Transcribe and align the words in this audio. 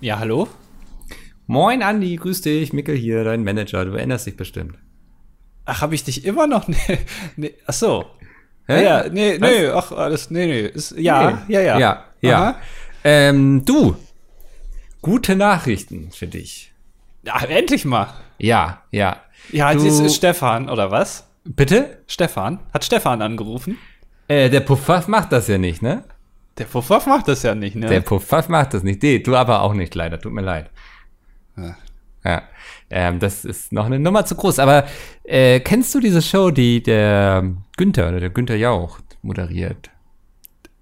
Ja, 0.00 0.18
hallo? 0.18 0.48
Moin 1.46 1.82
Andi, 1.82 2.16
grüß 2.16 2.42
dich, 2.42 2.72
Mickel 2.72 2.96
hier, 2.96 3.24
dein 3.24 3.42
Manager, 3.42 3.84
du 3.84 3.92
erinnerst 3.92 4.26
dich 4.26 4.36
bestimmt. 4.36 4.78
Ach, 5.64 5.80
habe 5.82 5.94
ich 5.94 6.04
dich 6.04 6.24
immer 6.24 6.46
noch? 6.46 6.68
Nee, 6.86 6.98
nee, 7.36 7.54
ach 7.66 7.72
so. 7.74 8.06
Hä? 8.66 8.84
Ja, 8.84 9.08
nee, 9.08 9.38
nee, 9.38 9.66
ach, 9.68 9.92
alles, 9.92 10.30
nee, 10.30 10.46
nee. 10.46 10.66
Ist, 10.66 10.92
ja, 10.98 11.42
ja, 11.48 11.60
ja. 11.60 11.78
Ja, 11.78 12.04
ja. 12.20 12.36
Aha. 12.38 12.56
Ähm, 13.04 13.64
du, 13.64 13.96
gute 15.00 15.36
Nachrichten 15.36 16.10
für 16.12 16.26
dich. 16.26 16.72
Ja, 17.24 17.40
endlich 17.44 17.84
mal. 17.84 18.08
Ja, 18.38 18.82
ja. 18.90 19.22
Ja, 19.50 19.72
Du- 19.72 19.86
ist 19.86 20.14
Stefan, 20.14 20.68
oder 20.68 20.90
was? 20.90 21.26
Bitte? 21.44 22.02
Stefan? 22.06 22.60
Hat 22.74 22.84
Stefan 22.84 23.22
angerufen? 23.22 23.78
Äh, 24.28 24.50
der 24.50 24.60
Puffwaff 24.60 25.08
macht 25.08 25.32
das 25.32 25.48
ja 25.48 25.56
nicht, 25.56 25.80
ne? 25.80 26.04
Der 26.58 26.64
Puffwaff 26.64 27.06
macht 27.06 27.28
das 27.28 27.42
ja 27.42 27.54
nicht, 27.54 27.76
ne? 27.76 27.86
Der 27.86 28.00
Puffwaff 28.00 28.48
macht 28.48 28.74
das 28.74 28.82
nicht. 28.82 29.02
Nee, 29.02 29.20
du 29.20 29.36
aber 29.36 29.62
auch 29.62 29.74
nicht, 29.74 29.94
leider. 29.94 30.20
Tut 30.20 30.32
mir 30.32 30.42
leid. 30.42 30.70
Ja. 31.56 31.76
Ja. 32.24 32.42
Ähm, 32.90 33.20
das 33.20 33.44
ist 33.44 33.72
noch 33.72 33.86
eine 33.86 33.98
Nummer 33.98 34.24
zu 34.24 34.34
groß. 34.34 34.58
Aber 34.58 34.84
äh, 35.24 35.60
kennst 35.60 35.94
du 35.94 36.00
diese 36.00 36.20
Show, 36.22 36.50
die 36.50 36.82
der 36.82 37.44
Günther 37.76 38.08
oder 38.08 38.20
der 38.20 38.30
Günther 38.30 38.56
Jauch 38.56 38.98
moderiert? 39.22 39.90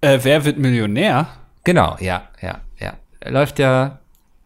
äh, 0.01 0.19
wer 0.23 0.45
wird 0.45 0.57
Millionär? 0.57 1.27
Genau, 1.63 1.97
ja, 1.99 2.29
ja, 2.41 2.61
ja. 2.79 2.93
Er 3.19 3.31
läuft 3.31 3.59
ja 3.59 3.99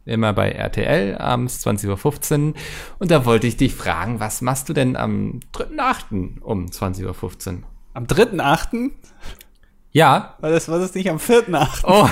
immer 0.06 0.34
bei 0.34 0.52
RTL 0.52 1.18
abends 1.18 1.66
20.15 1.66 2.50
Uhr. 2.50 2.54
Und 3.00 3.12
da 3.12 3.26
wollte 3.26 3.48
ich 3.48 3.58
dich 3.58 3.76
fragen, 3.76 4.20
was 4.20 4.42
machst 4.42 4.70
du 4.70 4.74
denn 4.74 4.96
am 4.96 5.40
3.8. 5.54 6.42
um 6.42 6.66
20.15 6.66 7.06
Uhr? 7.06 7.64
Am 7.94 8.06
3.8.? 8.06 8.92
Ja. 9.92 10.36
War 10.40 10.50
das, 10.50 10.70
war 10.70 10.80
das 10.80 10.94
nicht 10.94 11.10
am 11.10 11.18
4.8.? 11.18 11.84
Oh. 11.84 12.08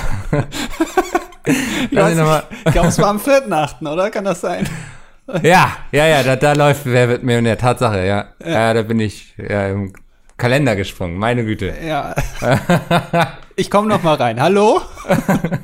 Mal. 1.90 2.42
Ich 2.64 2.72
glaube, 2.72 2.88
es 2.88 2.98
war 2.98 3.08
am 3.08 3.18
4.8., 3.18 3.90
oder? 3.90 4.10
Kann 4.10 4.24
das 4.24 4.40
sein? 4.40 4.68
Ja, 5.42 5.76
ja, 5.92 6.06
ja, 6.06 6.22
da, 6.22 6.36
da 6.36 6.52
läuft 6.52 6.82
Wer 6.84 7.08
wird 7.08 7.22
Millionär? 7.22 7.56
Tatsache, 7.56 8.04
ja. 8.04 8.26
ja. 8.44 8.74
da 8.74 8.82
bin 8.82 9.00
ich 9.00 9.34
ja, 9.36 9.68
im 9.68 9.92
Kalender 10.36 10.76
gesprungen. 10.76 11.16
Meine 11.16 11.44
Güte. 11.44 11.74
Ja. 11.86 12.14
Ich 13.56 13.70
komme 13.70 13.88
noch 13.88 14.02
mal 14.02 14.14
rein. 14.14 14.40
Hallo? 14.40 14.80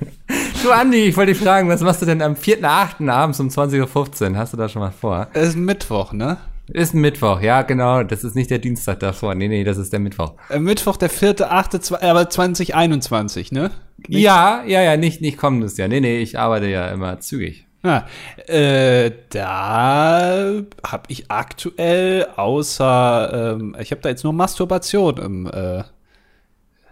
Du, 0.63 0.73
Andi, 0.73 1.05
ich 1.05 1.17
wollte 1.17 1.33
dich 1.33 1.41
fragen, 1.41 1.69
was 1.69 1.81
machst 1.81 2.03
du 2.03 2.07
denn 2.07 2.21
am 2.21 2.35
4.8. 2.35 3.09
abends 3.09 3.39
um 3.39 3.49
20.15 3.49 4.33
Uhr? 4.33 4.37
Hast 4.37 4.53
du 4.53 4.57
da 4.57 4.69
schon 4.69 4.83
was 4.83 4.95
vor? 4.97 5.29
Es 5.33 5.51
ist 5.51 5.57
Mittwoch, 5.57 6.13
ne? 6.13 6.39
Ist 6.69 6.95
ein 6.95 7.01
Mittwoch, 7.01 7.41
ja, 7.41 7.63
genau. 7.63 8.03
Das 8.03 8.25
ist 8.25 8.35
nicht 8.35 8.51
der 8.51 8.59
Dienstag 8.59 8.99
davor. 9.01 9.35
Nee, 9.35 9.49
nee, 9.49 9.63
das 9.65 9.77
ist 9.79 9.93
der 9.93 10.01
Mittwoch. 10.01 10.35
Äh, 10.51 10.59
Mittwoch, 10.59 10.97
der 10.97 11.11
4.8., 11.11 11.79
zwe- 11.81 12.03
aber 12.03 12.29
2021, 12.29 13.53
ne? 13.53 13.71
Ja, 14.09 14.63
ja, 14.67 14.83
ja, 14.83 14.97
nicht, 14.97 15.21
nicht 15.21 15.39
kommendes 15.39 15.77
Jahr. 15.77 15.89
Nee, 15.89 16.01
nee, 16.01 16.19
ich 16.19 16.39
arbeite 16.39 16.67
ja 16.67 16.89
immer 16.89 17.21
zügig. 17.21 17.67
Ja, 17.85 18.07
äh, 18.49 19.13
da 19.31 20.63
habe 20.85 21.05
ich 21.07 21.31
aktuell 21.31 22.27
außer, 22.35 23.55
ähm, 23.61 23.77
ich 23.79 23.93
habe 23.93 24.01
da 24.03 24.09
jetzt 24.09 24.25
nur 24.25 24.33
Masturbation 24.33 25.17
im, 25.19 25.47
äh, 25.47 25.85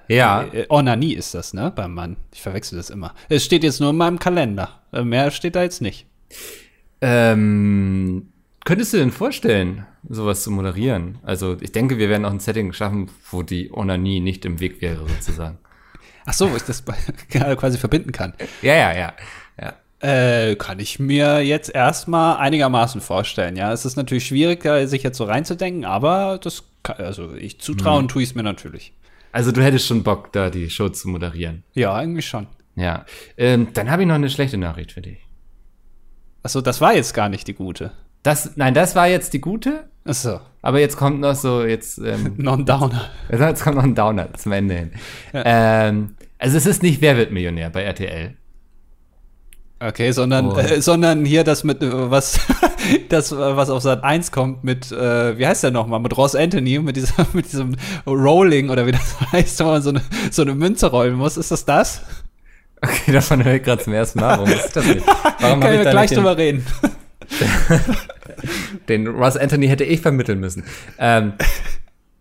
Ja, 0.06 0.44
äh, 0.52 0.66
Onanie 0.68 1.14
ist 1.14 1.34
das, 1.34 1.52
ne, 1.52 1.72
beim 1.74 1.94
Mann. 1.94 2.16
Ich 2.32 2.42
verwechsel 2.42 2.76
das 2.76 2.90
immer. 2.90 3.12
Es 3.28 3.44
steht 3.44 3.64
jetzt 3.64 3.80
nur 3.80 3.90
in 3.90 3.96
meinem 3.96 4.20
Kalender. 4.20 4.68
Äh, 4.92 5.02
mehr 5.02 5.32
steht 5.32 5.56
da 5.56 5.62
jetzt 5.64 5.82
nicht. 5.82 6.06
ähm, 7.00 8.28
könntest 8.64 8.92
du 8.92 8.96
denn 8.98 9.12
vorstellen, 9.12 9.86
sowas 10.08 10.42
zu 10.42 10.50
moderieren? 10.50 11.18
Also, 11.22 11.56
ich 11.60 11.72
denke, 11.72 11.98
wir 11.98 12.08
werden 12.08 12.24
auch 12.24 12.30
ein 12.30 12.40
Setting 12.40 12.72
schaffen, 12.72 13.10
wo 13.30 13.42
die 13.42 13.72
Onanie 13.72 14.20
nicht 14.20 14.44
im 14.44 14.60
Weg 14.60 14.80
wäre, 14.80 15.06
sozusagen. 15.08 15.58
Ach 16.26 16.32
so, 16.32 16.50
wo 16.50 16.56
ich 16.56 16.62
das 16.62 16.82
quasi 17.30 17.78
verbinden 17.78 18.12
kann. 18.12 18.34
Ja, 18.62 18.74
ja, 18.74 18.96
ja. 18.96 19.12
ja. 19.60 19.74
Äh, 20.00 20.56
kann 20.56 20.80
ich 20.80 20.98
mir 20.98 21.40
jetzt 21.40 21.74
erstmal 21.74 22.38
einigermaßen 22.38 23.00
vorstellen, 23.00 23.56
ja. 23.56 23.72
Es 23.72 23.84
ist 23.84 23.96
natürlich 23.96 24.26
schwierig, 24.26 24.64
sich 24.88 25.02
jetzt 25.02 25.18
so 25.18 25.24
reinzudenken, 25.24 25.84
aber 25.84 26.38
das 26.42 26.64
kann, 26.82 26.96
also 26.96 27.34
ich 27.34 27.60
zutrauen 27.60 28.08
tue 28.08 28.22
ich 28.22 28.30
es 28.30 28.34
mir 28.34 28.42
natürlich. 28.42 28.92
Also, 29.32 29.50
du 29.50 29.62
hättest 29.62 29.86
schon 29.86 30.04
Bock, 30.04 30.32
da 30.32 30.48
die 30.48 30.70
Show 30.70 30.88
zu 30.88 31.08
moderieren. 31.08 31.64
Ja, 31.74 31.94
eigentlich 31.94 32.26
schon. 32.26 32.46
Ja. 32.76 33.04
Ähm, 33.36 33.68
dann 33.74 33.90
habe 33.90 34.02
ich 34.02 34.08
noch 34.08 34.14
eine 34.14 34.30
schlechte 34.30 34.58
Nachricht 34.58 34.92
für 34.92 35.02
dich. 35.02 35.18
Achso, 36.42 36.60
das 36.60 36.80
war 36.80 36.94
jetzt 36.94 37.14
gar 37.14 37.28
nicht 37.28 37.48
die 37.48 37.54
gute. 37.54 37.92
Das, 38.24 38.52
nein, 38.56 38.74
das 38.74 38.96
war 38.96 39.06
jetzt 39.06 39.32
die 39.34 39.40
gute, 39.40 39.84
Achso, 40.06 40.40
aber 40.60 40.80
jetzt 40.80 40.96
kommt 40.96 41.20
noch 41.20 41.34
so, 41.34 41.62
jetzt, 41.62 41.98
ähm, 41.98 42.34
Non-Downer. 42.38 43.10
Jetzt 43.30 43.62
kommt 43.62 43.76
noch 43.76 43.84
ein 43.84 43.94
Downer 43.94 44.32
zum 44.34 44.52
Ende 44.52 44.74
hin. 44.74 44.90
Ähm, 45.32 46.14
also 46.38 46.56
es 46.56 46.66
ist 46.66 46.82
nicht 46.82 47.00
Wer 47.00 47.16
wird 47.16 47.30
Millionär 47.32 47.70
bei 47.70 47.82
RTL. 47.84 48.34
Okay, 49.80 50.12
sondern, 50.12 50.46
Oh. 50.52 50.56
äh, 50.58 50.80
sondern 50.80 51.24
hier 51.26 51.44
das 51.44 51.64
mit, 51.64 51.78
was, 51.80 52.40
das, 53.10 53.36
was 53.36 53.68
auf 53.68 53.82
Sat 53.82 54.02
1 54.04 54.32
kommt 54.32 54.64
mit, 54.64 54.90
äh, 54.90 55.36
wie 55.36 55.46
heißt 55.46 55.62
der 55.62 55.70
nochmal, 55.70 56.00
mit 56.00 56.16
Ross 56.16 56.34
Anthony, 56.34 56.78
mit, 56.78 56.96
dieser, 56.96 57.26
mit 57.34 57.46
diesem 57.46 57.76
Rolling 58.06 58.70
oder 58.70 58.86
wie 58.86 58.92
das 58.92 59.16
heißt, 59.32 59.60
wenn 59.60 59.66
man 59.66 59.82
so 59.82 59.90
eine, 59.90 60.02
so 60.30 60.42
eine 60.42 60.54
Münze 60.54 60.86
rollen 60.90 61.14
muss. 61.14 61.36
Ist 61.36 61.50
das 61.50 61.64
das? 61.64 62.02
Okay, 62.80 63.12
davon 63.12 63.44
höre 63.44 63.54
ich 63.54 63.62
gerade 63.62 63.82
zum 63.82 63.92
ersten 63.94 64.20
Mal. 64.20 64.38
Warum 64.38 64.50
ist 64.50 64.74
das 64.74 64.86
nicht? 64.86 65.06
Warum 65.40 65.60
Können 65.60 65.82
wir 65.84 65.90
gleich 65.90 66.10
drüber 66.10 66.36
reden. 66.36 66.64
den, 68.88 69.06
Ross 69.06 69.36
Anthony 69.36 69.68
hätte 69.68 69.84
ich 69.84 70.00
vermitteln 70.00 70.40
müssen. 70.40 70.64
Ähm, 70.98 71.34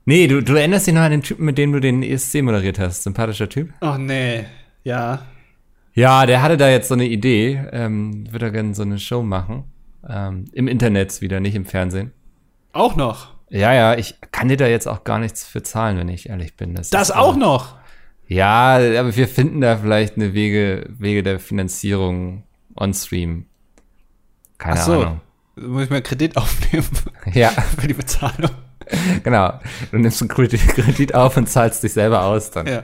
nee, 0.06 0.28
du, 0.28 0.42
du 0.42 0.56
erinnerst 0.56 0.88
dich 0.88 0.94
noch 0.94 1.02
an 1.02 1.12
den 1.12 1.22
Typen, 1.22 1.46
mit 1.46 1.58
dem 1.58 1.72
du 1.72 1.80
den 1.80 2.04
ESC 2.04 2.42
moderiert 2.42 2.80
hast. 2.80 3.04
Sympathischer 3.04 3.50
Typ. 3.50 3.70
Oh 3.82 3.98
nee, 3.98 4.46
ja. 4.84 5.26
Ja, 5.94 6.26
der 6.26 6.42
hatte 6.42 6.58
da 6.58 6.70
jetzt 6.70 6.88
so 6.88 6.96
eine 6.96 7.06
Idee. 7.06 7.64
Ähm, 7.72 8.32
würde 8.32 8.48
er 8.48 8.52
gerne 8.52 8.74
so 8.74 8.82
eine 8.82 9.00
Show 9.00 9.22
machen. 9.22 9.66
Ähm, 10.08 10.46
Im 10.54 10.68
Internet 10.68 11.22
wieder, 11.22 11.40
nicht 11.40 11.56
im 11.56 11.66
Fernsehen. 11.66 12.12
Auch 12.74 12.96
noch. 12.96 13.34
Ja, 13.50 13.72
ja, 13.74 13.96
ich 13.96 14.16
kann 14.32 14.48
dir 14.48 14.58
da 14.58 14.68
jetzt 14.68 14.88
auch 14.88 15.04
gar 15.04 15.20
nichts 15.20 15.46
für 15.46 15.62
zahlen, 15.62 15.98
wenn 15.98 16.10
ich 16.10 16.30
ehrlich 16.30 16.56
bin. 16.56 16.74
Das 16.74 16.92
ist, 16.92 17.16
auch 17.16 17.36
äh, 17.36 17.40
noch. 17.40 17.76
Ja, 18.28 18.78
aber 18.78 19.16
wir 19.16 19.28
finden 19.28 19.62
da 19.62 19.78
vielleicht 19.78 20.16
eine 20.16 20.34
Wege, 20.34 20.90
Wege 20.90 21.22
der 21.22 21.40
Finanzierung 21.40 22.44
on-stream. 22.76 23.46
Keine 24.64 24.80
Ach 24.80 24.86
so. 24.86 24.94
Ahnung. 25.02 25.22
Muss 25.56 25.84
ich 25.84 25.90
mal 25.90 26.02
Kredit 26.02 26.38
aufnehmen 26.38 26.88
Ja, 27.34 27.50
für 27.50 27.88
die 27.88 27.94
Bezahlung. 27.94 28.50
genau. 29.24 29.60
Du 29.92 29.98
nimmst 29.98 30.22
einen 30.22 30.30
Kredit, 30.30 30.62
Kredit 30.70 31.14
auf 31.14 31.36
und 31.38 31.48
zahlst 31.50 31.84
dich 31.84 31.94
selber 31.94 32.24
aus 32.24 32.50
dann. 32.52 32.66
Ja. 32.68 32.84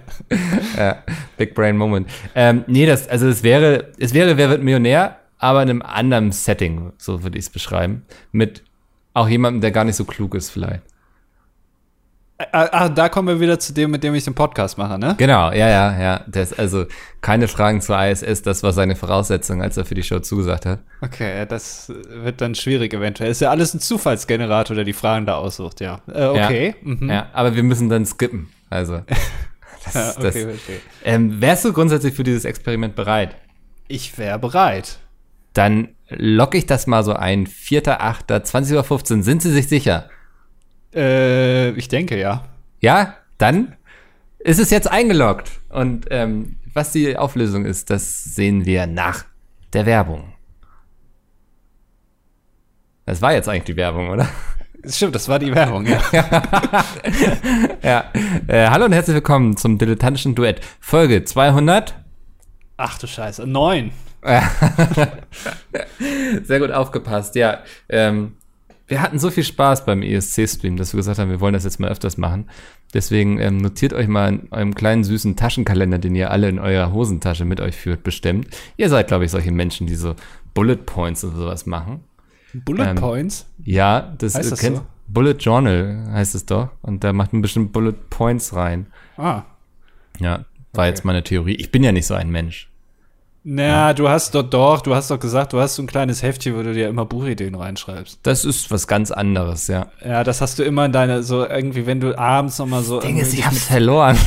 Ja, 0.77 1.03
Big 1.37 1.55
Brain 1.55 1.77
Moment. 1.77 2.09
Ähm, 2.35 2.63
nee, 2.67 2.85
das, 2.85 3.07
also 3.07 3.27
es 3.27 3.43
wäre, 3.43 3.91
es 3.97 4.13
wäre, 4.13 4.37
wer 4.37 4.49
wird 4.49 4.61
Millionär, 4.61 5.17
aber 5.37 5.63
in 5.63 5.69
einem 5.69 5.81
anderen 5.81 6.31
Setting, 6.31 6.91
so 6.97 7.23
würde 7.23 7.37
ich 7.37 7.45
es 7.45 7.49
beschreiben. 7.49 8.03
Mit 8.31 8.63
auch 9.13 9.27
jemandem, 9.29 9.61
der 9.61 9.71
gar 9.71 9.83
nicht 9.85 9.95
so 9.95 10.05
klug 10.05 10.35
ist, 10.35 10.49
vielleicht. 10.51 10.83
Ah, 12.53 12.69
ah, 12.71 12.89
da 12.89 13.09
kommen 13.09 13.27
wir 13.27 13.39
wieder 13.41 13.59
zu 13.59 13.73
dem, 13.73 13.91
mit 13.91 14.01
dem 14.01 14.15
ich 14.15 14.23
den 14.23 14.33
Podcast 14.33 14.77
mache, 14.77 14.97
ne? 14.97 15.15
Genau, 15.17 15.51
ja, 15.51 15.67
ja, 15.69 15.99
ja. 16.01 16.21
Das, 16.25 16.57
also 16.57 16.85
keine 17.19 17.49
Fragen 17.49 17.81
zur 17.81 18.01
ISS, 18.01 18.43
das 18.43 18.63
war 18.63 18.71
seine 18.71 18.95
Voraussetzung, 18.95 19.61
als 19.61 19.75
er 19.75 19.83
für 19.83 19.93
die 19.95 20.03
Show 20.03 20.19
zugesagt 20.19 20.65
hat. 20.65 20.79
Okay, 21.01 21.45
das 21.47 21.91
wird 22.07 22.39
dann 22.39 22.55
schwierig 22.55 22.93
eventuell. 22.93 23.29
Ist 23.31 23.41
ja 23.41 23.49
alles 23.49 23.73
ein 23.73 23.81
Zufallsgenerator, 23.81 24.73
der 24.73 24.85
die 24.85 24.93
Fragen 24.93 25.25
da 25.25 25.35
aussucht, 25.35 25.81
ja. 25.81 25.99
Äh, 26.07 26.27
okay. 26.27 26.75
Ja, 26.81 26.93
Mhm. 26.93 27.09
ja, 27.09 27.27
aber 27.33 27.55
wir 27.55 27.63
müssen 27.63 27.89
dann 27.89 28.05
skippen. 28.05 28.47
Also, 28.69 29.01
das, 29.83 29.93
Ja, 29.93 30.11
okay, 30.11 30.21
das, 30.23 30.33
verstehe. 30.35 30.79
ähm, 31.03 31.41
wärst 31.41 31.65
du 31.65 31.73
grundsätzlich 31.73 32.13
für 32.13 32.23
dieses 32.23 32.45
Experiment 32.45 32.95
bereit? 32.95 33.35
Ich 33.89 34.17
wäre 34.17 34.39
bereit. 34.39 34.99
Dann 35.53 35.89
locke 36.09 36.57
ich 36.57 36.67
das 36.67 36.87
mal 36.87 37.03
so 37.03 37.13
ein. 37.13 37.47
4.8., 37.47 38.27
20.15 38.45 39.17
Uhr. 39.17 39.23
Sind 39.23 39.41
Sie 39.41 39.51
sich 39.51 39.67
sicher? 39.67 40.09
Äh, 40.93 41.71
ich 41.71 41.87
denke 41.87 42.19
ja. 42.19 42.45
Ja? 42.79 43.15
Dann 43.37 43.75
ist 44.39 44.59
es 44.59 44.69
jetzt 44.69 44.89
eingeloggt. 44.89 45.51
Und 45.69 46.07
ähm, 46.09 46.57
was 46.73 46.91
die 46.91 47.17
Auflösung 47.17 47.65
ist, 47.65 47.89
das 47.89 48.23
sehen 48.23 48.65
wir 48.65 48.87
nach 48.87 49.25
der 49.73 49.85
Werbung. 49.85 50.33
Das 53.05 53.21
war 53.21 53.33
jetzt 53.33 53.49
eigentlich 53.49 53.63
die 53.63 53.75
Werbung, 53.75 54.09
oder? 54.09 54.29
Stimmt, 54.85 55.15
das 55.15 55.27
war 55.27 55.39
die 55.39 55.53
Werbung, 55.53 55.85
ja. 55.85 56.01
Ja. 57.83 58.11
Äh, 58.47 58.69
hallo 58.69 58.85
und 58.85 58.93
herzlich 58.93 59.15
willkommen 59.15 59.57
zum 59.57 59.77
dilettantischen 59.77 60.35
Duett. 60.35 60.61
Folge 60.79 61.23
200. 61.23 61.95
Ach 62.77 62.97
du 62.97 63.07
Scheiße, 63.07 63.45
neun. 63.45 63.91
Sehr 66.43 66.59
gut 66.59 66.71
aufgepasst, 66.71 67.35
ja. 67.35 67.59
Ähm, 67.89 68.35
wir 68.89 69.01
hatten 69.01 69.19
so 69.19 69.29
viel 69.31 69.43
Spaß 69.43 69.85
beim 69.85 70.01
ESC-Stream, 70.01 70.75
dass 70.77 70.93
wir 70.93 70.97
gesagt 70.97 71.19
haben, 71.19 71.29
wir 71.29 71.39
wollen 71.39 71.53
das 71.53 71.63
jetzt 71.63 71.79
mal 71.79 71.89
öfters 71.89 72.17
machen. 72.17 72.49
Deswegen 72.93 73.39
ähm, 73.39 73.57
notiert 73.57 73.93
euch 73.93 74.07
mal 74.07 74.29
in 74.29 74.47
eurem 74.51 74.75
kleinen 74.75 75.03
süßen 75.03 75.35
Taschenkalender, 75.35 75.99
den 75.99 76.15
ihr 76.15 76.31
alle 76.31 76.49
in 76.49 76.59
eurer 76.59 76.91
Hosentasche 76.91 77.45
mit 77.45 77.61
euch 77.61 77.75
führt, 77.75 78.03
bestimmt. 78.03 78.47
Ihr 78.77 78.89
seid, 78.89 79.07
glaube 79.07 79.25
ich, 79.25 79.31
solche 79.31 79.51
Menschen, 79.51 79.87
die 79.87 79.95
so 79.95 80.15
Bullet 80.53 80.75
Points 80.77 81.23
und 81.23 81.35
sowas 81.35 81.65
machen. 81.65 82.01
Bullet 82.53 82.89
Ähm, 82.89 82.95
Points? 82.95 83.45
Ja, 83.63 84.13
das, 84.17 84.35
Heißt 84.35 84.51
das 84.51 84.59
kennt- 84.59 84.77
so? 84.77 84.85
Bullet 85.07 85.35
Journal 85.39 86.07
heißt 86.11 86.35
es 86.35 86.45
doch. 86.45 86.69
Und 86.81 87.03
da 87.03 87.13
macht 87.13 87.33
man 87.33 87.41
bestimmt 87.41 87.71
Bullet 87.73 87.93
Points 88.09 88.55
rein. 88.55 88.87
Ah. 89.17 89.43
Ja, 90.19 90.45
war 90.73 90.87
jetzt 90.87 91.05
meine 91.05 91.23
Theorie. 91.23 91.55
Ich 91.55 91.71
bin 91.71 91.83
ja 91.83 91.91
nicht 91.91 92.05
so 92.05 92.13
ein 92.15 92.29
Mensch. 92.29 92.69
Na, 93.43 93.93
du 93.93 94.09
hast 94.09 94.35
doch 94.35 94.43
doch, 94.43 94.81
du 94.81 94.93
hast 94.93 95.09
doch 95.09 95.19
gesagt, 95.19 95.53
du 95.53 95.59
hast 95.59 95.75
so 95.75 95.83
ein 95.83 95.87
kleines 95.87 96.21
Heftchen, 96.21 96.57
wo 96.57 96.61
du 96.61 96.73
dir 96.73 96.89
immer 96.89 97.05
Buchideen 97.05 97.55
reinschreibst. 97.55 98.19
Das 98.23 98.43
ist 98.43 98.69
was 98.69 98.87
ganz 98.87 99.11
anderes, 99.11 99.67
ja. 99.67 99.87
Ja, 100.03 100.23
das 100.23 100.41
hast 100.41 100.59
du 100.59 100.63
immer 100.63 100.85
in 100.85 100.91
deine, 100.91 101.23
so 101.23 101.45
irgendwie, 101.45 101.85
wenn 101.85 102.01
du 102.01 102.17
abends 102.17 102.59
nochmal 102.59 102.83
so. 102.83 102.99
Ding 102.99 103.17
ist, 103.17 103.33
ich 103.33 103.45
hab's 103.45 103.63
verloren. 103.63 104.17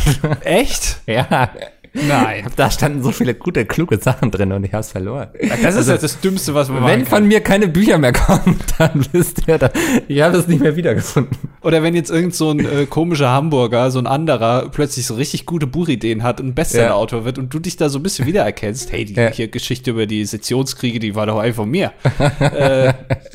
Echt? 0.41 1.01
ja. 1.07 1.51
Nein. 1.95 2.47
Da 2.57 2.71
standen 2.71 3.03
so 3.03 3.13
viele 3.13 3.35
gute, 3.35 3.65
kluge 3.67 3.99
Sachen 3.99 4.31
drin 4.31 4.53
und 4.53 4.65
ich 4.65 4.73
hab's 4.73 4.91
verloren. 4.93 5.29
Das 5.63 5.75
ist 5.75 5.89
jetzt 5.89 6.03
das 6.03 6.21
Dümmste, 6.21 6.55
was 6.55 6.69
man 6.69 6.83
Also 6.83 6.89
Wenn 6.89 7.07
von 7.07 7.27
mir 7.27 7.41
keine 7.41 7.69
Bücher 7.69 7.99
mehr 7.99 8.13
kommen, 8.13 8.59
dann 8.79 9.07
wisst 9.13 9.47
ihr, 9.47 9.59
da, 9.59 9.71
ich 10.09 10.21
habe 10.23 10.37
es 10.37 10.49
nicht 10.49 10.61
mehr 10.61 10.77
wiedergefunden. 10.77 11.37
Oder 11.63 11.83
wenn 11.83 11.95
jetzt 11.95 12.11
irgend 12.11 12.35
so 12.35 12.51
ein 12.51 12.61
äh, 12.61 12.87
komischer 12.87 13.31
Hamburger, 13.31 13.91
so 13.91 13.99
ein 13.99 14.07
anderer, 14.07 14.69
plötzlich 14.71 15.07
so 15.07 15.15
richtig 15.15 15.47
gute 15.47 15.67
Buchideen 15.67 16.23
hat 16.23 16.41
und 16.41 16.49
ein 16.49 16.55
Bestseller-Autor 16.55 17.25
wird 17.25 17.39
und 17.39 17.53
du 17.53 17.59
dich 17.59 17.77
da 17.77 17.89
so 17.89 17.99
ein 17.99 18.03
bisschen 18.03 18.27
wiedererkennst, 18.27 18.91
hey, 18.93 19.05
die 19.05 19.15
Ja. 19.15 19.31
hier 19.31 19.49
Geschichte 19.49 19.91
über 19.91 20.07
die 20.07 20.25
Sezessionskriege, 20.25 20.99
die 20.99 21.15
war 21.15 21.27
doch 21.27 21.39
einfach 21.39 21.63
von 21.63 21.71
mir. 21.71 21.93
äh, 22.41 22.93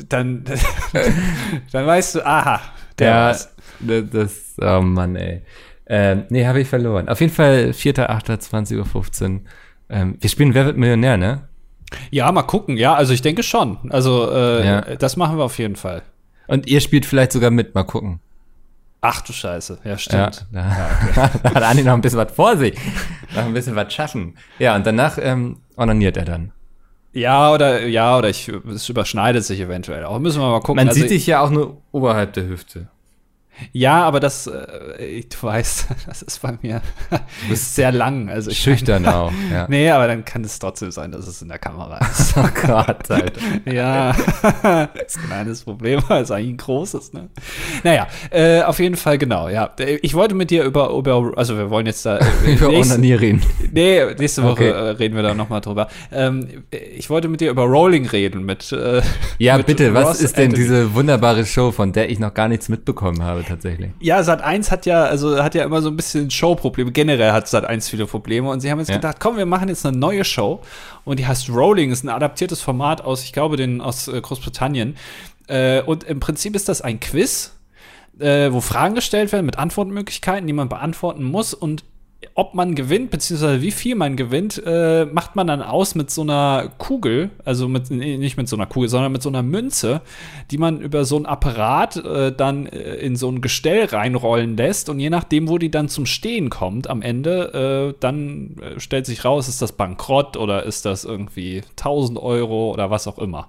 dann, 0.08 0.44
dann 1.72 1.86
weißt 1.86 2.16
du, 2.16 2.26
aha, 2.26 2.60
der 2.98 3.06
Ja, 3.08 3.14
war's. 3.26 3.48
das, 3.80 4.04
das, 4.10 4.32
oh 4.60 4.80
Mann, 4.82 5.16
ey. 5.16 5.42
Ähm, 5.88 6.24
nee, 6.28 6.46
habe 6.46 6.60
ich 6.60 6.68
verloren. 6.68 7.08
Auf 7.08 7.20
jeden 7.20 7.32
Fall 7.32 7.70
4.8.20.15 7.72 9.30
Uhr. 9.34 9.40
Ähm, 9.90 10.16
wir 10.20 10.28
spielen 10.30 10.52
Wer 10.54 10.66
wird 10.66 10.76
Millionär, 10.76 11.16
ne? 11.16 11.48
Ja, 12.10 12.30
mal 12.30 12.42
gucken. 12.42 12.76
Ja, 12.76 12.94
also 12.94 13.14
ich 13.14 13.22
denke 13.22 13.42
schon. 13.42 13.78
Also 13.90 14.30
äh, 14.30 14.66
Ja. 14.66 14.80
das 14.96 15.16
machen 15.16 15.38
wir 15.38 15.44
auf 15.44 15.58
jeden 15.58 15.76
Fall. 15.76 16.02
Und 16.46 16.66
ihr 16.66 16.80
spielt 16.80 17.06
vielleicht 17.06 17.32
sogar 17.32 17.50
mit, 17.50 17.74
mal 17.74 17.84
gucken. 17.84 18.20
Ach 19.00 19.20
du 19.22 19.32
Scheiße, 19.32 19.78
ja 19.84 19.90
Ja, 19.92 19.98
stimmt. 19.98 20.46
da, 20.52 20.76
da 21.42 21.54
hat 21.54 21.62
Andi 21.62 21.84
noch 21.84 21.94
ein 21.94 22.00
bisschen 22.00 22.18
was 22.18 22.32
vor 22.32 22.56
sich. 22.56 22.74
Noch 23.34 23.44
ein 23.44 23.54
bisschen 23.54 23.76
was 23.76 23.92
schaffen. 23.94 24.34
Ja, 24.58 24.74
und 24.76 24.84
danach 24.86 25.18
ähm, 25.20 25.58
onaniert 25.76 26.16
er 26.16 26.24
dann. 26.24 26.52
Ja, 27.12 27.52
oder 27.52 27.86
ja, 27.86 28.18
oder 28.18 28.28
ich, 28.28 28.48
es 28.48 28.88
überschneidet 28.88 29.44
sich 29.44 29.60
eventuell. 29.60 30.04
Auch 30.04 30.18
müssen 30.18 30.40
wir 30.42 30.48
mal 30.50 30.60
gucken. 30.60 30.76
Man 30.76 30.88
Also, 30.88 31.00
sieht 31.00 31.10
dich 31.10 31.26
ja 31.26 31.40
auch 31.40 31.50
nur 31.50 31.80
oberhalb 31.92 32.32
der 32.34 32.46
Hüfte. 32.48 32.88
Ja, 33.72 34.02
aber 34.04 34.20
das, 34.20 34.46
äh, 34.46 35.04
ich, 35.04 35.28
du 35.28 35.36
weißt, 35.42 35.86
das 36.06 36.22
ist 36.22 36.40
bei 36.42 36.58
mir 36.62 36.80
sehr 37.54 37.92
lang. 37.92 38.28
Also 38.30 38.50
ich 38.50 38.58
Schüchtern 38.58 39.06
auch. 39.06 39.32
Ja. 39.52 39.66
Nee, 39.78 39.90
aber 39.90 40.06
dann 40.06 40.24
kann 40.24 40.42
es 40.44 40.58
trotzdem 40.58 40.90
sein, 40.90 41.12
dass 41.12 41.26
es 41.26 41.42
in 41.42 41.48
der 41.48 41.58
Kamera 41.58 41.98
ist. 41.98 42.34
Oh 42.36 42.46
Gott, 42.66 43.10
Alter. 43.10 43.40
ja, 43.66 44.12
das 44.12 45.06
ist 45.06 45.18
ein 45.18 45.26
kleines 45.26 45.62
Problem, 45.64 46.00
weil 46.08 46.22
es 46.22 46.30
eigentlich 46.30 46.50
ein 46.54 46.56
großes, 46.56 47.12
ne? 47.12 47.28
Naja, 47.84 48.06
äh, 48.30 48.62
auf 48.62 48.78
jeden 48.78 48.96
Fall 48.96 49.18
genau, 49.18 49.48
ja. 49.48 49.70
Ich 50.02 50.14
wollte 50.14 50.34
mit 50.34 50.50
dir 50.50 50.64
über, 50.64 50.90
über 50.90 51.32
also 51.36 51.56
wir 51.56 51.70
wollen 51.70 51.86
jetzt 51.86 52.06
da 52.06 52.18
äh, 52.18 52.24
Über 52.54 52.68
nächst- 52.68 52.90
Onanier 52.92 53.20
reden. 53.20 53.42
Nee, 53.72 54.04
nächste 54.18 54.42
Woche 54.42 54.48
Okay. 54.48 54.68
äh, 54.70 54.90
reden 54.90 55.14
wir 55.16 55.22
da 55.22 55.34
nochmal 55.34 55.60
drüber. 55.60 55.88
Ähm, 56.10 56.64
ich 56.70 57.10
wollte 57.10 57.28
mit 57.28 57.40
dir 57.40 57.50
über 57.50 57.64
Rolling 57.64 58.06
reden, 58.06 58.44
mit 58.44 58.72
äh, 58.72 59.02
Ja, 59.38 59.56
mit 59.56 59.66
bitte, 59.66 59.92
was 59.94 60.06
Ross 60.06 60.20
ist 60.20 60.36
denn 60.36 60.46
Anthony. 60.46 60.62
diese 60.64 60.94
wunderbare 60.94 61.44
Show, 61.44 61.70
von 61.72 61.92
der 61.92 62.10
ich 62.10 62.18
noch 62.18 62.32
gar 62.34 62.48
nichts 62.48 62.68
mitbekommen 62.68 63.22
habe, 63.22 63.44
tatsächlich? 63.48 63.90
Ja, 64.00 64.22
Sat 64.22 64.42
1 64.42 64.70
hat 64.70 64.86
ja, 64.86 65.04
also 65.04 65.42
hat 65.42 65.54
ja 65.54 65.64
immer 65.64 65.82
so 65.82 65.88
ein 65.88 65.96
bisschen 65.96 66.30
Showprobleme. 66.30 66.92
Generell 66.92 67.32
hat 67.32 67.48
Sat 67.48 67.64
1 67.64 67.88
viele 67.88 68.06
Probleme 68.06 68.48
und 68.50 68.60
sie 68.60 68.70
haben 68.70 68.78
jetzt 68.78 68.88
Ja. 68.88 68.96
gedacht, 68.96 69.16
komm, 69.18 69.36
wir 69.36 69.46
machen 69.46 69.68
jetzt 69.68 69.84
eine 69.84 69.96
neue 69.96 70.24
Show 70.24 70.60
und 71.04 71.18
die 71.18 71.26
heißt 71.26 71.48
Rolling, 71.50 71.90
ist 71.90 72.04
ein 72.04 72.08
adaptiertes 72.08 72.60
Format 72.60 73.00
aus, 73.00 73.24
ich 73.24 73.32
glaube, 73.32 73.56
den 73.56 73.80
aus 73.80 74.08
äh, 74.08 74.20
Großbritannien. 74.20 74.96
Äh, 75.48 75.82
und 75.82 76.04
im 76.04 76.20
Prinzip 76.20 76.54
ist 76.54 76.68
das 76.68 76.80
ein 76.82 77.00
Quiz, 77.00 77.54
äh, 78.18 78.52
wo 78.52 78.60
Fragen 78.60 78.94
gestellt 78.94 79.32
werden 79.32 79.46
mit 79.46 79.58
Antwortmöglichkeiten, 79.58 80.46
die 80.46 80.52
man 80.52 80.68
beantworten 80.68 81.24
muss 81.24 81.54
und 81.54 81.84
ob 82.34 82.54
man 82.54 82.74
gewinnt, 82.74 83.10
beziehungsweise 83.10 83.62
wie 83.62 83.70
viel 83.70 83.94
man 83.94 84.16
gewinnt, 84.16 84.60
äh, 84.66 85.04
macht 85.06 85.36
man 85.36 85.46
dann 85.46 85.62
aus 85.62 85.94
mit 85.94 86.10
so 86.10 86.22
einer 86.22 86.68
Kugel, 86.78 87.30
also 87.44 87.68
mit, 87.68 87.90
nee, 87.90 88.16
nicht 88.16 88.36
mit 88.36 88.48
so 88.48 88.56
einer 88.56 88.66
Kugel, 88.66 88.88
sondern 88.88 89.12
mit 89.12 89.22
so 89.22 89.28
einer 89.28 89.42
Münze, 89.44 90.00
die 90.50 90.58
man 90.58 90.80
über 90.80 91.04
so 91.04 91.16
ein 91.16 91.26
Apparat 91.26 91.96
äh, 91.96 92.32
dann 92.32 92.66
äh, 92.66 92.94
in 92.96 93.14
so 93.14 93.30
ein 93.30 93.40
Gestell 93.40 93.84
reinrollen 93.86 94.56
lässt 94.56 94.88
und 94.88 94.98
je 94.98 95.10
nachdem, 95.10 95.48
wo 95.48 95.58
die 95.58 95.70
dann 95.70 95.88
zum 95.88 96.06
Stehen 96.06 96.50
kommt 96.50 96.90
am 96.90 97.02
Ende, 97.02 97.92
äh, 97.94 97.98
dann 98.00 98.56
äh, 98.60 98.80
stellt 98.80 99.06
sich 99.06 99.24
raus, 99.24 99.46
ist 99.48 99.62
das 99.62 99.72
bankrott 99.72 100.36
oder 100.36 100.64
ist 100.64 100.84
das 100.84 101.04
irgendwie 101.04 101.62
1000 101.76 102.18
Euro 102.18 102.72
oder 102.72 102.90
was 102.90 103.06
auch 103.06 103.18
immer. 103.18 103.48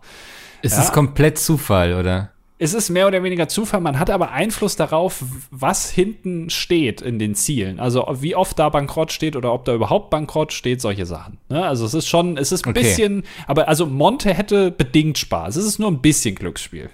Ist 0.61 0.77
Ja. 0.77 0.83
es 0.83 0.91
komplett 0.91 1.39
Zufall, 1.39 1.93
oder? 1.93 2.31
Es 2.61 2.73
ist 2.73 2.89
mehr 2.89 3.07
oder 3.07 3.23
weniger 3.23 3.47
Zufall, 3.47 3.79
man 3.79 3.97
hat 3.99 4.09
aber 4.09 4.31
Einfluss 4.31 4.75
darauf, 4.75 5.23
was 5.49 5.89
hinten 5.89 6.49
steht 6.49 7.01
in 7.01 7.17
den 7.17 7.33
Zielen. 7.33 7.79
Also 7.79 8.05
wie 8.19 8.35
oft 8.35 8.59
da 8.59 8.67
Bankrott 8.67 9.13
steht 9.13 9.37
oder 9.37 9.53
ob 9.53 9.63
da 9.63 9.73
überhaupt 9.73 10.09
Bankrott 10.09 10.51
steht, 10.51 10.81
solche 10.81 11.05
Sachen. 11.05 11.37
Ne? 11.47 11.65
Also 11.65 11.85
es 11.85 11.93
ist 11.93 12.07
schon, 12.09 12.37
es 12.37 12.51
ist 12.51 12.65
ein 12.67 12.71
Okay. 12.71 12.81
bisschen, 12.81 13.23
aber 13.47 13.69
also 13.69 13.85
Monte 13.85 14.33
hätte 14.33 14.71
bedingt 14.71 15.17
Spaß. 15.17 15.55
Es 15.55 15.65
ist 15.65 15.79
nur 15.79 15.89
ein 15.89 16.01
bisschen 16.01 16.35
Glücksspiel. 16.35 16.89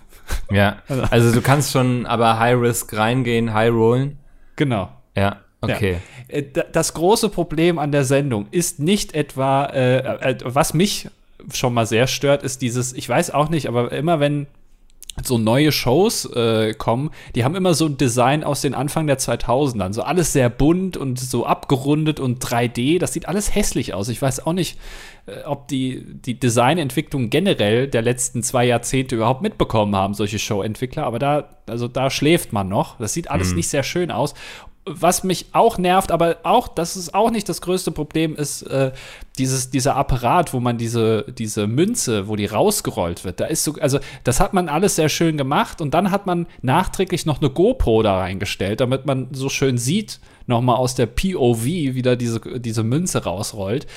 Ja. 0.51 0.77
Also 1.11 1.31
du 1.33 1.41
kannst 1.41 1.71
schon 1.71 2.05
aber 2.05 2.37
High 2.39 2.59
Risk 2.61 2.95
reingehen, 2.95 3.53
High 3.53 3.71
Rollen. 3.71 4.17
Genau. 4.57 4.89
Ja, 5.17 5.37
okay. 5.61 5.97
Ja. 6.29 6.35
Äh, 6.35 6.43
da- 6.53 6.65
Das 6.71 6.93
große 6.93 7.29
Problem 7.29 7.79
an 7.79 7.91
der 7.91 8.05
Sendung 8.05 8.45
ist 8.51 8.79
nicht 8.79 9.15
etwa, 9.15 9.65
äh, 9.65 9.97
äh, 10.31 10.37
was 10.43 10.75
mich 10.75 11.09
schon 11.51 11.73
mal 11.73 11.87
sehr 11.87 12.05
stört, 12.05 12.43
ist 12.43 12.61
dieses, 12.61 12.93
ich 12.93 13.09
weiß 13.09 13.31
auch 13.31 13.49
nicht, 13.49 13.67
aber 13.67 13.91
immer 13.91 14.19
wenn 14.19 14.45
so 15.23 15.37
neue 15.37 15.71
Shows 15.71 16.25
äh, 16.25 16.73
kommen, 16.73 17.11
die 17.35 17.43
haben 17.43 17.55
immer 17.55 17.73
so 17.73 17.85
ein 17.85 17.97
Design 17.97 18.43
aus 18.43 18.61
den 18.61 18.73
Anfang 18.73 19.07
der 19.07 19.17
2000ern. 19.17 19.93
So 19.93 20.03
alles 20.03 20.33
sehr 20.33 20.49
bunt 20.49 20.97
und 20.97 21.19
so 21.19 21.45
abgerundet 21.45 22.19
und 22.19 22.43
3D. 22.43 22.99
Das 22.99 23.13
sieht 23.13 23.27
alles 23.27 23.55
hässlich 23.55 23.93
aus. 23.93 24.09
Ich 24.09 24.21
weiß 24.21 24.45
auch 24.45 24.53
nicht, 24.53 24.77
äh, 25.25 25.43
ob 25.45 25.67
die, 25.67 26.03
die 26.05 26.39
Designentwicklung 26.39 27.29
generell 27.29 27.87
der 27.87 28.01
letzten 28.01 28.43
zwei 28.43 28.65
Jahrzehnte 28.65 29.15
überhaupt 29.15 29.41
mitbekommen 29.41 29.95
haben, 29.95 30.13
solche 30.13 30.39
Show-Entwickler. 30.39 31.05
Aber 31.05 31.19
da, 31.19 31.49
also 31.67 31.87
da 31.87 32.09
schläft 32.09 32.51
man 32.51 32.67
noch. 32.67 32.97
Das 32.97 33.13
sieht 33.13 33.31
alles 33.31 33.53
nicht 33.55 33.69
sehr 33.69 33.83
schön 33.83 34.11
aus. 34.11 34.33
Was 34.85 35.23
mich 35.23 35.47
auch 35.51 35.77
nervt, 35.77 36.11
aber 36.11 36.37
auch, 36.43 36.67
das 36.67 36.95
ist 36.95 37.15
auch 37.15 37.31
nicht 37.31 37.49
das 37.49 37.61
größte 37.61 37.91
Problem, 37.91 38.35
ist 38.35 38.61
äh, 38.63 38.91
dieses, 39.37 39.71
dieser 39.71 39.95
Apparat, 39.95 40.53
wo 40.53 40.59
man 40.59 40.77
diese, 40.77 41.25
diese 41.37 41.65
Münze, 41.65 42.27
wo 42.27 42.35
die 42.35 42.45
rausgerollt 42.45 43.23
wird. 43.23 43.39
Da 43.39 43.45
ist 43.45 43.63
so, 43.63 43.73
also 43.81 43.99
das 44.23 44.39
hat 44.39 44.53
man 44.53 44.69
alles 44.69 44.95
sehr 44.95 45.09
schön 45.09 45.37
gemacht 45.37 45.81
und 45.81 45.93
dann 45.93 46.11
hat 46.11 46.27
man 46.27 46.45
nachträglich 46.61 47.25
noch 47.25 47.41
eine 47.41 47.49
GoPro 47.49 48.03
da 48.03 48.19
reingestellt, 48.19 48.79
damit 48.79 49.05
man 49.05 49.29
so 49.31 49.49
schön 49.49 49.77
sieht, 49.77 50.19
nochmal 50.47 50.75
aus 50.77 50.95
der 50.95 51.05
POV 51.05 51.65
wieder 51.65 52.15
diese, 52.15 52.39
diese 52.59 52.83
Münze 52.83 53.23
rausrollt. 53.23 53.87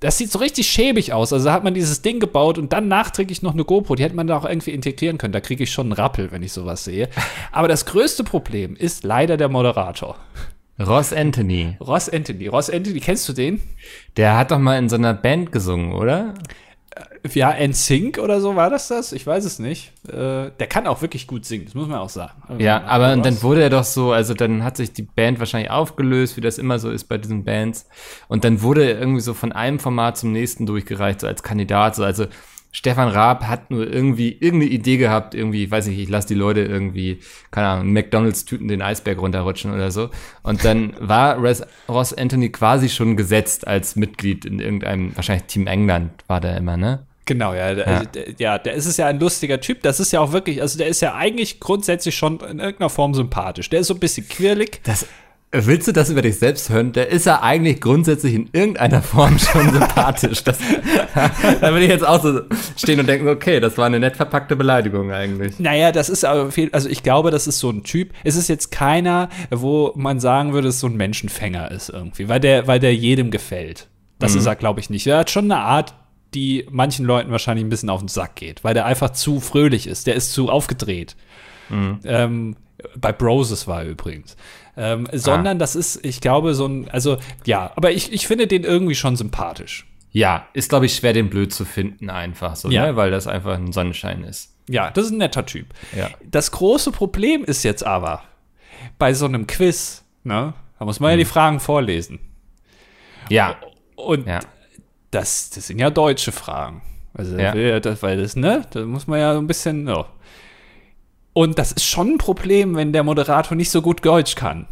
Das 0.00 0.16
sieht 0.16 0.30
so 0.30 0.38
richtig 0.38 0.68
schäbig 0.68 1.12
aus. 1.12 1.32
Also 1.32 1.46
da 1.46 1.52
hat 1.52 1.64
man 1.64 1.74
dieses 1.74 2.02
Ding 2.02 2.20
gebaut 2.20 2.56
und 2.56 2.72
dann 2.72 2.88
nachträglich 2.88 3.42
noch 3.42 3.52
eine 3.52 3.64
GoPro. 3.64 3.96
Die 3.96 4.04
hätte 4.04 4.14
man 4.14 4.26
da 4.26 4.36
auch 4.36 4.44
irgendwie 4.44 4.70
integrieren 4.70 5.18
können. 5.18 5.32
Da 5.32 5.40
kriege 5.40 5.64
ich 5.64 5.72
schon 5.72 5.86
einen 5.86 5.92
Rappel, 5.92 6.30
wenn 6.30 6.42
ich 6.42 6.52
sowas 6.52 6.84
sehe. 6.84 7.08
Aber 7.52 7.68
das 7.68 7.84
größte 7.84 8.24
Problem 8.24 8.76
ist 8.76 9.04
leider 9.04 9.36
der 9.36 9.48
Moderator. 9.48 10.16
Ross 10.78 11.12
Anthony. 11.12 11.76
Ross 11.80 12.08
Anthony. 12.08 12.46
Ross 12.46 12.70
Anthony, 12.70 13.00
kennst 13.00 13.28
du 13.28 13.32
den? 13.32 13.60
Der 14.16 14.36
hat 14.36 14.52
doch 14.52 14.58
mal 14.58 14.78
in 14.78 14.88
so 14.88 14.94
einer 14.94 15.14
Band 15.14 15.50
gesungen, 15.50 15.92
oder? 15.92 16.34
Ja, 17.34 17.54
NSYNC 17.54 18.18
oder 18.18 18.40
so 18.40 18.56
war 18.56 18.70
das 18.70 18.88
das? 18.88 19.12
Ich 19.12 19.26
weiß 19.26 19.44
es 19.44 19.58
nicht. 19.58 19.92
Äh, 20.08 20.50
der 20.58 20.66
kann 20.68 20.86
auch 20.86 21.02
wirklich 21.02 21.26
gut 21.26 21.44
singen, 21.44 21.64
das 21.66 21.74
muss 21.74 21.88
man 21.88 21.98
auch 21.98 22.08
sagen. 22.08 22.32
Ja, 22.58 22.84
aber 22.84 23.12
und 23.12 23.24
dann 23.24 23.42
wurde 23.42 23.62
er 23.62 23.70
doch 23.70 23.84
so, 23.84 24.12
also 24.12 24.34
dann 24.34 24.64
hat 24.64 24.76
sich 24.76 24.92
die 24.92 25.02
Band 25.02 25.38
wahrscheinlich 25.38 25.70
aufgelöst, 25.70 26.36
wie 26.36 26.40
das 26.40 26.58
immer 26.58 26.78
so 26.78 26.90
ist 26.90 27.04
bei 27.04 27.18
diesen 27.18 27.44
Bands. 27.44 27.86
Und 28.28 28.44
dann 28.44 28.62
wurde 28.62 28.84
er 28.84 28.98
irgendwie 28.98 29.20
so 29.20 29.34
von 29.34 29.52
einem 29.52 29.78
Format 29.78 30.16
zum 30.16 30.32
nächsten 30.32 30.66
durchgereicht, 30.66 31.20
so 31.20 31.26
als 31.26 31.42
Kandidat. 31.42 31.96
So, 31.96 32.04
also 32.04 32.26
Stefan 32.78 33.08
Raab 33.08 33.42
hat 33.48 33.72
nur 33.72 33.92
irgendwie 33.92 34.30
irgendeine 34.38 34.70
Idee 34.70 34.98
gehabt, 34.98 35.34
irgendwie, 35.34 35.68
weiß 35.68 35.88
ich, 35.88 35.98
ich 35.98 36.08
lasse 36.08 36.28
die 36.28 36.34
Leute 36.34 36.60
irgendwie, 36.60 37.18
keine 37.50 37.66
Ahnung, 37.66 37.92
McDonalds-Tüten 37.92 38.68
den 38.68 38.82
Eisberg 38.82 39.18
runterrutschen 39.18 39.74
oder 39.74 39.90
so. 39.90 40.10
Und 40.44 40.64
dann 40.64 40.94
war 41.00 41.42
Res- 41.42 41.66
Ross 41.88 42.14
Anthony 42.14 42.50
quasi 42.50 42.88
schon 42.88 43.16
gesetzt 43.16 43.66
als 43.66 43.96
Mitglied 43.96 44.44
in 44.44 44.60
irgendeinem, 44.60 45.10
wahrscheinlich 45.16 45.46
Team 45.46 45.66
England 45.66 46.12
war 46.28 46.40
der 46.40 46.56
immer, 46.56 46.76
ne? 46.76 47.04
Genau, 47.24 47.52
ja. 47.52 47.72
Ja. 47.72 47.84
Also, 47.84 48.04
der, 48.14 48.24
ja, 48.38 48.58
der 48.58 48.74
ist 48.74 48.86
es 48.86 48.96
ja 48.96 49.06
ein 49.08 49.18
lustiger 49.18 49.60
Typ. 49.60 49.82
Das 49.82 49.98
ist 49.98 50.12
ja 50.12 50.20
auch 50.20 50.30
wirklich, 50.30 50.62
also 50.62 50.78
der 50.78 50.86
ist 50.86 51.00
ja 51.02 51.16
eigentlich 51.16 51.58
grundsätzlich 51.58 52.14
schon 52.16 52.38
in 52.38 52.60
irgendeiner 52.60 52.90
Form 52.90 53.12
sympathisch. 53.12 53.68
Der 53.70 53.80
ist 53.80 53.88
so 53.88 53.94
ein 53.94 54.00
bisschen 54.00 54.28
quirlig. 54.28 54.80
Das, 54.84 55.04
willst 55.50 55.88
du 55.88 55.92
das 55.92 56.10
über 56.10 56.20
dich 56.20 56.38
selbst 56.38 56.68
hören? 56.68 56.92
Der 56.92 57.08
ist 57.08 57.24
ja 57.26 57.42
eigentlich 57.42 57.80
grundsätzlich 57.80 58.34
in 58.34 58.50
irgendeiner 58.52 59.02
Form 59.02 59.38
schon 59.38 59.72
sympathisch. 59.72 60.44
Das, 60.44 60.58
da 61.60 61.72
würde 61.72 61.84
ich 61.84 61.90
jetzt 61.90 62.06
auch 62.06 62.22
so 62.22 62.42
stehen 62.76 63.00
und 63.00 63.08
denken, 63.08 63.28
okay, 63.28 63.58
das 63.58 63.78
war 63.78 63.86
eine 63.86 63.98
nett 63.98 64.16
verpackte 64.16 64.56
Beleidigung 64.56 65.10
eigentlich. 65.10 65.58
Naja, 65.58 65.90
das 65.90 66.10
ist 66.10 66.24
aber 66.24 66.50
viel, 66.52 66.68
also 66.72 66.88
ich 66.88 67.02
glaube, 67.02 67.30
das 67.30 67.46
ist 67.46 67.58
so 67.58 67.70
ein 67.70 67.82
Typ. 67.82 68.12
Es 68.24 68.36
ist 68.36 68.48
jetzt 68.48 68.70
keiner, 68.70 69.30
wo 69.50 69.92
man 69.96 70.20
sagen 70.20 70.52
würde, 70.52 70.68
es 70.68 70.80
so 70.80 70.86
ein 70.86 70.96
Menschenfänger 70.96 71.70
ist 71.70 71.88
irgendwie, 71.88 72.28
weil 72.28 72.40
der, 72.40 72.66
weil 72.66 72.78
der 72.78 72.94
jedem 72.94 73.30
gefällt. 73.30 73.88
Das 74.18 74.34
ist 74.34 74.46
er, 74.46 74.56
glaube 74.56 74.80
ich, 74.80 74.90
nicht. 74.90 75.06
Er 75.06 75.18
hat 75.18 75.30
schon 75.30 75.44
eine 75.44 75.60
Art, 75.60 75.94
die 76.34 76.66
manchen 76.70 77.06
Leuten 77.06 77.30
wahrscheinlich 77.30 77.64
ein 77.64 77.68
bisschen 77.68 77.88
auf 77.88 78.00
den 78.00 78.08
Sack 78.08 78.34
geht, 78.34 78.64
weil 78.64 78.74
der 78.74 78.84
einfach 78.84 79.10
zu 79.10 79.38
fröhlich 79.38 79.86
ist. 79.86 80.08
Der 80.08 80.16
ist 80.16 80.32
zu 80.32 80.50
aufgedreht. 80.50 81.14
Ähm, 82.04 82.56
bei 82.96 83.12
Broses 83.12 83.66
war 83.66 83.82
er 83.82 83.90
übrigens. 83.90 84.36
Ähm, 84.78 85.08
sondern 85.12 85.58
das 85.58 85.74
ist, 85.74 86.04
ich 86.04 86.20
glaube, 86.20 86.54
so 86.54 86.66
ein, 86.66 86.88
also 86.90 87.18
ja, 87.44 87.72
aber 87.74 87.90
ich, 87.90 88.12
ich 88.12 88.26
finde 88.26 88.46
den 88.46 88.62
irgendwie 88.64 88.94
schon 88.94 89.16
sympathisch. 89.16 89.86
Ja, 90.12 90.46
ist, 90.54 90.68
glaube 90.70 90.86
ich, 90.86 90.94
schwer, 90.94 91.12
den 91.12 91.28
blöd 91.28 91.52
zu 91.52 91.64
finden, 91.64 92.08
einfach 92.10 92.56
so, 92.56 92.70
Ja. 92.70 92.86
ne? 92.86 92.96
weil 92.96 93.10
das 93.10 93.26
einfach 93.26 93.54
ein 93.56 93.72
Sonnenschein 93.72 94.24
ist. 94.24 94.54
Ja, 94.68 94.90
das 94.90 95.06
ist 95.06 95.10
ein 95.12 95.18
netter 95.18 95.44
Typ. 95.44 95.66
Ja. 95.96 96.10
Das 96.30 96.50
große 96.50 96.92
Problem 96.92 97.44
ist 97.44 97.62
jetzt 97.62 97.84
aber, 97.84 98.22
bei 98.98 99.12
so 99.14 99.26
einem 99.26 99.46
Quiz, 99.46 100.04
ne, 100.24 100.54
da 100.78 100.84
muss 100.84 101.00
man 101.00 101.10
ja 101.10 101.16
die 101.16 101.24
Fragen 101.24 101.58
vorlesen. 101.60 102.20
Ja, 103.28 103.56
Und 103.96 104.26
ja. 104.26 104.40
das, 105.10 105.50
das 105.50 105.66
sind 105.66 105.78
ja 105.78 105.90
deutsche 105.90 106.32
Fragen. 106.32 106.82
Also, 107.14 107.36
Ja. 107.36 107.80
das, 107.80 108.02
weil 108.02 108.20
das, 108.20 108.36
ne, 108.36 108.62
da 108.70 108.84
muss 108.84 109.06
man 109.06 109.18
ja 109.20 109.34
so 109.34 109.40
ein 109.40 109.46
bisschen, 109.46 109.88
ja. 109.88 110.06
Und 111.38 111.56
das 111.56 111.70
ist 111.70 111.84
schon 111.84 112.14
ein 112.14 112.18
Problem, 112.18 112.74
wenn 112.74 112.92
der 112.92 113.04
Moderator 113.04 113.56
nicht 113.56 113.70
so 113.70 113.80
gut 113.80 114.04
Deutsch 114.04 114.34
kann. 114.34 114.66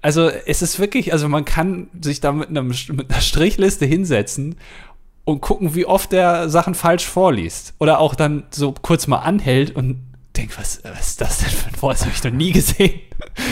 Also, 0.00 0.30
es 0.30 0.62
ist 0.62 0.78
wirklich, 0.78 1.12
also 1.12 1.28
man 1.28 1.44
kann 1.44 1.88
sich 2.00 2.20
da 2.20 2.32
mit, 2.32 2.48
einem, 2.48 2.68
mit 2.68 3.10
einer 3.10 3.20
Strichliste 3.20 3.84
hinsetzen 3.84 4.56
und 5.26 5.42
gucken, 5.42 5.74
wie 5.74 5.84
oft 5.84 6.10
der 6.10 6.48
Sachen 6.48 6.74
falsch 6.74 7.04
vorliest. 7.04 7.74
Oder 7.80 7.98
auch 7.98 8.14
dann 8.14 8.44
so 8.50 8.72
kurz 8.80 9.08
mal 9.08 9.18
anhält 9.18 9.76
und 9.76 9.98
denkt, 10.34 10.58
was, 10.58 10.80
was 10.84 11.08
ist 11.08 11.20
das 11.20 11.38
denn 11.40 11.50
für 11.50 11.68
ein 11.68 11.82
Wort? 11.82 11.96
Das 11.96 12.06
habe 12.06 12.12
ich 12.14 12.24
noch 12.24 12.30
nie 12.30 12.52
gesehen. 12.52 13.00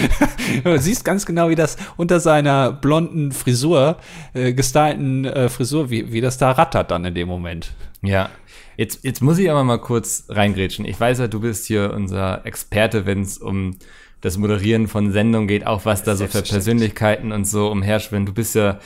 du 0.65 0.79
siehst 0.79 1.05
ganz 1.05 1.27
genau, 1.27 1.51
wie 1.51 1.55
das 1.55 1.77
unter 1.99 2.19
seiner 2.19 2.73
blonden 2.73 3.33
Frisur, 3.33 3.99
äh, 4.33 4.55
gestylten 4.55 5.27
äh, 5.27 5.51
Frisur, 5.51 5.91
wie, 5.91 6.15
wie 6.15 6.23
das 6.23 6.39
da 6.39 6.53
rattert 6.53 6.93
dann 6.93 7.05
in 7.05 7.15
dem 7.15 7.29
Moment. 7.29 7.75
Ja. 8.01 8.31
Jetzt, 8.77 9.05
jetzt 9.05 9.21
muss 9.23 9.39
ich 9.39 9.51
aber 9.51 9.65
mal 9.65 9.79
kurz 9.79 10.25
reingrätschen. 10.29 10.85
Ich 10.85 10.99
weiß 10.99 11.19
ja, 11.19 11.29
du 11.29 11.41
bist 11.41 11.67
hier 11.67 11.93
unser 11.93 12.45
Experte, 12.47 13.07
wenn 13.07 13.23
es 13.23 13.39
um 13.39 13.77
das 14.21 14.39
Moderieren 14.39 14.89
von 14.89 15.13
Sendungen 15.13 15.49
geht, 15.49 15.67
auch 15.67 15.85
was 15.85 16.05
da 16.05 16.17
so 16.17 16.27
für. 16.27 16.43
Persönlichkeiten 16.43 17.33
und 17.33 17.45
so 17.45 17.71
umherschwimmen. 17.71 18.27
Du 18.27 18.33
bist 18.33 18.55
ja 18.55 18.79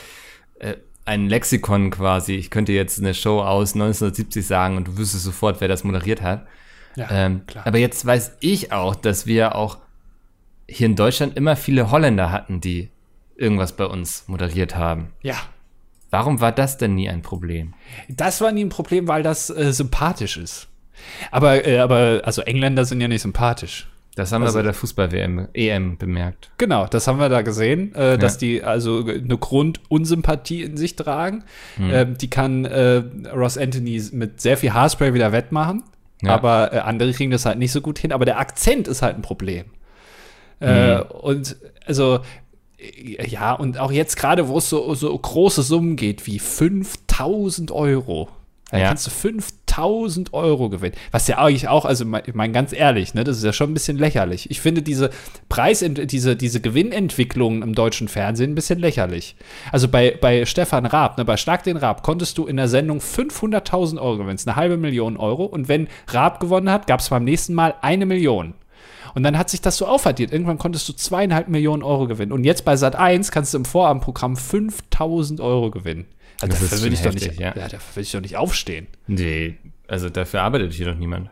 äh, 0.59 0.75
ein 1.05 1.29
Lexikon 1.29 1.91
quasi. 1.91 2.33
Ich 2.33 2.49
könnte 2.49 2.73
jetzt 2.73 2.99
eine 2.99 3.13
Show 3.13 3.41
aus 3.41 3.73
1970 3.73 4.45
sagen 4.45 4.77
und 4.77 4.87
du 4.87 4.97
wüsstest 4.97 5.23
sofort, 5.23 5.61
wer 5.61 5.67
das 5.67 5.83
moderiert 5.83 6.21
hat. 6.21 6.47
Ja, 6.95 7.07
Ähm, 7.11 7.41
aber 7.63 7.77
jetzt 7.77 8.05
weiß 8.05 8.37
ich 8.39 8.71
auch, 8.71 8.95
dass 8.95 9.27
wir 9.27 9.55
auch 9.55 9.77
hier 10.67 10.87
in 10.87 10.95
Deutschland 10.95 11.37
immer 11.37 11.55
viele 11.55 11.91
Holländer 11.91 12.31
hatten, 12.31 12.59
die 12.59 12.89
irgendwas 13.35 13.73
bei 13.73 13.85
uns 13.85 14.27
moderiert 14.27 14.75
haben. 14.75 15.13
ja. 15.21 15.37
Warum 16.17 16.41
war 16.41 16.51
das 16.51 16.77
denn 16.79 16.95
nie 16.95 17.07
ein 17.09 17.21
Problem? 17.21 17.75
Das 18.09 18.41
war 18.41 18.51
nie 18.51 18.65
ein 18.65 18.69
Problem, 18.69 19.07
weil 19.07 19.21
das 19.21 19.51
äh, 19.51 19.71
sympathisch 19.71 20.35
ist. 20.37 20.67
Aber, 21.29 21.67
äh, 21.67 21.77
aber, 21.77 22.21
also 22.23 22.41
Engländer 22.41 22.85
sind 22.85 22.99
ja 23.01 23.07
nicht 23.07 23.21
sympathisch. 23.21 23.87
Das 24.15 24.31
haben 24.31 24.41
Also- 24.41 24.55
wir 24.55 24.61
bei 24.61 24.63
der 24.63 24.73
Fußball-WM, 24.73 25.49
EM 25.53 25.97
bemerkt. 25.99 26.49
Genau, 26.57 26.87
das 26.87 27.07
haben 27.07 27.19
wir 27.19 27.29
da 27.29 27.43
gesehen, 27.43 27.93
äh, 27.93 28.17
dass 28.17 28.39
die 28.39 28.63
also 28.63 29.05
eine 29.05 29.37
Grundunsympathie 29.37 30.63
in 30.63 30.75
sich 30.75 30.95
tragen. 30.95 31.43
Ähm, 31.79 32.17
die 32.17 32.31
kann 32.31 32.65
äh, 32.65 33.03
Ross 33.35 33.59
Anthony 33.59 34.01
mit 34.13 34.41
sehr 34.41 34.57
viel 34.57 34.73
Haarspray 34.73 35.13
wieder 35.13 35.31
wettmachen. 35.33 35.83
Ja. 36.23 36.31
Aber 36.33 36.73
äh, 36.73 36.79
andere 36.79 37.13
kriegen 37.13 37.29
das 37.29 37.45
halt 37.45 37.59
nicht 37.59 37.71
so 37.71 37.79
gut 37.81 37.99
hin. 37.99 38.11
Aber 38.11 38.25
der 38.25 38.39
Akzent 38.39 38.87
ist 38.87 39.03
halt 39.03 39.17
ein 39.17 39.21
Problem. 39.21 39.65
Äh, 40.59 40.99
und 41.01 41.55
also, 41.85 42.21
ja, 43.27 43.53
und 43.53 43.79
auch 43.79 43.91
jetzt 43.91 44.17
gerade, 44.17 44.47
wo 44.47 44.57
es 44.59 44.69
so, 44.69 44.93
so 44.93 45.17
große 45.17 45.63
Summen 45.63 45.95
geht, 45.95 46.27
wie 46.27 46.39
5000 46.39 47.71
Euro. 47.71 48.29
Da 48.69 48.79
Ja. 48.79 48.87
kannst 48.89 49.07
du 49.07 49.11
5000 49.11 50.33
Euro 50.33 50.67
gewinnen. 50.69 50.93
Was 51.11 51.27
ja 51.29 51.37
eigentlich 51.37 51.69
auch, 51.69 51.85
also 51.85 52.03
mein, 52.03 52.23
mein 52.33 52.51
ganz 52.51 52.73
ehrlich, 52.73 53.13
ne, 53.13 53.23
das 53.23 53.37
ist 53.37 53.43
ja 53.45 53.53
schon 53.53 53.71
ein 53.71 53.73
bisschen 53.73 53.97
lächerlich. 53.97 54.51
Ich 54.51 54.59
finde 54.59 54.81
diese 54.81 55.09
Preis, 55.47 55.85
diese, 55.87 56.35
diese 56.35 56.59
Gewinnentwicklung 56.59 57.63
im 57.63 57.73
deutschen 57.75 58.09
Fernsehen 58.09 58.51
ein 58.51 58.55
bisschen 58.55 58.79
lächerlich. 58.79 59.37
Also 59.71 59.87
bei, 59.87 60.17
bei 60.19 60.45
Stefan 60.45 60.85
Raab, 60.85 61.17
ne, 61.17 61.23
bei 61.23 61.37
Schlag 61.37 61.63
den 61.63 61.77
Raab, 61.77 62.03
konntest 62.03 62.37
du 62.37 62.45
in 62.45 62.57
der 62.57 62.67
Sendung 62.67 62.99
500.000 62.99 63.99
Euro 64.01 64.17
gewinnen, 64.17 64.37
eine 64.45 64.55
halbe 64.57 64.75
Million 64.75 65.15
Euro. 65.15 65.45
Und 65.45 65.69
wenn 65.69 65.87
Raab 66.09 66.41
gewonnen 66.41 66.69
hat, 66.69 66.87
gab 66.87 66.99
es 66.99 67.07
beim 67.09 67.23
nächsten 67.23 67.53
Mal 67.53 67.73
eine 67.81 68.05
Million. 68.05 68.53
Und 69.15 69.23
dann 69.23 69.37
hat 69.37 69.49
sich 69.49 69.61
das 69.61 69.77
so 69.77 69.87
aufaddiert. 69.87 70.31
Irgendwann 70.31 70.57
konntest 70.57 70.87
du 70.89 70.93
zweieinhalb 70.93 71.47
Millionen 71.47 71.83
Euro 71.83 72.07
gewinnen. 72.07 72.31
Und 72.31 72.43
jetzt 72.43 72.65
bei 72.65 72.75
Sat 72.75 72.95
1 72.95 73.31
kannst 73.31 73.53
du 73.53 73.57
im 73.57 73.65
Vorabendprogramm 73.65 74.35
5000 74.35 75.39
Euro 75.39 75.71
gewinnen. 75.71 76.05
Also 76.41 76.53
Das 76.53 76.69
dafür 76.69 76.85
will 76.85 76.93
ich 76.93 77.01
doch 77.01 77.13
nicht, 77.13 77.39
ja. 77.39 77.55
ja, 77.55 77.67
dafür 77.67 77.95
will 77.95 78.03
ich 78.03 78.11
doch 78.11 78.21
nicht 78.21 78.37
aufstehen. 78.37 78.87
Nee, 79.07 79.57
also 79.87 80.09
dafür 80.09 80.43
arbeitet 80.43 80.73
hier 80.73 80.85
doch 80.85 80.97
niemand. 80.97 81.29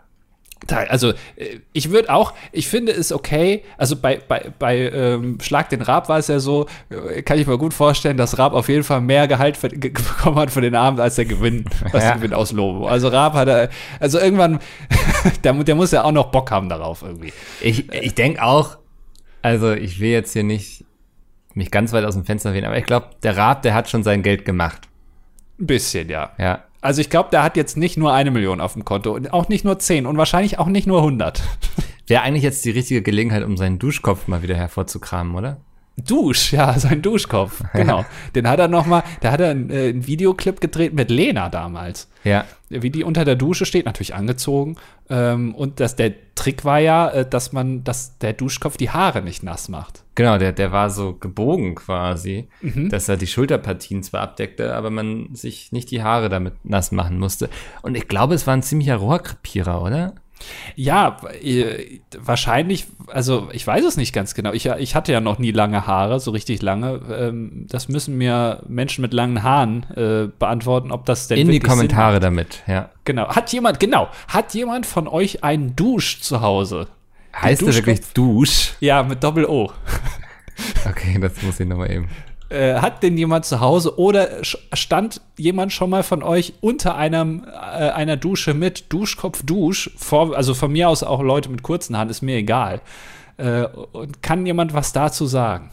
Also 0.70 1.10
äh, 1.36 1.60
ich 1.74 1.92
würde 1.92 2.12
auch, 2.12 2.34
ich 2.52 2.68
finde 2.68 2.92
es 2.92 3.12
okay, 3.12 3.64
also 3.78 3.96
bei, 3.98 4.20
bei, 4.28 4.52
bei 4.58 4.78
ähm, 4.90 5.38
Schlag 5.42 5.70
den 5.70 5.82
Raab 5.82 6.10
war 6.10 6.18
es 6.18 6.28
ja 6.28 6.40
so, 6.40 6.66
äh, 6.90 7.22
kann 7.22 7.38
ich 7.38 7.46
mir 7.46 7.58
gut 7.58 7.74
vorstellen, 7.74 8.18
dass 8.18 8.40
Raab 8.40 8.54
auf 8.54 8.68
jeden 8.70 8.84
Fall 8.84 9.02
mehr 9.02 9.28
Gehalt 9.28 9.58
für, 9.58 9.70
ge- 9.70 9.92
bekommen 9.92 10.38
hat 10.38 10.50
für 10.52 10.62
den 10.62 10.74
Abend 10.74 11.00
als 11.00 11.16
der 11.16 11.26
Gewinn, 11.26 11.66
was 11.92 12.04
Ja. 12.04 12.10
der 12.12 12.16
Gewinn 12.18 12.34
aus 12.34 12.52
Lobo. 12.52 12.88
Also 12.88 13.10
Raab 13.10 13.34
hat 13.34 13.48
er, 13.48 13.70
also 14.00 14.18
irgendwann, 14.20 14.60
der, 15.44 15.54
der 15.54 15.76
muss 15.76 15.92
ja 15.92 16.04
auch 16.04 16.12
noch 16.12 16.32
Bock 16.32 16.50
haben 16.52 16.70
darauf 16.70 17.04
irgendwie. 17.04 17.34
Ich, 17.62 17.92
ich 17.94 18.16
denke 18.16 18.42
auch, 18.42 18.78
also 19.44 19.72
ich 19.74 20.00
will 20.00 20.10
jetzt 20.10 20.34
hier 20.34 20.44
nicht 20.44 20.84
mich 21.54 21.70
ganz 21.70 21.94
weit 21.94 22.06
aus 22.06 22.16
dem 22.16 22.26
Fenster 22.26 22.54
wählen, 22.54 22.66
aber 22.66 22.78
ich 22.78 22.86
glaube, 22.86 23.10
der 23.24 23.38
Rat, 23.38 23.66
der 23.66 23.74
hat 23.76 23.90
schon 23.90 24.04
sein 24.04 24.24
Geld 24.24 24.46
gemacht. 24.46 24.88
Ein 25.60 25.68
bisschen, 25.68 26.10
ja. 26.10 26.32
Ja. 26.40 26.64
Also 26.86 27.02
ich 27.02 27.10
glaube, 27.10 27.30
der 27.32 27.42
hat 27.42 27.58
jetzt 27.58 27.78
nicht 27.78 27.98
nur 27.98 28.14
eine 28.14 28.30
Million 28.30 28.62
auf 28.62 28.74
dem 28.74 28.86
Konto 28.86 29.16
und 29.16 29.34
auch 29.34 29.50
nicht 29.50 29.66
nur 29.66 29.80
zehn 29.80 30.06
und 30.06 30.18
wahrscheinlich 30.18 30.60
auch 30.60 30.68
nicht 30.68 30.86
nur 30.86 31.00
100. 31.00 31.42
Wäre 32.06 32.22
eigentlich 32.22 32.44
jetzt 32.44 32.64
die 32.64 32.70
richtige 32.70 33.02
Gelegenheit, 33.02 33.44
um 33.44 33.58
seinen 33.58 33.80
Duschkopf 33.80 34.28
mal 34.28 34.44
wieder 34.44 34.56
hervorzukramen, 34.56 35.34
oder? 35.34 35.58
Dusch, 35.98 36.52
ja, 36.54 36.74
sein 36.80 37.02
Duschkopf, 37.02 37.64
genau. 37.74 38.06
Den 38.36 38.48
hat 38.50 38.60
er 38.60 38.68
noch 38.68 38.86
mal, 38.86 39.04
da 39.22 39.32
hat 39.32 39.40
er 39.40 39.52
einen, 39.52 39.70
äh, 39.70 39.90
einen 39.90 40.06
Videoclip 40.08 40.60
gedreht 40.60 40.94
mit 40.94 41.10
Lena 41.10 41.50
damals. 41.50 42.10
Ja. 42.24 42.46
Wie 42.70 42.90
die 42.90 43.04
unter 43.04 43.24
der 43.24 43.36
Dusche 43.36 43.66
steht, 43.66 43.86
natürlich 43.86 44.16
angezogen. 44.16 44.76
Ähm, 45.10 45.54
und 45.56 45.80
dass 45.80 45.96
der 45.96 46.14
Trick 46.34 46.66
war 46.66 46.80
ja, 46.80 47.10
äh, 47.10 47.30
dass 47.30 47.54
man, 47.54 47.84
dass 47.84 48.18
der 48.18 48.34
Duschkopf 48.34 48.76
die 48.78 48.90
Haare 48.90 49.22
nicht 49.22 49.44
nass 49.44 49.70
macht. 49.70 50.04
Genau, 50.16 50.38
der, 50.38 50.52
der 50.52 50.72
war 50.72 50.90
so 50.90 51.14
gebogen 51.14 51.76
quasi, 51.76 52.48
Mhm. 52.62 52.90
dass 52.90 53.08
er 53.08 53.18
die 53.18 53.28
Schulterpartien 53.28 54.02
zwar 54.04 54.22
abdeckte, 54.22 54.76
aber 54.76 54.90
man 54.90 55.30
sich 55.34 55.72
nicht 55.72 55.92
die 55.92 56.02
Haare 56.04 56.28
damit 56.30 56.54
nass 56.64 56.92
machen 56.92 57.20
musste. 57.20 57.50
Und 57.84 57.96
ich 57.96 58.08
glaube, 58.08 58.34
es 58.34 58.48
war 58.48 58.56
ein 58.56 58.64
ziemlicher 58.64 58.96
Rohrkrepierer, 58.98 59.82
oder? 59.82 60.16
Ja, 60.76 61.18
äh, 61.42 62.00
wahrscheinlich, 62.18 62.88
also 63.08 63.50
ich 63.52 63.66
weiß 63.66 63.86
es 63.86 63.98
nicht 63.98 64.14
ganz 64.14 64.34
genau. 64.34 64.52
Ich, 64.54 64.66
ich 64.66 64.96
hatte 64.96 65.12
ja 65.12 65.22
noch 65.22 65.40
nie 65.40 65.52
lange 65.52 65.88
Haare, 65.88 66.20
so 66.20 66.32
richtig 66.32 66.62
lange. 66.62 67.02
Ähm, 67.12 67.66
das 67.70 67.88
müssen 67.88 68.18
mir 68.18 68.64
Menschen 68.68 69.02
mit 69.02 69.14
langen 69.14 69.44
Haaren 69.44 69.84
äh, 69.96 70.28
beantworten, 70.38 70.92
ob 70.92 71.06
das 71.06 71.28
denn 71.28 71.38
In 71.38 71.50
die 71.50 71.60
Kommentare 71.60 72.20
damit, 72.20 72.64
ja. 72.68 72.90
Genau. 73.04 73.28
Hat 73.28 73.52
jemand, 73.54 73.80
genau, 73.80 74.10
hat 74.28 74.54
jemand 74.54 74.86
von 74.86 75.08
euch 75.08 75.44
einen 75.44 75.76
Dusch 75.76 76.22
zu 76.22 76.42
Hause? 76.42 76.88
Heißt 77.36 77.62
der 77.62 77.68
Duschkopf? 77.68 77.88
wirklich 77.88 78.14
Dusch? 78.14 78.74
Ja, 78.80 79.04
mit 79.04 79.24
Doppel-O. 79.24 79.72
Okay, 80.90 81.18
das 81.20 81.42
muss 81.42 81.60
ich 81.60 81.68
nochmal 81.68 81.92
eben. 81.92 82.08
Äh, 82.50 82.76
hat 82.76 83.02
denn 83.02 83.18
jemand 83.18 83.46
zu 83.46 83.60
Hause 83.60 83.98
oder 83.98 84.44
stand 84.44 85.22
jemand 85.38 85.74
schon 85.74 85.90
mal 85.90 86.04
von 86.04 86.22
euch 86.22 86.54
unter 86.62 86.96
einem, 86.96 87.44
äh, 87.44 87.90
einer 87.90 88.18
Dusche 88.18 88.54
mit 88.54 88.94
Duschkopf, 88.94 89.42
Dusch? 89.44 89.90
Vor, 89.98 90.36
also 90.36 90.54
von 90.54 90.72
mir 90.72 90.90
aus 90.90 91.02
auch 91.02 91.24
Leute 91.24 91.50
mit 91.50 91.64
kurzen 91.64 91.98
Haaren, 91.98 92.10
ist 92.10 92.22
mir 92.22 92.36
egal. 92.36 92.82
Äh, 93.38 93.64
und 93.64 94.22
kann 94.22 94.46
jemand 94.46 94.74
was 94.74 94.94
dazu 94.94 95.26
sagen? 95.26 95.72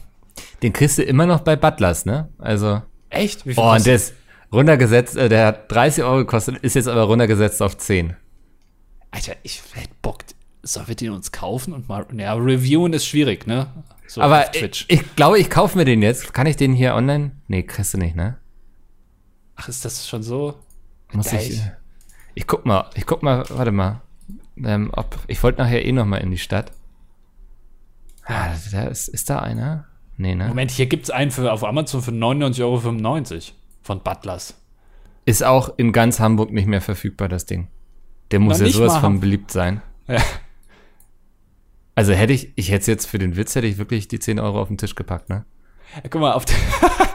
Den 0.63 0.73
kriegst 0.73 0.97
du 0.97 1.03
immer 1.03 1.27
noch 1.27 1.41
bei 1.41 1.55
Butlers, 1.55 2.05
ne? 2.05 2.29
Also. 2.39 2.81
Echt? 3.09 3.45
Wie 3.45 3.53
viel 3.53 3.63
Oh, 3.63 3.71
und 3.71 3.85
der 3.85 3.95
ist 3.95 4.13
runtergesetzt, 4.51 5.15
äh, 5.15 5.29
der 5.29 5.47
hat 5.47 5.71
30 5.71 6.03
Euro 6.03 6.17
gekostet, 6.17 6.57
ist 6.57 6.75
jetzt 6.75 6.87
aber 6.87 7.03
runtergesetzt 7.03 7.61
auf 7.61 7.77
10. 7.77 8.15
Alter, 9.11 9.33
ich 9.43 9.61
hätte 9.73 9.89
Bock. 10.01 10.23
Sollen 10.63 10.87
wir 10.87 10.95
den 10.95 11.11
uns 11.11 11.31
kaufen 11.31 11.73
und 11.73 11.89
mal. 11.89 12.05
Ja, 12.17 12.33
reviewen 12.33 12.93
ist 12.93 13.05
schwierig, 13.05 13.45
ne? 13.45 13.67
So 14.13 14.21
aber 14.21 14.41
auf 14.41 14.51
Twitch. 14.51 14.85
ich, 14.89 15.01
ich 15.01 15.15
glaube, 15.15 15.39
ich 15.39 15.49
kaufe 15.49 15.75
mir 15.77 15.85
den 15.85 16.01
jetzt. 16.03 16.33
Kann 16.35 16.45
ich 16.45 16.55
den 16.55 16.73
hier 16.73 16.93
online? 16.93 17.31
Nee, 17.47 17.63
kriegst 17.63 17.93
du 17.95 17.97
nicht, 17.97 18.15
ne? 18.15 18.37
Ach, 19.55 19.67
ist 19.67 19.83
das 19.85 20.07
schon 20.07 20.21
so? 20.21 20.59
Muss 21.13 21.31
Ja, 21.31 21.39
ich. 21.39 21.51
ich- 21.53 21.61
Ich 22.35 22.47
guck 22.47 22.65
mal, 22.65 22.89
ich 22.95 23.05
guck 23.07 23.23
mal, 23.23 23.43
warte 23.49 23.71
mal. 23.71 24.01
Ähm, 24.57 24.91
ob, 24.93 25.17
ich 25.27 25.41
wollte 25.41 25.61
nachher 25.61 25.83
eh 25.83 25.91
noch 25.91 26.05
mal 26.05 26.17
in 26.17 26.29
die 26.31 26.37
Stadt. 26.37 26.71
Ah, 28.25 28.49
da 28.71 28.83
ist, 28.83 29.07
ist 29.07 29.29
da 29.29 29.39
einer? 29.39 29.85
Nee, 30.17 30.35
ne? 30.35 30.47
Moment, 30.47 30.71
hier 30.71 30.85
gibt 30.85 31.03
es 31.05 31.09
einen 31.09 31.31
für, 31.31 31.51
auf 31.51 31.63
Amazon 31.63 32.01
für 32.01 32.11
99,95 32.11 32.61
Euro 32.63 33.41
von 33.81 33.99
Butlers. 34.01 34.53
Ist 35.25 35.43
auch 35.43 35.73
in 35.77 35.91
ganz 35.91 36.19
Hamburg 36.19 36.51
nicht 36.51 36.67
mehr 36.67 36.81
verfügbar, 36.81 37.29
das 37.29 37.45
Ding. 37.45 37.67
Der 38.31 38.39
muss 38.39 38.59
Noch 38.59 38.67
ja 38.67 38.73
sowas 38.73 38.97
von 38.97 39.19
beliebt 39.19 39.51
sein. 39.51 39.81
Ja. 40.07 40.21
Also 41.95 42.13
hätte 42.13 42.33
ich, 42.33 42.51
ich 42.55 42.71
hätte 42.71 42.89
jetzt 42.91 43.05
für 43.05 43.19
den 43.19 43.35
Witz, 43.35 43.55
hätte 43.55 43.67
ich 43.67 43.77
wirklich 43.77 44.07
die 44.07 44.19
10 44.19 44.39
Euro 44.39 44.61
auf 44.61 44.67
den 44.67 44.77
Tisch 44.77 44.95
gepackt, 44.95 45.29
ne? 45.29 45.45
Ja, 45.95 46.09
guck 46.09 46.21
mal, 46.21 46.33
auf 46.33 46.45
der, 46.45 46.55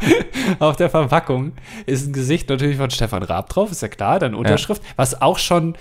auf 0.61 0.76
der 0.76 0.88
Verpackung 0.88 1.52
ist 1.87 2.06
ein 2.06 2.12
Gesicht 2.12 2.49
natürlich 2.49 2.76
von 2.76 2.90
Stefan 2.90 3.25
Raab 3.25 3.49
drauf, 3.49 3.73
ist 3.73 3.82
ja 3.82 3.88
klar, 3.88 4.20
dann 4.20 4.35
Unterschrift, 4.35 4.82
was 4.94 5.20
auch 5.20 5.38
schon, 5.38 5.76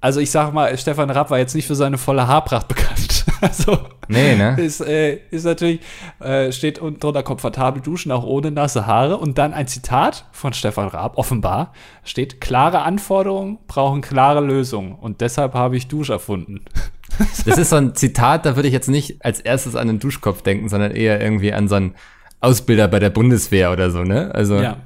also 0.00 0.20
ich 0.20 0.30
sag 0.30 0.52
mal, 0.54 0.76
Stefan 0.78 1.10
Raab 1.10 1.30
war 1.30 1.38
jetzt 1.38 1.54
nicht 1.54 1.66
für 1.66 1.74
seine 1.74 1.98
volle 1.98 2.26
Haarpracht 2.26 2.68
bekannt. 2.68 3.23
Also, 3.48 3.78
Nee, 4.08 4.36
ne? 4.36 4.56
ist, 4.58 4.80
äh, 4.80 5.18
ist 5.30 5.44
natürlich, 5.44 5.80
äh, 6.20 6.52
steht 6.52 6.78
unten 6.78 7.00
drunter 7.00 7.22
komfortabel 7.22 7.82
duschen, 7.82 8.12
auch 8.12 8.24
ohne 8.24 8.50
nasse 8.50 8.86
Haare. 8.86 9.16
Und 9.18 9.38
dann 9.38 9.52
ein 9.54 9.66
Zitat 9.66 10.26
von 10.32 10.52
Stefan 10.52 10.88
Raab, 10.88 11.18
offenbar, 11.18 11.72
steht, 12.04 12.40
klare 12.40 12.82
Anforderungen 12.82 13.58
brauchen 13.66 14.00
klare 14.00 14.40
Lösungen. 14.40 14.92
Und 14.94 15.20
deshalb 15.20 15.54
habe 15.54 15.76
ich 15.76 15.88
Dusch 15.88 16.10
erfunden. 16.10 16.64
Das 17.46 17.58
ist 17.58 17.70
so 17.70 17.76
ein 17.76 17.94
Zitat, 17.94 18.44
da 18.44 18.56
würde 18.56 18.66
ich 18.66 18.74
jetzt 18.74 18.88
nicht 18.88 19.24
als 19.24 19.38
erstes 19.38 19.76
an 19.76 19.86
den 19.86 20.00
Duschkopf 20.00 20.42
denken, 20.42 20.68
sondern 20.68 20.90
eher 20.90 21.20
irgendwie 21.20 21.52
an 21.52 21.68
so 21.68 21.76
einen 21.76 21.94
Ausbilder 22.40 22.88
bei 22.88 22.98
der 22.98 23.10
Bundeswehr 23.10 23.70
oder 23.70 23.92
so, 23.92 24.02
ne? 24.02 24.34
Also, 24.34 24.60
Ja. 24.60 24.78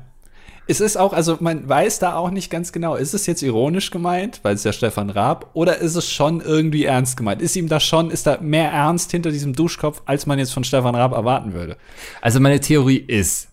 Es 0.70 0.80
ist 0.80 0.98
auch, 0.98 1.14
also 1.14 1.38
man 1.40 1.66
weiß 1.66 1.98
da 1.98 2.14
auch 2.14 2.30
nicht 2.30 2.50
ganz 2.50 2.72
genau, 2.72 2.94
ist 2.94 3.14
es 3.14 3.26
jetzt 3.26 3.42
ironisch 3.42 3.90
gemeint, 3.90 4.40
weil 4.42 4.54
es 4.54 4.64
ja 4.64 4.72
Stefan 4.72 5.08
Raab, 5.08 5.50
oder 5.54 5.78
ist 5.78 5.94
es 5.94 6.10
schon 6.10 6.42
irgendwie 6.42 6.84
ernst 6.84 7.16
gemeint? 7.16 7.40
Ist 7.40 7.56
ihm 7.56 7.68
da 7.68 7.80
schon, 7.80 8.10
ist 8.10 8.26
da 8.26 8.38
mehr 8.40 8.70
Ernst 8.70 9.10
hinter 9.10 9.30
diesem 9.30 9.54
Duschkopf, 9.54 10.02
als 10.04 10.26
man 10.26 10.38
jetzt 10.38 10.52
von 10.52 10.64
Stefan 10.64 10.94
Raab 10.94 11.12
erwarten 11.12 11.54
würde? 11.54 11.76
also 12.20 12.38
meine 12.38 12.60
Theorie 12.60 12.98
ist, 12.98 13.48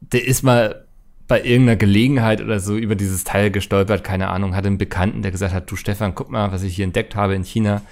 der 0.00 0.26
ist 0.26 0.42
mal 0.42 0.84
bei 1.26 1.42
irgendeiner 1.42 1.76
Gelegenheit 1.76 2.40
oder 2.40 2.60
so 2.60 2.76
über 2.76 2.94
dieses 2.94 3.24
Teil 3.24 3.50
gestolpert, 3.50 4.04
keine 4.04 4.28
Ahnung, 4.28 4.54
hatte 4.54 4.68
einen 4.68 4.78
Bekannten, 4.78 5.22
der 5.22 5.30
gesagt 5.30 5.54
hat, 5.54 5.70
du 5.70 5.76
Stefan, 5.76 6.14
guck 6.14 6.30
mal, 6.30 6.52
was 6.52 6.62
ich 6.62 6.76
hier 6.76 6.84
entdeckt 6.84 7.16
habe 7.16 7.34
in 7.34 7.44
China. 7.44 7.82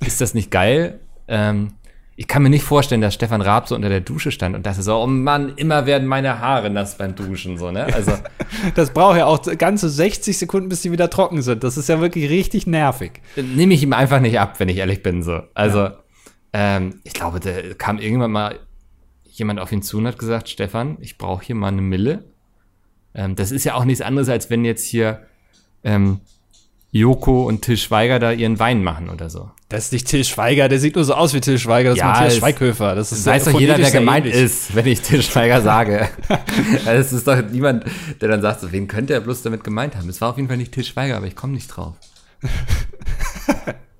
Ist 0.00 0.20
das 0.20 0.34
nicht 0.34 0.50
geil? 0.50 1.00
Ähm, 1.28 1.72
ich 2.14 2.28
kann 2.28 2.42
mir 2.42 2.50
nicht 2.50 2.64
vorstellen, 2.64 3.00
dass 3.00 3.14
Stefan 3.14 3.40
Raab 3.40 3.68
so 3.68 3.74
unter 3.74 3.88
der 3.88 4.00
Dusche 4.00 4.30
stand 4.32 4.54
und 4.54 4.66
dachte 4.66 4.82
so, 4.82 4.96
oh 4.96 5.06
Mann, 5.06 5.54
immer 5.56 5.86
werden 5.86 6.06
meine 6.06 6.40
Haare 6.40 6.68
nass 6.68 6.98
beim 6.98 7.14
Duschen, 7.14 7.56
so, 7.56 7.70
ne? 7.70 7.86
Also, 7.92 8.12
Das 8.74 8.92
braucht 8.92 9.16
ja 9.16 9.26
auch 9.26 9.40
ganze 9.56 9.88
60 9.88 10.36
Sekunden, 10.36 10.68
bis 10.68 10.82
die 10.82 10.92
wieder 10.92 11.08
trocken 11.08 11.42
sind. 11.42 11.64
Das 11.64 11.76
ist 11.76 11.88
ja 11.88 12.00
wirklich 12.00 12.30
richtig 12.30 12.66
nervig. 12.66 13.22
nehme 13.36 13.74
ich 13.74 13.82
ihm 13.82 13.92
einfach 13.92 14.20
nicht 14.20 14.38
ab, 14.38 14.60
wenn 14.60 14.68
ich 14.68 14.76
ehrlich 14.76 15.02
bin, 15.02 15.22
so. 15.22 15.42
Also, 15.54 15.88
ähm, 16.52 17.00
ich 17.04 17.14
glaube, 17.14 17.40
da 17.40 17.50
kam 17.78 17.98
irgendwann 17.98 18.32
mal 18.32 18.58
jemand 19.24 19.58
auf 19.58 19.72
ihn 19.72 19.82
zu 19.82 19.98
und 19.98 20.06
hat 20.06 20.18
gesagt, 20.18 20.50
Stefan, 20.50 20.98
ich 21.00 21.16
brauche 21.16 21.44
hier 21.44 21.54
mal 21.54 21.68
eine 21.68 21.80
Mille. 21.80 22.24
Ähm, 23.14 23.36
das 23.36 23.50
ist 23.50 23.64
ja 23.64 23.74
auch 23.74 23.84
nichts 23.84 24.02
anderes, 24.02 24.28
als 24.28 24.50
wenn 24.50 24.64
jetzt 24.64 24.84
hier 24.84 25.26
ähm, 25.82 26.20
Joko 26.94 27.44
und 27.48 27.62
Till 27.62 27.78
Schweiger 27.78 28.18
da 28.18 28.32
ihren 28.32 28.58
Wein 28.58 28.84
machen 28.84 29.08
oder 29.08 29.30
so. 29.30 29.50
Das 29.70 29.86
ist 29.86 29.92
nicht 29.92 30.06
Till 30.06 30.24
Schweiger, 30.24 30.68
der 30.68 30.78
sieht 30.78 30.94
nur 30.94 31.04
so 31.04 31.14
aus 31.14 31.32
wie 31.32 31.40
Till 31.40 31.58
Schweiger, 31.58 31.88
das 31.90 31.96
ist 31.96 32.00
Ja, 32.00 32.08
Matthias 32.08 32.32
es- 32.34 32.38
Schweighöfer. 32.38 32.94
Das 32.94 33.12
ist 33.12 33.24
weiß 33.24 33.44
doch 33.46 33.58
jeder, 33.58 33.78
der 33.78 33.90
gemeint 33.90 34.26
ähnlich. 34.26 34.40
ist, 34.42 34.74
wenn 34.76 34.86
ich 34.86 35.00
Till 35.00 35.22
Schweiger 35.22 35.62
sage. 35.62 36.08
Es 36.86 37.12
ist 37.14 37.26
doch 37.26 37.40
niemand, 37.50 37.84
der 38.20 38.28
dann 38.28 38.42
sagt, 38.42 38.70
wen 38.70 38.86
könnte 38.88 39.14
er 39.14 39.20
bloß 39.20 39.40
damit 39.42 39.64
gemeint 39.64 39.96
haben? 39.96 40.08
Es 40.10 40.20
war 40.20 40.28
auf 40.30 40.36
jeden 40.36 40.48
Fall 40.48 40.58
nicht 40.58 40.72
Till 40.72 40.84
Schweiger, 40.84 41.16
aber 41.16 41.26
ich 41.26 41.34
komme 41.34 41.54
nicht 41.54 41.68
drauf. 41.68 41.94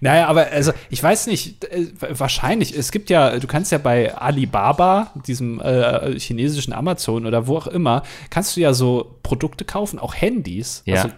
Naja, 0.00 0.26
aber 0.26 0.48
also 0.52 0.72
ich 0.90 1.02
weiß 1.02 1.26
nicht, 1.26 1.64
äh, 1.64 1.86
wahrscheinlich, 2.00 2.76
es 2.76 2.92
gibt 2.92 3.10
ja, 3.10 3.38
du 3.38 3.46
kannst 3.46 3.72
ja 3.72 3.78
bei 3.78 4.14
Alibaba, 4.14 5.12
diesem 5.26 5.60
äh, 5.60 6.18
chinesischen 6.18 6.72
Amazon 6.72 7.26
oder 7.26 7.46
wo 7.46 7.56
auch 7.56 7.66
immer, 7.66 8.02
kannst 8.30 8.56
du 8.56 8.60
ja 8.60 8.74
so 8.74 9.18
Produkte 9.22 9.64
kaufen, 9.64 9.98
auch 9.98 10.14
Handys. 10.14 10.82
Ja. 10.84 10.96
Also, 10.96 11.08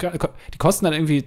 die 0.53 0.59
kosten 0.59 0.85
dann 0.85 0.95
irgendwie, 0.95 1.25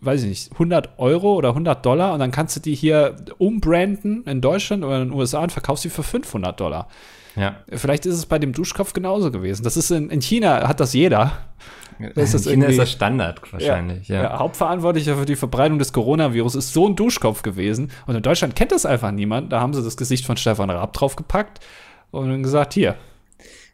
weiß 0.00 0.22
ich 0.22 0.28
nicht, 0.28 0.52
100 0.52 0.98
Euro 0.98 1.34
oder 1.34 1.50
100 1.50 1.84
Dollar 1.84 2.12
und 2.14 2.20
dann 2.20 2.30
kannst 2.30 2.56
du 2.56 2.60
die 2.60 2.74
hier 2.74 3.16
umbranden 3.38 4.24
in 4.24 4.40
Deutschland 4.40 4.84
oder 4.84 5.02
in 5.02 5.08
den 5.08 5.18
USA 5.18 5.42
und 5.42 5.52
verkaufst 5.52 5.84
die 5.84 5.90
für 5.90 6.02
500 6.02 6.58
Dollar. 6.58 6.88
Ja. 7.36 7.56
Vielleicht 7.70 8.06
ist 8.06 8.14
es 8.14 8.26
bei 8.26 8.38
dem 8.38 8.52
Duschkopf 8.52 8.94
genauso 8.94 9.30
gewesen. 9.30 9.62
Das 9.62 9.76
ist 9.76 9.90
in, 9.90 10.10
in 10.10 10.22
China, 10.22 10.66
hat 10.66 10.80
das 10.80 10.94
jeder. 10.94 11.32
Das 12.14 12.34
ist 12.34 12.46
in 12.46 12.52
China 12.60 12.66
ist 12.66 12.78
das 12.78 12.90
Standard 12.92 13.52
wahrscheinlich, 13.52 14.08
ja. 14.08 14.22
Ja, 14.22 14.38
Hauptverantwortlicher 14.38 15.16
für 15.16 15.26
die 15.26 15.36
Verbreitung 15.36 15.78
des 15.78 15.92
Coronavirus 15.92 16.54
ist 16.56 16.72
so 16.72 16.88
ein 16.88 16.96
Duschkopf 16.96 17.42
gewesen. 17.42 17.90
Und 18.06 18.14
in 18.16 18.22
Deutschland 18.22 18.56
kennt 18.56 18.72
das 18.72 18.86
einfach 18.86 19.10
niemand. 19.12 19.52
Da 19.52 19.60
haben 19.60 19.72
sie 19.74 19.82
das 19.82 19.96
Gesicht 19.96 20.26
von 20.26 20.36
Stefan 20.36 20.70
Raab 20.70 20.92
draufgepackt 20.92 21.60
und 22.10 22.28
dann 22.28 22.42
gesagt, 22.42 22.74
hier. 22.74 22.96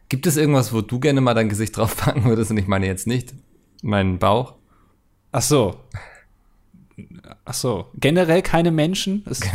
Gibt 0.09 0.27
es 0.27 0.37
irgendwas, 0.37 0.73
wo 0.73 0.81
du 0.81 0.99
gerne 0.99 1.21
mal 1.21 1.33
dein 1.33 1.49
Gesicht 1.49 1.75
draufpacken 1.77 2.25
würdest? 2.25 2.51
Und 2.51 2.57
ich 2.57 2.67
meine 2.67 2.85
jetzt 2.85 3.07
nicht 3.07 3.33
meinen 3.81 4.19
Bauch. 4.19 4.53
Ach 5.31 5.41
so. 5.41 5.75
Ach 7.45 7.53
so. 7.53 7.87
Generell 7.95 8.41
keine 8.43 8.71
Menschen? 8.71 9.23
Ist 9.25 9.43
das 9.43 9.51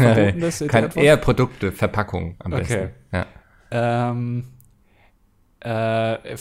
Kein, 0.69 0.91
eher 0.97 1.17
Produkte, 1.17 1.71
Verpackung 1.71 2.35
am 2.41 2.53
Okay. 2.53 2.63
besten. 2.63 2.91
Ja. 3.13 3.27
Ähm, 3.71 4.45
äh, 5.65 6.35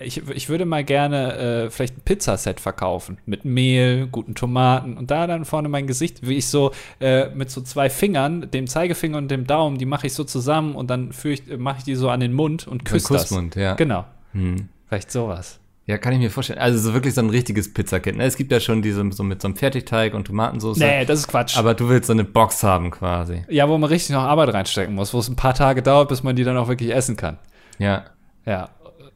ich, 0.00 0.28
ich 0.28 0.48
würde 0.48 0.64
mal 0.64 0.82
gerne 0.84 1.66
äh, 1.66 1.70
vielleicht 1.70 1.98
ein 1.98 2.00
Pizzaset 2.04 2.58
verkaufen 2.60 3.18
mit 3.26 3.44
Mehl, 3.44 4.06
guten 4.08 4.34
Tomaten 4.34 4.96
und 4.96 5.10
da 5.10 5.26
dann 5.26 5.44
vorne 5.44 5.68
mein 5.68 5.86
Gesicht, 5.86 6.26
wie 6.26 6.36
ich 6.36 6.48
so 6.48 6.72
äh, 7.00 7.28
mit 7.30 7.50
so 7.50 7.60
zwei 7.60 7.88
Fingern, 7.90 8.50
dem 8.50 8.66
Zeigefinger 8.66 9.18
und 9.18 9.30
dem 9.30 9.46
Daumen, 9.46 9.78
die 9.78 9.86
mache 9.86 10.06
ich 10.08 10.14
so 10.14 10.24
zusammen 10.24 10.74
und 10.74 10.90
dann 10.90 11.12
ich, 11.24 11.42
mache 11.58 11.78
ich 11.78 11.84
die 11.84 11.94
so 11.94 12.10
an 12.10 12.20
den 12.20 12.32
Mund 12.32 12.66
und 12.66 12.84
küsse 12.84 13.12
das. 13.12 13.22
Kussmund, 13.28 13.54
ja. 13.56 13.74
Genau, 13.74 14.04
Hm. 14.32 14.68
vielleicht 14.88 15.10
sowas. 15.12 15.60
Ja, 15.88 15.98
kann 15.98 16.12
ich 16.14 16.18
mir 16.18 16.30
vorstellen. 16.32 16.58
Also 16.58 16.80
so 16.80 16.94
wirklich 16.94 17.14
so 17.14 17.20
ein 17.20 17.30
richtiges 17.30 17.72
Pizzakit. 17.72 18.16
Ne? 18.16 18.24
Es 18.24 18.36
gibt 18.36 18.50
ja 18.50 18.58
schon 18.58 18.82
diese 18.82 19.08
so 19.12 19.22
mit 19.22 19.40
so 19.40 19.46
einem 19.46 19.56
Fertigteig 19.56 20.14
und 20.14 20.26
Tomatensauce. 20.26 20.78
Nee, 20.78 21.04
das 21.04 21.20
ist 21.20 21.28
Quatsch. 21.28 21.56
Aber 21.56 21.74
du 21.74 21.88
willst 21.88 22.08
so 22.08 22.12
eine 22.12 22.24
Box 22.24 22.64
haben 22.64 22.90
quasi. 22.90 23.44
ja, 23.48 23.68
wo 23.68 23.78
man 23.78 23.88
richtig 23.88 24.10
noch 24.16 24.24
Arbeit 24.24 24.52
reinstecken 24.52 24.96
muss, 24.96 25.14
wo 25.14 25.20
es 25.20 25.28
ein 25.28 25.36
paar 25.36 25.54
Tage 25.54 25.82
dauert, 25.82 26.08
bis 26.08 26.24
man 26.24 26.34
die 26.34 26.42
dann 26.42 26.56
auch 26.56 26.66
wirklich 26.66 26.92
essen 26.92 27.16
kann. 27.16 27.38
Ja. 27.78 28.04
Ja. 28.46 28.70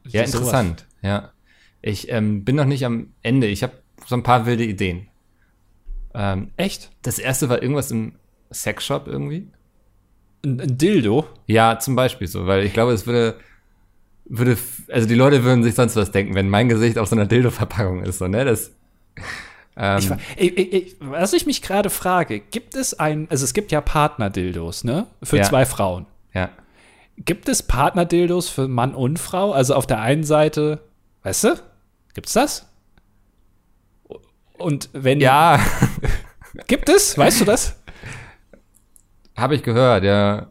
Ja, 0.07 0.25
Sowas. 0.27 0.33
interessant. 0.35 0.87
Ja. 1.01 1.31
Ich 1.81 2.11
ähm, 2.11 2.43
bin 2.45 2.55
noch 2.55 2.65
nicht 2.65 2.85
am 2.85 3.13
Ende. 3.23 3.47
Ich 3.47 3.63
habe 3.63 3.73
so 4.05 4.15
ein 4.15 4.23
paar 4.23 4.45
wilde 4.45 4.63
Ideen. 4.63 5.07
Ähm, 6.13 6.51
Echt? 6.57 6.91
das 7.03 7.17
erste 7.19 7.49
war 7.49 7.61
irgendwas 7.61 7.89
im 7.91 8.13
Sexshop 8.51 9.07
irgendwie. 9.07 9.47
Ein, 10.43 10.59
ein 10.59 10.77
Dildo? 10.77 11.25
Ja, 11.47 11.79
zum 11.79 11.95
Beispiel 11.95 12.27
so, 12.27 12.47
weil 12.47 12.65
ich 12.65 12.73
glaube, 12.73 12.91
es 12.91 13.05
würde, 13.07 13.35
würde, 14.25 14.57
also 14.91 15.07
die 15.07 15.15
Leute 15.15 15.43
würden 15.43 15.63
sich 15.63 15.75
sonst 15.75 15.95
was 15.95 16.11
denken, 16.11 16.35
wenn 16.35 16.49
mein 16.49 16.67
Gesicht 16.67 16.97
auf 16.97 17.07
so 17.07 17.15
einer 17.15 17.25
Dildo-Verpackung 17.27 18.03
ist, 18.03 18.17
so, 18.17 18.27
ne? 18.27 18.43
Das, 18.43 18.71
ähm, 19.77 20.17
ich, 20.37 20.57
ich, 20.57 20.73
ich, 20.73 20.95
was 20.99 21.31
ich 21.33 21.45
mich 21.45 21.61
gerade 21.61 21.89
frage, 21.89 22.39
gibt 22.39 22.75
es 22.75 22.93
ein, 22.99 23.27
also 23.29 23.45
es 23.45 23.53
gibt 23.53 23.71
ja 23.71 23.79
Partnerdildos, 23.81 24.83
ne? 24.83 25.07
Für 25.23 25.37
Ja. 25.37 25.43
zwei 25.43 25.65
Frauen. 25.65 26.05
ja. 26.33 26.49
Gibt 27.25 27.49
es 27.49 27.63
Partnerdildos 27.63 28.49
für 28.49 28.67
Mann 28.67 28.95
und 28.95 29.19
Frau? 29.19 29.51
Also 29.51 29.75
auf 29.75 29.85
der 29.85 29.99
einen 30.01 30.23
Seite, 30.23 30.81
weißt 31.23 31.43
du? 31.45 31.55
Gibt's 32.13 32.33
das? 32.33 32.67
Und 34.57 34.89
wenn 34.93 35.19
Ja, 35.19 35.59
gibt 36.67 36.89
es, 36.89 37.17
weißt 37.17 37.41
du 37.41 37.45
das? 37.45 37.77
habe 39.37 39.55
ich 39.55 39.63
gehört, 39.63 40.03
ja. 40.03 40.47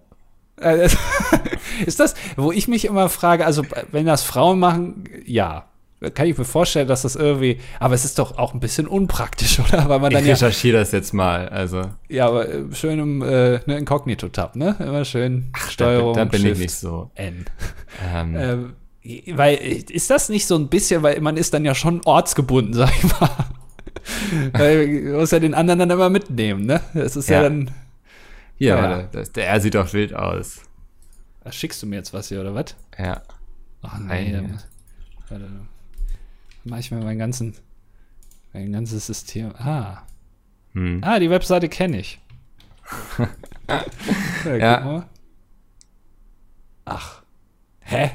Äh, 0.57 0.89
Ist 1.87 2.01
das, 2.01 2.15
wo 2.37 2.51
ich 2.53 2.67
mich 2.69 2.85
immer 2.85 3.09
frage, 3.09 3.47
also 3.47 3.63
wenn 3.93 4.07
das 4.07 4.23
Frauen 4.23 4.59
machen, 4.59 5.05
ja. 5.25 5.70
Kann 6.15 6.27
ich 6.27 6.39
mir 6.39 6.45
vorstellen, 6.47 6.89
dass 6.89 7.03
das 7.03 7.15
irgendwie, 7.15 7.61
aber 7.79 7.95
es 7.95 8.07
ist 8.07 8.19
doch 8.19 8.39
auch 8.39 8.55
ein 8.55 8.61
bisschen 8.61 8.87
unpraktisch, 8.87 9.61
oder? 9.69 9.89
Weil 9.89 9.99
man 10.01 10.11
Ich 10.13 10.17
dann 10.19 10.27
ja, 10.27 10.33
recherchiere 10.33 10.79
das 10.79 10.93
jetzt 10.93 11.13
mal, 11.13 11.49
also. 11.51 11.83
ja, 12.09 12.27
aber 12.27 12.49
äh, 12.49 12.63
schön 12.75 12.99
im 12.99 13.23
äh, 13.23 13.61
ne, 13.67 13.79
Inkognito-Tab, 13.79 14.57
ne? 14.57 14.77
Immer 14.79 15.05
schön 15.05 15.53
Steuerung, 15.69 16.15
da, 16.15 16.25
da 16.25 16.31
bin 16.31 16.41
ich 16.43 16.49
Shift, 16.49 16.61
nicht 16.61 16.75
so. 16.75 17.11
N. 17.17 17.45
Ähm, 18.15 18.37
Ähm, 18.37 19.37
weil, 19.37 19.57
ist 19.57 20.11
das 20.11 20.29
nicht 20.31 20.47
so 20.47 20.57
ein 20.57 20.69
bisschen, 20.69 21.03
weil 21.03 21.21
man 21.21 21.37
ist 21.37 21.53
dann 21.55 21.65
ja 21.65 21.75
schon 21.75 22.01
ortsgebunden, 22.05 22.73
sag 22.75 22.91
ich 22.97 23.05
mal. 23.21 23.31
weil 24.53 25.03
du 25.05 25.19
musst 25.19 25.33
ja 25.33 25.39
den 25.39 25.55
anderen 25.55 25.79
dann 25.81 25.91
immer 25.91 26.09
mitnehmen, 26.11 26.65
ne? 26.65 26.81
Das 26.95 27.17
ist 27.17 27.29
ja, 27.29 27.37
Ja. 27.37 27.43
dann, 27.43 27.71
hier, 28.57 28.69
ja. 28.69 28.77
warte, 28.83 29.09
das, 29.13 29.33
der 29.33 29.49
R 29.49 29.61
sieht 29.61 29.75
doch 29.75 29.93
wild 29.93 30.15
aus. 30.15 30.61
Ach, 31.45 31.53
schickst 31.53 31.83
du 31.83 31.87
mir 31.87 31.97
jetzt 31.97 32.13
was 32.13 32.29
hier, 32.29 32.41
oder 32.41 32.55
was? 32.55 32.75
Ja. 32.99 33.23
Ach 33.83 33.99
Nein. 33.99 34.49
nee, 34.51 34.59
warte, 35.31 35.49
dann 36.63 36.71
mach 36.71 36.79
ich 36.79 36.91
mir 36.91 37.01
mein 37.03 37.19
ganzen, 37.19 37.55
mein 38.53 38.73
ganzes 38.73 39.07
System. 39.07 39.55
Ah. 39.57 40.03
Hm. 40.73 41.01
Ah, 41.03 41.19
die 41.19 41.31
Webseite 41.31 41.69
kenne 41.69 41.99
ich. 41.99 42.21
ja. 44.45 44.57
Ja. 44.57 45.09
Ach. 46.85 47.23
Hä? 47.81 48.11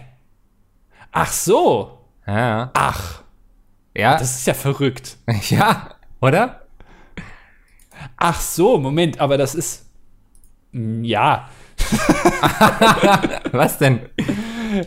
Ach 1.11 1.31
so. 1.31 2.05
Ja. 2.27 2.71
Ach. 2.73 3.23
Ja. 3.95 4.17
Das 4.17 4.35
ist 4.35 4.47
ja 4.47 4.53
verrückt. 4.53 5.17
ja. 5.49 5.95
Oder? 6.21 6.61
Ach 8.17 8.39
so, 8.39 8.77
Moment, 8.77 9.19
aber 9.19 9.37
das 9.37 9.55
ist. 9.55 9.85
Mm, 10.71 11.03
Ja. 11.03 11.49
Was 13.51 13.77
denn? 13.77 13.99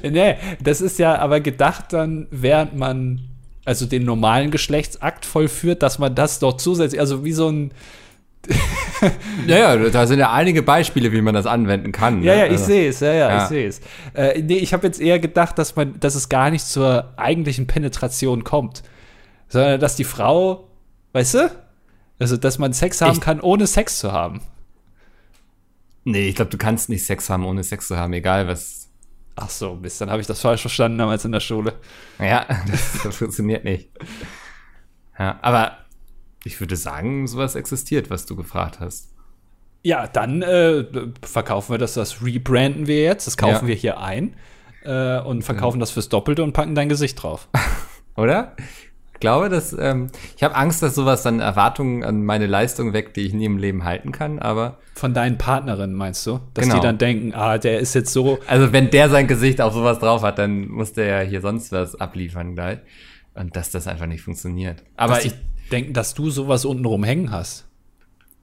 Nee, 0.02 0.36
das 0.60 0.80
ist 0.80 0.98
ja 0.98 1.18
aber 1.18 1.40
gedacht 1.40 1.92
dann, 1.92 2.26
während 2.30 2.76
man 2.76 3.27
also 3.68 3.86
den 3.86 4.04
normalen 4.04 4.50
Geschlechtsakt 4.50 5.24
vollführt, 5.26 5.82
dass 5.82 5.98
man 5.98 6.14
das 6.14 6.38
doch 6.38 6.56
zusätzlich, 6.56 6.98
also 7.00 7.24
wie 7.24 7.32
so 7.32 7.48
ein. 7.50 7.70
Naja, 9.46 9.76
da 9.90 10.06
sind 10.08 10.18
ja 10.18 10.32
einige 10.32 10.62
Beispiele, 10.62 11.12
wie 11.12 11.20
man 11.22 11.32
das 11.34 11.46
anwenden 11.46 11.92
kann. 11.92 12.22
Ja, 12.24 12.32
ne? 12.34 12.38
ja, 12.40 12.46
ich 12.46 12.52
Also- 12.52 12.64
sehe 12.64 12.88
es, 12.88 12.98
ja, 13.00 13.12
ja, 13.12 13.28
Ja. 13.28 13.42
ich 13.42 13.48
sehe 13.48 13.68
es. 13.68 13.80
Äh, 14.14 14.42
nee, 14.42 14.56
ich 14.56 14.72
habe 14.72 14.86
jetzt 14.86 15.00
eher 15.00 15.18
gedacht, 15.20 15.56
dass 15.58 15.76
man, 15.76 16.00
dass 16.00 16.14
es 16.16 16.28
gar 16.28 16.50
nicht 16.50 16.66
zur 16.66 17.12
eigentlichen 17.16 17.66
Penetration 17.68 18.42
kommt, 18.42 18.82
sondern 19.48 19.78
dass 19.78 19.94
die 19.96 20.04
Frau, 20.04 20.68
weißt 21.12 21.34
du? 21.34 21.50
Also, 22.18 22.36
dass 22.36 22.58
man 22.58 22.72
Sex 22.72 23.00
haben 23.00 23.12
Ich- 23.12 23.20
kann, 23.20 23.40
ohne 23.40 23.66
Sex 23.68 23.98
zu 23.98 24.10
haben. 24.12 24.40
Nee, 26.04 26.28
ich 26.28 26.34
glaube, 26.34 26.50
du 26.50 26.58
kannst 26.58 26.88
nicht 26.88 27.04
Sex 27.06 27.28
haben, 27.30 27.44
ohne 27.44 27.62
Sex 27.62 27.86
zu 27.86 27.96
haben, 27.96 28.12
egal 28.14 28.48
was. 28.48 28.77
Ach 29.40 29.50
so, 29.50 29.76
Mist, 29.76 30.00
dann 30.00 30.10
habe 30.10 30.20
ich 30.20 30.26
das 30.26 30.40
falsch 30.40 30.62
verstanden 30.62 30.98
damals 30.98 31.24
in 31.24 31.30
der 31.32 31.40
Schule. 31.40 31.74
Ja, 32.18 32.44
das, 32.70 33.02
das 33.04 33.16
funktioniert 33.16 33.62
nicht. 33.64 33.88
Ja, 35.18 35.38
aber 35.42 35.78
ich 36.44 36.58
würde 36.60 36.76
sagen, 36.76 37.26
sowas 37.28 37.54
existiert, 37.54 38.10
was 38.10 38.26
du 38.26 38.34
gefragt 38.34 38.80
hast. 38.80 39.14
Ja, 39.84 40.08
dann 40.08 40.42
äh, 40.42 40.84
verkaufen 41.22 41.72
wir 41.74 41.78
das, 41.78 41.94
das 41.94 42.22
rebranden 42.22 42.86
wir 42.88 43.02
jetzt, 43.02 43.26
das 43.28 43.36
kaufen 43.36 43.64
Ja. 43.64 43.66
wir 43.68 43.74
hier 43.76 44.00
ein 44.00 44.34
äh, 44.82 45.20
und 45.20 45.42
verkaufen 45.42 45.78
das 45.78 45.92
fürs 45.92 46.08
Doppelte 46.08 46.42
und 46.42 46.52
packen 46.52 46.74
dein 46.74 46.88
Gesicht 46.88 47.22
drauf. 47.22 47.48
Oder? 48.16 48.56
Ich 49.18 49.20
glaube, 49.20 49.48
dass 49.48 49.72
ähm, 49.76 50.10
ich 50.36 50.44
habe 50.44 50.54
Angst, 50.54 50.80
dass 50.80 50.94
sowas 50.94 51.24
dann 51.24 51.40
Erwartungen 51.40 52.04
an 52.04 52.24
meine 52.24 52.46
Leistung 52.46 52.92
weckt, 52.92 53.16
die 53.16 53.22
ich 53.22 53.32
nie 53.34 53.46
im 53.46 53.58
Leben 53.58 53.82
halten 53.82 54.12
kann. 54.12 54.38
Aber 54.38 54.78
Von 54.94 55.12
deinen 55.12 55.38
Partnerinnen 55.38 55.96
meinst 55.96 56.24
du? 56.24 56.38
Dass 56.54 56.66
Genau. 56.66 56.76
die 56.76 56.80
dann 56.82 56.98
denken, 56.98 57.34
ah, 57.34 57.58
der 57.58 57.80
ist 57.80 57.94
jetzt 57.94 58.12
so. 58.12 58.38
also 58.46 58.72
wenn 58.72 58.90
der 58.90 59.10
sein 59.10 59.26
Gesicht 59.26 59.60
auf 59.60 59.72
sowas 59.74 59.98
drauf 59.98 60.22
hat, 60.22 60.38
dann 60.38 60.68
muss 60.68 60.92
der 60.92 61.06
ja 61.24 61.28
hier 61.28 61.40
sonst 61.40 61.72
was 61.72 62.00
abliefern 62.00 62.54
gleich. 62.54 62.78
Und 63.34 63.56
dass 63.56 63.70
das 63.72 63.88
einfach 63.88 64.06
nicht 64.06 64.22
funktioniert. 64.22 64.84
Aber 64.96 65.14
dass 65.16 65.24
ich, 65.24 65.34
denken, 65.72 65.92
dass 65.94 66.14
du 66.14 66.30
sowas 66.30 66.64
unten 66.64 66.84
rumhängen 66.84 67.32
hast. 67.32 67.66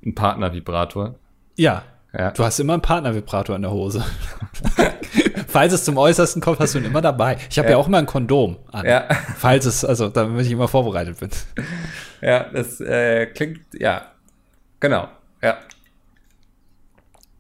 ein 0.06 0.14
Partnervibrator. 0.14 1.16
Ja. 1.56 1.84
Ja. 2.14 2.32
Du 2.32 2.44
hast 2.44 2.60
immer 2.60 2.74
einen 2.74 2.82
Partnervibrator 2.82 3.56
in 3.56 3.62
der 3.62 3.72
Hose. 3.72 4.04
Falls 5.48 5.74
es 5.74 5.84
zum 5.84 5.98
Äußersten 5.98 6.42
kommt, 6.42 6.60
hast 6.60 6.76
du 6.76 6.80
ihn 6.80 6.86
immer 6.86 7.02
dabei. 7.02 7.38
Ich 7.50 7.58
habe 7.58 7.70
ja. 7.70 7.74
Ja. 7.74 7.78
auch 7.78 7.88
immer 7.88 7.98
ein 7.98 8.06
Kondom 8.06 8.58
an. 8.72 8.86
Ja. 8.86 9.08
Falls 9.38 9.66
es, 9.66 9.84
also 9.86 10.10
damit 10.10 10.46
ich 10.46 10.52
immer 10.52 10.68
vorbereitet 10.68 11.20
bin. 11.20 11.30
Ja, 12.22 12.46
das 12.52 12.80
äh, 12.82 13.28
klingt, 13.28 13.62
ja, 13.74 14.12
genau. 14.80 15.08
Ja. 15.42 15.58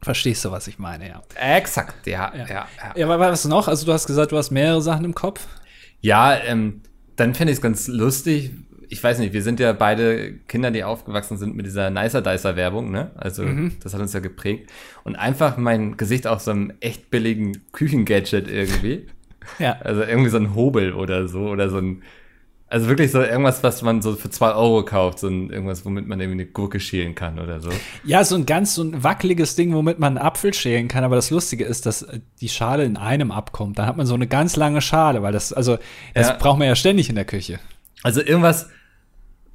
Verstehst 0.01 0.45
du, 0.45 0.51
was 0.51 0.67
ich 0.67 0.77
meine, 0.77 1.09
ja. 1.09 1.23
Exakt, 1.35 2.05
ja, 2.05 2.31
ja, 2.35 2.45
ja. 2.47 2.67
Ja, 2.95 3.05
aber 3.07 3.19
was 3.19 3.45
noch? 3.45 3.67
Also 3.67 3.85
du 3.85 3.93
hast 3.93 4.05
gesagt, 4.05 4.31
du 4.31 4.37
hast 4.37 4.51
mehrere 4.51 4.81
Sachen 4.81 5.03
im 5.03 5.15
Kopf. 5.15 5.47
Ja, 6.01 6.37
ähm, 6.37 6.83
dann 7.15 7.33
fände 7.33 7.51
ich 7.51 7.57
es 7.57 7.61
ganz 7.61 7.87
lustig. 7.87 8.51
Ich 8.89 9.03
weiß 9.03 9.19
nicht, 9.19 9.33
wir 9.33 9.41
sind 9.43 9.59
ja 9.59 9.73
beide 9.73 10.33
Kinder, 10.47 10.71
die 10.71 10.83
aufgewachsen 10.83 11.37
sind 11.37 11.55
mit 11.55 11.65
dieser 11.65 11.89
Nicer 11.89 12.21
Dicer 12.21 12.55
Werbung, 12.55 12.91
ne? 12.91 13.11
Also, 13.15 13.43
das 13.83 13.93
hat 13.93 14.01
uns 14.01 14.13
ja 14.13 14.19
geprägt. 14.19 14.69
Und 15.03 15.15
einfach 15.15 15.57
mein 15.57 15.97
Gesicht 15.97 16.27
auf 16.27 16.41
so 16.41 16.51
einem 16.51 16.73
echt 16.79 17.09
billigen 17.09 17.61
Küchengadget 17.71 18.47
irgendwie. 18.47 19.07
Ja. 19.59 19.77
Also 19.81 20.01
irgendwie 20.01 20.29
so 20.29 20.37
ein 20.37 20.55
Hobel 20.55 20.93
oder 20.93 21.27
so 21.27 21.41
oder 21.49 21.69
so 21.69 21.77
ein, 21.77 22.01
also 22.67 22.87
wirklich 22.87 23.11
so 23.11 23.21
irgendwas, 23.21 23.61
was 23.61 23.83
man 23.83 24.01
so 24.01 24.15
für 24.15 24.31
zwei 24.31 24.53
Euro 24.53 24.83
kauft, 24.83 25.19
so 25.19 25.27
ein, 25.27 25.51
irgendwas, 25.51 25.85
womit 25.85 26.07
man 26.07 26.19
irgendwie 26.19 26.41
eine 26.41 26.49
Gurke 26.51 26.79
schälen 26.79 27.13
kann 27.13 27.37
oder 27.39 27.59
so. 27.61 27.69
Ja, 28.03 28.23
so 28.23 28.33
ein 28.35 28.47
ganz 28.47 28.73
so 28.73 28.81
ein 28.83 29.03
wackeliges 29.03 29.55
Ding, 29.55 29.71
womit 29.75 29.99
man 29.99 30.17
einen 30.17 30.25
Apfel 30.25 30.51
schälen 30.51 30.87
kann. 30.87 31.03
Aber 31.03 31.15
das 31.15 31.29
Lustige 31.29 31.63
ist, 31.63 31.85
dass 31.85 32.01
äh, 32.01 32.21
die 32.41 32.49
Schale 32.49 32.85
in 32.85 32.97
einem 32.97 33.29
abkommt. 33.31 33.77
Dann 33.77 33.85
hat 33.85 33.97
man 33.97 34.07
so 34.07 34.15
eine 34.15 34.25
ganz 34.25 34.55
lange 34.55 34.81
Schale, 34.81 35.21
weil 35.21 35.31
das, 35.31 35.53
also, 35.53 35.77
das 36.15 36.29
Ja. 36.29 36.33
braucht 36.37 36.57
man 36.57 36.67
ja 36.67 36.75
ständig 36.75 37.07
in 37.09 37.15
der 37.15 37.25
Küche. 37.25 37.59
Also 38.01 38.21
irgendwas, 38.21 38.69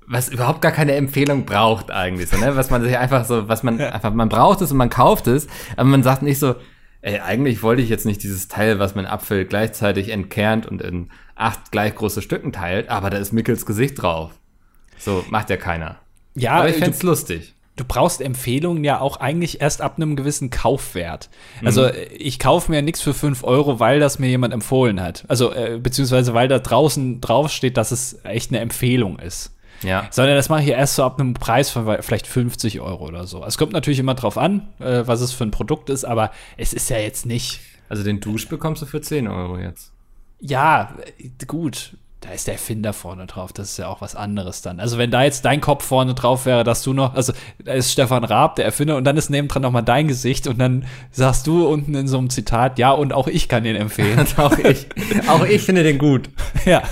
was 0.07 0.29
überhaupt 0.29 0.61
gar 0.61 0.73
keine 0.73 0.95
Empfehlung 0.95 1.45
braucht 1.45 1.91
eigentlich, 1.91 2.29
so, 2.29 2.37
ne? 2.37 2.57
was 2.57 2.71
man 2.71 2.83
sich 2.83 2.97
einfach 2.99 3.25
so, 3.25 3.49
was 3.49 3.63
man 3.63 3.81
einfach, 3.81 4.13
man 4.13 4.29
braucht 4.29 4.61
es 4.61 4.73
und 4.73 4.79
man 4.79 4.91
kauft 4.91 5.27
es, 5.29 5.47
aber 5.77 5.89
man 5.89 6.03
sagt 6.03 6.23
nicht 6.23 6.39
so, 6.39 6.57
ey, 7.03 7.21
eigentlich 7.21 7.63
wollte 7.63 7.81
ich 7.83 7.89
jetzt 7.89 8.07
nicht 8.07 8.23
dieses 8.23 8.49
Teil, 8.49 8.79
was 8.79 8.95
mein 8.95 9.07
Apfel 9.07 9.45
gleichzeitig 9.45 10.09
entkernt 10.11 10.67
und 10.67 10.83
in 10.83 11.11
acht 11.37 11.71
gleich 11.73 11.95
große 11.95 12.23
Stücken 12.23 12.53
teilt, 12.53 12.89
aber 12.91 13.09
da 13.11 13.19
ist 13.19 13.33
Mickels 13.33 13.65
Gesicht 13.67 14.03
drauf. 14.03 14.33
So, 14.99 15.25
macht 15.31 15.49
ja 15.49 15.57
keiner. 15.57 15.97
Ja, 16.35 16.53
aber 16.59 16.69
ich 16.69 16.75
du, 16.77 16.83
fänd's 16.83 17.03
lustig. 17.03 17.55
du 17.77 17.85
brauchst 17.85 18.21
Empfehlungen 18.21 18.85
ja 18.85 19.01
auch 19.01 19.17
eigentlich 19.19 19.61
erst 19.63 19.81
ab 19.81 19.95
einem 19.97 20.15
gewissen 20.17 20.51
Kaufwert. 20.51 21.31
Also 21.65 21.83
Mhm. 21.85 21.89
äh, 21.89 22.05
ich 22.13 22.39
kaufe 22.39 22.71
mir 22.71 22.83
nichts 22.83 23.01
für 23.01 23.15
5 23.15 23.45
Euro, 23.45 23.81
weil 23.81 23.99
das 24.01 24.19
mir 24.19 24.29
jemand 24.29 24.53
empfohlen 24.53 25.01
hat. 25.01 25.25
Also 25.29 25.53
äh, 25.55 25.79
beziehungsweise 25.83 26.35
weil 26.35 26.49
da 26.49 26.59
draußen 26.59 27.21
draufsteht, 27.23 27.77
dass 27.79 27.93
es 27.93 28.19
echt 28.25 28.51
eine 28.51 28.61
Empfehlung 28.61 29.19
ist. 29.19 29.57
Ja. 29.83 30.07
Sondern 30.11 30.37
das 30.37 30.49
mache 30.49 30.63
ich 30.63 30.69
erst 30.69 30.95
so 30.97 31.05
ab 31.05 31.21
einem 31.21 31.35
Preis 31.35 31.71
von 31.71 31.87
vielleicht 32.01 32.27
50 32.27 32.81
Euro 32.81 33.07
oder 33.07 33.27
so. 33.27 33.45
Es 33.45 33.59
kommt 33.59 33.73
natürlich 33.73 33.99
immer 33.99 34.15
drauf 34.15 34.37
an, 34.39 34.69
äh, 34.79 35.03
was 35.07 35.21
es 35.21 35.33
für 35.33 35.45
ein 35.45 35.51
Produkt 35.51 35.91
ist, 35.91 36.05
aber 36.05 36.31
es 36.57 36.73
ist 36.73 36.91
ja 36.91 36.99
jetzt 36.99 37.27
nicht, 37.27 37.61
Also 37.89 38.03
den 38.03 38.21
Dusch 38.21 38.49
bekommst 38.49 38.83
du 38.83 38.87
für 38.87 39.01
10 39.01 39.29
Euro 39.29 39.59
jetzt. 39.59 39.93
ja, 40.41 40.95
äh, 41.19 41.29
gut, 41.47 41.97
da 42.21 42.31
ist 42.33 42.47
der 42.47 42.55
Erfinder 42.55 42.93
vorne 42.93 43.27
drauf, 43.27 43.53
das 43.55 43.71
ist 43.71 43.77
ja 43.79 43.89
auch 43.89 44.03
was 44.03 44.15
anderes 44.15 44.61
dann. 44.61 44.79
Also 44.79 44.99
wenn 44.99 45.11
da 45.11 45.23
jetzt 45.23 45.45
dein 45.47 45.63
Kopf 45.63 45.85
vorne 45.87 46.15
drauf 46.15 46.45
wäre, 46.45 46.65
dass 46.65 46.83
du 46.83 46.93
noch, 46.93 47.15
also 47.15 47.33
da 47.65 47.73
ist 47.73 47.93
Stefan 47.93 48.25
Raab, 48.25 48.57
der 48.57 48.67
Erfinder, 48.67 48.97
und 48.99 49.05
dann 49.05 49.17
ist 49.17 49.31
nebendran 49.31 49.63
nochmal 49.63 49.83
dein 49.83 50.07
Gesicht 50.07 50.47
und 50.47 50.59
dann 50.59 50.85
sagst 51.11 51.47
du 51.47 51.67
unten 51.67 51.95
in 51.95 52.09
so 52.09 52.19
einem 52.19 52.29
Zitat, 52.29 52.79
ja, 52.79 52.91
und 52.91 53.15
auch 53.15 53.27
ich 53.27 53.49
kann 53.49 53.65
den 53.65 53.75
empfehlen. 53.77 54.27
Auch 54.37 54.59
ich, 54.59 54.87
auch 55.29 55.45
ich 55.47 55.63
finde 55.63 55.83
den 55.83 55.97
gut. 55.99 56.29
ja, 56.67 56.83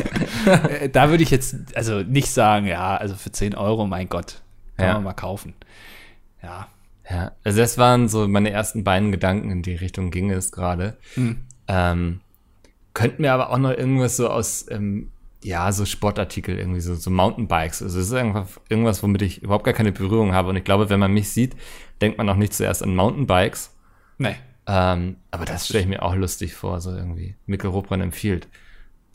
Äh, 0.80 0.88
da 0.88 1.10
würde 1.10 1.22
ich 1.22 1.30
jetzt 1.30 1.54
also 1.76 2.00
nicht 2.00 2.30
sagen, 2.30 2.66
ja, 2.66 2.96
also 2.96 3.14
für 3.14 3.30
10 3.30 3.54
Euro, 3.54 3.86
mein 3.86 4.08
Gott, 4.08 4.40
kann 4.78 4.86
Ja. 4.86 4.94
man 4.94 5.04
mal 5.04 5.12
kaufen. 5.12 5.52
Ja, 6.42 6.68
Ja, 7.10 7.32
also 7.44 7.58
das 7.58 7.76
waren 7.76 8.08
so 8.08 8.26
meine 8.28 8.50
ersten 8.50 8.82
beiden 8.82 9.12
Gedanken, 9.12 9.50
in 9.50 9.62
die 9.62 9.74
Richtung 9.74 10.10
ging 10.10 10.30
es 10.30 10.52
gerade. 10.52 10.96
Ähm, 11.68 12.20
könnten 12.94 13.22
wir 13.22 13.32
aber 13.34 13.50
auch 13.50 13.58
noch 13.58 13.70
irgendwas 13.70 14.16
so 14.16 14.28
aus, 14.30 14.66
ähm, 14.70 15.10
ja, 15.42 15.70
so 15.72 15.84
Sportartikel, 15.84 16.58
irgendwie 16.58 16.80
so, 16.80 16.94
so 16.94 17.10
Mountainbikes. 17.10 17.82
Also 17.82 18.00
es 18.00 18.06
ist 18.06 18.12
irgendwas, 18.12 18.48
irgendwas, 18.68 19.02
womit 19.02 19.22
ich 19.22 19.42
überhaupt 19.42 19.64
gar 19.64 19.74
keine 19.74 19.92
Berührung 19.92 20.32
habe. 20.34 20.48
Und 20.48 20.56
ich 20.56 20.64
glaube, 20.64 20.90
wenn 20.90 20.98
man 21.00 21.12
mich 21.12 21.30
sieht, 21.30 21.54
denkt 22.00 22.18
man 22.18 22.28
auch 22.28 22.36
nicht 22.36 22.54
zuerst 22.54 22.82
an 22.82 22.94
Mountainbikes. 22.94 23.74
nee. 24.18 24.36
Ähm, 24.70 25.16
aber 25.30 25.46
das 25.46 25.64
stelle 25.66 25.80
ich 25.84 25.88
mir 25.88 26.02
auch 26.02 26.14
lustig 26.14 26.52
vor, 26.54 26.78
so 26.82 26.90
irgendwie. 26.94 27.36
Mikkel 27.46 27.70
Ruppmann 27.70 28.02
empfiehlt. 28.02 28.48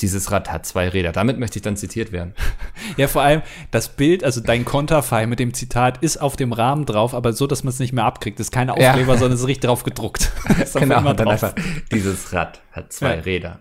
Dieses 0.01 0.31
Rad 0.31 0.51
hat 0.51 0.65
zwei 0.65 0.89
Räder. 0.89 1.11
Damit 1.11 1.37
möchte 1.37 1.59
ich 1.59 1.61
dann 1.61 1.77
zitiert 1.77 2.11
werden. 2.11 2.33
Ja, 2.97 3.07
vor 3.07 3.21
allem 3.21 3.43
das 3.69 3.89
Bild, 3.95 4.23
also 4.23 4.41
dein 4.41 4.65
Konterfei 4.65 5.27
mit 5.27 5.37
dem 5.39 5.53
Zitat 5.53 6.01
ist 6.03 6.17
auf 6.17 6.35
dem 6.35 6.53
Rahmen 6.53 6.85
drauf, 6.85 7.13
aber 7.13 7.33
so, 7.33 7.45
dass 7.47 7.63
man 7.63 7.69
es 7.69 7.77
nicht 7.79 7.93
mehr 7.93 8.03
abkriegt. 8.05 8.39
Das 8.39 8.47
ist 8.47 8.51
kein 8.51 8.67
Ja. 8.69 8.73
Aufkleber, 8.73 9.13
sondern 9.17 9.33
es 9.33 9.41
ist 9.41 9.47
richtig 9.47 9.65
drauf 9.67 9.83
gedruckt. 9.83 10.31
ist 10.61 10.75
Genau, 10.75 10.97
immer 10.99 11.11
und 11.11 11.19
dann 11.19 11.27
drauf. 11.27 11.43
einfach, 11.43 11.55
dieses 11.91 12.33
Rad 12.33 12.59
hat 12.71 12.91
zwei 12.91 13.15
Ja. 13.17 13.21
Räder. 13.21 13.59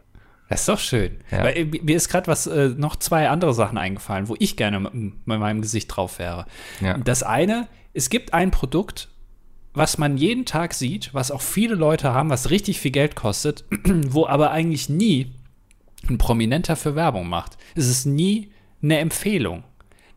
Das 0.53 0.61
ist 0.61 0.69
doch 0.69 0.79
schön. 0.79 1.19
Ja. 1.31 1.45
Weil, 1.45 1.57
äh, 1.57 1.65
mir 1.65 1.97
ist 1.97 2.11
gerade 2.11 2.27
was 2.27 2.47
äh, 2.47 2.69
noch 2.77 2.97
zwei 2.97 3.31
andere 3.31 3.55
Sachen 3.55 3.79
eingefallen, 3.79 4.29
wo 4.29 4.37
ich 4.39 4.57
gerne 4.57 4.81
mit, 4.81 4.93
mit 4.95 5.39
meinem 5.39 5.63
Gesicht 5.63 5.89
drauf 5.89 6.19
wäre. 6.19 6.45
Ja. 6.81 6.99
Das 6.99 7.23
eine, 7.23 7.69
es 7.95 8.11
gibt 8.11 8.35
ein 8.35 8.51
Produkt, 8.51 9.09
was 9.73 9.97
man 9.97 10.19
jeden 10.19 10.45
Tag 10.45 10.75
sieht, 10.75 11.15
was 11.15 11.31
auch 11.31 11.41
viele 11.41 11.75
Leute 11.75 12.13
haben, 12.13 12.29
was 12.29 12.51
richtig 12.51 12.81
viel 12.81 12.91
Geld 12.91 13.17
kostet, 13.17 13.65
wo 13.85 14.27
aber 14.27 14.51
eigentlich 14.51 14.91
nie 14.91 15.33
ein 16.11 16.19
Prominenter 16.19 16.77
für 16.77 16.95
Werbung 16.95 17.29
macht. 17.29 17.57
Es 17.75 17.89
ist 17.89 18.05
nie 18.05 18.53
eine 18.83 18.99
Empfehlung. 18.99 19.65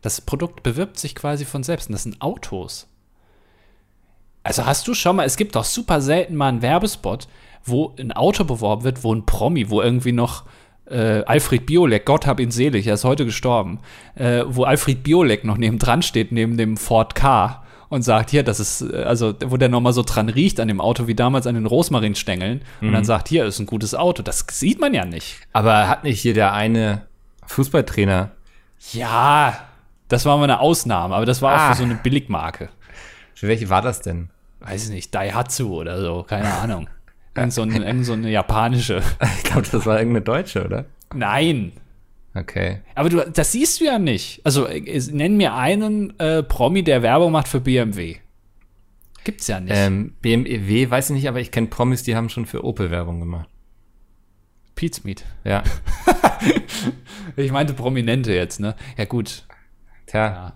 Das 0.02 0.20
Produkt 0.20 0.62
bewirbt 0.62 0.98
sich 0.98 1.14
quasi 1.14 1.46
von 1.46 1.62
selbst 1.62 1.88
und 1.88 1.94
das 1.94 2.02
sind 2.02 2.20
Autos. 2.20 2.88
Also 4.42 4.66
hast 4.66 4.86
du 4.86 4.92
schon 4.92 5.16
mal, 5.16 5.24
es 5.24 5.38
gibt 5.38 5.56
doch 5.56 5.64
super 5.64 6.02
selten 6.02 6.36
mal 6.36 6.48
einen 6.48 6.62
Werbespot, 6.62 7.26
wo 7.66 7.94
ein 7.98 8.12
Auto 8.12 8.44
beworben 8.44 8.84
wird, 8.84 9.04
wo 9.04 9.14
ein 9.14 9.26
Promi, 9.26 9.68
wo 9.70 9.82
irgendwie 9.82 10.12
noch 10.12 10.44
äh, 10.88 11.22
Alfred 11.24 11.66
Biolek, 11.66 12.04
Gott 12.04 12.26
hab 12.26 12.38
ihn 12.40 12.50
selig, 12.52 12.86
er 12.86 12.94
ist 12.94 13.04
heute 13.04 13.24
gestorben, 13.24 13.80
äh, 14.14 14.44
wo 14.46 14.64
Alfred 14.64 15.02
Biolek 15.02 15.44
noch 15.44 15.56
neben 15.58 15.78
dran 15.78 16.02
steht, 16.02 16.30
neben 16.32 16.56
dem 16.56 16.76
Ford 16.76 17.14
K 17.16 17.64
und 17.88 18.02
sagt, 18.02 18.30
hier, 18.30 18.42
das 18.44 18.60
ist, 18.60 18.82
äh, 18.82 19.02
also 19.02 19.34
wo 19.46 19.56
der 19.56 19.68
nochmal 19.68 19.92
so 19.92 20.02
dran 20.04 20.28
riecht 20.28 20.60
an 20.60 20.68
dem 20.68 20.80
Auto, 20.80 21.06
wie 21.08 21.14
damals 21.16 21.46
an 21.48 21.54
den 21.56 21.66
Rosmarinstängeln 21.66 22.62
und 22.80 22.92
dann 22.92 23.04
sagt, 23.04 23.28
hier 23.28 23.44
ist 23.46 23.58
ein 23.58 23.66
gutes 23.66 23.94
Auto. 23.96 24.22
Das 24.22 24.46
sieht 24.50 24.80
man 24.80 24.94
ja 24.94 25.04
nicht. 25.04 25.38
Aber 25.52 25.88
hat 25.88 26.04
nicht 26.04 26.20
hier 26.20 26.34
der 26.34 26.52
eine 26.52 27.02
Fußballtrainer 27.46 28.30
Ja, 28.92 29.58
das 30.08 30.24
war 30.24 30.36
mal 30.36 30.44
eine 30.44 30.60
Ausnahme, 30.60 31.14
aber 31.16 31.26
das 31.26 31.42
war 31.42 31.52
auch 31.54 31.58
Ah. 31.60 31.70
für 31.72 31.78
so 31.78 31.84
eine 31.84 31.94
Billigmarke. 31.96 32.68
Für 33.34 33.48
welche 33.48 33.68
war 33.70 33.82
das 33.82 34.00
denn? 34.02 34.30
Weiß 34.60 34.84
ich 34.84 34.90
nicht, 34.90 35.14
Daihatsu 35.14 35.74
oder 35.74 36.00
so, 36.00 36.22
keine 36.22 36.52
Ahnung. 36.54 36.88
Irgend 37.36 37.52
so, 37.52 37.62
ein, 37.62 37.70
irgend 37.70 38.06
so 38.06 38.12
eine 38.14 38.30
japanische. 38.30 39.02
Ich 39.38 39.44
glaube, 39.44 39.68
das 39.70 39.86
war 39.86 39.98
irgendeine 39.98 40.24
Deutsche, 40.24 40.64
oder? 40.64 40.86
Nein. 41.14 41.72
Okay. 42.34 42.80
Aber 42.94 43.08
du, 43.08 43.30
das 43.30 43.52
siehst 43.52 43.80
du 43.80 43.84
ja 43.84 43.98
nicht. 43.98 44.40
Also 44.44 44.66
äh, 44.66 45.00
nenn 45.10 45.36
mir 45.36 45.54
einen 45.54 46.18
äh, 46.18 46.42
Promi, 46.42 46.82
der 46.82 47.02
Werbung 47.02 47.32
macht 47.32 47.48
für 47.48 47.60
BMW. 47.60 48.16
Gibt's 49.24 49.48
ja 49.48 49.58
nicht. 49.60 49.72
Ähm, 49.74 50.14
BMW, 50.20 50.88
weiß 50.90 51.10
ich 51.10 51.16
nicht, 51.16 51.28
aber 51.28 51.40
ich 51.40 51.50
kenne 51.50 51.66
Promis, 51.68 52.02
die 52.02 52.14
haben 52.14 52.28
schon 52.28 52.46
für 52.46 52.64
Opel 52.64 52.90
Werbung 52.90 53.20
gemacht. 53.20 53.48
Pete's 54.74 55.04
Meat. 55.04 55.24
Ja. 55.44 55.62
Ich 57.36 57.52
meinte 57.52 57.74
Prominente 57.74 58.32
jetzt, 58.32 58.60
ne? 58.60 58.74
Ja, 58.96 59.04
gut. 59.04 59.44
Tja. 60.06 60.54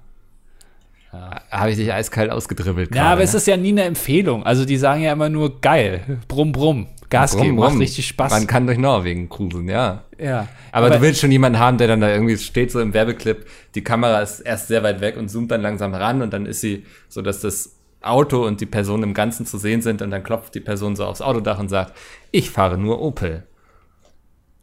Habe 1.13 1.71
ich 1.71 1.77
dich 1.77 1.93
eiskalt 1.93 2.31
ausgedribbelt. 2.31 2.95
Ja, 2.95 3.13
aber 3.13 3.23
es 3.23 3.35
ist 3.35 3.47
ja 3.47 3.57
nie 3.57 3.71
eine 3.71 3.83
Empfehlung. 3.83 4.45
Also 4.45 4.65
die 4.65 4.77
sagen 4.77 5.03
ja 5.03 5.13
immer 5.13 5.29
nur 5.29 5.61
geil, 5.61 6.19
brumm, 6.29 6.53
brumm, 6.53 6.87
Gas 7.11 7.37
geben, 7.37 7.57
macht 7.57 7.79
richtig 7.79 8.07
Spaß. 8.07 8.31
Man 8.31 8.47
kann 8.47 8.67
durch 8.67 8.79
Norwegen 8.79 9.29
cruisen, 9.29 9.69
ja. 9.69 10.05
ja. 10.19 10.47
Aber, 10.71 10.91
du 10.91 11.01
willst 11.01 11.21
schon 11.21 11.33
jemanden 11.33 11.59
haben, 11.59 11.77
der 11.79 11.89
dann 11.89 12.01
da 12.01 12.09
irgendwie 12.09 12.39
steht, 12.39 12.71
so 12.71 12.81
im 12.81 12.95
Werbeclip, 12.95 13.45
die 13.75 13.83
Kamera 13.83 14.21
ist 14.21 14.41
erst 14.41 14.69
sehr 14.69 14.85
weit 14.85 15.01
weg 15.01 15.17
und 15.17 15.29
zoomt 15.29 15.51
dann 15.51 15.61
langsam 15.63 15.93
ran 15.93 16.23
und 16.23 16.33
dann 16.33 16.47
ist 16.47 16.61
sie 16.61 16.87
so, 17.09 17.21
dass 17.21 17.41
das 17.41 17.77
Auto 18.01 18.47
und 18.47 18.61
die 18.61 18.67
Person 18.67 19.03
im 19.03 19.13
Ganzen 19.13 19.45
zu 19.45 19.59
sehen 19.59 19.83
sind 19.83 20.03
und 20.03 20.13
dann 20.13 20.23
klopft 20.23 20.55
die 20.55 20.61
Person 20.61 20.95
so 20.95 21.05
aufs 21.05 21.21
Autodach 21.21 21.59
und 21.59 21.69
sagt, 21.69 21.93
ich 22.31 22.51
fahre 22.51 22.79
nur 22.79 23.03
Opel. 23.03 23.43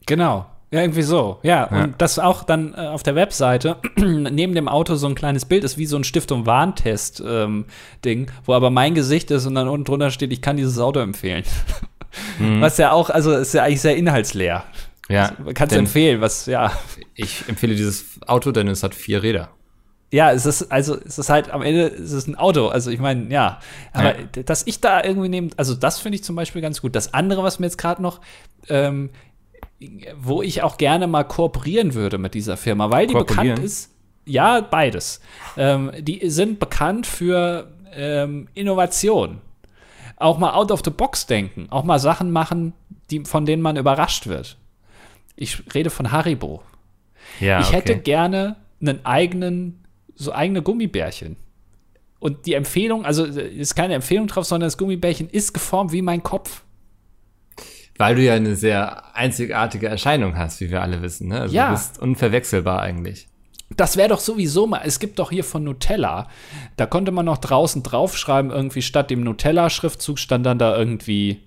Genau. 0.05 0.45
Ja, 0.69 0.81
irgendwie 0.81 1.01
so. 1.03 1.39
Ja, 1.43 1.69
Ja. 1.71 1.83
und 1.85 2.01
das 2.01 2.19
auch 2.19 2.43
dann 2.43 2.73
äh, 2.73 2.77
auf 2.87 3.01
der 3.03 3.15
Webseite 3.15 3.77
neben 3.95 4.53
dem 4.53 4.67
Auto 4.67 4.95
so 4.95 5.07
ein 5.07 5.15
kleines 5.15 5.45
Bild 5.45 5.63
ist, 5.63 5.77
wie 5.77 5.85
so 5.85 5.95
ein 5.97 6.03
Stift- 6.03 6.31
und 6.33 6.45
Warntest-Ding, 6.45 8.31
wo 8.45 8.53
aber 8.53 8.69
mein 8.69 8.93
Gesicht 8.93 9.31
ist 9.31 9.45
und 9.45 9.55
dann 9.55 9.67
unten 9.67 9.85
drunter 9.85 10.11
steht, 10.11 10.31
ich 10.33 10.41
kann 10.41 10.57
dieses 10.57 10.77
Auto 10.79 10.99
empfehlen. 10.99 11.43
Was 12.59 12.77
ja 12.77 12.91
auch, 12.91 13.09
also 13.09 13.33
ist 13.33 13.53
ja 13.53 13.63
eigentlich 13.63 13.81
sehr 13.81 13.95
inhaltsleer. 13.95 14.63
Ja, 15.09 15.31
Kannst 15.53 15.73
du 15.75 15.79
empfehlen, 15.79 16.19
was, 16.19 16.47
ja. 16.47 16.71
ich 17.15 17.47
empfehle 17.47 17.75
dieses 17.75 18.19
Auto, 18.27 18.51
denn 18.51 18.67
es 18.67 18.83
hat 18.83 18.93
vier 18.93 19.23
Räder. 19.23 19.49
Ja, 20.11 20.31
es 20.31 20.45
ist, 20.45 20.71
also, 20.71 20.97
es 21.05 21.17
ist 21.17 21.29
halt, 21.29 21.49
am 21.51 21.61
Ende 21.61 21.83
ist 21.83 22.11
es 22.11 22.27
ein 22.27 22.35
Auto. 22.35 22.67
Also, 22.67 22.89
ich 22.91 22.99
meine, 22.99 23.31
ja. 23.31 23.59
Aber 23.93 24.17
Ja. 24.17 24.25
dass 24.45 24.65
ich 24.65 24.81
da 24.81 25.01
irgendwie 25.03 25.29
nehme, 25.29 25.49
also, 25.57 25.75
das 25.75 25.99
finde 25.99 26.15
ich 26.17 26.23
zum 26.23 26.35
Beispiel 26.35 26.61
ganz 26.61 26.81
gut. 26.81 26.95
Das 26.95 27.13
andere, 27.13 27.43
was 27.43 27.59
mir 27.59 27.67
jetzt 27.67 27.77
gerade 27.77 28.01
noch, 28.01 28.19
ähm, 28.69 29.09
wo 30.19 30.41
ich 30.41 30.63
auch 30.63 30.77
gerne 30.77 31.07
mal 31.07 31.23
kooperieren 31.23 31.93
würde 31.93 32.17
mit 32.17 32.33
dieser 32.33 32.57
Firma, 32.57 32.89
weil 32.89 33.07
die 33.07 33.13
bekannt 33.13 33.59
ist, 33.59 33.91
ja, 34.25 34.59
beides. 34.61 35.21
Ähm, 35.55 35.91
die 35.99 36.29
sind 36.29 36.59
bekannt 36.59 37.07
für 37.07 37.71
ähm, 37.93 38.47
Innovation. 38.53 39.39
Auch 40.17 40.37
mal 40.37 40.53
out 40.53 40.71
of 40.71 40.81
the 40.83 40.89
box 40.91 41.27
denken, 41.27 41.67
auch 41.69 41.83
mal 41.83 41.99
Sachen 41.99 42.31
machen, 42.31 42.73
die, 43.09 43.23
von 43.23 43.45
denen 43.45 43.61
man 43.61 43.77
überrascht 43.77 44.27
wird. 44.27 44.57
Ich 45.35 45.63
rede 45.73 45.89
von 45.89 46.11
Haribo. 46.11 46.61
Ja, 47.39 47.61
Ich 47.61 47.71
hätte 47.71 47.93
okay. 47.93 48.01
gerne 48.01 48.55
einen 48.81 49.05
eigenen, 49.05 49.85
so 50.15 50.33
eigene 50.33 50.61
Gummibärchen. 50.61 51.37
Und 52.19 52.47
die 52.47 52.55
Empfehlung, 52.55 53.05
also 53.05 53.25
äh, 53.25 53.47
ist 53.47 53.75
keine 53.75 53.93
Empfehlung 53.93 54.27
drauf, 54.27 54.45
sondern 54.45 54.67
das 54.67 54.77
Gummibärchen 54.77 55.29
ist 55.29 55.53
geformt 55.53 55.91
wie 55.91 56.01
mein 56.01 56.23
Kopf. 56.23 56.63
Weil 57.97 58.15
du 58.15 58.21
ja 58.23 58.33
eine 58.35 58.55
sehr 58.55 59.15
einzigartige 59.15 59.87
Erscheinung 59.87 60.37
hast, 60.37 60.61
wie 60.61 60.69
wir 60.69 60.81
alle 60.81 61.01
wissen. 61.01 61.27
Ne? 61.29 61.41
Also 61.41 61.55
Ja. 61.55 61.67
du 61.67 61.73
bist 61.73 61.99
unverwechselbar 61.99 62.81
eigentlich. 62.81 63.27
Das 63.75 63.97
wäre 63.97 64.09
doch 64.09 64.19
sowieso 64.19 64.65
mal, 64.65 64.81
es 64.85 64.99
gibt 64.99 65.19
doch 65.19 65.29
hier 65.29 65.43
von 65.43 65.63
Nutella, 65.63 66.27
da 66.77 66.85
konnte 66.85 67.11
man 67.11 67.25
noch 67.25 67.37
draußen 67.37 67.83
draufschreiben, 67.83 68.49
irgendwie 68.49 68.81
statt 68.81 69.09
dem 69.09 69.23
Nutella-Schriftzug 69.23 70.19
stand 70.19 70.45
dann 70.45 70.57
da 70.57 70.77
irgendwie 70.77 71.41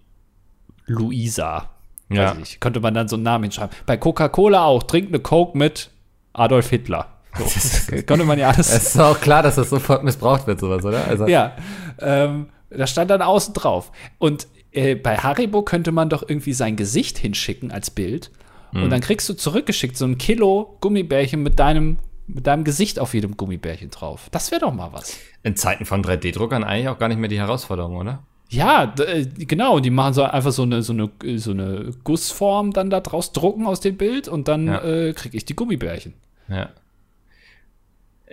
Luisa. 0.86 1.70
Ja. 2.10 2.32
ich 2.32 2.38
nicht. 2.38 2.60
Könnte 2.60 2.80
man 2.80 2.92
dann 2.92 3.08
so 3.08 3.16
einen 3.16 3.22
Namen 3.22 3.44
hinschreiben. 3.44 3.74
Bei 3.86 3.96
Coca-Cola 3.96 4.64
auch, 4.64 4.82
trinkt 4.82 5.10
eine 5.10 5.20
Coke 5.20 5.56
mit 5.56 5.90
Adolf 6.32 6.68
Hitler. 6.70 7.06
So. 7.38 7.96
konnte 8.06 8.24
man 8.24 8.38
ja 8.38 8.48
alles. 8.50 8.68
Es 8.72 8.86
ist 8.94 9.00
auch 9.00 9.20
klar, 9.20 9.42
dass 9.42 9.54
das 9.54 9.70
sofort 9.70 10.02
missbraucht 10.02 10.46
wird, 10.46 10.58
sowas, 10.60 10.84
oder? 10.84 11.06
Also, 11.06 11.26
Ja, 11.28 11.52
ähm, 12.00 12.48
da 12.70 12.86
stand 12.88 13.10
dann 13.10 13.22
außen 13.22 13.54
drauf. 13.54 13.92
Und 14.18 14.48
äh, 14.72 14.94
bei 14.94 15.16
Haribo 15.16 15.62
könnte 15.62 15.92
man 15.92 16.08
doch 16.08 16.22
irgendwie 16.28 16.52
sein 16.52 16.76
Gesicht 16.76 17.18
hinschicken 17.18 17.70
als 17.70 17.90
Bild. 17.90 18.30
Und 18.72 18.90
dann 18.90 19.00
kriegst 19.00 19.28
du 19.28 19.34
zurückgeschickt 19.34 19.96
so 19.96 20.04
ein 20.04 20.16
Kilo 20.16 20.76
Gummibärchen 20.80 21.42
mit 21.42 21.58
deinem, 21.58 21.98
mit 22.28 22.46
deinem 22.46 22.62
Gesicht 22.62 23.00
auf 23.00 23.14
jedem 23.14 23.36
Gummibärchen 23.36 23.90
drauf. 23.90 24.28
Das 24.30 24.52
wäre 24.52 24.60
doch 24.60 24.72
mal 24.72 24.92
was. 24.92 25.18
In 25.42 25.56
Zeiten 25.56 25.84
von 25.84 26.04
3D-Druckern 26.04 26.62
eigentlich 26.62 26.88
auch 26.88 26.98
gar 27.00 27.08
nicht 27.08 27.18
mehr 27.18 27.28
die 27.28 27.38
Herausforderung, 27.40 27.96
oder? 27.96 28.22
Ja, 28.48 28.94
äh, 29.00 29.26
genau. 29.26 29.80
Die 29.80 29.90
machen 29.90 30.14
so 30.14 30.22
einfach 30.22 30.52
so 30.52 30.62
eine, 30.62 30.82
so 30.82 30.92
eine, 30.92 31.10
so 31.38 31.50
eine 31.50 31.90
Gussform 32.04 32.72
dann 32.72 32.90
da 32.90 33.00
draus 33.00 33.32
drucken 33.32 33.66
aus 33.66 33.80
dem 33.80 33.96
Bild 33.96 34.28
und 34.28 34.46
dann 34.46 34.68
Ja. 34.68 34.84
äh, 34.84 35.12
kriege 35.14 35.36
ich 35.36 35.44
die 35.44 35.56
Gummibärchen. 35.56 36.14
Ja. 36.48 36.68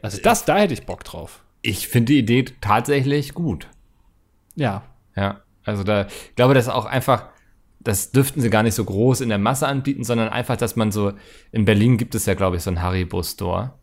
Also 0.04 0.20
das, 0.22 0.46
da 0.46 0.58
hätte 0.58 0.74
ich 0.76 0.86
Bock 0.86 1.04
drauf. 1.04 1.42
Ich 1.64 1.88
finde 1.88 2.14
die 2.14 2.20
Idee 2.20 2.46
tatsächlich 2.62 3.34
gut. 3.34 3.68
Ja. 4.56 4.84
Ja. 5.16 5.42
Also 5.68 5.84
da, 5.84 6.08
ich 6.08 6.36
glaube, 6.36 6.54
das 6.54 6.66
ist 6.68 6.74
auch 6.74 6.86
einfach, 6.86 7.26
das 7.80 8.12
dürften 8.12 8.42
sie 8.42 8.50
gar 8.50 8.64
nicht 8.64 8.76
so 8.76 8.84
groß 8.84 9.22
in 9.22 9.30
der 9.30 9.38
Masse 9.38 9.68
anbieten, 9.68 10.04
sondern 10.04 10.30
einfach, 10.30 10.58
dass 10.58 10.76
man 10.76 10.92
so, 10.92 11.14
in 11.52 11.66
Berlin 11.66 11.98
gibt 11.98 12.16
es 12.16 12.26
ja, 12.26 12.34
glaube 12.34 12.58
ich, 12.58 12.64
so 12.64 12.70
einen 12.70 12.82
Haribo-Store. 12.82 13.74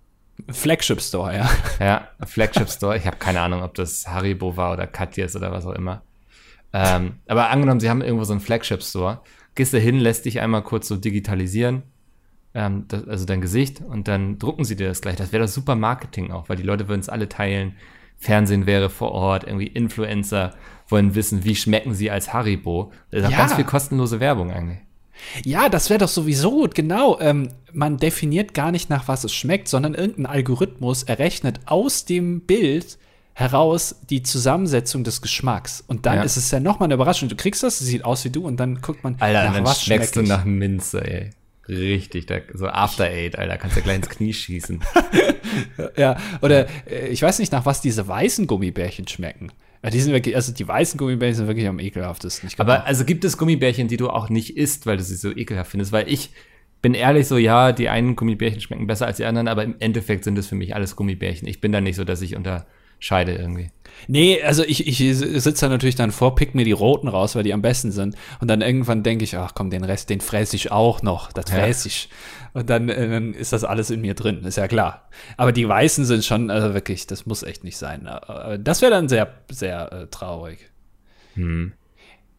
Flagship 0.51 1.01
Store, 1.01 1.35
ja. 1.35 1.51
Ja, 1.79 2.09
Flagship 2.27 2.69
Store. 2.69 2.97
Ich 2.97 3.07
habe 3.07 3.17
keine 3.19 3.41
Ahnung, 3.41 3.63
ob 3.63 3.75
das 3.75 4.09
Haribo 4.09 4.57
war 4.57 4.73
oder 4.73 4.87
Katjes 4.87 5.37
oder 5.37 5.53
was 5.53 5.65
auch 5.65 5.75
immer. 5.75 6.03
Ähm, 6.73 7.15
aber 7.29 7.51
angenommen, 7.51 7.79
sie 7.79 7.89
haben 7.89 8.03
irgendwo 8.03 8.25
so 8.25 8.33
einen 8.33 8.41
Flagship 8.41 8.83
Store, 8.83 9.21
gehst 9.55 9.73
du 9.73 9.79
hin, 9.79 9.99
lässt 9.99 10.25
dich 10.25 10.41
einmal 10.41 10.63
kurz 10.63 10.89
so 10.89 10.97
digitalisieren, 10.97 11.85
ähm, 12.53 12.87
das, 12.89 13.07
also 13.07 13.27
dein 13.27 13.41
Gesicht, 13.41 13.81
und 13.81 14.09
dann 14.09 14.39
drucken 14.39 14.65
sie 14.65 14.75
dir 14.75 14.89
das 14.89 15.01
gleich. 15.01 15.17
Das 15.17 15.33
wäre 15.33 15.43
das 15.43 15.55
super 15.55 15.77
Marketing 15.77 16.33
auch, 16.33 16.49
weil 16.49 16.57
die 16.57 16.65
Leute 16.65 16.89
würden 16.89 17.01
es 17.01 17.09
alle 17.09 17.29
teilen. 17.29 17.77
Fernsehen 18.17 18.67
wäre 18.67 18.91
vor 18.91 19.13
Ort, 19.13 19.45
irgendwie 19.45 19.67
Influencer 19.67 20.55
wollen 20.95 21.15
wissen, 21.17 21.45
wie 21.45 21.57
schmecken 21.57 21.93
sie 21.95 22.11
als 22.11 22.33
Haribo. 22.33 22.93
Das 23.11 23.21
ist 23.21 23.27
auch 23.27 23.31
Ja. 23.33 23.37
ganz 23.39 23.55
viel 23.55 23.65
kostenlose 23.65 24.21
Werbung 24.21 24.53
eigentlich. 24.53 24.79
Ja, 25.45 25.69
das 25.69 25.91
wäre 25.91 25.99
doch 26.01 26.09
sowieso 26.09 26.51
gut, 26.51 26.75
genau. 26.75 27.19
Ähm, 27.21 27.49
man 27.73 27.97
definiert 27.99 28.55
gar 28.55 28.71
nicht 28.71 28.91
nach 28.91 29.09
was 29.09 29.25
es 29.25 29.35
schmeckt, 29.35 29.69
sondern 29.69 29.95
irgendein 29.95 30.27
Algorithmus 30.27 31.03
errechnet 31.03 31.61
aus 31.67 32.05
dem 32.05 32.41
Bild 32.43 32.99
heraus 33.33 33.97
die 34.11 34.23
Zusammensetzung 34.23 35.03
des 35.03 35.21
Geschmacks. 35.21 35.83
Und 35.87 36.07
dann 36.07 36.17
Ja. 36.19 36.23
ist 36.23 36.37
es 36.37 36.51
ja 36.53 36.61
nochmal 36.61 36.87
eine 36.87 36.95
Überraschung. 36.95 37.29
Du 37.29 37.35
kriegst 37.37 37.63
das, 37.65 37.79
sieht 37.81 38.05
aus 38.05 38.25
wie 38.25 38.31
du 38.31 38.47
und 38.47 38.59
dann 38.59 38.81
guckt 38.81 39.03
man, 39.03 39.17
Alter, 39.19 39.45
nach 39.47 39.55
dann 39.55 39.65
was 39.65 39.83
schmeckst 39.83 40.15
schmeck 40.15 40.27
du 40.27 40.29
nach 40.31 40.45
Minze, 40.45 41.01
ey. 41.05 41.31
Richtig, 41.67 42.27
da, 42.27 42.37
so 42.53 42.67
After 42.69 43.05
Eight, 43.05 43.39
Alter, 43.39 43.57
kannst 43.57 43.77
du 43.77 43.81
gleich 43.83 43.97
ins 43.97 44.09
Knie 44.11 44.33
schießen. 44.33 44.81
Ja, 45.97 46.17
oder 46.43 46.67
äh, 46.91 47.09
ich 47.09 47.23
weiß 47.23 47.39
nicht, 47.39 47.53
nach 47.53 47.65
was 47.67 47.81
diese 47.81 48.07
weißen 48.09 48.47
Gummibärchen 48.47 49.07
schmecken. 49.07 49.53
Ja, 49.85 49.91
die 49.91 50.01
sind 50.01 50.15
wirklich, 50.15 50.35
also 50.35 50.51
die 50.51 50.67
weißen 50.67 50.97
Gummibärchen 50.97 51.37
sind 51.37 51.47
wirklich 51.47 51.69
am 51.69 51.79
ekelhaftesten. 51.79 52.49
Aber 52.57 52.87
also 52.87 53.05
gibt 53.05 53.23
es 53.23 53.37
Gummibärchen, 53.37 53.87
die 53.87 53.99
du 53.99 54.09
auch 54.09 54.31
nicht 54.31 54.57
isst, 54.57 54.87
weil 54.87 54.97
du 54.97 55.03
sie 55.03 55.15
so 55.15 55.31
ekelhaft 55.31 55.73
findest? 55.73 55.93
Weil 55.93 56.09
ich 56.09 56.31
bin 56.81 56.95
ehrlich 56.95 57.29
so, 57.29 57.37
ja, 57.37 57.71
die 57.71 57.91
einen 57.91 58.17
Gummibärchen 58.17 58.63
schmecken 58.63 58.87
besser 58.87 59.05
als 59.05 59.19
die 59.19 59.27
anderen, 59.27 59.47
aber 59.47 59.63
im 59.63 59.75
Endeffekt 59.81 60.25
sind 60.25 60.39
es 60.39 60.47
für 60.47 60.55
mich 60.55 60.75
alles 60.75 60.97
Gummibärchen. 60.97 61.47
Ich 61.47 61.61
bin 61.61 61.71
da 61.71 61.83
nicht 61.83 61.97
so, 61.97 62.05
dass 62.05 62.23
ich 62.23 62.35
unterscheide 63.05 63.35
irgendwie. 63.35 63.71
Nee, 64.09 64.43
also 64.43 64.65
ich, 64.65 64.87
ich 64.87 64.99
sitze 65.19 65.67
da 65.67 65.69
natürlich 65.69 65.95
dann 65.95 66.11
vor, 66.11 66.35
pick 66.35 66.55
mir 66.55 66.65
die 66.65 66.73
roten 66.73 67.07
raus, 67.09 67.37
weil 67.37 67.45
die 67.45 67.53
am 67.55 67.63
besten 67.63 67.93
sind. 67.93 68.17
Und 68.41 68.49
dann 68.49 68.61
irgendwann 68.61 69.03
denke 69.03 69.25
ich, 69.25 69.37
ach 69.37 69.53
komm, 69.55 69.71
den 69.71 69.85
Rest, 69.85 70.11
den 70.11 70.21
fress 70.21 70.53
ich 70.53 70.73
auch 70.73 71.03
noch. 71.03 71.33
Das 71.33 71.51
Ja. 71.51 71.59
fress 71.59 71.87
ich. 71.87 72.09
Und 72.55 72.69
dann, 72.71 72.89
äh, 72.89 73.09
dann 73.09 73.35
ist 73.35 73.53
das 73.53 73.63
alles 73.65 73.91
in 73.91 74.01
mir 74.01 74.15
drin, 74.15 74.43
ist 74.45 74.57
ja 74.57 74.69
klar. 74.69 75.09
Aber 75.37 75.53
die 75.53 75.67
weißen 75.69 76.05
sind 76.05 76.25
schon, 76.25 76.51
also 76.51 76.75
wirklich, 76.75 77.07
das 77.07 77.25
muss 77.25 77.43
echt 77.45 77.63
nicht 77.65 77.77
sein. 77.77 78.07
Äh, 78.07 78.59
Das 78.59 78.83
wäre 78.83 78.91
dann 78.91 79.09
sehr, 79.09 79.33
sehr 79.51 79.93
äh, 79.93 80.07
traurig. 80.09 80.71
Hm. 81.35 81.73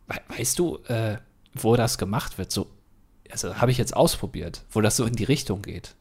We 0.07 0.15
weißt 0.37 0.59
du, 0.59 0.79
äh, 0.87 1.17
wo 1.53 1.75
das 1.75 1.97
gemacht 1.97 2.37
wird? 2.37 2.51
So, 2.51 2.67
also 3.31 3.55
habe 3.55 3.71
ich 3.71 3.77
jetzt 3.77 3.95
ausprobiert, 3.95 4.63
wo 4.71 4.81
das 4.81 4.97
so 4.97 5.05
in 5.05 5.15
die 5.15 5.23
Richtung 5.23 5.61
geht. 5.61 5.95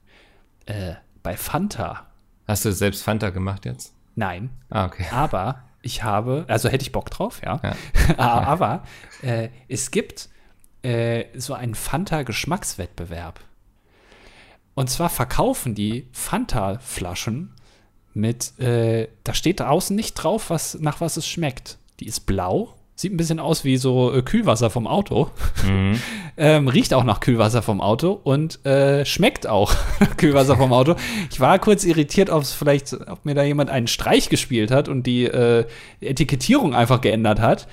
Äh, 0.66 0.94
bei 1.22 1.36
Fanta. 1.36 2.06
Hast 2.46 2.64
du 2.66 2.72
selbst 2.72 3.02
Fanta 3.02 3.30
gemacht 3.30 3.64
jetzt? 3.64 3.93
Nein, 4.14 4.50
Ah, 4.70 4.86
okay. 4.86 5.06
aber 5.10 5.64
ich 5.82 6.02
habe, 6.02 6.44
also 6.48 6.68
hätte 6.68 6.82
ich 6.82 6.92
Bock 6.92 7.10
drauf, 7.10 7.40
ja. 7.44 7.60
Ja. 8.08 8.16
aber 8.18 8.84
äh, 9.22 9.48
es 9.68 9.90
gibt 9.90 10.28
äh, 10.82 11.26
so 11.34 11.54
einen 11.54 11.74
Fanta-Geschmackswettbewerb. 11.74 13.40
Und 14.74 14.90
zwar 14.90 15.08
verkaufen 15.08 15.74
die 15.74 16.08
Fanta-Flaschen 16.12 17.54
mit, 18.12 18.58
äh, 18.58 19.08
da 19.24 19.34
steht 19.34 19.60
draußen 19.60 19.94
nicht 19.94 20.14
drauf, 20.14 20.50
was, 20.50 20.74
nach 20.80 21.00
was 21.00 21.16
es 21.16 21.26
schmeckt. 21.28 21.78
Die 22.00 22.06
ist 22.06 22.20
blau, 22.26 22.74
sieht 22.96 23.12
ein 23.12 23.16
bisschen 23.16 23.40
aus 23.40 23.64
wie 23.64 23.76
so 23.76 24.12
äh, 24.12 24.22
Kühlwasser 24.22 24.70
vom 24.70 24.86
Auto. 24.86 25.30
Mhm. 25.66 26.00
Ähm, 26.36 26.66
riecht 26.66 26.92
auch 26.94 27.04
nach 27.04 27.20
Kühlwasser 27.20 27.62
vom 27.62 27.80
Auto 27.80 28.10
und 28.10 28.66
äh, 28.66 29.04
schmeckt 29.04 29.46
auch 29.46 29.72
nach 30.00 30.16
Kühlwasser 30.16 30.56
vom 30.56 30.72
Auto. 30.72 30.96
Ich 31.30 31.38
war 31.38 31.60
kurz 31.60 31.84
irritiert, 31.84 32.28
ob 32.28 32.42
es 32.42 32.52
vielleicht, 32.52 32.92
ob 32.92 33.24
mir 33.24 33.36
da 33.36 33.44
jemand 33.44 33.70
einen 33.70 33.86
Streich 33.86 34.30
gespielt 34.30 34.72
hat 34.72 34.88
und 34.88 35.04
die 35.06 35.26
äh, 35.26 35.64
Etikettierung 36.00 36.74
einfach 36.74 37.00
geändert 37.00 37.38
hat. 37.38 37.68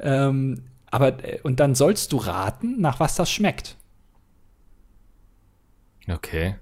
Ähm, 0.00 0.62
aber 0.90 1.22
äh, 1.22 1.40
und 1.42 1.60
dann 1.60 1.74
sollst 1.74 2.10
du 2.14 2.16
raten, 2.16 2.80
nach 2.80 3.00
was 3.00 3.16
das 3.16 3.30
schmeckt. 3.30 3.76
Okay. 6.08 6.56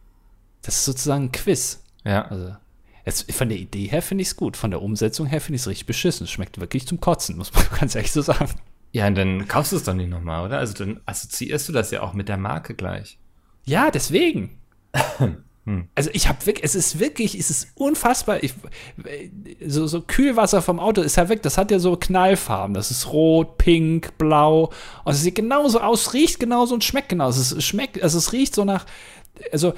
Das 0.63 0.79
ist 0.79 0.87
sozusagen 0.87 1.27
ein 1.27 1.33
Quiz. 1.33 1.85
Ja. 2.05 2.23
Also 2.27 2.57
jetzt, 3.05 3.31
von 3.33 3.49
der 3.49 3.59
Idee 3.59 3.87
her 3.87 4.03
finde 4.03 4.23
ich 4.23 4.29
es 4.29 4.37
gut, 4.37 4.57
von 4.57 4.71
der 4.71 4.83
Umsetzung 4.83 5.27
her 5.27 5.41
finde 5.41 5.57
ich 5.57 5.63
es 5.63 5.69
richtig 5.69 5.87
beschissen. 5.87 6.25
Es 6.25 6.31
schmeckt 6.31 6.61
wirklich 6.61 6.87
zum 6.87 7.01
Kotzen, 7.01 7.37
muss 7.37 7.53
man 7.53 7.65
ganz 7.81 7.95
ehrlich 7.95 8.13
so 8.13 8.23
sagen. 8.23 8.51
Ja, 8.93 9.07
und 9.09 9.17
dann 9.17 9.49
kaufst 9.49 9.73
du 9.73 9.77
es 9.77 9.85
doch 9.85 9.95
nicht 9.95 10.11
nochmal, 10.11 10.45
oder? 10.45 10.59
Also 10.59 10.75
dann 10.75 11.01
assoziierst 11.05 11.69
du 11.69 11.73
das 11.73 11.91
ja 11.91 12.03
auch 12.03 12.13
mit 12.13 12.29
der 12.29 12.37
Marke 12.37 12.75
gleich. 12.75 13.19
Ja, 13.65 13.91
deswegen. 13.91 14.59
Hm. 15.67 15.89
Also 15.95 16.11
ich 16.13 16.29
habe 16.29 16.45
wirklich, 16.45 16.65
es 16.65 16.75
ist 16.75 16.99
wirklich, 16.99 17.39
es 17.39 17.49
ist 17.49 17.69
unfassbar. 17.75 18.43
Ich, 18.43 18.53
so, 19.67 19.87
so 19.87 20.03
Kühlwasser 20.03 20.61
vom 20.61 20.79
Auto 20.79 21.01
ist 21.01 21.17
ja 21.17 21.29
weg. 21.31 21.43
Das 21.43 21.57
hat 21.57 21.71
ja 21.71 21.79
so 21.79 21.97
Knallfarben. 21.97 22.75
Das 22.75 22.91
ist 22.91 23.11
rot, 23.13 23.57
pink, 23.57 24.19
blau. 24.19 24.71
Und 25.05 25.13
es 25.13 25.23
sieht 25.23 25.37
genauso 25.37 25.81
aus, 25.81 26.13
riecht 26.13 26.39
genauso 26.39 26.75
und 26.75 26.85
schmeckt 26.85 27.09
genauso. 27.09 27.41
Es 27.41 27.65
schmeckt, 27.65 28.03
also 28.03 28.19
es 28.19 28.33
riecht 28.33 28.55
so 28.55 28.67
nach, 28.67 28.85
also 29.53 29.73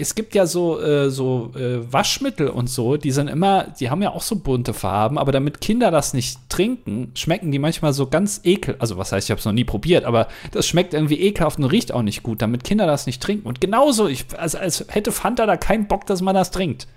es 0.00 0.14
gibt 0.14 0.34
ja 0.34 0.46
so, 0.46 0.80
äh, 0.80 1.10
so 1.10 1.52
äh, 1.54 1.92
Waschmittel 1.92 2.48
und 2.48 2.68
so, 2.68 2.96
die 2.96 3.10
sind 3.10 3.28
immer, 3.28 3.64
die 3.78 3.90
haben 3.90 4.02
ja 4.02 4.10
auch 4.10 4.22
so 4.22 4.36
bunte 4.36 4.74
Farben, 4.74 5.18
aber 5.18 5.32
damit 5.32 5.60
Kinder 5.60 5.90
das 5.90 6.14
nicht 6.14 6.38
trinken, 6.48 7.12
schmecken 7.14 7.52
die 7.52 7.58
manchmal 7.58 7.92
so 7.92 8.06
ganz 8.06 8.40
ekel. 8.44 8.76
Also, 8.78 8.96
was 8.96 9.12
heißt, 9.12 9.26
ich 9.26 9.30
habe 9.30 9.38
es 9.38 9.44
noch 9.44 9.52
nie 9.52 9.64
probiert, 9.64 10.04
aber 10.04 10.28
das 10.52 10.66
schmeckt 10.66 10.94
irgendwie 10.94 11.20
ekelhaft 11.20 11.58
und 11.58 11.64
riecht 11.64 11.92
auch 11.92 12.02
nicht 12.02 12.22
gut, 12.22 12.42
damit 12.42 12.64
Kinder 12.64 12.86
das 12.86 13.06
nicht 13.06 13.22
trinken. 13.22 13.46
Und 13.46 13.60
genauso, 13.60 14.08
ich, 14.08 14.26
also, 14.36 14.58
als 14.58 14.84
hätte 14.88 15.12
Fanta 15.12 15.46
da 15.46 15.56
keinen 15.56 15.86
Bock, 15.86 16.06
dass 16.06 16.22
man 16.22 16.34
das 16.34 16.50
trinkt. 16.50 16.88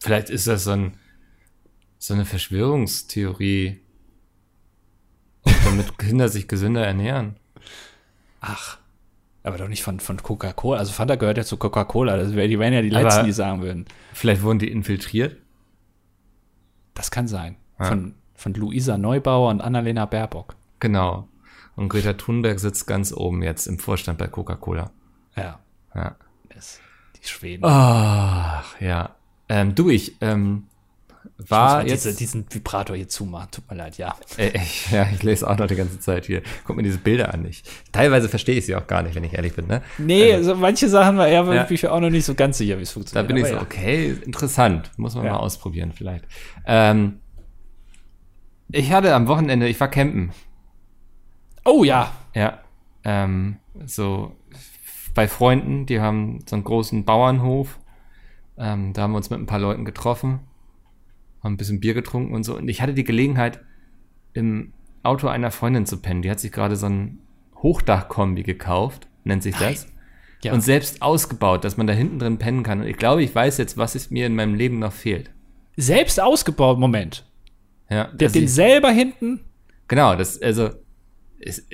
Vielleicht 0.00 0.30
ist 0.30 0.46
das 0.46 0.64
so, 0.64 0.72
ein, 0.72 0.92
so 1.98 2.14
eine 2.14 2.24
Verschwörungstheorie, 2.24 3.80
damit 5.64 5.98
Kinder 5.98 6.28
sich 6.28 6.46
gesünder 6.46 6.86
ernähren. 6.86 7.36
Ach. 8.40 8.78
Aber 9.42 9.56
doch 9.56 9.68
nicht 9.68 9.82
von, 9.82 10.00
von 10.00 10.22
Coca-Cola. 10.22 10.78
Also 10.78 10.92
Fanta 10.92 11.14
gehört 11.14 11.38
ja 11.38 11.44
zu 11.44 11.56
Coca-Cola. 11.56 12.16
Das 12.16 12.34
wär, 12.34 12.48
die 12.48 12.58
wären 12.58 12.72
ja 12.72 12.82
die 12.82 12.92
Aber- 12.94 13.04
Letzten, 13.04 13.24
die 13.26 13.32
sagen 13.32 13.62
würden. 13.62 13.86
Vielleicht 14.12 14.42
wurden 14.42 14.58
die 14.58 14.70
infiltriert. 14.70 15.36
Das 16.94 17.10
kann 17.10 17.28
sein. 17.28 17.56
Ja. 17.78 17.86
Von, 17.86 18.14
von 18.34 18.54
Luisa 18.54 18.98
Neubauer 18.98 19.50
und 19.50 19.60
Annalena 19.60 20.04
Baerbock. 20.06 20.56
Genau. 20.80 21.28
Und 21.76 21.88
Greta 21.88 22.14
Thunberg 22.14 22.58
sitzt 22.58 22.86
ganz 22.88 23.12
oben 23.12 23.42
jetzt 23.42 23.66
im 23.66 23.78
Vorstand 23.78 24.18
bei 24.18 24.26
Coca-Cola. 24.26 24.90
Ja. 25.36 25.60
Ja. 25.94 26.16
Das, 26.54 26.80
die 27.22 27.26
Schweden. 27.28 27.64
Ach, 27.64 28.78
ja. 28.80 29.14
Ähm, 29.48 29.74
du, 29.76 29.88
ich 29.88 30.16
ähm, 30.20 30.64
war 31.36 31.76
mal 31.78 31.88
jetzt. 31.88 32.04
diese, 32.04 32.16
diesen 32.16 32.46
Vibrator 32.52 32.96
hier 32.96 33.08
zumachen. 33.08 33.48
Tut 33.50 33.70
mir 33.70 33.76
leid, 33.76 33.96
ja. 33.98 34.14
Äh, 34.36 34.50
ich, 34.56 34.90
ja, 34.90 35.06
ich 35.12 35.22
lese 35.22 35.48
auch 35.48 35.56
noch 35.56 35.66
die 35.66 35.74
ganze 35.76 35.98
Zeit 36.00 36.26
hier. 36.26 36.42
Guck 36.64 36.76
mir 36.76 36.82
diese 36.82 36.98
Bilder 36.98 37.32
an. 37.34 37.44
Ich, 37.46 37.62
teilweise 37.92 38.28
verstehe 38.28 38.56
ich 38.56 38.66
sie 38.66 38.74
auch 38.76 38.86
gar 38.86 39.02
nicht, 39.02 39.14
wenn 39.14 39.24
ich 39.24 39.34
ehrlich 39.34 39.54
bin. 39.54 39.66
Ne? 39.66 39.82
Nee, 39.98 40.32
also, 40.34 40.54
manche 40.54 40.88
Sachen 40.88 41.16
war 41.16 41.28
er 41.28 41.42
Ja. 41.44 41.46
wirklich 41.46 41.86
auch 41.88 42.00
noch 42.00 42.10
nicht 42.10 42.24
so 42.24 42.34
ganz 42.34 42.58
sicher, 42.58 42.78
wie 42.78 42.82
es 42.82 42.90
Da 42.90 42.94
funktioniert. 42.94 43.28
bin 43.28 43.36
ich 43.36 43.46
so, 43.46 43.54
ja. 43.54 43.62
okay, 43.62 44.16
interessant. 44.24 44.90
Muss 44.96 45.14
man 45.14 45.24
Ja. 45.24 45.32
mal 45.32 45.38
ausprobieren 45.38 45.92
vielleicht. 45.92 46.24
Ähm, 46.66 47.20
ich 48.70 48.92
hatte 48.92 49.14
am 49.14 49.26
Wochenende, 49.28 49.68
ich 49.68 49.78
war 49.80 49.88
campen. 49.88 50.32
Oh 51.64 51.84
ja. 51.84 52.12
Ja. 52.34 52.58
Ähm, 53.04 53.56
so 53.86 54.32
bei 55.14 55.26
Freunden, 55.28 55.86
die 55.86 56.00
haben 56.00 56.40
so 56.48 56.54
einen 56.56 56.64
großen 56.64 57.04
Bauernhof. 57.04 57.78
Ähm, 58.58 58.92
da 58.92 59.02
haben 59.02 59.12
wir 59.12 59.16
uns 59.18 59.30
mit 59.30 59.38
ein 59.40 59.46
paar 59.46 59.58
Leuten 59.60 59.84
getroffen, 59.84 60.40
haben 61.42 61.54
ein 61.54 61.56
bisschen 61.56 61.80
Bier 61.80 61.94
getrunken 61.94 62.34
und 62.34 62.44
so. 62.44 62.56
Und 62.56 62.68
ich 62.68 62.82
hatte 62.82 62.94
die 62.94 63.04
Gelegenheit, 63.04 63.60
im 64.34 64.72
Auto 65.02 65.26
einer 65.28 65.50
Freundin 65.50 65.86
zu 65.86 65.96
pennen. 65.98 66.22
Die 66.22 66.30
hat 66.30 66.38
sich 66.40 66.52
gerade 66.52 66.76
so 66.76 66.86
ein 66.86 67.18
Hochdachkombi 67.56 68.42
gekauft, 68.42 69.08
nennt 69.24 69.42
sich 69.42 69.56
das. 69.56 69.86
Ja. 70.42 70.52
Und 70.52 70.60
selbst 70.60 71.02
ausgebaut, 71.02 71.64
dass 71.64 71.76
man 71.76 71.86
da 71.88 71.92
hinten 71.92 72.18
drin 72.20 72.38
pennen 72.38 72.62
kann. 72.62 72.80
Und 72.80 72.86
ich 72.86 72.96
glaube, 72.96 73.22
ich 73.22 73.34
weiß 73.34 73.58
jetzt, 73.58 73.76
was 73.76 73.94
es 73.94 74.10
mir 74.10 74.26
in 74.26 74.34
meinem 74.36 74.54
Leben 74.54 74.78
noch 74.78 74.92
fehlt. 74.92 75.30
Selbst 75.76 76.20
ausgebaut, 76.20 76.78
Moment. 76.78 77.24
Ja, 77.90 78.04
Der 78.12 78.28
hat 78.28 78.34
den 78.34 78.44
ich- 78.44 78.52
selber 78.52 78.90
hinten. 78.90 79.40
genau, 79.88 80.14
das, 80.14 80.40
also, 80.40 80.70
ist, 81.38 81.66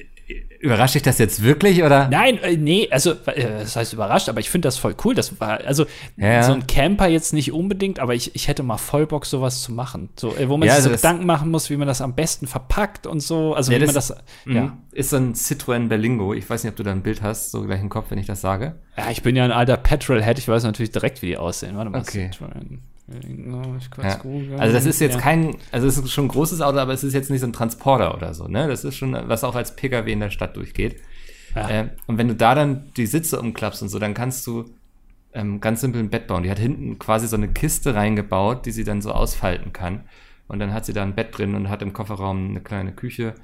überrascht 0.60 0.94
dich 0.94 1.02
das 1.02 1.18
jetzt 1.18 1.42
wirklich 1.42 1.82
oder? 1.82 2.08
Nein, 2.08 2.38
äh, 2.38 2.56
nee, 2.56 2.88
also, 2.90 3.12
äh, 3.26 3.42
das 3.60 3.76
heißt 3.76 3.92
überrascht, 3.92 4.28
aber 4.28 4.40
ich 4.40 4.48
finde 4.50 4.66
das 4.68 4.78
voll 4.78 4.94
cool. 5.04 5.14
Das 5.14 5.38
war, 5.40 5.60
also, 5.64 5.84
Ja. 6.16 6.42
so 6.42 6.52
ein 6.52 6.66
Camper 6.66 7.06
jetzt 7.08 7.32
nicht 7.34 7.52
unbedingt, 7.52 7.98
aber 7.98 8.14
ich, 8.14 8.34
ich 8.34 8.48
hätte 8.48 8.62
mal 8.62 8.78
voll 8.78 9.06
Bock, 9.06 9.26
sowas 9.26 9.62
zu 9.62 9.72
machen. 9.72 10.08
So, 10.16 10.34
äh, 10.36 10.48
wo 10.48 10.56
man 10.56 10.66
Ja, 10.68 10.74
sich 10.74 10.78
also 10.78 10.88
so 10.88 10.92
das- 10.92 11.02
Gedanken 11.02 11.26
machen 11.26 11.50
muss, 11.50 11.68
wie 11.70 11.76
man 11.76 11.86
das 11.88 12.00
am 12.00 12.14
besten 12.14 12.46
verpackt 12.46 13.06
und 13.06 13.20
so. 13.20 13.54
Also, 13.54 13.70
Ja, 13.72 13.76
wie 13.80 13.84
das- 13.84 13.88
man 13.88 13.94
das, 14.18 14.24
Mhm. 14.46 14.56
ja. 14.56 14.78
Ist 14.92 15.10
so 15.10 15.16
ein 15.16 15.34
Citroën 15.34 15.88
Berlingo. 15.88 16.32
Ich 16.34 16.48
weiß 16.48 16.62
nicht, 16.64 16.70
ob 16.70 16.76
du 16.76 16.82
da 16.84 16.92
ein 16.92 17.02
Bild 17.02 17.20
hast, 17.22 17.50
so 17.50 17.62
gleich 17.62 17.80
im 17.80 17.88
Kopf, 17.88 18.06
wenn 18.10 18.18
ich 18.18 18.26
das 18.26 18.40
sage. 18.40 18.76
Ja, 18.96 19.10
ich 19.10 19.22
bin 19.22 19.34
ja 19.36 19.44
ein 19.44 19.52
alter 19.52 19.76
Petrolhead, 19.76 20.38
ich 20.38 20.48
weiß 20.48 20.62
natürlich 20.64 20.92
direkt, 20.92 21.20
wie 21.22 21.26
die 21.26 21.36
aussehen. 21.36 21.76
Warte 21.76 21.90
mal. 21.90 22.00
Okay. 22.00 22.30
Citroën. 22.32 22.78
Ja. 24.50 24.56
Also 24.58 24.74
das 24.74 24.86
ist 24.86 25.00
jetzt 25.00 25.14
Ja. 25.16 25.20
kein, 25.20 25.56
also 25.72 25.86
es 25.86 25.98
ist 25.98 26.10
schon 26.10 26.24
ein 26.26 26.28
großes 26.28 26.60
Auto, 26.62 26.78
aber 26.78 26.92
es 26.92 27.04
ist 27.04 27.12
jetzt 27.12 27.30
nicht 27.30 27.40
so 27.40 27.46
ein 27.46 27.52
Transporter 27.52 28.14
oder 28.14 28.32
so, 28.34 28.48
ne? 28.48 28.66
Das 28.68 28.84
ist 28.84 28.96
schon, 28.96 29.12
was 29.28 29.44
auch 29.44 29.54
als 29.54 29.76
Pkw 29.76 30.10
in 30.10 30.20
der 30.20 30.30
Stadt 30.30 30.56
durchgeht. 30.56 30.96
Ja. 31.54 31.68
Äh, 31.68 31.88
und 32.06 32.18
wenn 32.18 32.28
du 32.28 32.34
da 32.34 32.54
dann 32.54 32.90
die 32.96 33.06
Sitze 33.06 33.40
umklappst 33.40 33.82
und 33.82 33.88
so, 33.88 33.98
dann 33.98 34.14
kannst 34.14 34.46
du 34.46 34.64
ähm, 35.34 35.60
ganz 35.60 35.80
simpel 35.80 36.00
ein 36.00 36.10
Bett 36.10 36.26
bauen. 36.26 36.44
Die 36.44 36.50
hat 36.50 36.58
hinten 36.58 36.98
quasi 36.98 37.26
so 37.28 37.36
eine 37.36 37.48
Kiste 37.48 37.94
reingebaut, 37.94 38.66
die 38.66 38.70
sie 38.72 38.84
dann 38.84 39.02
so 39.02 39.12
ausfalten 39.12 39.72
kann. 39.72 40.02
Und 40.48 40.58
dann 40.58 40.72
hat 40.72 40.84
sie 40.86 40.92
da 40.92 41.02
ein 41.02 41.14
Bett 41.14 41.36
drin 41.36 41.54
und 41.54 41.68
hat 41.68 41.82
im 41.82 41.92
Kofferraum 41.92 42.50
eine 42.50 42.60
kleine 42.60 42.92
Küche. 42.92 43.34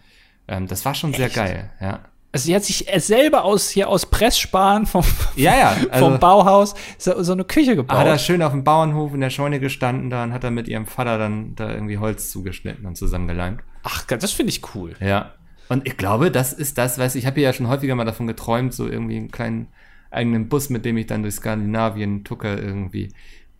Ähm, 0.48 0.66
das 0.66 0.84
war 0.84 0.94
schon 0.94 1.12
sehr 1.12 1.26
Echt? 1.26 1.36
geil, 1.36 1.70
ja. 1.80 2.00
Also 2.32 2.46
sie 2.46 2.54
hat 2.54 2.62
sich 2.62 2.86
selber 2.98 3.44
aus 3.44 3.70
hier 3.70 3.88
aus 3.88 4.06
Pressspan 4.06 4.86
vom, 4.86 5.04
Ja, 5.34 5.56
ja, 5.56 5.76
also- 5.90 6.06
vom 6.10 6.20
Bauhaus 6.20 6.74
so, 6.96 7.20
so 7.22 7.32
eine 7.32 7.44
Küche 7.44 7.74
gebaut. 7.74 7.96
Hat 7.98 8.06
er 8.06 8.18
schön 8.18 8.42
auf 8.42 8.52
dem 8.52 8.62
Bauernhof 8.62 9.12
in 9.14 9.20
der 9.20 9.30
Scheune 9.30 9.58
gestanden 9.58 10.10
da 10.10 10.22
und 10.22 10.32
hat 10.32 10.44
er 10.44 10.50
mit 10.52 10.68
ihrem 10.68 10.86
Vater 10.86 11.18
dann 11.18 11.54
da 11.56 11.72
irgendwie 11.72 11.98
Holz 11.98 12.30
zugeschnitten 12.30 12.86
und 12.86 12.96
zusammengeleimt. 12.96 13.62
Ach, 13.82 14.04
das 14.06 14.30
finde 14.32 14.50
ich 14.50 14.74
cool. 14.74 14.94
Ja. 15.00 15.34
Und 15.68 15.86
ich 15.86 15.96
glaube, 15.96 16.30
das 16.30 16.52
ist 16.52 16.78
das, 16.78 16.98
weißt 16.98 17.14
du, 17.14 17.18
ich 17.18 17.26
habe 17.26 17.40
ja 17.40 17.52
schon 17.52 17.68
häufiger 17.68 17.94
mal 17.94 18.04
davon 18.04 18.26
geträumt, 18.26 18.74
so 18.74 18.86
irgendwie 18.88 19.16
einen 19.16 19.30
kleinen 19.30 19.68
eigenen 20.10 20.48
Bus, 20.48 20.68
mit 20.70 20.84
dem 20.84 20.96
ich 20.96 21.06
dann 21.06 21.22
durch 21.22 21.34
Skandinavien 21.36 22.24
tucke 22.24 22.54
irgendwie. 22.54 23.12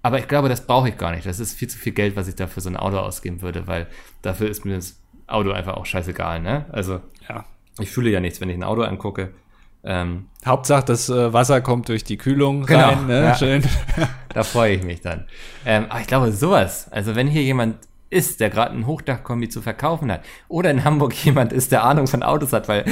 Aber 0.03 0.19
ich 0.19 0.29
glaube, 0.29 0.49
das 0.49 0.67
brauche 0.67 0.89
ich 0.89 0.97
gar 0.97 1.13
nicht. 1.13 1.27
Das 1.27 1.41
ist 1.41 1.55
viel 1.55 1.69
zu 1.69 1.79
viel 1.79 1.93
Geld, 1.93 2.17
was 2.17 2.27
ich 2.29 2.35
da 2.35 2.47
für 2.47 2.61
so 2.61 2.69
ein 2.69 2.77
Auto 2.77 2.97
ausgeben 2.99 3.43
würde, 3.43 3.67
weil 3.67 3.87
dafür 4.23 4.49
ist 4.49 4.65
mir 4.65 4.77
das 4.77 5.01
Auto 5.27 5.53
einfach 5.53 5.75
auch 5.75 5.87
scheißegal, 5.87 6.41
ne? 6.41 6.67
Also. 6.73 7.01
Ich 7.83 7.91
fühle 7.91 8.11
ja 8.11 8.21
nichts, 8.21 8.41
wenn 8.41 8.51
ich 8.51 8.57
ein 8.57 8.65
Auto 8.65 8.83
angucke. 8.83 9.31
Ähm, 9.83 10.27
Hauptsache, 10.45 10.85
das 10.85 11.09
äh, 11.09 11.33
Wasser 11.33 11.61
kommt 11.61 11.89
durch 11.89 12.05
die 12.05 12.19
Kühlung 12.19 12.67
Genau, 12.67 12.89
rein. 12.91 13.07
Ne? 13.07 13.23
ja. 13.25 13.35
Schön. 13.35 13.63
Da 14.33 14.45
freue 14.45 14.77
ich 14.77 14.85
mich 14.85 15.01
dann. 15.01 15.25
Ähm, 15.67 15.87
aber 15.89 16.01
ich 16.01 16.07
glaube, 16.07 16.31
sowas, 16.31 16.87
also 16.93 17.17
wenn 17.17 17.27
hier 17.27 17.43
jemand 17.43 17.79
ist, 18.11 18.39
der 18.39 18.49
gerade 18.51 18.77
ein 18.77 18.87
Hochdachkombi 18.87 19.49
zu 19.49 19.61
verkaufen 19.61 20.13
hat, 20.13 20.25
oder 20.47 20.71
in 20.71 20.85
Hamburg 20.85 21.15
jemand 21.25 21.53
ist, 21.53 21.73
der 21.73 21.83
Ahnung 21.83 22.07
von 22.07 22.23
Autos 22.23 22.53
hat, 22.53 22.69
weil 22.69 22.85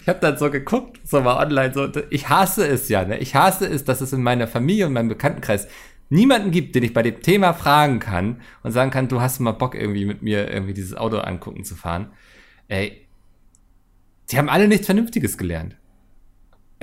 ich 0.00 0.08
habe 0.08 0.20
dann 0.20 0.38
so 0.38 0.50
geguckt, 0.50 1.00
so 1.04 1.20
mal 1.20 1.42
online, 1.42 1.74
so, 1.74 1.88
ich 2.08 2.28
hasse 2.30 2.66
es 2.66 2.88
ja, 2.88 3.04
ne? 3.04 3.18
Ich 3.18 3.34
hasse 3.34 3.66
es, 3.66 3.84
dass 3.84 4.00
es 4.00 4.14
in 4.14 4.22
meiner 4.22 4.46
Familie 4.46 4.86
und 4.86 4.94
meinem 4.94 5.08
Bekanntenkreis 5.08 5.68
niemanden 6.08 6.50
gibt, 6.50 6.74
den 6.74 6.84
ich 6.84 6.94
bei 6.94 7.02
dem 7.02 7.20
Thema 7.20 7.52
fragen 7.52 7.98
kann 7.98 8.40
und 8.62 8.72
sagen 8.72 8.90
kann, 8.90 9.08
du 9.08 9.20
hast 9.20 9.40
mal 9.40 9.52
Bock 9.52 9.74
irgendwie 9.74 10.04
mit 10.04 10.22
mir 10.22 10.50
irgendwie 10.50 10.74
dieses 10.74 10.96
Auto 10.96 11.18
angucken 11.18 11.64
zu 11.64 11.74
fahren. 11.74 12.10
Ey, 12.68 13.05
die 14.30 14.38
haben 14.38 14.48
alle 14.48 14.68
nichts 14.68 14.86
Vernünftiges 14.86 15.38
gelernt. 15.38 15.76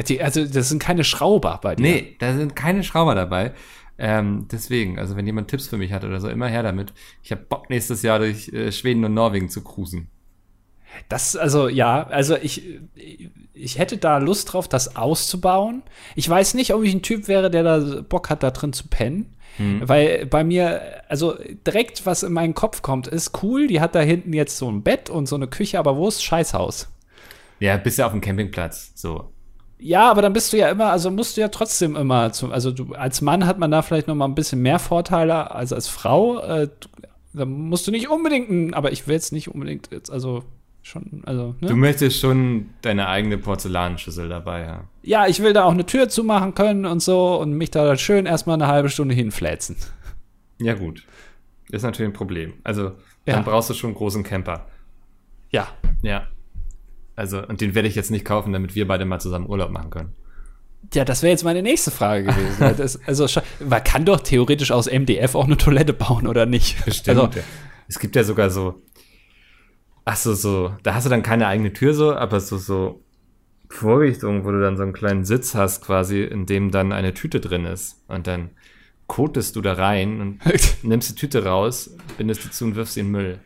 Die, 0.07 0.21
also, 0.21 0.45
das 0.45 0.69
sind 0.69 0.79
keine 0.79 1.03
Schrauber 1.03 1.59
bei 1.61 1.75
dir. 1.75 1.83
Nee, 1.83 2.15
da 2.19 2.33
sind 2.35 2.55
keine 2.55 2.83
Schrauber 2.83 3.15
dabei. 3.15 3.53
Ähm, 3.99 4.47
deswegen, 4.51 4.97
also 4.97 5.15
wenn 5.15 5.27
jemand 5.27 5.49
Tipps 5.49 5.67
für 5.67 5.77
mich 5.77 5.93
hat 5.93 6.03
oder 6.03 6.19
so, 6.19 6.27
immer 6.27 6.47
her 6.47 6.63
damit. 6.63 6.93
Ich 7.21 7.31
habe 7.31 7.43
Bock, 7.47 7.69
nächstes 7.69 8.01
Jahr 8.01 8.19
durch 8.19 8.49
äh, 8.49 8.71
Schweden 8.71 9.05
und 9.05 9.13
Norwegen 9.13 9.49
zu 9.49 9.63
cruisen. 9.63 10.07
Das, 11.09 11.35
also, 11.35 11.67
ja, 11.67 12.03
also 12.07 12.35
ich, 12.35 12.79
ich 13.53 13.77
hätte 13.77 13.97
da 13.97 14.17
Lust 14.17 14.53
drauf, 14.53 14.67
das 14.67 14.95
auszubauen. 14.95 15.83
Ich 16.15 16.27
weiß 16.27 16.55
nicht, 16.55 16.73
ob 16.73 16.83
ich 16.83 16.93
ein 16.93 17.01
Typ 17.01 17.27
wäre, 17.27 17.51
der 17.51 17.63
da 17.63 18.01
Bock 18.01 18.29
hat, 18.29 18.41
da 18.41 18.51
drin 18.51 18.73
zu 18.73 18.87
pennen. 18.87 19.35
Weil 19.57 20.25
bei 20.25 20.43
mir, 20.43 20.81
also 21.09 21.37
direkt, 21.67 22.07
was 22.07 22.23
in 22.23 22.33
meinen 22.33 22.55
Kopf 22.55 22.81
kommt, 22.81 23.07
ist 23.07 23.43
cool. 23.43 23.67
Die 23.67 23.81
hat 23.81 23.93
da 23.93 24.01
hinten 24.01 24.33
jetzt 24.33 24.57
so 24.57 24.67
ein 24.69 24.81
Bett 24.81 25.11
und 25.11 25.27
so 25.27 25.35
eine 25.35 25.47
Küche, 25.47 25.77
aber 25.77 25.95
wo 25.95 26.07
ist 26.07 26.23
Scheißhaus? 26.23 26.89
Ja, 27.63 27.77
bist 27.77 27.97
ja 27.97 28.05
auf 28.05 28.11
dem 28.11 28.19
Campingplatz. 28.19 28.91
So. 28.93 29.31
Ja, 29.79 30.11
aber 30.11 30.21
dann 30.21 30.33
bist 30.33 30.51
du 30.51 30.57
ja 30.57 30.67
immer, 30.69 30.91
also 30.91 31.09
musst 31.09 31.37
du 31.37 31.41
ja 31.41 31.47
trotzdem 31.47 31.95
immer, 31.95 32.33
zum, 32.33 32.51
also 32.51 32.71
du, 32.71 32.93
als 32.93 33.21
Mann 33.21 33.45
hat 33.45 33.57
man 33.57 33.71
da 33.71 33.81
vielleicht 33.81 34.09
noch 34.09 34.15
mal 34.15 34.25
ein 34.25 34.35
bisschen 34.35 34.61
mehr 34.61 34.79
Vorteile 34.79 35.51
als 35.51 35.71
als 35.71 35.87
Frau. 35.87 36.39
Äh, 36.39 36.67
da 37.31 37.45
musst 37.45 37.87
du 37.87 37.91
nicht 37.91 38.09
unbedingt, 38.09 38.73
aber 38.73 38.91
ich 38.91 39.07
will 39.07 39.15
jetzt 39.15 39.31
nicht 39.31 39.47
unbedingt 39.47 39.89
jetzt, 39.91 40.11
also 40.11 40.43
schon, 40.81 41.23
also, 41.25 41.55
ne? 41.61 41.69
Du 41.69 41.77
möchtest 41.77 42.19
schon 42.19 42.69
deine 42.81 43.07
eigene 43.07 43.37
Porzellanschüssel 43.37 44.27
dabei 44.27 44.67
haben. 44.67 44.89
Ja, 45.01 45.27
ich 45.27 45.41
will 45.41 45.53
da 45.53 45.63
auch 45.63 45.71
eine 45.71 45.85
Tür 45.85 46.09
zumachen 46.09 46.53
können 46.55 46.85
und 46.85 47.01
so 47.01 47.39
und 47.39 47.53
mich 47.53 47.71
da 47.71 47.85
dann 47.85 47.97
schön 47.97 48.25
erstmal 48.25 48.55
eine 48.55 48.67
halbe 48.67 48.89
Stunde 48.89 49.15
hinfläzen. 49.15 49.77
Ja, 50.59 50.73
gut. 50.73 51.05
Ist 51.71 51.83
natürlich 51.83 52.09
ein 52.11 52.13
Problem. 52.13 52.55
Also, 52.65 52.91
Ja. 53.25 53.35
dann 53.35 53.45
brauchst 53.45 53.69
du 53.69 53.73
schon 53.73 53.91
einen 53.91 53.97
großen 53.97 54.23
Camper. 54.23 54.65
Ja. 55.49 55.69
Ja. 56.01 56.27
Also, 57.15 57.45
und 57.45 57.61
den 57.61 57.75
werde 57.75 57.87
ich 57.87 57.95
jetzt 57.95 58.11
nicht 58.11 58.25
kaufen, 58.25 58.53
damit 58.53 58.75
wir 58.75 58.87
beide 58.87 59.05
mal 59.05 59.19
zusammen 59.19 59.47
Urlaub 59.47 59.71
machen 59.71 59.91
können. 59.91 60.13
Ja, 60.93 61.05
das 61.05 61.21
wäre 61.23 61.31
jetzt 61.31 61.43
meine 61.43 61.61
nächste 61.61 61.91
Frage 61.91 62.25
gewesen. 62.25 62.75
Das, 62.77 62.99
also, 63.07 63.27
man 63.67 63.83
kann 63.83 64.05
doch 64.05 64.19
theoretisch 64.19 64.71
aus 64.71 64.87
MDF 64.91 65.35
auch 65.35 65.45
eine 65.45 65.57
Toilette 65.57 65.93
bauen, 65.93 66.27
oder 66.27 66.45
nicht? 66.45 66.83
Bestimmt. 66.85 67.19
Also, 67.19 67.39
es 67.87 67.99
gibt 67.99 68.15
ja 68.15 68.23
sogar 68.23 68.49
so, 68.49 68.81
ach 70.05 70.17
so, 70.17 70.33
so, 70.33 70.75
da 70.83 70.95
hast 70.95 71.05
du 71.05 71.09
dann 71.09 71.23
keine 71.23 71.47
eigene 71.47 71.73
Tür 71.73 71.93
so, 71.93 72.13
aber 72.13 72.39
so, 72.39 72.57
so 72.57 73.01
Vorrichtungen, 73.69 74.45
wo 74.45 74.51
du 74.51 74.61
dann 74.61 74.77
so 74.77 74.83
einen 74.83 74.93
kleinen 74.93 75.25
Sitz 75.25 75.55
hast 75.55 75.83
quasi, 75.83 76.23
in 76.23 76.45
dem 76.45 76.71
dann 76.71 76.91
eine 76.91 77.13
Tüte 77.13 77.39
drin 77.39 77.65
ist. 77.65 78.03
Und 78.07 78.27
dann 78.27 78.51
kotest 79.07 79.55
du 79.55 79.61
da 79.61 79.73
rein 79.73 80.21
und 80.21 80.39
nimmst 80.83 81.09
die 81.09 81.15
Tüte 81.15 81.45
raus, 81.45 81.95
bindest 82.17 82.43
die 82.43 82.51
zu 82.51 82.65
und 82.65 82.75
wirfst 82.75 82.95
sie 82.95 83.01
in 83.01 83.07
den 83.07 83.11
Müll. 83.11 83.39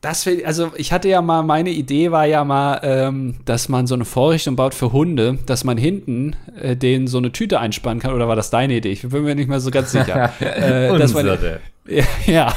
Das 0.00 0.26
will, 0.26 0.44
also 0.46 0.70
ich 0.76 0.92
hatte 0.92 1.08
ja 1.08 1.20
mal, 1.20 1.42
meine 1.42 1.70
Idee 1.70 2.12
war 2.12 2.24
ja 2.24 2.44
mal, 2.44 2.80
ähm, 2.84 3.34
dass 3.44 3.68
man 3.68 3.88
so 3.88 3.96
eine 3.96 4.04
Vorrichtung 4.04 4.54
baut 4.54 4.72
für 4.72 4.92
Hunde, 4.92 5.38
dass 5.46 5.64
man 5.64 5.76
hinten 5.76 6.36
äh, 6.60 6.76
denen 6.76 7.08
so 7.08 7.18
eine 7.18 7.32
Tüte 7.32 7.58
einspannen 7.58 8.00
kann. 8.00 8.14
Oder 8.14 8.28
war 8.28 8.36
das 8.36 8.50
deine 8.50 8.76
Idee? 8.76 8.92
Ich 8.92 9.02
bin 9.02 9.24
mir 9.24 9.34
nicht 9.34 9.48
mehr 9.48 9.58
so 9.58 9.72
ganz 9.72 9.90
sicher. 9.90 10.32
äh, 10.40 10.90
Unsere. 10.90 11.60
ja, 11.88 12.04
ja 12.26 12.54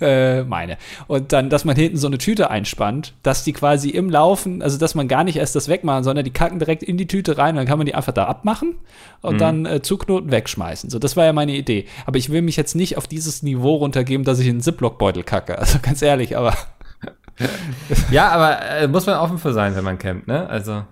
äh, 0.00 0.44
meine. 0.44 0.78
Und 1.08 1.34
dann, 1.34 1.50
dass 1.50 1.66
man 1.66 1.76
hinten 1.76 1.98
so 1.98 2.06
eine 2.06 2.16
Tüte 2.16 2.48
einspannt, 2.48 3.12
dass 3.22 3.44
die 3.44 3.52
quasi 3.52 3.90
im 3.90 4.08
Laufen, 4.08 4.62
also 4.62 4.78
dass 4.78 4.94
man 4.94 5.08
gar 5.08 5.24
nicht 5.24 5.36
erst 5.36 5.56
das 5.56 5.68
wegmachen, 5.68 6.04
sondern 6.04 6.24
die 6.24 6.32
kacken 6.32 6.58
direkt 6.58 6.82
in 6.82 6.96
die 6.96 7.06
Tüte 7.06 7.36
rein 7.36 7.50
und 7.50 7.56
dann 7.56 7.66
kann 7.66 7.76
man 7.76 7.86
die 7.86 7.94
einfach 7.94 8.14
da 8.14 8.24
abmachen 8.24 8.76
und 9.20 9.42
dann 9.42 9.66
äh, 9.66 9.82
zuknoten, 9.82 10.30
wegschmeißen. 10.30 10.88
So, 10.88 10.98
das 10.98 11.18
war 11.18 11.26
ja 11.26 11.34
meine 11.34 11.54
Idee. 11.54 11.84
Aber 12.06 12.16
ich 12.16 12.30
will 12.30 12.40
mich 12.40 12.56
jetzt 12.56 12.74
nicht 12.74 12.96
auf 12.96 13.06
dieses 13.06 13.42
Niveau 13.42 13.74
runtergeben, 13.74 14.24
dass 14.24 14.38
ich 14.38 14.46
in 14.46 14.52
einen 14.52 14.60
Ziploc-Beutel 14.62 15.22
kacke. 15.22 15.58
Also 15.58 15.80
ganz 15.82 16.00
ehrlich, 16.00 16.34
aber 16.34 16.54
Ja, 18.10 18.28
aber 18.30 18.60
äh, 18.62 18.88
muss 18.88 19.06
man 19.06 19.16
offen 19.16 19.38
für 19.38 19.52
sein, 19.52 19.74
wenn 19.76 19.84
man 19.84 19.98
campt, 19.98 20.26
ne? 20.26 20.48
Also, 20.48 20.84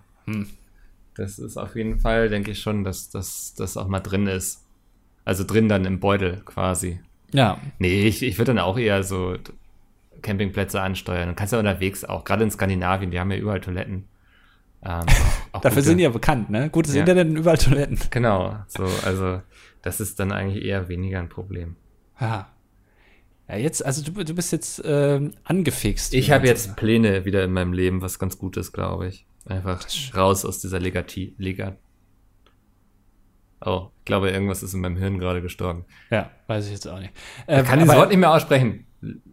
das 1.14 1.38
ist 1.38 1.56
auf 1.56 1.76
jeden 1.76 1.98
Fall, 1.98 2.28
denke 2.28 2.50
ich 2.52 2.60
schon, 2.60 2.84
dass 2.84 3.08
dass 3.10 3.54
das 3.54 3.76
auch 3.76 3.88
mal 3.88 4.00
drin 4.00 4.26
ist. 4.26 4.62
Also 5.24 5.42
drin 5.44 5.68
dann 5.68 5.84
im 5.84 5.98
Beutel 5.98 6.42
quasi. 6.44 7.00
ja. 7.32 7.58
Nee, 7.78 8.02
ich, 8.06 8.22
ich 8.22 8.38
würde 8.38 8.54
dann 8.54 8.58
auch 8.60 8.78
eher 8.78 9.02
so 9.02 9.36
Campingplätze 10.22 10.80
ansteuern. 10.80 11.30
Du 11.30 11.34
kannst 11.34 11.52
ja 11.52 11.58
unterwegs 11.58 12.04
auch, 12.04 12.24
gerade 12.24 12.44
in 12.44 12.50
Skandinavien, 12.50 13.10
die 13.10 13.18
haben 13.18 13.30
ja 13.32 13.36
überall 13.38 13.60
Toiletten. 13.60 14.04
Ähm, 14.84 15.00
auch 15.52 15.60
Dafür 15.62 15.76
gute- 15.76 15.82
sind 15.88 15.98
die 15.98 16.04
ja 16.04 16.10
bekannt, 16.10 16.48
ne? 16.50 16.70
Gutes 16.70 16.94
Ja. 16.94 17.00
Internet 17.00 17.28
und 17.28 17.36
überall 17.36 17.58
Toiletten. 17.58 17.98
Genau, 18.10 18.56
so, 18.68 18.84
also 19.04 19.42
das 19.82 20.00
ist 20.00 20.20
dann 20.20 20.30
eigentlich 20.32 20.64
eher 20.64 20.88
weniger 20.88 21.18
ein 21.18 21.28
Problem. 21.28 21.74
Ja. 22.20 22.48
Ja, 23.48 23.56
jetzt, 23.56 23.84
also 23.84 24.02
du, 24.02 24.24
du 24.24 24.34
bist 24.34 24.52
jetzt 24.52 24.82
ähm, 24.84 25.32
angefixt. 25.44 26.14
Ich 26.14 26.30
habe 26.30 26.46
jetzt 26.46 26.64
sagt. 26.64 26.76
Pläne 26.76 27.24
wieder 27.24 27.44
in 27.44 27.52
meinem 27.52 27.72
Leben, 27.72 28.02
was 28.02 28.18
ganz 28.18 28.38
gut 28.38 28.56
ist, 28.56 28.72
glaube 28.72 29.08
ich. 29.08 29.26
Einfach 29.46 29.86
raus 30.16 30.44
aus 30.44 30.60
dieser 30.60 30.80
Legati 30.80 31.34
Legat. 31.38 31.78
Oh, 33.64 33.88
ich 33.98 34.04
glaube, 34.04 34.30
irgendwas 34.30 34.62
ist 34.62 34.74
in 34.74 34.80
meinem 34.80 34.96
Hirn 34.96 35.18
gerade 35.18 35.40
gestorben. 35.40 35.84
Ja, 36.10 36.30
weiß 36.48 36.66
ich 36.66 36.72
jetzt 36.72 36.88
auch 36.88 36.98
nicht. 36.98 37.12
Äh, 37.46 37.62
Kann 37.62 37.78
dieses 37.78 37.90
aber 37.90 38.00
Wort 38.00 38.10
nicht 38.10 38.18
mehr 38.18 38.32
aussprechen. 38.32 38.86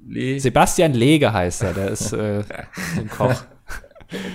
Le 0.08 0.40
Sebastian 0.40 0.94
Lege 0.94 1.34
heißt 1.34 1.64
er, 1.64 1.74
der 1.74 1.90
ist 1.90 2.14
äh, 2.14 2.44
ein 2.98 3.10
Koch. 3.10 3.44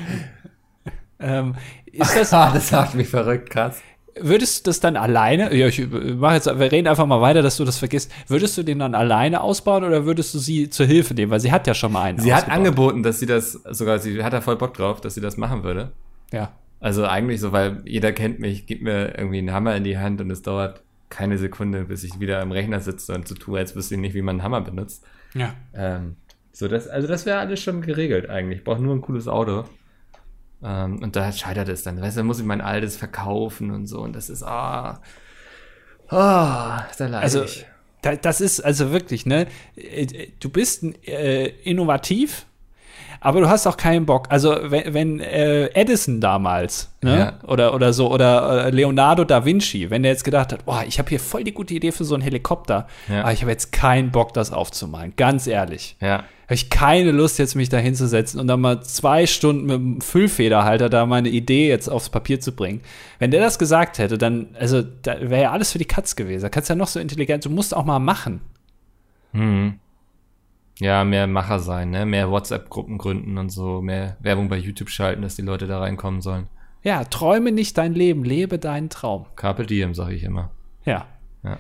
ähm, 1.20 1.54
ist 1.86 2.16
das, 2.16 2.32
ah, 2.32 2.52
das 2.52 2.70
macht 2.72 2.94
mich 2.94 3.08
verrückt, 3.08 3.50
krass. 3.50 3.80
Würdest 4.20 4.66
du 4.66 4.70
das 4.70 4.80
dann 4.80 4.96
alleine, 4.96 5.54
ja, 5.54 5.66
ich 5.68 5.86
mach 5.90 6.32
jetzt, 6.34 6.46
wir 6.46 6.72
reden 6.72 6.86
einfach 6.88 7.06
mal 7.06 7.20
weiter, 7.20 7.42
dass 7.42 7.56
du 7.56 7.64
das 7.64 7.78
vergisst, 7.78 8.10
würdest 8.28 8.56
du 8.58 8.62
den 8.62 8.78
dann 8.78 8.94
alleine 8.94 9.40
ausbauen 9.40 9.84
oder 9.84 10.04
würdest 10.06 10.34
du 10.34 10.38
sie 10.38 10.70
zur 10.70 10.86
Hilfe 10.86 11.14
nehmen? 11.14 11.30
Weil 11.30 11.40
sie 11.40 11.52
hat 11.52 11.66
ja 11.66 11.74
schon 11.74 11.92
mal 11.92 12.02
einen 12.02 12.18
Sie 12.18 12.32
hat 12.34 12.44
ausgebaut. 12.44 12.58
angeboten, 12.58 13.02
dass 13.02 13.20
sie 13.20 13.26
das, 13.26 13.52
sogar 13.52 13.98
sie 13.98 14.22
hat 14.22 14.32
da 14.32 14.40
voll 14.40 14.56
Bock 14.56 14.74
drauf, 14.74 15.00
dass 15.00 15.14
sie 15.14 15.20
das 15.20 15.36
machen 15.36 15.62
würde. 15.64 15.92
Ja. 16.32 16.52
Also 16.80 17.04
eigentlich 17.06 17.40
so, 17.40 17.52
weil 17.52 17.82
jeder 17.84 18.12
kennt 18.12 18.38
mich, 18.38 18.66
gibt 18.66 18.82
mir 18.82 19.18
irgendwie 19.18 19.38
einen 19.38 19.52
Hammer 19.52 19.74
in 19.74 19.84
die 19.84 19.98
Hand 19.98 20.20
und 20.20 20.30
es 20.30 20.42
dauert 20.42 20.82
keine 21.10 21.38
Sekunde, 21.38 21.84
bis 21.84 22.04
ich 22.04 22.20
wieder 22.20 22.40
am 22.40 22.52
Rechner 22.52 22.80
sitze 22.80 23.14
und 23.14 23.26
so 23.26 23.34
tue, 23.34 23.58
als 23.58 23.74
wüsste 23.74 23.94
ich 23.94 24.00
nicht, 24.00 24.14
wie 24.14 24.22
man 24.22 24.36
einen 24.36 24.42
Hammer 24.44 24.60
benutzt. 24.60 25.04
Ja. 25.34 25.54
Ähm, 25.74 26.16
so 26.52 26.68
das, 26.68 26.86
also 26.86 27.08
das 27.08 27.24
wäre 27.26 27.38
alles 27.38 27.60
schon 27.62 27.82
geregelt 27.82 28.28
eigentlich. 28.30 28.58
Ich 28.58 28.64
brauche 28.64 28.82
nur 28.82 28.94
ein 28.94 29.00
cooles 29.00 29.26
Auto. 29.26 29.64
Ähm, 30.62 31.02
und 31.02 31.16
da 31.16 31.30
scheitert 31.32 31.68
es 31.68 31.82
dann. 31.84 32.00
Weißt 32.00 32.16
du, 32.16 32.20
dann 32.20 32.26
muss 32.26 32.40
ich 32.40 32.44
mein 32.46 32.60
altes 32.60 32.96
verkaufen 32.96 33.70
und 33.70 33.86
so. 33.86 34.00
Und 34.00 34.14
das 34.14 34.28
ist, 34.30 34.42
ah, 34.42 35.00
ah, 36.08 36.84
da 36.98 37.06
leide 37.06 37.18
Also, 37.22 37.44
ich. 37.44 37.66
da, 38.02 38.16
das 38.16 38.40
ist 38.40 38.60
also 38.60 38.90
wirklich, 38.92 39.26
ne? 39.26 39.46
äh, 39.76 40.28
Du 40.40 40.48
bist 40.50 40.82
äh, 41.06 41.46
innovativ, 41.62 42.46
aber 43.20 43.40
du 43.40 43.48
hast 43.48 43.66
auch 43.66 43.76
keinen 43.76 44.06
Bock. 44.06 44.26
Also, 44.30 44.56
wenn, 44.62 44.94
wenn 44.94 45.20
äh, 45.20 45.66
Edison 45.74 46.20
damals, 46.20 46.90
ne? 47.02 47.18
Ja. 47.18 47.48
Oder, 47.48 47.74
oder 47.74 47.92
so, 47.92 48.10
oder 48.12 48.66
äh, 48.66 48.70
Leonardo 48.70 49.24
da 49.24 49.44
Vinci, 49.44 49.90
wenn 49.90 50.02
der 50.02 50.12
jetzt 50.12 50.24
gedacht 50.24 50.52
hat, 50.52 50.64
boah, 50.64 50.84
ich 50.86 50.98
habe 50.98 51.08
hier 51.08 51.20
voll 51.20 51.44
die 51.44 51.52
gute 51.52 51.74
Idee 51.74 51.92
für 51.92 52.04
so 52.04 52.14
einen 52.14 52.22
Helikopter, 52.22 52.86
Ja. 53.08 53.22
aber 53.22 53.32
ich 53.32 53.40
habe 53.42 53.50
jetzt 53.50 53.72
keinen 53.72 54.10
Bock, 54.10 54.32
das 54.34 54.52
aufzumalen. 54.52 55.12
Ganz 55.16 55.46
ehrlich. 55.46 55.96
Ja. 56.00 56.24
Habe 56.44 56.54
ich 56.54 56.70
keine 56.70 57.10
Lust, 57.10 57.38
jetzt 57.38 57.56
mich 57.56 57.68
da 57.68 57.76
hinzusetzen 57.76 58.40
und 58.40 58.46
dann 58.46 58.60
mal 58.60 58.80
zwei 58.82 59.26
Stunden 59.26 59.66
mit 59.66 59.74
dem 59.76 60.00
Füllfederhalter 60.00 60.88
da 60.88 61.04
meine 61.04 61.28
Idee 61.28 61.68
jetzt 61.68 61.88
aufs 61.88 62.08
Papier 62.08 62.40
zu 62.40 62.52
bringen. 62.52 62.80
Wenn 63.18 63.30
der 63.30 63.40
das 63.42 63.58
gesagt 63.58 63.98
hätte, 63.98 64.16
dann, 64.16 64.48
also, 64.58 64.82
da 65.02 65.20
wäre 65.20 65.42
ja 65.42 65.52
alles 65.52 65.72
für 65.72 65.78
die 65.78 65.84
Katz 65.84 66.16
gewesen. 66.16 66.42
Da 66.44 66.48
kannst 66.48 66.70
du 66.70 66.72
ja 66.72 66.76
noch 66.78 66.88
so 66.88 67.00
intelligent, 67.00 67.44
du 67.44 67.50
musst 67.50 67.76
auch 67.76 67.84
mal 67.84 67.98
machen. 67.98 68.40
Mhm. 69.32 69.74
Ja, 70.80 71.04
mehr 71.04 71.26
Macher 71.26 71.58
sein, 71.58 71.90
ne? 71.90 72.06
Mehr 72.06 72.30
WhatsApp-Gruppen 72.30 72.98
gründen 72.98 73.36
und 73.36 73.50
so, 73.50 73.82
mehr 73.82 74.16
Werbung 74.20 74.48
bei 74.48 74.56
YouTube 74.56 74.90
schalten, 74.90 75.22
dass 75.22 75.34
die 75.34 75.42
Leute 75.42 75.66
da 75.66 75.80
reinkommen 75.80 76.20
sollen. 76.20 76.48
Ja, 76.82 77.04
träume 77.04 77.50
nicht 77.50 77.76
dein 77.76 77.94
Leben, 77.94 78.24
lebe 78.24 78.58
deinen 78.58 78.88
Traum. 78.88 79.26
Carpe 79.34 79.66
diem, 79.66 79.94
sage 79.94 80.14
ich 80.14 80.22
immer. 80.22 80.50
Ja. 80.84 81.06
Ja. 81.42 81.58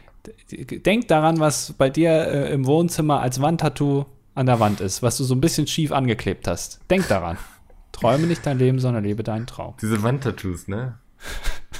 Denk 0.50 1.08
daran, 1.08 1.40
was 1.40 1.72
bei 1.72 1.90
dir 1.90 2.10
äh, 2.10 2.52
im 2.52 2.66
Wohnzimmer 2.66 3.20
als 3.20 3.40
Wandtattoo 3.40 4.06
an 4.34 4.46
der 4.46 4.60
Wand 4.60 4.80
ist, 4.80 5.02
was 5.02 5.16
du 5.16 5.24
so 5.24 5.34
ein 5.34 5.40
bisschen 5.40 5.66
schief 5.66 5.90
angeklebt 5.90 6.46
hast. 6.46 6.80
Denk 6.90 7.08
daran. 7.08 7.38
Träume 7.92 8.28
nicht 8.28 8.46
dein 8.46 8.58
Leben, 8.58 8.78
sondern 8.78 9.02
lebe 9.02 9.24
deinen 9.24 9.46
Traum. 9.46 9.74
Diese 9.82 10.02
Wandtattoos, 10.02 10.68
ne? 10.68 10.98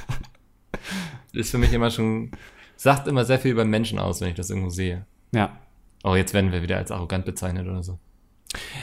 ist 1.32 1.52
für 1.52 1.58
mich 1.58 1.72
immer 1.72 1.90
schon, 1.90 2.32
sagt 2.76 3.06
immer 3.06 3.24
sehr 3.24 3.38
viel 3.38 3.52
über 3.52 3.64
Menschen 3.64 4.00
aus, 4.00 4.20
wenn 4.20 4.30
ich 4.30 4.34
das 4.34 4.50
irgendwo 4.50 4.70
sehe. 4.70 5.06
Ja. 5.32 5.56
Oh, 6.08 6.16
jetzt 6.16 6.32
werden 6.32 6.52
wir 6.52 6.62
wieder 6.62 6.78
als 6.78 6.90
arrogant 6.90 7.26
bezeichnet 7.26 7.66
oder 7.66 7.82
so. 7.82 7.98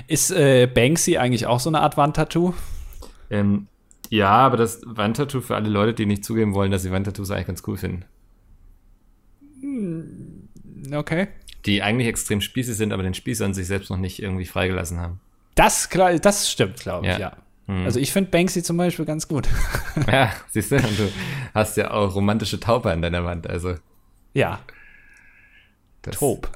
Ist 0.05 0.29
äh, 0.29 0.67
Banksy 0.67 1.17
eigentlich 1.17 1.47
auch 1.47 1.59
so 1.59 1.71
eine 1.71 1.81
Art 1.81 1.97
Wandtattoo? 1.97 2.53
Ähm, 3.31 3.67
ja, 4.09 4.29
aber 4.29 4.57
das 4.57 4.81
Wandtattoo 4.85 5.41
für 5.41 5.55
alle 5.55 5.69
Leute, 5.69 5.95
die 5.95 6.05
nicht 6.05 6.23
zugeben 6.23 6.53
wollen, 6.53 6.69
dass 6.69 6.83
sie 6.83 6.91
Wandtattoos 6.91 7.31
eigentlich 7.31 7.47
ganz 7.47 7.63
cool 7.65 7.77
finden. 7.77 8.05
Okay. 10.93 11.29
Die 11.65 11.81
eigentlich 11.81 12.07
extrem 12.07 12.41
spießig 12.41 12.77
sind, 12.77 12.93
aber 12.93 13.01
den 13.01 13.15
Spieß 13.15 13.41
an 13.41 13.55
sich 13.55 13.65
selbst 13.65 13.89
noch 13.89 13.97
nicht 13.97 14.21
irgendwie 14.21 14.45
freigelassen 14.45 14.99
haben. 14.99 15.19
Das, 15.55 15.89
das 16.21 16.51
stimmt, 16.51 16.79
glaube 16.79 17.07
ich, 17.07 17.13
Ja. 17.13 17.19
ja. 17.19 17.37
Hm. 17.67 17.85
Also 17.85 17.99
ich 17.99 18.11
finde 18.11 18.29
Banksy 18.29 18.61
zum 18.61 18.77
Beispiel 18.77 19.05
ganz 19.05 19.27
gut. 19.27 19.47
Ja, 20.11 20.31
siehst 20.49 20.71
du, 20.71 20.75
und 20.75 20.99
du 20.99 21.09
hast 21.55 21.77
ja 21.77 21.89
auch 21.89 22.13
romantische 22.13 22.59
Taupe 22.59 22.91
an 22.91 23.01
deiner 23.01 23.23
Wand, 23.23 23.47
also. 23.49 23.75
ja, 24.35 24.59
Das, 26.03 26.17
Taub. 26.19 26.51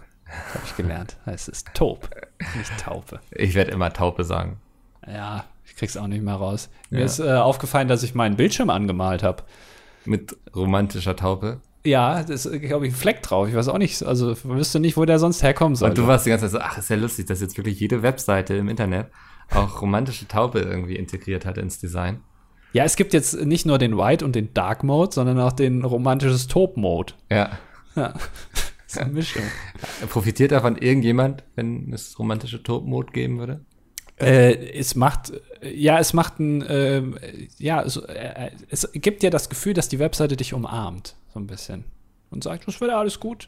Habe 0.53 0.63
ich 0.65 0.75
gelernt. 0.77 1.17
Es 1.25 1.47
ist 1.47 1.67
Taub, 1.73 2.09
nicht 2.57 2.71
Taupe. 2.79 3.19
Ich 3.31 3.55
werde 3.55 3.71
immer 3.71 3.91
Taupe 3.91 4.23
sagen. 4.23 4.59
Ja, 5.07 5.45
ich 5.65 5.75
krieg's 5.75 5.97
auch 5.97 6.07
nicht 6.07 6.23
mehr 6.23 6.35
raus. 6.35 6.69
Mir 6.89 6.99
Ja. 6.99 7.05
ist 7.05 7.19
äh, 7.19 7.31
aufgefallen, 7.33 7.87
dass 7.87 8.03
ich 8.03 8.13
meinen 8.15 8.35
Bildschirm 8.35 8.69
angemalt 8.69 9.23
habe. 9.23 9.43
Mit 10.05 10.35
romantischer 10.55 11.15
Taupe. 11.15 11.61
Ja, 11.85 12.23
das 12.23 12.45
ist, 12.45 12.61
glaube 12.61 12.87
ich, 12.87 12.93
ein 12.93 12.95
Fleck 12.95 13.21
drauf. 13.23 13.47
Ich 13.47 13.55
weiß 13.55 13.69
auch 13.69 13.77
nicht, 13.77 14.03
also 14.03 14.35
wüsste 14.43 14.79
nicht, 14.79 14.97
wo 14.97 15.05
der 15.05 15.17
sonst 15.19 15.41
herkommen 15.43 15.75
soll. 15.75 15.89
Und 15.89 15.97
du 15.97 16.05
warst 16.07 16.25
die 16.25 16.29
ganze 16.29 16.45
Zeit 16.45 16.51
so, 16.51 16.59
ach, 16.59 16.77
ist 16.77 16.89
ja 16.89 16.95
lustig, 16.97 17.27
dass 17.27 17.39
jetzt 17.41 17.57
wirklich 17.57 17.79
jede 17.79 18.03
Webseite 18.03 18.55
im 18.55 18.67
Internet 18.69 19.07
auch 19.51 19.81
romantische 19.81 20.27
Taupe 20.27 20.59
irgendwie 20.59 20.95
integriert 20.97 21.45
hat 21.45 21.57
ins 21.57 21.79
Design. 21.79 22.21
ja, 22.73 22.83
es 22.83 22.95
gibt 22.97 23.13
jetzt 23.13 23.33
nicht 23.45 23.65
nur 23.65 23.77
den 23.77 23.97
White 23.97 24.23
und 24.25 24.35
den 24.35 24.53
Dark 24.53 24.83
Mode, 24.83 25.11
sondern 25.13 25.39
auch 25.39 25.53
den 25.53 25.83
romantisches 25.85 26.47
Taub 26.47 26.75
Mode. 26.77 27.13
Ja. 27.31 27.51
Ja. 27.95 28.13
Ist 28.89 28.97
eine 28.97 29.11
Mischung. 29.11 29.43
Profitiert 30.09 30.51
davon 30.51 30.75
irgendjemand, 30.75 31.43
wenn 31.55 31.93
es 31.93 32.17
romantische 32.17 32.63
Taupe-Mode 32.63 33.11
geben 33.11 33.37
würde? 33.37 33.63
Äh, 34.17 34.77
es 34.77 34.95
macht, 34.95 35.31
ja, 35.61 35.99
es 35.99 36.13
macht 36.13 36.39
ein, 36.39 36.65
ähm, 36.67 37.19
ja, 37.59 37.87
so, 37.87 38.03
äh, 38.07 38.49
es 38.69 38.89
gibt 38.93 39.21
dir 39.21 39.29
das 39.29 39.47
Gefühl, 39.47 39.75
dass 39.75 39.89
die 39.89 39.99
Webseite 39.99 40.35
dich 40.35 40.55
umarmt, 40.55 41.15
so 41.31 41.39
ein 41.39 41.45
bisschen. 41.45 41.85
Und 42.31 42.43
sagt, 42.43 42.67
es 42.67 42.81
wird 42.81 42.89
alles 42.89 43.19
gut. 43.19 43.47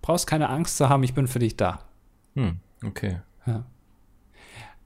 Brauchst 0.00 0.28
keine 0.28 0.48
Angst 0.48 0.76
zu 0.76 0.88
haben, 0.88 1.02
ich 1.02 1.12
bin 1.12 1.26
für 1.26 1.40
dich 1.40 1.56
da. 1.56 1.80
Hm, 2.36 2.60
okay. 2.84 3.18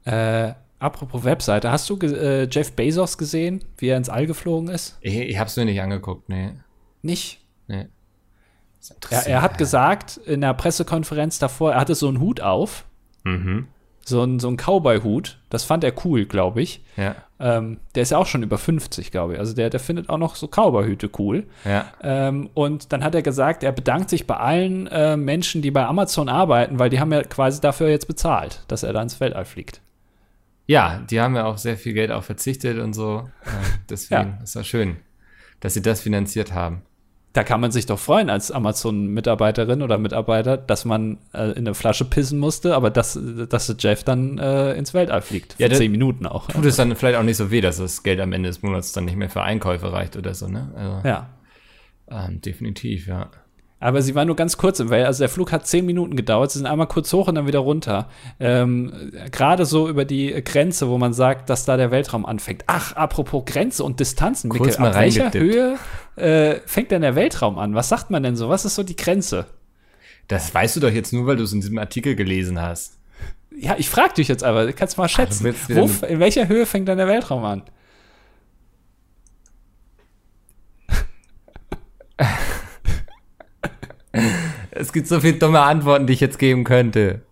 Äh, 0.05 0.55
apropos 0.79 1.23
Webseite, 1.25 1.71
hast 1.71 1.91
du 1.91 1.99
äh, 1.99 2.49
Jeff 2.51 2.73
Bezos 2.73 3.19
gesehen, 3.19 3.63
wie 3.77 3.89
er 3.89 3.99
ins 3.99 4.09
All 4.09 4.27
geflogen 4.27 4.71
ist? 4.71 4.97
Ich, 5.03 5.15
ich 5.15 5.39
hab's 5.39 5.55
mir 5.57 5.67
nicht 5.67 5.83
angeguckt, 5.83 6.31
nee. 6.31 6.53
Nicht. 7.03 7.41
nee. 7.69 7.89
Er, 9.11 9.27
er 9.27 9.43
hat 9.43 9.59
gesagt 9.59 10.17
in 10.19 10.41
der 10.41 10.55
Pressekonferenz 10.55 11.39
davor, 11.39 11.73
er 11.73 11.81
hatte 11.81 11.95
so 11.95 12.09
einen 12.09 12.21
Hut 12.21 12.41
auf, 12.41 12.85
Mhm. 13.25 13.69
so 14.05 14.23
einen, 14.23 14.41
so 14.41 14.49
einen 14.49 14.57
Cowboy-Hut. 14.57 15.39
Das 15.51 15.65
fand 15.65 15.85
er 15.85 15.93
cool, 16.05 16.25
glaube 16.25 16.63
ich. 16.63 16.83
Ja, 16.97 17.15
Ähm, 17.39 17.79
der 17.95 18.03
ist 18.03 18.11
ja 18.11 18.19
auch 18.19 18.27
schon 18.27 18.43
über 18.43 18.57
50, 18.59 19.11
glaube 19.11 19.35
ich. 19.35 19.39
Also 19.39 19.55
der, 19.55 19.71
der 19.71 19.81
findet 19.81 20.09
auch 20.11 20.19
noch 20.19 20.35
so 20.37 20.47
Cowboy-Hüte 20.49 21.11
cool. 21.19 21.47
ja. 21.65 21.85
Ähm, 22.03 22.49
und 22.55 22.93
dann 22.93 23.05
hat 23.05 23.15
er 23.15 23.23
gesagt, 23.23 23.63
er 23.63 23.73
bedankt 23.73 24.09
sich 24.11 24.27
bei 24.27 24.37
allen 24.37 24.87
äh, 24.89 25.17
Menschen, 25.17 25.61
die 25.63 25.71
bei 25.71 25.85
Amazon 25.87 26.29
arbeiten, 26.29 26.79
weil 26.79 26.89
die 26.91 27.01
haben 27.01 27.13
ja 27.13 27.23
quasi 27.23 27.61
dafür 27.61 27.89
jetzt 27.89 28.09
bezahlt, 28.09 28.65
dass 28.69 28.83
er 28.83 28.93
da 28.95 29.03
ins 29.03 29.21
Weltall 29.21 29.45
fliegt. 29.45 29.81
Ja, 30.67 31.01
die 31.11 31.21
haben 31.21 31.35
ja 31.37 31.45
auch 31.47 31.59
sehr 31.59 31.77
viel 31.77 31.93
Geld 31.95 32.11
auch 32.13 32.23
verzichtet 32.25 32.79
und 32.79 32.93
so. 32.95 33.29
Ähm, 33.47 33.53
deswegen 33.91 34.37
Ja. 34.39 34.39
ist 34.43 34.57
das 34.57 34.67
schön, 34.67 34.97
dass 35.61 35.75
sie 35.75 35.83
das 35.83 36.01
finanziert 36.01 36.53
haben. 36.55 36.83
Da 37.33 37.45
kann 37.45 37.61
man 37.61 37.71
sich 37.71 37.87
doch 37.87 37.99
freuen 37.99 38.29
als 38.29 38.51
Amazon-Mitarbeiterin 38.51 39.83
oder 39.83 39.99
Mitarbeiter, 39.99 40.57
dass 40.57 40.85
man 40.85 41.19
äh, 41.33 41.51
in 41.53 41.59
eine 41.59 41.75
Flasche 41.75 42.05
pissen 42.05 42.41
musste, 42.41 42.75
aber 42.75 42.91
dass, 42.91 43.19
dass 43.49 43.73
Jeff 43.79 44.03
dann 44.03 44.39
äh, 44.39 44.73
ins 44.75 44.95
Weltall 44.95 45.23
fliegt. 45.23 45.53
Für 45.55 45.63
Ja, 45.63 45.71
zehn 45.71 45.93
Minuten 45.93 46.27
auch. 46.27 46.49
Tut 46.49 46.65
es 46.65 46.77
dann 46.77 46.95
vielleicht 46.97 47.17
auch 47.19 47.23
nicht 47.23 47.37
so 47.37 47.51
weh, 47.53 47.61
dass 47.61 47.77
das 47.79 48.03
Geld 48.03 48.21
am 48.21 48.33
Ende 48.33 48.49
des 48.49 48.63
Monats 48.63 48.93
dann 48.93 49.05
nicht 49.05 49.17
mehr 49.17 49.31
für 49.31 49.43
Einkäufe 49.43 49.93
reicht 49.93 50.17
oder 50.17 50.35
so, 50.35 50.49
ne? 50.49 50.71
Also, 50.75 51.09
Ja. 51.09 51.29
ähm, 52.11 52.41
definitiv, 52.41 53.07
ja. 53.07 53.29
Aber 53.83 54.03
sie 54.03 54.15
war 54.15 54.27
nur 54.27 54.37
ganz 54.37 54.59
kurz 54.59 54.79
im 54.79 54.91
Weltall. 54.91 55.07
Also 55.07 55.21
der 55.21 55.31
Flug 55.31 55.53
hat 55.53 55.67
zehn 55.67 55.87
Minuten 55.87 56.15
gedauert. 56.15 56.51
Sie 56.51 56.59
sind 56.59 56.67
einmal 56.67 56.87
kurz 56.87 57.11
hoch 57.15 57.29
und 57.29 57.37
dann 57.37 57.47
wieder 57.47 57.61
runter. 57.61 58.11
Ähm, 58.39 58.93
Gerade 59.33 59.65
so 59.65 59.89
über 59.89 60.05
die 60.05 60.33
Grenze, 60.45 60.91
wo 60.91 60.99
man 60.99 61.15
sagt, 61.15 61.49
dass 61.49 61.65
da 61.65 61.79
der 61.79 61.91
Weltraum 61.91 62.27
anfängt. 62.27 62.65
Ach, 62.67 62.93
apropos 62.95 63.43
Grenze 63.47 63.83
und 63.83 63.99
Distanzen. 63.99 64.51
Kurz 64.51 64.63
Mikkel, 64.79 64.81
mal 64.83 64.91
ab 64.91 65.01
welcher. 65.01 65.33
Höhe 65.33 65.77
äh, 66.21 66.61
fängt 66.67 66.91
denn 66.91 67.03
der 67.03 67.15
Weltraum 67.15 67.59
an? 67.59 67.75
Was 67.75 67.89
sagt 67.89 68.11
man 68.11 68.23
denn 68.23 68.37
so? 68.37 68.49
Was 68.49 68.65
ist 68.65 68.75
so 68.75 68.83
die 68.83 68.97
Grenze? 68.97 69.47
Das 70.29 70.55
weißt 70.55 70.77
du 70.77 70.81
doch 70.81 70.91
jetzt 70.93 71.13
nur, 71.13 71.27
weil 71.27 71.37
du 71.37 71.43
es 71.43 71.53
in 71.53 71.61
diesem 71.61 71.79
Artikel 71.79 72.15
gelesen 72.15 72.61
hast. 72.61 72.99
Ja, 73.57 73.75
ich 73.79 73.91
frage 73.91 74.15
dich 74.15 74.29
jetzt 74.29 74.45
aber. 74.45 74.73
Kannst 74.73 74.97
du 74.97 75.01
mal 75.03 75.09
schätzen. 75.09 75.45
wieder 75.45 75.83
Wo, 75.83 76.07
in 76.07 76.21
welcher 76.21 76.49
Höhe 76.49 76.67
fängt 76.67 76.89
dann 76.89 76.99
der 76.99 77.09
Weltraum 77.09 77.45
an? 77.45 77.63
Es 84.71 84.93
gibt 84.93 85.07
so 85.09 85.21
viele 85.21 85.35
dumme 85.39 85.61
Antworten, 85.61 86.07
die 86.07 86.13
ich 86.13 86.21
jetzt 86.21 86.39
geben 86.39 86.65
könnte. 86.65 87.23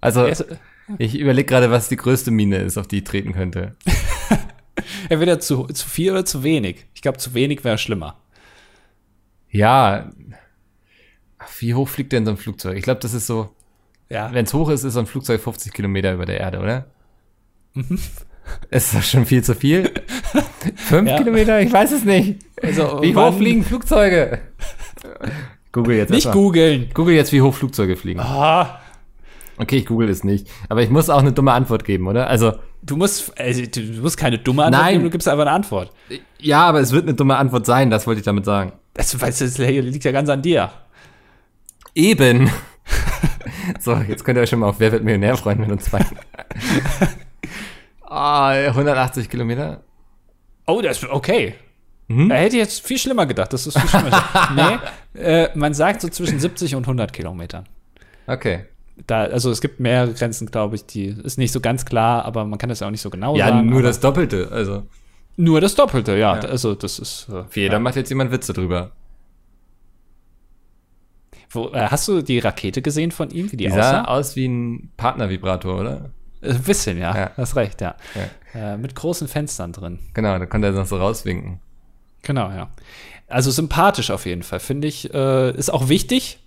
Also, 0.00 0.26
Erst- 0.26 0.46
ich 0.98 1.18
überlege 1.18 1.46
gerade, 1.46 1.70
was 1.70 1.88
die 1.88 1.96
größte 1.96 2.30
Mine 2.30 2.58
ist, 2.58 2.76
auf 2.78 2.88
die 2.88 2.98
ich 2.98 3.04
treten 3.04 3.32
könnte. 3.32 3.76
Entweder 5.08 5.40
zu, 5.40 5.64
zu 5.66 5.88
viel 5.88 6.12
oder 6.12 6.24
zu 6.24 6.42
wenig. 6.42 6.86
Ich 6.94 7.02
glaube, 7.02 7.18
zu 7.18 7.34
wenig 7.34 7.64
wäre 7.64 7.78
schlimmer. 7.78 8.16
Ja. 9.50 10.10
Wie 11.58 11.74
hoch 11.74 11.88
fliegt 11.88 12.12
denn 12.12 12.24
so 12.24 12.30
ein 12.32 12.36
Flugzeug? 12.36 12.76
Ich 12.76 12.82
glaube, 12.84 13.00
das 13.00 13.14
ist 13.14 13.26
so, 13.26 13.50
Ja. 14.08 14.32
wenn 14.32 14.44
es 14.44 14.54
hoch 14.54 14.68
ist, 14.70 14.84
ist 14.84 14.94
so 14.94 15.00
ein 15.00 15.06
Flugzeug 15.06 15.40
50 15.40 15.72
Kilometer 15.72 16.12
über 16.14 16.26
der 16.26 16.38
Erde, 16.40 16.58
oder? 16.60 16.86
Ist 18.70 18.94
das 18.94 19.08
schon 19.08 19.26
viel 19.26 19.44
zu 19.44 19.54
viel? 19.54 19.92
Fünf 20.74 21.08
Ja. 21.08 21.18
Kilometer? 21.18 21.60
Ich 21.60 21.72
weiß 21.72 21.92
es 21.92 22.04
nicht. 22.04 22.40
Also, 22.60 23.00
Wie 23.00 23.14
hoch 23.14 23.36
fliegen 23.36 23.62
Flugzeuge? 23.62 24.40
Google 25.70 25.96
jetzt 25.96 26.10
Nicht 26.10 26.32
googeln. 26.32 26.88
Google 26.92 27.14
jetzt, 27.14 27.30
wie 27.32 27.42
hoch 27.42 27.54
Flugzeuge 27.54 27.96
fliegen. 27.96 28.20
Ah, 28.20 28.80
Okay, 29.56 29.76
ich 29.76 29.86
google 29.86 30.08
es 30.08 30.24
nicht. 30.24 30.48
Aber 30.70 30.82
ich 30.82 30.88
muss 30.90 31.10
auch 31.10 31.18
eine 31.20 31.32
dumme 31.32 31.52
Antwort 31.52 31.84
geben, 31.84 32.08
oder? 32.08 32.26
Also, 32.28 32.54
du 32.82 32.96
musst, 32.96 33.38
also, 33.38 33.62
du 33.66 33.80
musst 34.02 34.16
keine 34.16 34.38
dumme 34.38 34.64
Antwort 34.64 34.82
Nein. 34.82 34.92
geben, 34.94 35.04
du 35.04 35.10
gibst 35.10 35.28
einfach 35.28 35.42
eine 35.42 35.52
Antwort. 35.52 35.92
ja, 36.38 36.62
aber 36.62 36.80
es 36.80 36.92
wird 36.92 37.04
eine 37.04 37.14
dumme 37.14 37.36
Antwort 37.36 37.66
sein, 37.66 37.90
das 37.90 38.06
wollte 38.06 38.20
ich 38.20 38.24
damit 38.24 38.44
sagen. 38.44 38.72
Das, 38.94 39.18
weißt 39.18 39.40
du, 39.40 39.44
das 39.44 39.58
liegt 39.58 40.04
ja 40.04 40.12
ganz 40.12 40.28
an 40.28 40.42
dir. 40.42 40.70
Eben. 41.94 42.50
so, 43.80 43.94
jetzt 43.96 44.24
könnt 44.24 44.38
ihr 44.38 44.42
euch 44.42 44.50
schon 44.50 44.60
mal 44.60 44.68
auf 44.68 44.80
Wer 44.80 44.92
wird 44.92 45.04
Millionär 45.04 45.36
freuen 45.36 45.60
mit 45.60 45.70
uns 45.70 45.84
zwei. 45.84 46.04
Ah, 48.02 48.50
180 48.50 49.30
Kilometer. 49.30 49.84
Oh, 50.66 50.80
das 50.80 51.02
ist 51.02 51.08
okay. 51.08 51.54
Mhm. 52.08 52.28
Da 52.28 52.34
hätte 52.34 52.56
ich 52.56 52.62
jetzt 52.62 52.84
viel 52.84 52.98
schlimmer 52.98 53.24
gedacht. 53.24 53.52
Das 53.52 53.68
ist 53.68 53.78
viel 53.78 53.88
schlimmer. 53.88 54.24
nee, 55.14 55.20
äh, 55.20 55.48
man 55.54 55.74
sagt 55.74 56.00
so 56.00 56.08
zwischen 56.08 56.40
70 56.40 56.74
und 56.74 56.82
100 56.82 57.12
Kilometern. 57.12 57.68
Okay. 58.26 58.66
Da, 59.06 59.22
also 59.24 59.50
es 59.50 59.60
gibt 59.60 59.80
mehrere 59.80 60.12
Grenzen, 60.12 60.50
glaube 60.50 60.76
ich, 60.76 60.84
die 60.86 61.06
ist 61.06 61.38
nicht 61.38 61.52
so 61.52 61.60
ganz 61.60 61.84
klar, 61.84 62.24
aber 62.24 62.44
man 62.44 62.58
kann 62.58 62.68
das 62.68 62.80
ja 62.80 62.86
auch 62.86 62.90
nicht 62.90 63.00
so 63.00 63.10
genau 63.10 63.36
Ja, 63.36 63.48
sagen. 63.48 63.66
nur 63.66 63.78
aber- 63.78 63.88
das 63.88 64.00
Doppelte. 64.00 64.48
Also, 64.52 64.82
nur 65.36 65.60
das 65.60 65.74
Doppelte, 65.74 66.12
ja. 66.12 66.36
Ja. 66.36 66.40
Also 66.42 66.74
das 66.74 66.98
ist. 66.98 67.28
Äh, 67.28 67.44
für 67.48 67.60
jeder 67.60 67.74
ja. 67.74 67.78
macht 67.80 67.96
jetzt 67.96 68.10
jemand 68.10 68.30
Witze 68.30 68.52
drüber. 68.52 68.92
Wo, 71.50 71.68
äh, 71.70 71.88
hast 71.90 72.06
du 72.08 72.22
die 72.22 72.38
Rakete 72.38 72.80
gesehen 72.82 73.10
von 73.10 73.30
ihm, 73.30 73.50
wie 73.50 73.56
die, 73.56 73.64
Die 73.66 73.70
sah 73.70 74.02
aussah? 74.02 74.04
aus 74.04 74.36
wie 74.36 74.46
ein 74.46 74.90
Partnervibrator, 74.96 75.80
oder? 75.80 76.10
Ein 76.42 76.62
bisschen, 76.62 76.98
ja. 76.98 77.16
Ja. 77.16 77.30
Hast 77.36 77.56
recht, 77.56 77.80
ja. 77.80 77.96
Ja. 78.54 78.74
Äh, 78.74 78.76
mit 78.78 78.94
großen 78.94 79.28
Fenstern 79.28 79.72
drin. 79.72 79.98
Genau, 80.14 80.38
da 80.38 80.46
konnte 80.46 80.68
er 80.68 80.72
noch 80.72 80.86
so 80.86 80.96
rauswinken. 80.96 81.58
Genau, 82.22 82.50
ja. 82.50 82.70
Also 83.28 83.50
sympathisch 83.50 84.10
auf 84.10 84.26
jeden 84.26 84.42
Fall, 84.42 84.60
finde 84.60 84.88
ich. 84.88 85.12
Äh, 85.12 85.50
ist 85.56 85.70
auch 85.72 85.88
wichtig, 85.88 86.38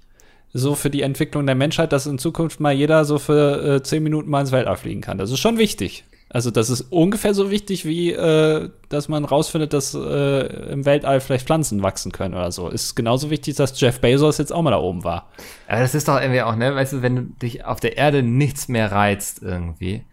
so 0.53 0.75
für 0.75 0.89
die 0.89 1.01
Entwicklung 1.01 1.45
der 1.45 1.55
Menschheit, 1.55 1.91
dass 1.91 2.05
in 2.05 2.19
Zukunft 2.19 2.59
mal 2.59 2.73
jeder 2.73 3.05
so 3.05 3.17
für 3.17 3.75
äh, 3.75 3.83
zehn 3.83 4.03
Minuten 4.03 4.29
mal 4.29 4.41
ins 4.41 4.51
Weltall 4.51 4.77
fliegen 4.77 5.01
kann. 5.01 5.17
Das 5.17 5.31
ist 5.31 5.39
schon 5.39 5.57
wichtig. 5.57 6.05
Also 6.29 6.49
das 6.49 6.71
ist 6.71 6.81
ungefähr 6.91 7.35
so 7.35 7.51
wichtig, 7.51 7.85
wie 7.85 8.11
äh, 8.11 8.69
dass 8.89 9.07
man 9.07 9.23
rausfindet, 9.23 9.73
dass 9.73 9.93
äh, 9.93 10.71
im 10.71 10.83
Weltall 10.85 11.19
vielleicht 11.19 11.45
Pflanzen 11.45 11.83
wachsen 11.83 12.11
können 12.11 12.33
oder 12.33 12.51
so. 12.51 12.69
Ist 12.69 12.95
genauso 12.95 13.29
wichtig, 13.29 13.55
dass 13.55 13.79
Jeff 13.79 13.99
Bezos 13.99 14.39
jetzt 14.39 14.51
auch 14.51 14.63
mal 14.63 14.71
da 14.71 14.79
oben 14.79 15.03
war. 15.03 15.29
Aber 15.67 15.81
das 15.81 15.93
ist 15.93 16.07
doch 16.07 16.19
irgendwie 16.19 16.41
auch, 16.41 16.55
ne, 16.55 16.73
weißt 16.73 16.93
du, 16.93 17.01
wenn 17.03 17.15
du 17.15 17.21
dich 17.23 17.65
auf 17.65 17.79
der 17.79 17.97
Erde 17.97 18.23
nichts 18.23 18.67
mehr 18.67 18.91
reizt 18.91 19.43
irgendwie 19.43 20.05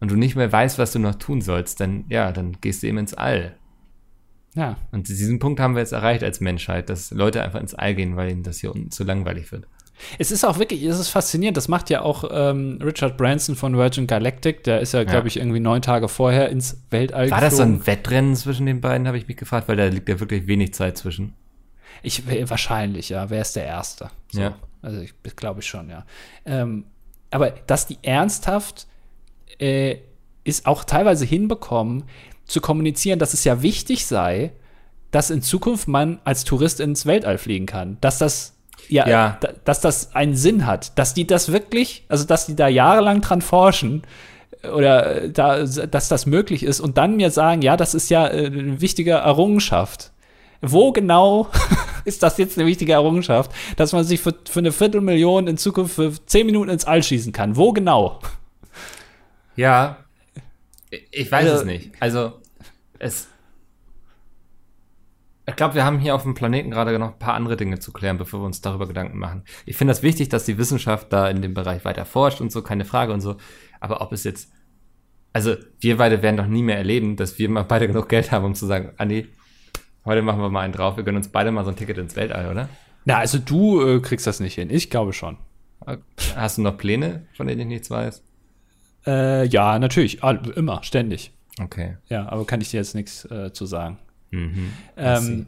und 0.00 0.10
du 0.10 0.16
nicht 0.16 0.34
mehr 0.34 0.50
weißt, 0.50 0.78
was 0.78 0.92
du 0.92 0.98
noch 0.98 1.14
tun 1.16 1.40
sollst, 1.40 1.80
dann, 1.80 2.04
ja, 2.08 2.32
dann 2.32 2.56
gehst 2.60 2.82
du 2.82 2.88
eben 2.88 2.98
ins 2.98 3.14
All. 3.14 3.54
Ja. 4.54 4.76
Und 4.90 5.08
diesen 5.08 5.38
Punkt 5.38 5.60
haben 5.60 5.74
wir 5.74 5.80
jetzt 5.80 5.92
erreicht 5.92 6.24
als 6.24 6.40
Menschheit, 6.40 6.90
dass 6.90 7.12
Leute 7.12 7.42
einfach 7.42 7.60
ins 7.60 7.74
All 7.74 7.94
gehen, 7.94 8.16
weil 8.16 8.30
ihnen 8.30 8.42
das 8.42 8.58
hier 8.58 8.74
unten 8.74 8.90
zu 8.90 9.04
langweilig 9.04 9.52
wird. 9.52 9.68
Es 10.18 10.30
ist 10.30 10.44
auch 10.44 10.58
wirklich, 10.58 10.82
es 10.82 10.98
ist 10.98 11.08
faszinierend. 11.08 11.56
Das 11.56 11.68
macht 11.68 11.90
ja 11.90 12.02
auch 12.02 12.24
ähm, 12.30 12.78
Richard 12.82 13.16
Branson 13.16 13.56
von 13.56 13.76
Virgin 13.76 14.06
Galactic. 14.06 14.64
Der 14.64 14.80
ist 14.80 14.92
ja, 14.92 15.04
glaube 15.04 15.28
ich, 15.28 15.36
irgendwie 15.36 15.60
neun 15.60 15.82
Tage 15.82 16.08
vorher 16.08 16.48
ins 16.48 16.82
Weltall 16.90 17.30
War 17.30 17.40
das 17.40 17.56
so 17.56 17.62
geflogen. 17.62 17.82
ein 17.82 17.86
Wettrennen 17.86 18.36
zwischen 18.36 18.66
den 18.66 18.80
beiden, 18.80 19.06
habe 19.06 19.18
ich 19.18 19.28
mich 19.28 19.36
gefragt, 19.36 19.68
weil 19.68 19.76
da 19.76 19.86
liegt 19.86 20.08
ja 20.08 20.20
wirklich 20.20 20.46
wenig 20.46 20.74
Zeit 20.74 20.98
zwischen. 20.98 21.34
Ich 22.02 22.22
wahrscheinlich, 22.48 23.08
ja. 23.10 23.28
Wer 23.30 23.42
ist 23.42 23.56
der 23.56 23.64
Erste? 23.66 24.10
So. 24.32 24.40
Ja. 24.40 24.54
Also 24.82 25.00
ich 25.00 25.14
glaube 25.36 25.60
ich 25.60 25.66
schon, 25.66 25.90
ja. 25.90 26.06
Ähm, 26.46 26.84
aber 27.30 27.50
dass 27.50 27.86
die 27.86 27.98
ernsthaft 28.02 28.86
äh, 29.58 29.98
ist 30.44 30.66
auch 30.66 30.84
teilweise 30.84 31.24
hinbekommen, 31.24 32.04
zu 32.46 32.60
kommunizieren, 32.60 33.18
dass 33.18 33.34
es 33.34 33.44
ja 33.44 33.62
wichtig 33.62 34.06
sei, 34.06 34.52
dass 35.10 35.30
in 35.30 35.42
Zukunft 35.42 35.88
man 35.88 36.20
als 36.24 36.44
Tourist 36.44 36.80
ins 36.80 37.06
Weltall 37.06 37.38
fliegen 37.38 37.66
kann. 37.66 37.98
Dass 38.00 38.18
das 38.18 38.54
ja, 38.88 39.08
Ja. 39.08 39.38
Da, 39.40 39.48
dass 39.64 39.80
das 39.80 40.14
einen 40.14 40.34
Sinn 40.36 40.66
hat, 40.66 40.98
dass 40.98 41.14
die 41.14 41.26
das 41.26 41.52
wirklich, 41.52 42.04
also 42.08 42.24
dass 42.24 42.46
die 42.46 42.56
da 42.56 42.68
jahrelang 42.68 43.20
dran 43.20 43.42
forschen 43.42 44.02
oder 44.74 45.22
äh, 45.22 45.30
da, 45.30 45.64
dass 45.64 46.08
das 46.08 46.26
möglich 46.26 46.62
ist 46.62 46.80
und 46.80 46.98
dann 46.98 47.16
mir 47.16 47.30
sagen, 47.30 47.62
ja, 47.62 47.76
das 47.76 47.94
ist 47.94 48.10
ja 48.10 48.26
äh, 48.26 48.46
eine 48.46 48.80
wichtige 48.80 49.12
Errungenschaft. 49.12 50.12
Wo 50.62 50.92
genau 50.92 51.48
ist 52.04 52.22
das 52.22 52.36
jetzt 52.36 52.58
eine 52.58 52.66
wichtige 52.66 52.92
Errungenschaft, 52.92 53.50
dass 53.76 53.92
man 53.92 54.04
sich 54.04 54.20
für, 54.20 54.34
für 54.50 54.58
eine 54.58 54.72
Viertelmillion 54.72 55.46
in 55.46 55.56
Zukunft 55.56 55.94
für 55.94 56.12
zehn 56.26 56.44
Minuten 56.44 56.68
ins 56.68 56.84
All 56.84 57.02
schießen 57.02 57.32
kann? 57.32 57.56
Wo 57.56 57.72
genau? 57.72 58.20
Ja. 59.56 59.96
Ich 61.10 61.30
weiß 61.30 61.46
Also- 61.48 61.60
es 61.60 61.64
nicht. 61.64 61.90
Also, 62.00 62.32
es. 62.98 63.28
Ich 65.50 65.56
glaube, 65.56 65.74
wir 65.74 65.84
haben 65.84 65.98
hier 65.98 66.14
auf 66.14 66.22
dem 66.22 66.34
Planeten 66.34 66.70
gerade 66.70 66.96
noch 66.98 67.12
ein 67.12 67.18
paar 67.18 67.34
andere 67.34 67.56
Dinge 67.56 67.80
zu 67.80 67.92
klären, 67.92 68.18
bevor 68.18 68.40
wir 68.40 68.46
uns 68.46 68.60
darüber 68.60 68.86
Gedanken 68.86 69.18
machen. 69.18 69.42
Ich 69.66 69.76
finde 69.76 69.90
das 69.90 70.02
wichtig, 70.02 70.28
dass 70.28 70.44
die 70.44 70.58
Wissenschaft 70.58 71.12
da 71.12 71.28
in 71.28 71.42
dem 71.42 71.54
Bereich 71.54 71.84
weiter 71.84 72.04
forscht 72.04 72.40
und 72.40 72.52
so, 72.52 72.62
keine 72.62 72.84
Frage 72.84 73.12
und 73.12 73.20
so. 73.20 73.36
Aber 73.80 74.00
ob 74.00 74.12
es 74.12 74.24
jetzt. 74.24 74.52
Also, 75.32 75.56
wir 75.80 75.96
beide 75.96 76.22
werden 76.22 76.36
doch 76.36 76.46
nie 76.46 76.62
mehr 76.62 76.76
erleben, 76.76 77.16
dass 77.16 77.38
wir 77.38 77.48
mal 77.48 77.62
beide 77.62 77.86
genug 77.86 78.08
Geld 78.08 78.32
haben, 78.32 78.44
um 78.44 78.54
zu 78.54 78.66
sagen, 78.66 78.92
Andi, 78.96 79.28
heute 80.04 80.22
machen 80.22 80.40
wir 80.40 80.50
mal 80.50 80.62
einen 80.62 80.72
drauf, 80.72 80.96
wir 80.96 81.04
gönnen 81.04 81.18
uns 81.18 81.28
beide 81.28 81.50
mal 81.50 81.64
so 81.64 81.70
ein 81.70 81.76
Ticket 81.76 81.98
ins 81.98 82.16
Weltall, 82.16 82.50
oder? 82.50 82.68
Na, 83.04 83.18
also 83.18 83.38
du 83.38 83.80
äh, 83.80 84.00
kriegst 84.00 84.26
das 84.26 84.40
nicht 84.40 84.54
hin. 84.54 84.70
Ich 84.70 84.88
glaube 84.88 85.12
schon. 85.12 85.36
Hast 86.36 86.58
du 86.58 86.62
noch 86.62 86.76
Pläne, 86.76 87.26
von 87.34 87.46
denen 87.46 87.62
ich 87.62 87.66
nichts 87.66 87.90
weiß? 87.90 88.22
Äh, 89.06 89.46
ja, 89.46 89.78
natürlich. 89.78 90.22
All, 90.22 90.40
immer, 90.54 90.82
ständig. 90.82 91.32
Okay. 91.60 91.96
Ja, 92.08 92.28
aber 92.28 92.44
kann 92.44 92.60
ich 92.60 92.70
dir 92.70 92.78
jetzt 92.78 92.94
nichts 92.94 93.24
äh, 93.24 93.52
zu 93.52 93.66
sagen. 93.66 93.98
Mhm. 94.30 94.72
Ähm, 94.96 95.46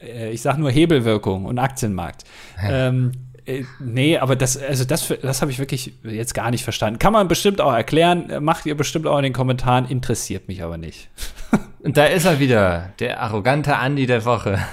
äh, 0.00 0.30
ich 0.30 0.42
sage 0.42 0.60
nur 0.60 0.70
Hebelwirkung 0.70 1.44
und 1.44 1.58
Aktienmarkt. 1.58 2.24
ähm, 2.62 3.12
äh, 3.44 3.64
nee, 3.80 4.18
aber 4.18 4.36
das, 4.36 4.56
also 4.56 4.84
das, 4.84 5.12
das 5.22 5.42
habe 5.42 5.50
ich 5.50 5.58
wirklich 5.58 5.94
jetzt 6.04 6.34
gar 6.34 6.50
nicht 6.50 6.64
verstanden. 6.64 6.98
Kann 6.98 7.12
man 7.12 7.28
bestimmt 7.28 7.60
auch 7.60 7.72
erklären, 7.72 8.30
äh, 8.30 8.40
macht 8.40 8.66
ihr 8.66 8.76
bestimmt 8.76 9.06
auch 9.06 9.18
in 9.18 9.24
den 9.24 9.32
Kommentaren, 9.32 9.88
interessiert 9.88 10.48
mich 10.48 10.62
aber 10.62 10.76
nicht. 10.78 11.08
Und 11.80 11.96
da 11.96 12.06
ist 12.06 12.24
er 12.24 12.38
wieder, 12.38 12.92
der 13.00 13.20
arrogante 13.20 13.76
Andi 13.76 14.06
der 14.06 14.24
Woche. 14.24 14.58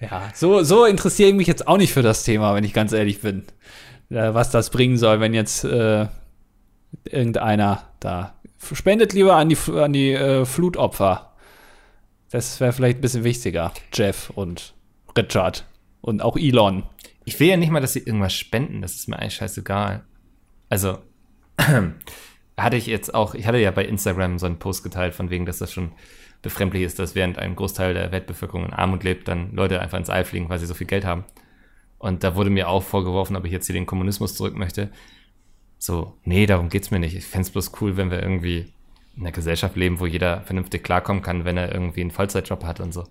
Ja, 0.00 0.30
so, 0.32 0.62
so 0.62 0.84
interessiere 0.84 1.30
ich 1.30 1.34
mich 1.34 1.48
jetzt 1.48 1.66
auch 1.66 1.76
nicht 1.76 1.92
für 1.92 2.02
das 2.02 2.22
Thema, 2.22 2.54
wenn 2.54 2.64
ich 2.64 2.72
ganz 2.72 2.92
ehrlich 2.92 3.20
bin. 3.20 3.44
Was 4.08 4.50
das 4.50 4.70
bringen 4.70 4.96
soll, 4.96 5.20
wenn 5.20 5.34
jetzt 5.34 5.64
äh, 5.64 6.06
irgendeiner 7.04 7.84
da 8.00 8.34
spendet 8.72 9.12
lieber 9.12 9.36
an 9.36 9.48
die, 9.48 9.56
an 9.72 9.92
die 9.92 10.12
äh, 10.12 10.44
Flutopfer. 10.44 11.32
Das 12.30 12.60
wäre 12.60 12.72
vielleicht 12.72 12.98
ein 12.98 13.00
bisschen 13.00 13.24
wichtiger. 13.24 13.72
Jeff 13.92 14.30
und 14.30 14.74
Richard 15.16 15.64
und 16.00 16.22
auch 16.22 16.36
Elon. 16.36 16.84
Ich 17.24 17.38
will 17.40 17.48
ja 17.48 17.56
nicht 17.56 17.70
mal, 17.70 17.80
dass 17.80 17.92
sie 17.92 18.00
irgendwas 18.00 18.34
spenden, 18.34 18.82
das 18.82 18.94
ist 18.94 19.08
mir 19.08 19.18
eigentlich 19.18 19.34
scheißegal. 19.34 20.04
Also, 20.68 20.98
hatte 22.56 22.76
ich 22.76 22.86
jetzt 22.86 23.14
auch, 23.14 23.34
ich 23.34 23.46
hatte 23.46 23.58
ja 23.58 23.70
bei 23.70 23.84
Instagram 23.84 24.38
so 24.38 24.46
einen 24.46 24.58
Post 24.58 24.82
geteilt, 24.82 25.14
von 25.14 25.30
wegen, 25.30 25.46
dass 25.46 25.58
das 25.58 25.72
schon 25.72 25.92
befremdlich 26.42 26.82
ist, 26.82 26.98
dass 26.98 27.14
während 27.14 27.38
ein 27.38 27.56
Großteil 27.56 27.94
der 27.94 28.12
Weltbevölkerung 28.12 28.66
in 28.66 28.72
Armut 28.72 29.04
lebt, 29.04 29.28
dann 29.28 29.52
Leute 29.54 29.80
einfach 29.80 29.98
ins 29.98 30.10
All 30.10 30.24
fliegen, 30.24 30.48
weil 30.48 30.58
sie 30.58 30.66
so 30.66 30.74
viel 30.74 30.86
Geld 30.86 31.04
haben. 31.04 31.24
Und 31.98 32.22
da 32.22 32.36
wurde 32.36 32.50
mir 32.50 32.68
auch 32.68 32.82
vorgeworfen, 32.82 33.36
ob 33.36 33.44
ich 33.44 33.52
jetzt 33.52 33.66
hier 33.66 33.74
den 33.74 33.86
Kommunismus 33.86 34.36
zurück 34.36 34.54
möchte. 34.54 34.90
So, 35.78 36.14
nee, 36.24 36.46
darum 36.46 36.68
geht's 36.68 36.90
mir 36.90 36.98
nicht. 36.98 37.14
Ich 37.14 37.24
fände 37.24 37.50
bloß 37.50 37.72
cool, 37.80 37.96
wenn 37.96 38.10
wir 38.10 38.22
irgendwie 38.22 38.72
in 39.16 39.22
einer 39.22 39.32
Gesellschaft 39.32 39.76
leben, 39.76 40.00
wo 40.00 40.06
jeder 40.06 40.42
vernünftig 40.42 40.82
klarkommen 40.82 41.22
kann, 41.22 41.44
wenn 41.44 41.56
er 41.56 41.72
irgendwie 41.72 42.00
einen 42.00 42.10
Vollzeitjob 42.10 42.64
hat 42.64 42.80
und 42.80 42.92
so. 42.92 43.04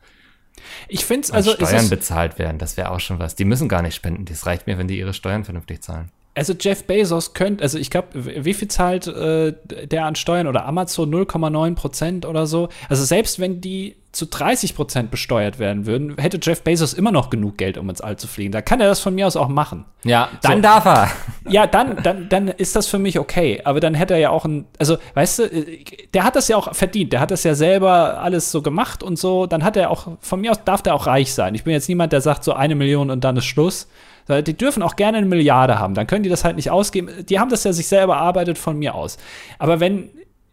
Ich 0.87 1.05
finde 1.05 1.25
es, 1.25 1.29
Und 1.29 1.37
also 1.37 1.51
Steuern 1.51 1.75
es, 1.75 1.89
bezahlt 1.89 2.39
werden, 2.39 2.57
das 2.57 2.77
wäre 2.77 2.91
auch 2.91 2.99
schon 2.99 3.19
was. 3.19 3.35
Die 3.35 3.45
müssen 3.45 3.69
gar 3.69 3.81
nicht 3.81 3.95
spenden. 3.95 4.25
Das 4.25 4.45
reicht 4.45 4.67
mir, 4.67 4.77
wenn 4.77 4.87
die 4.87 4.97
ihre 4.97 5.13
Steuern 5.13 5.43
vernünftig 5.43 5.81
zahlen. 5.81 6.11
Also 6.37 6.53
Jeff 6.59 6.83
Bezos 6.85 7.33
könnte, 7.33 7.63
also 7.63 7.77
ich 7.77 7.89
glaube, 7.89 8.07
wie 8.13 8.53
viel 8.53 8.67
zahlt 8.67 9.07
äh, 9.07 9.53
der 9.85 10.05
an 10.05 10.15
Steuern 10.15 10.47
oder 10.47 10.65
Amazon 10.65 11.13
0,9 11.13 11.75
Prozent 11.75 12.25
oder 12.25 12.47
so? 12.47 12.69
Also 12.89 13.03
selbst 13.03 13.39
wenn 13.39 13.61
die 13.61 13.95
zu 14.13 14.25
30 14.25 14.75
Prozent 14.75 15.11
besteuert 15.11 15.59
werden 15.59 15.85
würden, 15.85 16.17
hätte 16.17 16.39
Jeff 16.41 16.63
Bezos 16.63 16.93
immer 16.93 17.11
noch 17.11 17.29
genug 17.29 17.57
Geld, 17.57 17.77
um 17.77 17.87
ins 17.89 18.01
All 18.01 18.17
zu 18.17 18.27
fliegen. 18.27 18.51
Da 18.51 18.63
kann 18.63 18.81
er 18.81 18.87
das 18.87 18.99
von 18.99 19.13
mir 19.13 19.27
aus 19.27 19.35
auch 19.35 19.47
machen. 19.47 19.85
Ja, 20.03 20.29
dann 20.41 20.57
So. 20.57 20.61
darf 20.61 20.85
er. 20.85 21.11
Ja, 21.49 21.65
dann, 21.67 22.01
dann, 22.03 22.27
dann 22.27 22.47
ist 22.47 22.75
das 22.75 22.87
für 22.87 22.99
mich 22.99 23.19
okay. 23.19 23.61
Aber 23.63 23.79
dann 23.79 23.93
hätte 23.93 24.15
er 24.15 24.19
ja 24.19 24.29
auch 24.31 24.43
ein, 24.43 24.65
also, 24.79 24.97
weißt 25.13 25.39
du, 25.39 25.43
äh, 25.43 25.83
der 26.13 26.23
hat 26.23 26.35
das 26.35 26.47
ja 26.47 26.57
auch 26.57 26.73
verdient. 26.73 27.13
Der 27.13 27.19
hat 27.19 27.31
das 27.31 27.43
ja 27.43 27.53
selber 27.53 28.19
alles 28.19 28.51
so 28.51 28.61
gemacht 28.61 29.03
und 29.03 29.19
so. 29.19 29.45
Dann 29.45 29.63
hat 29.63 29.77
er 29.77 29.91
auch, 29.91 30.07
von 30.19 30.41
mir 30.41 30.51
aus 30.51 30.63
darf 30.65 30.81
der 30.81 30.95
auch 30.95 31.05
reich 31.05 31.31
sein. 31.33 31.53
Ich 31.53 31.63
bin 31.63 31.73
jetzt 31.73 31.87
niemand, 31.87 32.11
der 32.11 32.21
sagt 32.21 32.43
so 32.43 32.53
eine 32.53 32.75
Million 32.75 33.11
und 33.11 33.23
dann 33.23 33.37
ist 33.37 33.45
Schluss. 33.45 33.87
Die 34.29 34.57
dürfen 34.57 34.83
auch 34.83 34.95
gerne 34.95 35.17
eine 35.17 35.27
Milliarde 35.27 35.79
haben. 35.79 35.93
Dann 35.93 36.07
können 36.07 36.23
die 36.23 36.29
das 36.29 36.43
halt 36.43 36.55
nicht 36.55 36.69
ausgeben. 36.69 37.09
Die 37.29 37.39
haben 37.39 37.49
das 37.49 37.63
ja 37.63 37.73
sich 37.73 37.87
selber 37.87 38.15
erarbeitet 38.15 38.57
von 38.57 38.77
mir 38.77 38.95
aus. 38.95 39.17
Aber 39.57 39.79
wenn, 39.79 40.09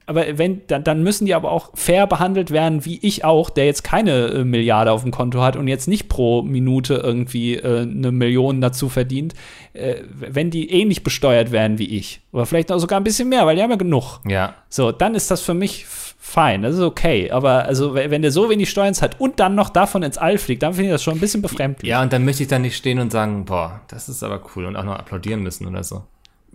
aber 0.07 0.39
wenn, 0.39 0.63
dann, 0.67 0.85
dann 0.85 1.03
müssen 1.03 1.25
die 1.25 1.35
aber 1.35 1.51
auch 1.51 1.71
fair 1.75 2.07
behandelt 2.07 2.51
werden, 2.51 2.85
wie 2.85 2.99
ich 3.01 3.25
auch, 3.25 3.51
der 3.51 3.65
jetzt 3.67 3.85
keine 3.85 4.27
äh, 4.27 4.45
Milliarde 4.45 4.93
auf 4.93 5.03
dem 5.03 5.11
Konto 5.11 5.41
hat 5.41 5.57
und 5.57 5.67
jetzt 5.67 5.89
nicht 5.89 6.09
pro 6.09 6.43
Minute 6.43 6.95
irgendwie 6.95 7.57
äh, 7.57 7.83
eine 7.83 8.13
Million 8.13 8.61
dazu 8.61 8.89
verdient, 8.89 9.35
äh, 9.73 9.97
wenn 10.15 10.51
die 10.51 10.71
ähnlich 10.71 11.03
besteuert 11.03 11.53
werden 11.53 11.79
wie 11.79 11.97
ich. 11.97 12.21
Oder 12.33 12.45
vielleicht 12.47 12.71
auch 12.71 12.79
sogar 12.79 13.01
ein 13.01 13.05
bisschen 13.05 13.29
mehr, 13.29 13.47
weil 13.47 13.57
die 13.57 13.63
haben 13.63 13.71
ja 13.71 13.77
genug. 13.77 14.21
Ja, 14.29 14.55
So, 14.69 14.93
dann 14.93 15.15
ist 15.15 15.31
das 15.31 15.41
für 15.41 15.55
mich 15.55 15.87
fein, 16.27 16.63
das 16.63 16.75
ist 16.75 16.81
okay. 16.81 17.31
Aber 17.31 17.65
also, 17.67 17.95
we- 17.95 18.11
wenn 18.11 18.23
der 18.23 18.31
so 18.33 18.49
wenig 18.49 18.71
Steuern 18.71 18.95
hat 19.01 19.21
und 19.21 19.39
dann 19.41 19.55
noch 19.55 19.69
davon 19.69 20.03
ins 20.03 20.17
All 20.19 20.39
fliegt, 20.39 20.63
dann 20.63 20.73
finde 20.73 20.87
ich 20.89 20.95
das 20.95 21.03
schon 21.03 21.15
ein 21.15 21.21
bisschen 21.21 21.43
befremdlich. 21.43 21.89
Ja, 21.89 22.01
und 22.03 22.13
dann 22.13 22.25
möchte 22.25 22.43
ich 22.43 22.49
dann 22.49 22.63
nicht 22.63 22.77
stehen 22.77 22.99
und 22.99 23.13
sagen, 23.13 23.45
boah, 23.45 23.83
das 23.89 24.09
ist 24.09 24.23
aber 24.23 24.41
cool 24.57 24.65
und 24.65 24.75
auch 24.77 24.85
noch 24.85 24.97
applaudieren 24.99 25.43
müssen 25.43 25.67
oder 25.67 25.85
so. 25.85 26.03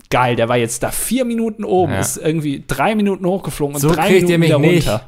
Geil, 0.10 0.36
der 0.36 0.50
war 0.50 0.58
jetzt 0.58 0.82
da 0.82 0.90
vier 0.92 1.24
Minuten 1.24 1.64
oben, 1.64 1.94
Ja. 1.94 2.00
ist 2.00 2.18
irgendwie 2.18 2.64
drei 2.66 2.96
Minuten 2.96 3.26
hochgeflogen 3.28 3.76
und 3.76 3.82
So 3.82 3.92
drei 3.94 4.10
Minuten 4.12 4.40
mich 4.40 4.50
wieder 4.50 4.60
nicht. 4.60 4.88
runter. 4.90 5.08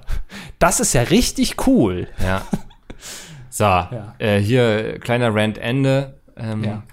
Das 0.60 0.80
ist 0.80 0.94
ja 0.94 1.02
richtig 1.02 1.56
cool. 1.68 2.08
Ja. 2.24 2.44
So, 3.50 3.66
äh, 4.20 4.40
hier 4.40 5.00
kleiner 5.00 5.34
Rant 5.34 5.58
Ende. 5.58 6.20
Ähm, 6.38 6.64
Ja. 6.64 6.84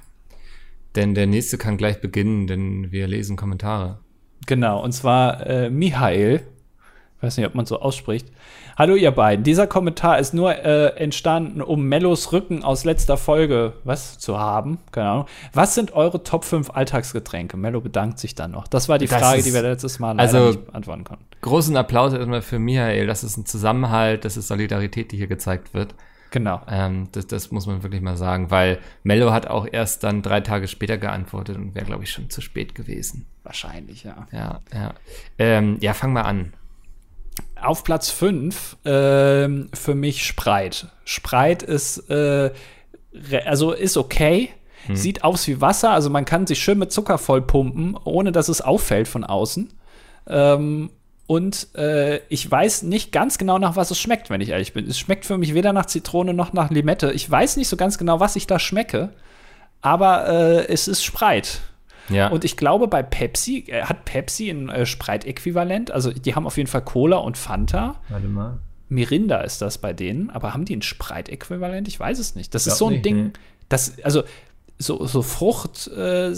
Denn 0.96 1.14
der 1.14 1.26
nächste 1.26 1.58
kann 1.58 1.76
gleich 1.76 2.00
beginnen, 2.00 2.46
denn 2.46 2.90
wir 2.90 3.06
lesen 3.06 3.36
Kommentare. 3.36 3.98
Genau, 4.46 4.82
und 4.82 4.92
zwar 4.92 5.46
äh, 5.46 5.70
Michael, 5.70 6.40
ich 7.18 7.22
weiß 7.24 7.36
nicht, 7.36 7.46
ob 7.46 7.54
man 7.56 7.66
so 7.66 7.80
ausspricht. 7.80 8.28
Hallo 8.76 8.94
ihr 8.94 9.10
beiden, 9.10 9.42
dieser 9.42 9.66
Kommentar 9.66 10.20
ist 10.20 10.34
nur 10.34 10.54
äh, 10.54 10.90
entstanden, 10.96 11.60
um 11.60 11.82
Mellos 11.82 12.32
Rücken 12.32 12.62
aus 12.62 12.84
letzter 12.84 13.16
Folge 13.16 13.72
was 13.82 14.18
zu 14.20 14.38
haben. 14.38 14.78
Keine 14.92 15.08
Ahnung. 15.10 15.26
Was 15.52 15.74
sind 15.74 15.92
eure 15.94 16.22
Top 16.22 16.44
5 16.44 16.70
Alltagsgetränke? 16.70 17.56
Mello 17.56 17.80
bedankt 17.80 18.20
sich 18.20 18.36
dann 18.36 18.52
noch. 18.52 18.68
Das 18.68 18.88
war 18.88 18.98
die 18.98 19.06
Das 19.06 19.18
Frage, 19.20 19.38
ist- 19.40 19.46
die 19.48 19.52
wir 19.52 19.62
letztes 19.62 19.98
Mal 19.98 20.12
leider 20.12 20.22
also- 20.38 20.46
nicht 20.50 20.66
beantworten 20.66 21.02
konnten. 21.04 21.24
Großen 21.40 21.76
Applaus 21.76 22.12
erstmal 22.12 22.42
für 22.42 22.58
Michael. 22.60 23.06
Das 23.08 23.24
ist 23.24 23.36
ein 23.36 23.46
Zusammenhalt, 23.46 24.24
das 24.24 24.36
ist 24.36 24.46
Solidarität, 24.48 25.10
die 25.10 25.16
hier 25.16 25.26
gezeigt 25.28 25.74
wird. 25.74 25.94
Genau. 26.30 26.60
Ähm, 26.68 27.08
das, 27.12 27.26
das 27.26 27.50
muss 27.50 27.66
man 27.66 27.82
wirklich 27.82 28.02
mal 28.02 28.16
sagen, 28.16 28.50
weil 28.50 28.78
Mello 29.02 29.32
hat 29.32 29.46
auch 29.46 29.66
erst 29.70 30.04
dann 30.04 30.20
drei 30.22 30.40
Tage 30.40 30.68
später 30.68 30.98
geantwortet 30.98 31.56
und 31.56 31.74
wäre, 31.74 31.86
glaube 31.86 32.04
ich, 32.04 32.10
schon 32.10 32.28
zu 32.30 32.42
spät 32.42 32.74
gewesen. 32.74 33.26
Wahrscheinlich, 33.44 34.04
ja. 34.04 34.26
Ja, 34.30 34.60
ja. 34.74 34.94
Ähm, 35.38 35.78
ja, 35.80 35.94
fang 35.94 36.12
mal 36.12 36.22
an. 36.22 36.52
Auf 37.60 37.84
Platz 37.84 38.10
5 38.10 38.76
ähm, 38.84 39.68
für 39.74 39.94
mich 39.94 40.24
Spreit. 40.24 40.86
Spreit 41.04 41.62
ist, 41.62 42.08
äh, 42.10 42.50
also 43.44 43.72
ist 43.72 43.96
okay. 43.96 44.50
Sieht 44.94 45.22
aus 45.22 45.46
wie 45.46 45.60
Wasser, 45.60 45.90
also 45.90 46.08
man 46.08 46.24
kann 46.24 46.46
sich 46.46 46.60
schön 46.60 46.78
mit 46.78 46.92
Zucker 46.92 47.18
vollpumpen, 47.18 47.96
ohne 48.04 48.32
dass 48.32 48.48
es 48.48 48.62
auffällt 48.62 49.06
von 49.06 49.22
außen. 49.22 49.70
Ähm, 50.28 50.90
und 51.26 51.74
äh, 51.74 52.20
ich 52.28 52.50
weiß 52.50 52.84
nicht 52.84 53.12
ganz 53.12 53.36
genau, 53.36 53.58
nach 53.58 53.76
was 53.76 53.90
es 53.90 54.00
schmeckt, 54.00 54.30
wenn 54.30 54.40
ich 54.40 54.48
ehrlich 54.48 54.72
bin. 54.72 54.86
Es 54.86 54.98
schmeckt 54.98 55.26
für 55.26 55.36
mich 55.36 55.52
weder 55.52 55.74
nach 55.74 55.84
Zitrone 55.84 56.32
noch 56.32 56.54
nach 56.54 56.70
Limette. 56.70 57.12
Ich 57.12 57.30
weiß 57.30 57.58
nicht 57.58 57.68
so 57.68 57.76
ganz 57.76 57.98
genau, 57.98 58.18
was 58.18 58.34
ich 58.36 58.46
da 58.46 58.58
schmecke, 58.58 59.10
aber 59.82 60.26
äh, 60.26 60.66
es 60.68 60.88
ist 60.88 61.04
Spreit. 61.04 61.60
Ja. 62.08 62.28
Und 62.28 62.44
ich 62.44 62.56
glaube, 62.56 62.88
bei 62.88 63.02
Pepsi, 63.02 63.64
äh, 63.68 63.82
hat 63.82 64.04
Pepsi 64.04 64.50
ein 64.50 64.68
äh, 64.68 64.86
Spreit-Äquivalent? 64.86 65.90
Also, 65.90 66.12
die 66.12 66.34
haben 66.34 66.46
auf 66.46 66.56
jeden 66.56 66.68
Fall 66.68 66.82
Cola 66.82 67.18
und 67.18 67.36
Fanta. 67.36 67.96
Warte 68.08 68.28
mal. 68.28 68.58
Mirinda 68.88 69.40
ist 69.42 69.60
das 69.60 69.78
bei 69.78 69.92
denen, 69.92 70.30
aber 70.30 70.54
haben 70.54 70.64
die 70.64 70.74
ein 70.74 70.82
Spreit-Äquivalent? 70.82 71.88
Ich 71.88 72.00
weiß 72.00 72.18
es 72.18 72.34
nicht. 72.34 72.54
Das 72.54 72.66
ist 72.66 72.78
so 72.78 72.86
ein 72.86 72.94
nicht, 72.94 73.04
Ding, 73.04 73.24
nee. 73.24 73.32
das, 73.68 73.94
also 74.02 74.22
so, 74.78 75.04
so 75.06 75.22
Fruchtsaft, 75.22 75.96
äh, 75.96 76.34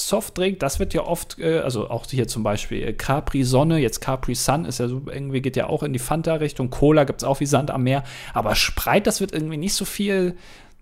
Softdrink, 0.00 0.58
das 0.58 0.80
wird 0.80 0.92
ja 0.92 1.02
oft, 1.02 1.38
äh, 1.38 1.60
also 1.60 1.88
auch 1.88 2.06
hier 2.06 2.26
zum 2.26 2.42
Beispiel 2.42 2.82
äh, 2.82 2.92
Capri 2.92 3.44
Sonne, 3.44 3.78
jetzt 3.78 4.00
Capri 4.00 4.34
Sun 4.34 4.64
ist 4.64 4.78
ja 4.78 4.88
so, 4.88 5.02
irgendwie 5.06 5.40
geht 5.40 5.56
ja 5.56 5.68
auch 5.68 5.84
in 5.84 5.92
die 5.92 6.00
Fanta-Richtung, 6.00 6.70
Cola 6.70 7.04
gibt 7.04 7.22
es 7.22 7.24
auch 7.24 7.38
wie 7.40 7.46
Sand 7.46 7.70
am 7.70 7.84
Meer, 7.84 8.02
aber 8.34 8.56
Spreit, 8.56 9.06
das 9.06 9.20
wird 9.20 9.32
irgendwie 9.32 9.56
nicht 9.56 9.74
so 9.74 9.84
viel 9.84 10.36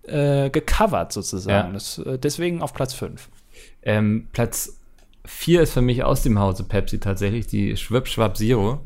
äh, 0.07 0.49
gecovert 0.49 1.13
sozusagen. 1.13 1.67
Ja. 1.67 1.73
Das, 1.73 1.99
äh, 1.99 2.17
deswegen 2.17 2.61
auf 2.61 2.73
Platz 2.73 2.93
5. 2.93 3.29
Ähm, 3.85 4.27
Platz 4.33 4.79
4 5.25 5.61
ist 5.61 5.73
für 5.73 5.81
mich 5.81 6.03
aus 6.03 6.21
dem 6.21 6.39
Hause 6.39 6.63
Pepsi 6.63 6.99
tatsächlich 6.99 7.47
die 7.47 7.77
Schwip 7.77 8.07
Schwab 8.07 8.37
Zero. 8.37 8.81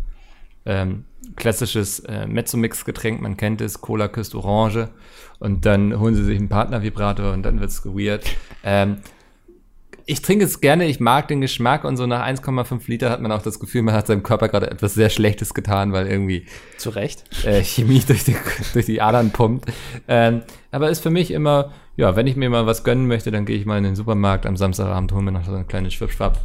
Ähm, 0.66 1.06
klassisches 1.36 2.00
äh, 2.02 2.28
Mezzomix-Getränk, 2.28 3.22
man 3.22 3.38
kennt 3.38 3.62
es, 3.62 3.82
Cola 3.82 4.08
küsst 4.08 4.36
Orange 4.36 4.90
und 5.40 5.66
dann 5.66 6.00
holen 6.00 6.16
sie 6.16 6.24
sich 6.24 6.38
einen 6.38 6.50
Partnervibrator 6.50 7.34
und 7.34 7.44
dann 7.44 7.60
wird's 7.60 7.86
weird. 7.86 8.26
Ähm, 8.64 8.98
ich 10.06 10.24
trinke 10.24 10.44
es 10.44 10.60
gerne, 10.60 10.88
ich 10.88 11.00
mag 11.00 11.28
den 11.28 11.40
Geschmack 11.40 11.84
und 11.84 11.96
so 11.96 12.08
nach 12.08 12.26
1,5 12.26 12.82
Liter 12.88 13.12
hat 13.12 13.22
man 13.22 13.32
auch 13.32 13.44
das 13.44 13.60
Gefühl, 13.60 13.84
man 13.84 13.94
hat 13.94 14.08
seinem 14.08 14.24
Körper 14.24 14.50
gerade 14.50 14.72
etwas 14.72 14.96
sehr 14.96 15.12
Schlechtes 15.12 15.54
getan, 15.54 15.94
weil 15.94 16.08
irgendwie 16.08 16.48
Zu 16.78 16.90
Recht. 16.90 17.24
äh, 17.46 17.64
Chemie 17.64 18.00
durch 18.08 18.24
die, 18.24 18.36
durch 18.74 18.88
die 18.88 19.02
Adern 19.02 19.30
pumpt. 19.30 19.72
Ähm, 20.08 20.42
aber 20.72 20.90
ist 20.90 21.02
für 21.02 21.12
mich 21.12 21.30
immer, 21.32 21.72
ja, 22.00 22.16
wenn 22.16 22.28
ich 22.28 22.36
mir 22.36 22.50
mal 22.50 22.66
was 22.66 22.84
gönnen 22.84 23.08
möchte, 23.08 23.30
dann 23.30 23.46
gehe 23.46 23.58
ich 23.58 23.66
mal 23.66 23.78
in 23.78 23.84
den 23.84 23.96
Supermarkt 23.96 24.46
am 24.46 24.56
Samstagabend, 24.58 25.12
hole 25.12 25.22
mir 25.22 25.32
noch 25.34 25.44
so 25.46 25.54
eine 25.54 25.66
kleine 25.66 25.92
Schwipschwapp. 25.92 26.40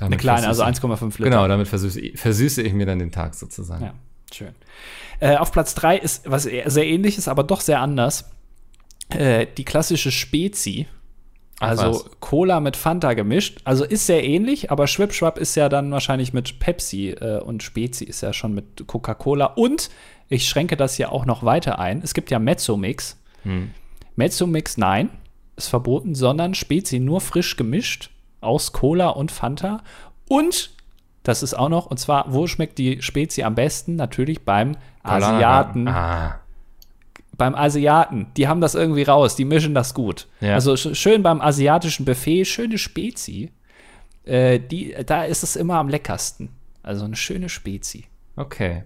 Eine 0.00 0.16
kleine, 0.16 0.46
also 0.46 0.62
versüße- 0.62 0.66
1,5 0.82 1.18
Liter. 1.18 1.30
Genau, 1.30 1.48
damit 1.48 1.66
versüße, 1.68 2.00
ich- 2.00 2.20
versüße 2.20 2.62
ich 2.62 2.72
mir 2.72 2.86
dann 2.86 2.98
den 3.00 3.10
Tag 3.10 3.34
sozusagen. 3.34 3.84
Ja, 3.84 3.94
schön. 4.32 4.54
Äh, 5.20 5.36
auf 5.36 5.50
Platz 5.50 5.74
3 5.74 5.96
ist 5.98 6.30
was 6.30 6.46
eher- 6.46 6.70
sehr 6.70 6.86
ähnliches, 6.86 7.26
aber 7.26 7.42
doch 7.42 7.60
sehr 7.60 7.80
anders. 7.80 8.30
Äh, 9.08 9.46
die 9.56 9.64
klassische 9.64 10.12
Spezi. 10.12 10.86
Also. 11.60 12.08
Cola 12.20 12.60
mit 12.60 12.76
Fanta 12.76 13.14
gemischt. 13.14 13.60
Also 13.64 13.84
ist 13.84 14.06
sehr 14.06 14.22
ähnlich, 14.22 14.70
aber 14.70 14.86
Schwipschwapp 14.86 15.38
ist 15.38 15.56
ja 15.56 15.68
dann 15.68 15.90
wahrscheinlich 15.90 16.32
mit 16.32 16.60
Pepsi 16.60 17.10
äh, 17.10 17.40
und 17.40 17.64
Spezi 17.64 18.04
ist 18.04 18.20
ja 18.20 18.32
schon 18.32 18.54
mit 18.54 18.86
Coca-Cola. 18.86 19.46
Und 19.46 19.90
ich 20.28 20.46
schränke 20.48 20.76
das 20.76 20.94
hier 20.94 21.10
auch 21.10 21.26
noch 21.26 21.42
weiter 21.42 21.80
ein. 21.80 22.00
Es 22.04 22.14
gibt 22.14 22.30
ja 22.30 22.38
Mezzomix. 22.38 23.16
Hm. 23.44 23.70
Mezzomix, 24.16 24.76
nein, 24.76 25.10
ist 25.56 25.68
verboten, 25.68 26.14
sondern 26.14 26.54
Spezi 26.54 26.98
nur 26.98 27.20
frisch 27.20 27.56
gemischt 27.56 28.10
aus 28.40 28.72
Cola 28.72 29.08
und 29.10 29.30
Fanta. 29.30 29.82
Und 30.28 30.70
das 31.22 31.42
ist 31.42 31.54
auch 31.54 31.68
noch, 31.68 31.86
und 31.86 31.98
zwar, 31.98 32.32
wo 32.32 32.46
schmeckt 32.46 32.78
die 32.78 33.02
Spezi 33.02 33.42
am 33.42 33.54
besten? 33.54 33.96
Natürlich 33.96 34.44
beim 34.44 34.76
Asiaten. 35.02 35.88
Ah, 35.88 36.40
Beim 37.36 37.54
Asiaten. 37.54 38.26
Die 38.36 38.48
haben 38.48 38.60
das 38.60 38.74
irgendwie 38.74 39.02
raus, 39.04 39.36
die 39.36 39.44
mischen 39.44 39.74
das 39.74 39.94
gut. 39.94 40.26
Ja. 40.40 40.54
Also 40.54 40.76
sch 40.76 40.96
schön 40.96 41.22
beim 41.22 41.40
asiatischen 41.40 42.04
Buffet, 42.04 42.44
schöne 42.44 42.78
Spezi. 42.78 43.52
Äh, 44.24 44.58
die, 44.58 44.94
da 45.06 45.24
ist 45.24 45.42
es 45.42 45.54
immer 45.56 45.74
am 45.76 45.88
leckersten. 45.88 46.50
Also 46.82 47.04
eine 47.04 47.16
schöne 47.16 47.48
Spezi. 47.48 48.04
okay. 48.36 48.84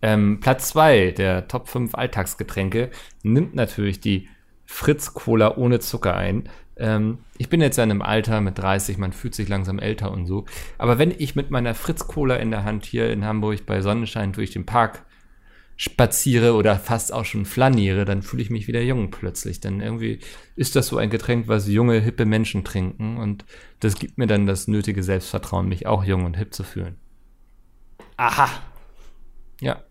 Ähm, 0.00 0.40
Platz 0.40 0.68
2 0.68 1.12
der 1.12 1.48
Top 1.48 1.68
5 1.68 1.94
Alltagsgetränke 1.94 2.90
nimmt 3.22 3.54
natürlich 3.54 4.00
die 4.00 4.28
Fritz 4.64 5.14
Cola 5.14 5.56
ohne 5.56 5.80
Zucker 5.80 6.14
ein. 6.16 6.48
Ähm, 6.76 7.18
ich 7.36 7.48
bin 7.48 7.60
jetzt 7.60 7.78
ja 7.78 7.84
in 7.84 7.90
einem 7.90 8.02
Alter 8.02 8.40
mit 8.40 8.58
30, 8.58 8.98
man 8.98 9.12
fühlt 9.12 9.34
sich 9.34 9.48
langsam 9.48 9.78
älter 9.78 10.12
und 10.12 10.26
so. 10.26 10.44
Aber 10.76 10.98
wenn 10.98 11.10
ich 11.10 11.34
mit 11.34 11.50
meiner 11.50 11.74
Fritz 11.74 12.06
Cola 12.06 12.36
in 12.36 12.50
der 12.50 12.64
Hand 12.64 12.84
hier 12.84 13.10
in 13.10 13.24
Hamburg 13.24 13.66
bei 13.66 13.80
Sonnenschein 13.80 14.32
durch 14.32 14.52
den 14.52 14.66
Park 14.66 15.04
spaziere 15.76 16.54
oder 16.54 16.76
fast 16.76 17.12
auch 17.12 17.24
schon 17.24 17.46
flaniere, 17.46 18.04
dann 18.04 18.22
fühle 18.22 18.42
ich 18.42 18.50
mich 18.50 18.66
wieder 18.66 18.82
jung 18.82 19.10
plötzlich. 19.10 19.60
Denn 19.60 19.80
irgendwie 19.80 20.18
ist 20.56 20.76
das 20.76 20.88
so 20.88 20.98
ein 20.98 21.08
Getränk, 21.08 21.48
was 21.48 21.68
junge, 21.68 22.00
hippe 22.00 22.26
Menschen 22.26 22.64
trinken 22.64 23.16
und 23.16 23.44
das 23.80 23.94
gibt 23.94 24.18
mir 24.18 24.26
dann 24.26 24.46
das 24.46 24.66
nötige 24.68 25.02
Selbstvertrauen, 25.02 25.68
mich 25.68 25.86
auch 25.86 26.04
jung 26.04 26.24
und 26.24 26.36
hip 26.36 26.52
zu 26.52 26.64
fühlen. 26.64 26.96
Aha. 28.16 28.48
Ja. 29.60 29.84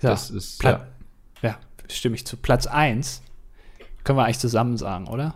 Ja, 0.00 0.10
Das 0.10 0.30
ist, 0.30 0.58
Pla 0.58 0.86
ja. 1.42 1.58
stimme 1.88 2.14
ich 2.16 2.26
zu. 2.26 2.36
Platz 2.36 2.66
1 2.66 3.22
können 4.04 4.18
wir 4.18 4.24
eigentlich 4.24 4.38
zusammen 4.38 4.76
sagen, 4.76 5.08
oder? 5.08 5.34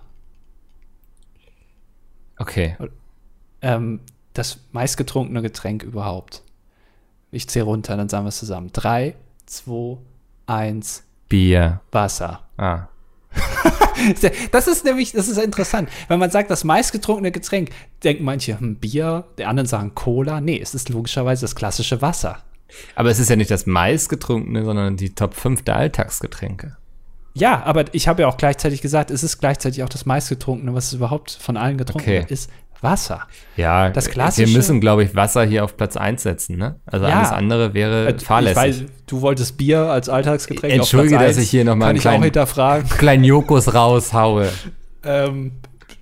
Okay. 2.39 2.77
Ähm, 3.63 4.01
das 4.35 4.61
meistgetrunkene 4.73 5.43
Getränk 5.43 5.83
überhaupt. 5.83 6.43
Ich 7.31 7.49
zähle 7.49 7.65
runter, 7.65 7.97
dann 7.97 8.09
sagen 8.09 8.25
wir 8.25 8.29
es 8.29 8.39
zusammen. 8.39 8.71
3, 8.73 9.15
2, 9.47 9.99
1, 10.47 11.05
Bier. 11.29 11.81
Wasser. 11.93 12.43
Ah. 12.57 12.89
Das 14.53 14.69
ist 14.69 14.85
nämlich, 14.85 15.11
das 15.11 15.27
ist 15.27 15.39
interessant. 15.39 15.91
Wenn 16.07 16.21
man 16.21 16.31
sagt, 16.31 16.53
das 16.53 16.63
meistgetrunkene 16.63 17.33
Getränk, 17.33 17.71
denken 18.05 18.23
manche, 18.23 18.59
hm, 18.59 18.77
Bier, 18.77 19.25
die 19.39 19.45
anderen 19.45 19.67
sagen 19.67 19.97
Cola. 19.97 20.41
Nee, 20.41 20.61
es 20.61 20.73
ist 20.73 20.89
logischerweise 20.89 21.43
das 21.43 21.57
klassische 21.57 22.01
Wasser. 22.01 22.45
Aber 22.95 23.11
es 23.11 23.19
ist 23.19 23.31
ja 23.31 23.37
nicht 23.37 23.51
das 23.51 23.67
meistgetrunkene, 23.67 24.65
sondern 24.65 24.97
die 24.97 25.15
Top 25.15 25.35
5 25.35 25.63
der 25.63 25.77
Alltagsgetränke. 25.77 26.77
Ja, 27.35 27.63
aber 27.65 27.85
ich 27.93 28.09
habe 28.09 28.23
ja 28.23 28.29
auch 28.29 28.37
gleichzeitig 28.37 28.81
gesagt, 28.83 29.11
es 29.11 29.23
ist 29.23 29.39
gleichzeitig 29.39 29.83
auch 29.85 29.89
das 29.89 30.07
meistgetrunkene, 30.07 30.75
was 30.75 30.87
es 30.89 30.93
überhaupt 30.95 31.31
von 31.41 31.57
allen 31.57 31.79
getrunken 31.79 32.09
Okay. 32.09 32.19
wird, 32.21 32.31
ist 32.31 32.51
Wasser. 32.81 33.23
Ja, 33.57 33.91
Das 33.91 34.09
klassische- 34.09 34.47
wir 34.49 34.57
müssen, 34.57 34.81
glaube 34.81 35.03
ich, 35.03 35.15
Wasser 35.17 35.45
hier 35.45 35.65
auf 35.65 35.77
Platz 35.77 35.97
1 35.97 36.23
setzen, 36.23 36.57
ne? 36.57 36.77
Also 36.87 37.07
Ja. 37.07 37.19
alles 37.19 37.31
andere 37.31 37.75
wäre 37.75 38.09
Äh, 38.09 38.19
fahrlässig. 38.19 38.57
Weiß, 38.57 38.83
du 39.07 39.21
wolltest 39.21 39.57
Bier 39.57 39.81
als 39.91 40.09
Alltagsgetränk 40.09 40.73
Entschuldige, 40.75 41.17
auf 41.17 41.23
Platz 41.23 41.37
dass 41.37 41.45
ich 41.45 41.51
hier 41.51 41.65
noch 41.65 41.75
mal 41.75 41.87
Kann 41.95 42.09
einen 42.19 42.31
kleinen-. 42.31 42.89
Kleinen 42.89 43.25
Jokos 43.25 43.75
raushaue. 43.75 44.49
Ähm, 45.05 45.53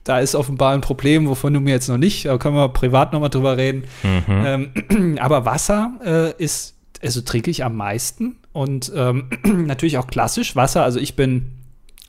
da 0.07 0.21
ist 0.21 0.35
offenbar 0.35 0.73
ein 0.73 0.81
Problem, 0.81 1.29
wovon 1.29 1.53
du 1.53 1.61
mir 1.61 1.71
jetzt 1.73 1.89
noch 1.89 1.99
nicht, 1.99 2.25
da 2.27 2.39
können 2.39 2.55
wir 2.57 2.69
privat 2.69 3.13
noch 3.13 3.21
mal 3.21 3.29
drüber 3.29 3.57
reden. 3.57 3.85
Mhm. 4.03 4.73
Ähm, 4.89 5.19
aber 5.21 5.45
Wasser 5.45 5.93
äh, 6.05 6.43
ist, 6.43 6.75
also 7.03 7.21
trinke 7.21 7.51
ich 7.51 7.65
am 7.65 7.77
meisten 7.77 8.37
und 8.53 8.91
ähm, 8.95 9.29
natürlich 9.45 9.99
auch 9.99 10.07
klassisch 10.07 10.55
Wasser. 10.57 10.85
Also 10.85 11.01
ich 11.01 11.17
bin, 11.17 11.53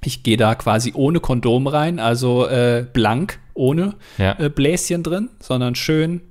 ich 0.03 0.21
gehe 0.23 0.37
da 0.37 0.53
quasi 0.55 0.91
ohne 0.95 1.19
Kondom 1.19 1.65
rein, 1.67 1.99
also 1.99 2.47
äh, 2.47 2.85
blank, 2.93 3.39
ohne 3.55 3.95
Ja. 4.19 4.35
äh, 4.39 4.49
Bläschen 4.49 5.01
drin, 5.03 5.29
sondern 5.39 5.73
schön 5.75 6.21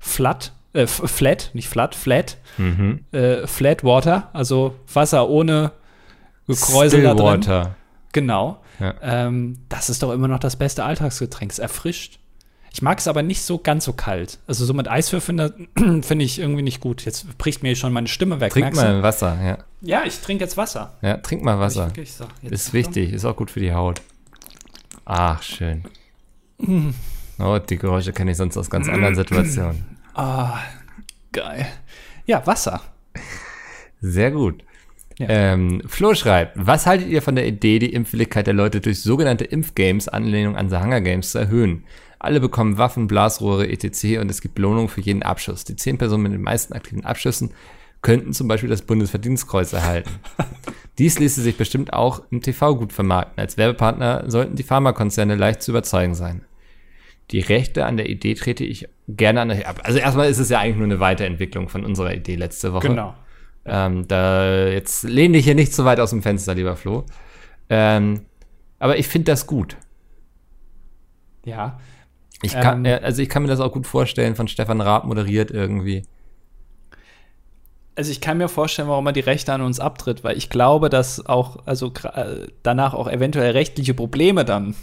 flat, 0.00 0.52
äh, 0.72 0.86
flat, 0.88 1.50
nicht 1.54 1.68
flat, 1.68 1.94
flat, 1.94 2.36
Mhm. 2.58 3.04
äh, 3.12 3.46
flat 3.46 3.84
water, 3.84 4.28
also 4.32 4.74
Wasser 4.92 5.28
ohne 5.28 5.70
Gekräusel 6.48 7.02
da 7.04 7.14
drin. 7.14 7.68
Genau. 8.12 8.58
Ja. 8.82 8.94
Ähm, 9.00 9.58
das 9.68 9.88
ist 9.88 10.02
doch 10.02 10.12
immer 10.12 10.28
noch 10.28 10.40
das 10.40 10.56
beste 10.56 10.82
Alltagsgetränk. 10.84 11.52
Es 11.52 11.58
erfrischt. 11.60 12.18
Ich 12.72 12.82
mag 12.82 12.98
es 12.98 13.06
aber 13.06 13.22
nicht 13.22 13.42
so 13.42 13.58
ganz 13.58 13.84
so 13.84 13.92
kalt. 13.92 14.38
Also 14.46 14.64
so 14.64 14.74
mit 14.74 14.88
Eiswürfeln 14.88 15.68
finde 16.02 16.24
ich 16.24 16.38
irgendwie 16.38 16.62
nicht 16.62 16.80
gut. 16.80 17.04
Jetzt 17.04 17.38
bricht 17.38 17.62
mir 17.62 17.76
schon 17.76 17.92
meine 17.92 18.08
Stimme 18.08 18.40
weg. 18.40 18.52
Trink 18.52 18.74
mal 18.74 19.02
Wasser, 19.02 19.38
ja. 19.42 19.56
du? 19.56 19.62
Ja, 19.82 20.02
ich 20.04 20.18
trinke 20.20 20.42
jetzt 20.42 20.56
Wasser. 20.56 20.94
Ja, 21.02 21.18
trink 21.18 21.42
mal 21.42 21.60
Wasser. 21.60 21.88
Ich, 21.88 21.96
wirklich 21.96 22.14
so. 22.14 22.24
Ist 22.42 22.72
wichtig, 22.72 23.12
ist 23.12 23.24
auch 23.24 23.36
gut 23.36 23.50
für 23.50 23.60
die 23.60 23.72
Haut. 23.72 24.00
Ach, 25.04 25.42
schön. 25.42 25.84
Mhm. 26.58 26.94
Oh, 27.38 27.58
die 27.58 27.76
Geräusche 27.76 28.12
kenne 28.12 28.30
ich 28.30 28.36
sonst 28.36 28.56
aus 28.56 28.70
ganz 28.70 28.88
anderen 28.88 29.14
Situationen. 29.14 29.84
Ah, 30.14 30.58
geil. 31.32 31.66
Ja, 32.26 32.46
Wasser. 32.46 32.80
Sehr 34.00 34.30
gut. 34.30 34.62
Ja. 35.22 35.52
Ähm, 35.52 35.82
Flo 35.86 36.14
schreibt, 36.14 36.52
was 36.56 36.86
haltet 36.86 37.08
ihr 37.08 37.22
von 37.22 37.36
der 37.36 37.46
Idee, 37.46 37.78
die 37.78 37.92
Impfwilligkeit 37.92 38.46
der 38.46 38.54
Leute 38.54 38.80
durch 38.80 39.00
sogenannte 39.02 39.44
Impfgames, 39.44 40.08
Anlehnung 40.08 40.56
an 40.56 40.68
The 40.68 40.76
Hunger 40.78 41.00
Games, 41.00 41.30
zu 41.30 41.38
erhöhen? 41.38 41.84
Alle 42.18 42.40
bekommen 42.40 42.78
Waffen, 42.78 43.06
Blasrohre, 43.06 43.68
etc. 43.68 44.18
und 44.20 44.30
es 44.30 44.40
gibt 44.40 44.54
Belohnung 44.54 44.88
für 44.88 45.00
jeden 45.00 45.22
Abschuss. 45.22 45.64
Die 45.64 45.76
zehn 45.76 45.98
Personen 45.98 46.24
mit 46.24 46.32
den 46.32 46.42
meisten 46.42 46.72
aktiven 46.72 47.04
Abschüssen 47.04 47.52
könnten 48.00 48.32
zum 48.32 48.48
Beispiel 48.48 48.68
das 48.68 48.82
Bundesverdienstkreuz 48.82 49.72
erhalten. 49.72 50.10
Dies 50.98 51.18
ließe 51.18 51.40
sich 51.40 51.56
bestimmt 51.56 51.92
auch 51.92 52.22
im 52.30 52.42
TV 52.42 52.76
gut 52.76 52.92
vermarkten. 52.92 53.40
Als 53.40 53.56
Werbepartner 53.56 54.24
sollten 54.26 54.56
die 54.56 54.62
Pharmakonzerne 54.62 55.36
leicht 55.36 55.62
zu 55.62 55.70
überzeugen 55.70 56.14
sein. 56.14 56.44
Die 57.30 57.40
Rechte 57.40 57.86
an 57.86 57.96
der 57.96 58.08
Idee 58.10 58.34
trete 58.34 58.64
ich 58.64 58.88
gerne 59.08 59.40
an 59.40 59.50
euch 59.50 59.66
ab. 59.66 59.80
Also 59.84 59.98
erstmal 59.98 60.28
ist 60.28 60.38
es 60.38 60.50
ja 60.50 60.58
eigentlich 60.58 60.76
nur 60.76 60.84
eine 60.84 61.00
Weiterentwicklung 61.00 61.68
von 61.68 61.84
unserer 61.84 62.12
Idee 62.12 62.34
letzte 62.34 62.72
Woche. 62.72 62.88
Genau. 62.88 63.14
Ähm, 63.64 64.08
da 64.08 64.66
jetzt 64.66 65.04
lehn 65.04 65.32
dich 65.32 65.44
hier 65.44 65.54
nicht 65.54 65.72
zu 65.72 65.84
weit 65.84 66.00
aus 66.00 66.10
dem 66.10 66.22
Fenster, 66.22 66.54
lieber 66.54 66.76
Flo. 66.76 67.04
Ähm, 67.68 68.26
aber 68.78 68.98
ich 68.98 69.06
finde 69.08 69.32
das 69.32 69.46
gut. 69.46 69.76
Ja. 71.44 71.78
Ich 72.42 72.52
kann, 72.52 72.84
Ähm. 72.84 72.92
äh, 72.92 73.00
also 73.02 73.22
ich 73.22 73.28
kann 73.28 73.42
mir 73.42 73.48
das 73.48 73.60
auch 73.60 73.72
gut 73.72 73.86
vorstellen, 73.86 74.34
von 74.34 74.48
Stefan 74.48 74.80
Raab 74.80 75.04
moderiert 75.04 75.50
irgendwie. 75.50 76.02
Also 77.94 78.10
ich 78.10 78.20
kann 78.20 78.38
mir 78.38 78.48
vorstellen, 78.48 78.88
warum 78.88 79.06
er 79.06 79.12
die 79.12 79.20
Rechte 79.20 79.52
an 79.52 79.60
uns 79.60 79.78
abtritt, 79.78 80.24
weil 80.24 80.36
ich 80.36 80.48
glaube, 80.50 80.88
dass 80.88 81.24
auch, 81.26 81.58
also 81.66 81.92
äh, 82.14 82.48
danach 82.62 82.94
auch 82.94 83.06
eventuell 83.08 83.52
rechtliche 83.52 83.94
Probleme 83.94 84.44
dann 84.44 84.74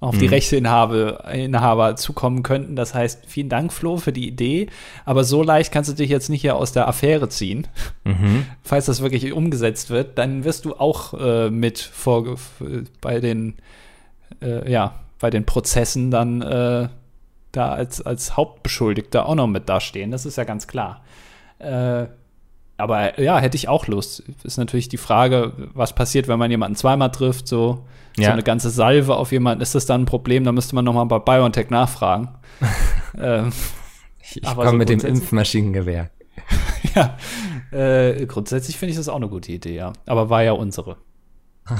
auf 0.00 0.18
die 0.18 0.26
Mhm. 0.26 0.34
Rechteinhaber 0.34 1.24
Inhaber 1.32 1.96
zukommen 1.96 2.42
könnten. 2.42 2.76
Das 2.76 2.92
heißt, 2.94 3.24
vielen 3.26 3.48
Dank, 3.48 3.72
Flo, 3.72 3.96
für 3.96 4.12
die 4.12 4.28
Idee. 4.28 4.68
Aber 5.06 5.24
so 5.24 5.42
leicht 5.42 5.72
kannst 5.72 5.90
du 5.90 5.94
dich 5.94 6.10
jetzt 6.10 6.28
nicht 6.28 6.42
hier 6.42 6.56
aus 6.56 6.72
der 6.72 6.86
Affäre 6.86 7.28
ziehen. 7.30 7.66
Mhm. 8.04 8.44
Falls 8.62 8.86
das 8.86 9.00
wirklich 9.00 9.32
umgesetzt 9.32 9.88
wird, 9.88 10.18
dann 10.18 10.44
wirst 10.44 10.66
du 10.66 10.74
auch 10.74 11.14
äh, 11.14 11.50
mit 11.50 11.78
vor, 11.78 12.36
bei 13.00 13.20
den, 13.20 13.54
äh, 14.42 14.70
ja, 14.70 14.96
bei 15.18 15.30
den 15.30 15.46
Prozessen 15.46 16.10
dann 16.10 16.42
äh, 16.42 16.88
da 17.52 17.70
als, 17.70 18.02
als 18.02 18.36
Hauptbeschuldigter 18.36 19.26
auch 19.26 19.34
noch 19.34 19.46
mit 19.46 19.66
dastehen. 19.68 20.10
Das 20.10 20.26
ist 20.26 20.36
ja 20.36 20.44
ganz 20.44 20.66
klar. 20.66 21.02
Äh, 21.58 22.04
aber 22.76 23.18
ja, 23.18 23.38
hätte 23.38 23.56
ich 23.56 23.68
auch 23.68 23.86
Lust. 23.86 24.22
Ist 24.44 24.58
natürlich 24.58 24.90
die 24.90 24.98
Frage, 24.98 25.52
was 25.72 25.94
passiert, 25.94 26.28
wenn 26.28 26.38
man 26.38 26.50
jemanden 26.50 26.76
zweimal 26.76 27.10
trifft, 27.10 27.48
so, 27.48 27.86
so 28.16 28.22
Ja. 28.22 28.32
eine 28.32 28.42
ganze 28.42 28.70
Salve 28.70 29.14
auf 29.16 29.30
jemanden. 29.32 29.62
Ist 29.62 29.74
das 29.74 29.86
dann 29.86 30.02
ein 30.02 30.06
Problem? 30.06 30.44
Da 30.44 30.52
müsste 30.52 30.74
man 30.74 30.84
noch 30.84 30.94
mal 30.94 31.04
bei 31.04 31.18
BioNTech 31.18 31.70
nachfragen. 31.70 32.28
ähm, 33.18 33.52
Ich 34.34 34.42
komme 34.42 34.70
so 34.70 34.76
mit 34.76 34.88
dem 34.88 35.00
Impfmaschinengewehr. 35.00 36.10
ja, 36.94 37.16
äh, 37.78 38.26
grundsätzlich 38.26 38.76
finde 38.78 38.90
ich 38.90 38.96
das 38.96 39.08
auch 39.08 39.16
eine 39.16 39.28
gute 39.28 39.52
Idee, 39.52 39.74
ja. 39.76 39.92
Aber 40.06 40.28
war 40.30 40.42
ja 40.42 40.52
unsere. 40.52 40.96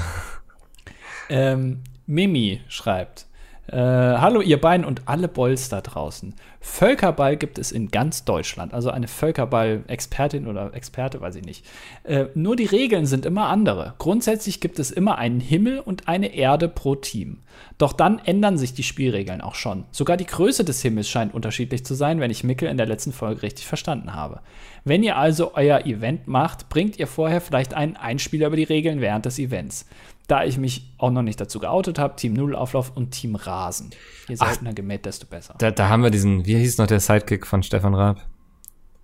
ähm, 1.29 1.83
Mimi 2.05 2.61
schreibt: 2.67 3.26
äh, 3.67 3.77
Hallo, 3.77 4.41
ihr 4.41 4.59
beiden 4.59 4.85
und 4.85 5.01
alle 5.05 5.27
Bolls 5.27 5.69
da 5.69 5.81
draußen. 5.81 6.33
Völkerball 6.59 7.37
gibt 7.37 7.57
es 7.59 7.71
in 7.71 7.89
ganz 7.89 8.25
Deutschland. 8.25 8.73
Also 8.73 8.89
eine 8.89 9.07
Völkerball-Expertin 9.07 10.47
oder 10.47 10.73
Experte, 10.73 11.21
weiß 11.21 11.35
ich 11.35 11.45
nicht. 11.45 11.65
Äh, 12.03 12.25
nur 12.35 12.55
die 12.55 12.65
Regeln 12.65 13.05
sind 13.05 13.25
immer 13.25 13.47
andere. 13.47 13.93
Grundsätzlich 13.97 14.59
gibt 14.59 14.79
es 14.79 14.91
immer 14.91 15.17
einen 15.17 15.39
Himmel 15.39 15.79
und 15.79 16.07
eine 16.07 16.33
Erde 16.33 16.67
pro 16.67 16.95
Team. 16.95 17.39
Doch 17.77 17.93
dann 17.93 18.19
ändern 18.19 18.57
sich 18.57 18.73
die 18.73 18.83
Spielregeln 18.83 19.41
auch 19.41 19.55
schon. 19.55 19.85
Sogar 19.91 20.17
die 20.17 20.25
Größe 20.25 20.63
des 20.63 20.81
Himmels 20.81 21.09
scheint 21.09 21.33
unterschiedlich 21.33 21.85
zu 21.85 21.93
sein, 21.93 22.19
wenn 22.19 22.31
ich 22.31 22.43
Mickel 22.43 22.69
in 22.69 22.77
der 22.77 22.85
letzten 22.85 23.13
Folge 23.13 23.43
richtig 23.43 23.65
verstanden 23.65 24.13
habe. 24.13 24.41
Wenn 24.83 25.03
ihr 25.03 25.17
also 25.17 25.53
euer 25.55 25.85
Event 25.85 26.27
macht, 26.27 26.69
bringt 26.69 26.97
ihr 26.99 27.07
vorher 27.07 27.41
vielleicht 27.41 27.73
einen 27.73 27.97
Einspieler 27.97 28.47
über 28.47 28.55
die 28.55 28.63
Regeln 28.63 29.01
während 29.01 29.25
des 29.25 29.39
Events. 29.39 29.85
Da 30.27 30.43
ich 30.43 30.57
mich 30.57 30.93
auch 30.97 31.09
noch 31.11 31.21
nicht 31.21 31.39
dazu 31.39 31.59
geoutet 31.59 31.99
habe, 31.99 32.15
Team 32.17 32.33
Nullauflauf 32.33 32.91
und 32.95 33.11
Team 33.11 33.35
Rasen. 33.35 33.91
Je 34.27 34.35
seltener 34.35 34.73
gemäht, 34.73 35.05
desto 35.05 35.25
besser. 35.25 35.55
Da, 35.57 35.71
da 35.71 35.87
haben 35.87 36.03
wir 36.03 36.09
diesen, 36.09 36.45
wie 36.45 36.57
hieß 36.57 36.77
noch 36.79 36.87
der 36.87 36.99
Sidekick 36.99 37.47
von 37.47 37.63
Stefan 37.63 37.95
Raab? 37.95 38.25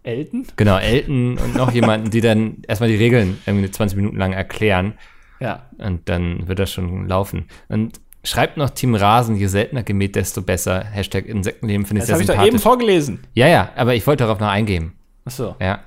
Elton? 0.04 0.46
Genau, 0.58 0.78
Elton 0.78 1.38
und 1.38 1.56
noch 1.56 1.72
jemanden, 1.72 2.10
die 2.12 2.20
dann 2.20 2.58
erstmal 2.68 2.90
die 2.90 2.98
Regeln 2.98 3.38
irgendwie 3.46 3.72
20 3.72 3.96
Minuten 3.96 4.18
lang 4.18 4.34
erklären. 4.34 4.96
Ja. 5.40 5.64
Und 5.78 6.10
dann 6.10 6.48
wird 6.48 6.60
das 6.60 6.72
schon 6.74 7.08
laufen. 7.08 7.46
Und 7.70 8.02
schreibt 8.26 8.58
noch 8.58 8.70
Team 8.72 8.96
Rasen, 8.96 9.38
je 9.38 9.48
seltener 9.48 9.84
gemäht, 9.84 10.18
desto 10.18 10.42
besser. 10.42 10.84
Hashtag 10.84 11.26
Insektenleben 11.26 11.86
finde 11.86 12.04
ich 12.04 12.08
Das 12.08 12.08
sehr 12.08 12.16
habe 12.16 12.24
ich 12.24 12.28
doch 12.28 12.34
sympathisch. 12.34 12.54
eben 12.54 12.60
vorgelesen. 12.62 13.20
ja, 13.34 13.48
ja, 13.48 13.70
aber 13.78 13.96
ich 13.96 14.06
wollte 14.06 14.26
darauf 14.26 14.42
noch 14.42 14.50
eingehen. 14.50 14.92
Achso. 15.24 15.56
Ja. 15.62 15.80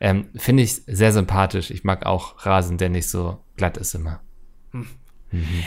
Ähm, 0.00 0.26
finde 0.36 0.64
ich 0.64 0.82
sehr 0.86 1.12
sympathisch. 1.12 1.70
Ich 1.70 1.82
mag 1.82 2.04
auch 2.04 2.44
Rasen, 2.44 2.76
der 2.76 2.90
nicht 2.90 3.08
so 3.08 3.38
glatt 3.56 3.78
ist 3.78 3.94
immer. 3.94 4.20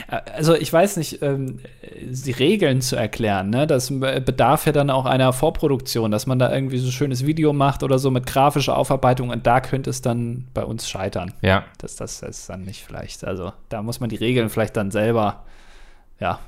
Also 0.07 0.53
ich 0.53 0.71
weiß 0.71 0.97
nicht, 0.97 1.21
ähm, 1.23 1.59
die 2.01 2.31
Regeln 2.31 2.81
zu 2.81 2.95
erklären, 2.95 3.49
ne? 3.49 3.65
Das 3.65 3.89
bedarf 3.89 4.67
ja 4.67 4.71
dann 4.71 4.89
auch 4.91 5.05
einer 5.05 5.33
Vorproduktion, 5.33 6.11
dass 6.11 6.27
man 6.27 6.37
da 6.37 6.53
irgendwie 6.53 6.77
so 6.77 6.87
ein 6.87 6.91
schönes 6.91 7.25
Video 7.25 7.51
macht 7.51 7.81
oder 7.81 7.97
so 7.97 8.11
mit 8.11 8.27
grafischer 8.27 8.77
Aufarbeitung 8.77 9.29
und 9.29 9.47
da 9.47 9.61
könnte 9.61 9.89
es 9.89 10.01
dann 10.01 10.45
bei 10.53 10.63
uns 10.63 10.87
scheitern. 10.87 11.33
Ja. 11.41 11.63
Das, 11.79 11.95
das 11.95 12.21
ist 12.21 12.49
dann 12.49 12.63
nicht 12.63 12.83
vielleicht. 12.83 13.25
Also 13.25 13.53
da 13.69 13.81
muss 13.81 13.99
man 13.99 14.09
die 14.09 14.17
Regeln 14.17 14.49
vielleicht 14.49 14.77
dann 14.77 14.91
selber, 14.91 15.43
ja. 16.19 16.39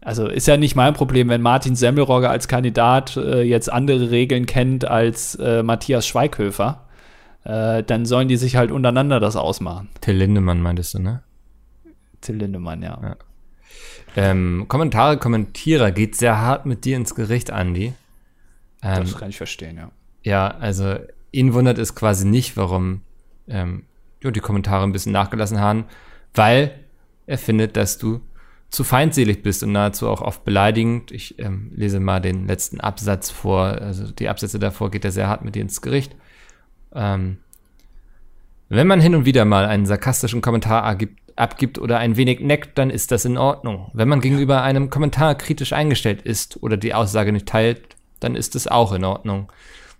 Also 0.00 0.28
ist 0.28 0.46
ja 0.46 0.56
nicht 0.56 0.76
mein 0.76 0.94
Problem, 0.94 1.28
wenn 1.28 1.42
Martin 1.42 1.74
Semmelrogge 1.74 2.30
als 2.30 2.46
Kandidat 2.46 3.16
äh, 3.16 3.42
jetzt 3.42 3.72
andere 3.72 4.12
Regeln 4.12 4.46
kennt 4.46 4.84
als 4.84 5.34
äh, 5.34 5.64
Matthias 5.64 6.06
Schweighöfer. 6.06 6.82
Äh, 7.42 7.82
dann 7.82 8.06
sollen 8.06 8.28
die 8.28 8.36
sich 8.36 8.54
halt 8.54 8.70
untereinander 8.70 9.18
das 9.18 9.34
ausmachen. 9.34 9.88
Till 10.00 10.14
Lindemann 10.14 10.62
meintest 10.62 10.94
du, 10.94 11.00
ne? 11.00 11.22
Till 12.20 12.36
Lindemann, 12.36 12.82
ja. 12.82 13.00
Ja. 13.02 13.16
Ähm, 14.16 14.66
Kommentare, 14.68 15.18
Kommentierer 15.18 15.90
geht 15.90 16.16
sehr 16.16 16.38
hart 16.38 16.66
mit 16.66 16.84
dir 16.84 16.96
ins 16.96 17.14
Gericht, 17.14 17.50
Andi. 17.50 17.92
Ähm, 18.82 19.04
Das 19.04 19.16
kann 19.16 19.30
ich 19.30 19.36
verstehen, 19.36 19.76
ja. 19.76 19.90
ja, 20.22 20.48
also 20.48 20.96
ihn 21.32 21.52
wundert 21.52 21.78
es 21.78 21.94
quasi 21.94 22.26
nicht, 22.26 22.56
warum 22.56 23.02
ähm, 23.48 23.84
die 24.22 24.40
Kommentare 24.40 24.82
ein 24.84 24.92
bisschen 24.92 25.12
nachgelassen 25.12 25.60
haben, 25.60 25.84
weil 26.34 26.80
er 27.26 27.38
findet, 27.38 27.76
dass 27.76 27.98
du 27.98 28.20
zu 28.70 28.82
feindselig 28.82 29.42
bist 29.42 29.62
und 29.62 29.72
nahezu 29.72 30.08
auch 30.08 30.20
oft 30.20 30.44
beleidigend. 30.44 31.12
Ich 31.12 31.38
ähm, 31.38 31.70
lese 31.74 32.00
mal 32.00 32.20
den 32.20 32.46
letzten 32.46 32.80
Absatz 32.80 33.30
vor. 33.30 33.66
Also 33.66 34.10
die 34.10 34.28
Absätze 34.28 34.58
davor 34.58 34.90
geht 34.90 35.04
er 35.04 35.12
sehr 35.12 35.28
hart 35.28 35.44
mit 35.44 35.54
dir 35.54 35.62
ins 35.62 35.80
Gericht. 35.80 36.16
Ähm, 36.92 37.38
wenn 38.68 38.86
man 38.86 39.00
hin 39.00 39.14
und 39.14 39.24
wieder 39.24 39.44
mal 39.44 39.66
einen 39.66 39.86
sarkastischen 39.86 40.40
Kommentar 40.40 40.82
abgibt, 40.84 41.20
abgibt 41.36 41.78
oder 41.78 41.98
ein 41.98 42.16
wenig 42.16 42.40
neckt, 42.40 42.78
dann 42.78 42.90
ist 42.90 43.12
das 43.12 43.24
in 43.24 43.36
Ordnung. 43.36 43.90
Wenn 43.92 44.08
man 44.08 44.20
gegenüber 44.20 44.62
einem 44.62 44.90
Kommentar 44.90 45.34
kritisch 45.34 45.72
eingestellt 45.72 46.22
ist 46.22 46.62
oder 46.62 46.76
die 46.76 46.94
Aussage 46.94 47.32
nicht 47.32 47.46
teilt, 47.46 47.96
dann 48.20 48.34
ist 48.34 48.56
es 48.56 48.66
auch 48.66 48.92
in 48.92 49.04
Ordnung. 49.04 49.52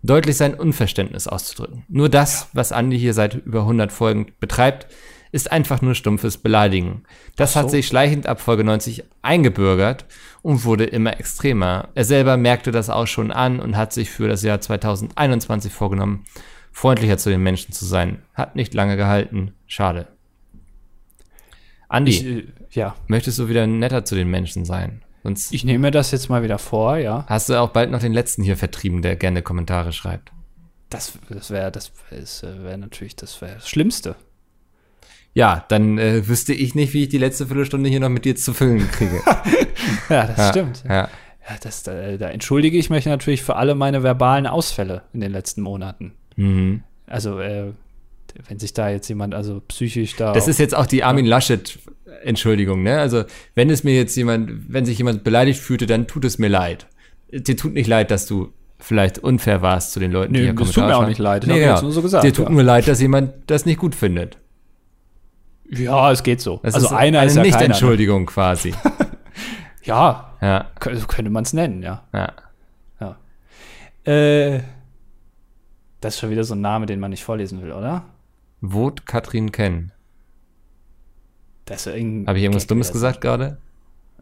Deutlich 0.03 0.37
sein 0.37 0.55
Unverständnis 0.55 1.27
auszudrücken. 1.27 1.85
Nur 1.89 2.09
das, 2.09 2.49
was 2.53 2.73
Andi 2.73 2.99
hier 2.99 3.14
seit 3.14 3.35
über 3.35 3.61
100 3.61 3.93
Folgen 3.93 4.33
betreibt, 4.41 4.87
ist 5.33 5.53
einfach 5.53 5.83
nur 5.83 5.95
stumpfes 5.95 6.39
Beleidigen. 6.39 7.03
Das 7.37 7.53
so. 7.53 7.61
hat 7.61 7.71
sich 7.71 7.87
schleichend 7.87 8.27
ab 8.27 8.41
Folge 8.41 8.64
90 8.64 9.05
eingebürgert 9.23 10.07
und 10.43 10.64
wurde 10.64 10.85
immer 10.85 11.19
extremer. 11.19 11.89
Er 11.95 12.05
selber 12.05 12.37
merkte 12.37 12.71
das 12.71 12.89
auch 12.89 13.07
schon 13.07 13.33
an 13.33 13.61
und 13.61 13.77
hat 13.77 13.93
sich 13.93 14.11
für 14.11 14.29
das 14.29 14.43
Jahr 14.43 14.61
2021 14.61 15.73
vorgenommen, 15.73 16.25
freundlicher 16.77 17.16
zu 17.16 17.31
den 17.31 17.41
Menschen 17.41 17.72
zu 17.72 17.87
sein. 17.87 18.18
Hat 18.35 18.55
nicht 18.55 18.74
lange 18.74 18.99
gehalten. 18.99 19.55
Schade. 19.66 20.09
Andi, 21.89 22.11
Ich, 22.11 22.27
äh, 22.27 22.45
ja, 22.72 22.95
möchtest 23.07 23.39
du 23.39 23.49
wieder 23.49 23.66
netter 23.66 24.05
zu 24.05 24.14
den 24.14 24.29
Menschen 24.29 24.66
sein? 24.66 25.03
Sonst 25.22 25.55
ich 25.55 25.64
nehme 25.64 25.79
mir 25.79 25.91
das 25.91 26.11
jetzt 26.11 26.29
mal 26.29 26.43
wieder 26.43 26.59
vor, 26.59 26.99
ja. 26.99 27.24
hast 27.29 27.49
du 27.49 27.59
auch 27.59 27.70
bald 27.70 27.91
noch 27.91 28.01
den 28.01 28.12
letzten 28.12 28.43
hier 28.43 28.59
vertrieben, 28.59 29.01
der 29.01 29.16
gerne 29.16 29.41
Kommentare 29.41 29.93
schreibt. 29.93 30.33
Das, 30.91 31.18
das 31.31 31.51
wäre 31.51 31.72
das 31.72 31.93
äh, 32.11 32.62
wär 32.62 32.77
natürlich 32.77 33.16
das, 33.16 33.41
wär 33.41 33.55
das 33.55 33.70
Schlimmste. 33.70 34.14
Ja, 35.33 35.64
dann 35.68 35.97
äh, 35.97 36.29
wüsste 36.29 36.53
ich 36.53 36.74
nicht, 36.74 36.93
wie 36.93 37.05
ich 37.05 37.09
die 37.09 37.18
letzte 37.18 37.47
Viertelstunde 37.47 37.89
hier 37.89 38.01
noch 38.01 38.11
mit 38.11 38.27
dir 38.27 38.37
zu 38.37 38.53
füllen 38.53 38.89
kriege. 38.91 39.22
Ja, 40.09 40.27
das 40.27 40.39
ja, 40.39 40.51
stimmt. 40.51 40.85
Ja. 40.87 41.09
Ja, 41.49 41.57
das, 41.61 41.85
da, 41.85 42.16
da 42.16 42.29
entschuldige 42.29 42.77
ich 42.77 42.91
mich 42.91 43.07
natürlich 43.07 43.43
für 43.43 43.57
alle 43.57 43.74
meine 43.74 44.03
verbalen 44.03 44.47
Ausfälle 44.47 45.03
in 45.12 45.20
den 45.20 45.33
letzten 45.33 45.62
Monaten. 45.62 46.12
Mhm. 46.37 46.82
Also, 47.07 47.41
äh, 47.41 47.72
wenn 48.49 48.59
sich 48.59 48.72
da 48.72 48.89
jetzt 48.91 49.09
jemand 49.09 49.34
also 49.34 49.61
psychisch 49.68 50.16
da. 50.16 50.32
Das 50.32 50.49
ist 50.49 50.59
jetzt 50.59 50.74
auch 50.76 50.87
die 50.87 51.05
Armin 51.05 51.26
Laschet 51.26 51.78
Entschuldigung, 52.22 52.82
ne? 52.82 52.99
Also, 52.99 53.24
wenn 53.55 53.70
es 53.70 53.84
mir 53.84 53.95
jetzt 53.95 54.16
jemand, 54.16 54.72
wenn 54.72 54.84
sich 54.84 54.99
jemand 54.99 55.24
beleidigt 55.24 55.61
fühlte, 55.61 55.87
dann 55.87 56.07
tut 56.07 56.24
es 56.24 56.39
mir 56.39 56.49
leid. 56.49 56.87
Dir 57.30 57.57
tut 57.57 57.74
nicht 57.74 57.87
leid, 57.87 58.11
dass 58.11 58.26
du 58.26 58.53
vielleicht 58.78 59.18
unfair 59.18 59.62
warst 59.62 59.93
zu 59.93 60.01
den 60.01 60.12
Leuten, 60.12 60.32
Nö, 60.32 60.41
hier 60.41 60.53
das 60.53 60.66
tut 60.66 60.74
Kommentare 60.74 60.87
mir 60.87 60.95
auch 60.95 60.99
schreiben. 61.01 61.09
nicht 61.09 61.18
leid. 61.18 61.43
Das 61.43 61.49
Nee, 61.49 61.61
genau. 61.61 61.82
nur 61.82 61.93
so 61.93 62.03
gesagt, 62.03 62.24
Dir 62.24 62.32
tut 62.32 62.47
ja. 62.47 62.53
nur 62.53 62.62
leid, 62.62 62.89
dass 62.89 63.01
jemand 63.01 63.32
das 63.47 63.64
nicht 63.66 63.78
gut 63.78 63.95
findet. 63.95 64.39
ja, 65.70 66.12
es 66.12 66.22
geht 66.22 66.41
so. 66.41 66.61
Das 66.62 66.74
also 66.74 66.89
ist 66.89 66.93
einer 66.93 67.20
eine 67.20 67.28
ist 67.28 67.37
ja 67.37 67.43
keiner, 67.43 67.57
ne? 67.57 67.59
Nicht-Entschuldigung 67.59 68.26
quasi. 68.26 68.74
Ja, 69.87 70.34
ja, 70.43 70.66
so 70.95 71.07
könnte 71.07 71.30
man 71.30 71.45
es 71.45 71.53
nennen, 71.53 71.80
ja. 71.80 72.03
ja. 72.12 72.32
ja. 73.01 74.12
Äh, 74.12 74.61
das 76.07 76.15
ist 76.15 76.21
schon 76.21 76.31
wieder 76.31 76.45
so 76.45 76.55
ein 76.55 76.61
Name, 76.61 76.87
den 76.87 77.01
man 77.01 77.11
nicht 77.11 77.25
vorlesen 77.25 77.63
will, 77.63 77.73
oder? 77.73 78.05
Vote 78.63 79.03
Katrin 79.05 79.51
kennen. 79.51 79.91
Das 81.65 81.87
ist 81.87 81.95
irgendein 81.95 82.29
Habe 82.29 82.39
ich 82.39 82.45
irgendwas 82.45 82.63
Gag 82.63 82.69
Dummes 82.69 82.93
gesagt 82.93 83.21
gerade? 83.21 83.59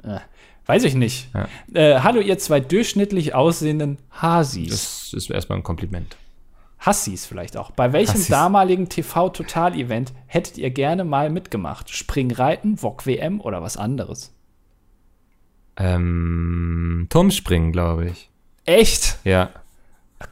Äh, 0.02 0.20
weiß 0.64 0.84
ich 0.84 0.94
nicht. 0.94 1.28
Ja. 1.34 1.46
Äh, 1.74 2.00
hallo, 2.00 2.20
ihr 2.20 2.38
zwei 2.38 2.60
durchschnittlich 2.60 3.34
aussehenden 3.34 3.98
Hasis. 4.10 4.70
Das 4.70 5.12
ist 5.12 5.30
erstmal 5.30 5.58
ein 5.58 5.62
Kompliment. 5.62 6.16
Hassis 6.78 7.26
vielleicht 7.26 7.58
auch. 7.58 7.70
Bei 7.70 7.92
welchem 7.92 8.14
Hassis. 8.14 8.28
damaligen 8.28 8.88
TV-Total-Event 8.88 10.14
hättet 10.26 10.56
ihr 10.56 10.70
gerne 10.70 11.04
mal 11.04 11.28
mitgemacht? 11.28 11.90
Springreiten, 11.90 12.82
Wok 12.82 13.04
WM 13.04 13.42
oder 13.42 13.60
was 13.62 13.76
anderes? 13.76 14.32
Ähm, 15.76 17.08
Turmspringen, 17.10 17.72
glaube 17.72 18.06
ich. 18.06 18.30
Echt? 18.64 19.18
Ja. 19.24 19.50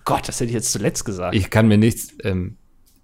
Gott, 0.04 0.28
das 0.28 0.40
hätte 0.40 0.48
ich 0.48 0.54
jetzt 0.54 0.72
zuletzt 0.72 1.04
gesagt. 1.04 1.34
Ich 1.34 1.50
kann 1.50 1.68
mir 1.68 1.78
nichts 1.78 2.14
ähm, 2.22 2.56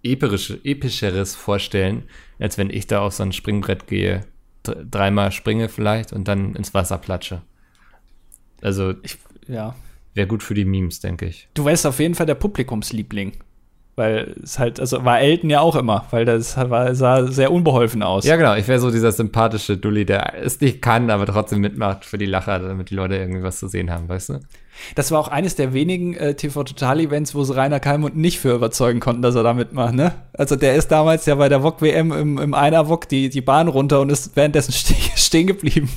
episch, 0.02 0.50
epischeres 0.64 1.34
vorstellen, 1.34 2.04
als 2.38 2.58
wenn 2.58 2.70
ich 2.70 2.86
da 2.86 3.00
auf 3.00 3.14
so 3.14 3.22
ein 3.22 3.32
Springbrett 3.32 3.86
gehe, 3.86 4.22
dr- 4.62 4.84
dreimal 4.84 5.32
springe 5.32 5.68
vielleicht 5.68 6.12
und 6.12 6.28
dann 6.28 6.54
ins 6.54 6.74
Wasser 6.74 6.98
platsche. 6.98 7.42
Also 8.62 8.94
ich, 9.02 9.18
ja. 9.46 9.74
wäre 10.14 10.26
gut 10.26 10.42
für 10.42 10.54
die 10.54 10.64
Memes, 10.64 11.00
denke 11.00 11.26
ich. 11.26 11.48
Du 11.54 11.64
wärst 11.64 11.86
auf 11.86 11.98
jeden 12.00 12.14
Fall 12.14 12.26
der 12.26 12.34
Publikumsliebling. 12.34 13.32
Weil 13.96 14.36
es 14.44 14.60
halt, 14.60 14.78
also 14.78 15.04
war 15.04 15.18
Elton 15.18 15.50
ja 15.50 15.58
auch 15.58 15.74
immer, 15.74 16.06
weil 16.12 16.24
das 16.24 16.56
war, 16.56 16.94
sah 16.94 17.26
sehr 17.26 17.50
unbeholfen 17.50 18.04
aus. 18.04 18.24
Ja, 18.24 18.36
genau. 18.36 18.54
Ich 18.54 18.68
wäre 18.68 18.78
so 18.78 18.92
dieser 18.92 19.10
sympathische 19.10 19.76
Dulli, 19.76 20.06
der 20.06 20.40
es 20.40 20.60
nicht 20.60 20.80
kann, 20.80 21.10
aber 21.10 21.26
trotzdem 21.26 21.58
mitmacht 21.60 22.04
für 22.04 22.16
die 22.16 22.26
Lacher, 22.26 22.60
damit 22.60 22.90
die 22.90 22.94
Leute 22.94 23.16
irgendwie 23.16 23.42
was 23.42 23.58
zu 23.58 23.66
sehen 23.66 23.90
haben, 23.90 24.08
weißt 24.08 24.28
du? 24.28 24.40
Das 24.94 25.10
war 25.10 25.20
auch 25.20 25.28
eines 25.28 25.56
der 25.56 25.72
wenigen 25.72 26.14
äh, 26.14 26.34
TV-Total-Events, 26.34 27.34
wo 27.34 27.44
sie 27.44 27.54
Rainer 27.54 27.80
Kalmund 27.80 28.16
nicht 28.16 28.40
für 28.40 28.54
überzeugen 28.54 29.00
konnten, 29.00 29.22
dass 29.22 29.34
er 29.34 29.42
da 29.42 29.54
mitmacht, 29.54 29.94
ne? 29.94 30.14
Also 30.32 30.56
der 30.56 30.74
ist 30.74 30.88
damals 30.88 31.26
ja 31.26 31.34
bei 31.34 31.48
der 31.48 31.62
VOG-WM 31.62 32.12
im, 32.12 32.38
im 32.38 32.54
Einer-VOG 32.54 33.08
die, 33.08 33.28
die 33.28 33.40
Bahn 33.40 33.68
runter 33.68 34.00
und 34.00 34.10
ist 34.10 34.36
währenddessen 34.36 34.72
ste 34.72 34.94
stehen 35.16 35.46
geblieben. 35.46 35.88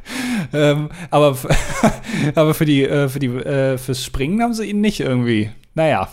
ähm, 0.52 0.90
aber, 1.10 1.36
aber 2.34 2.54
für 2.54 2.64
die, 2.64 2.84
äh, 2.84 3.08
für 3.08 3.18
die, 3.18 3.28
äh, 3.28 3.78
fürs 3.78 4.04
Springen 4.04 4.42
haben 4.42 4.54
sie 4.54 4.66
ihn 4.66 4.80
nicht 4.80 5.00
irgendwie. 5.00 5.50
Naja, 5.74 6.08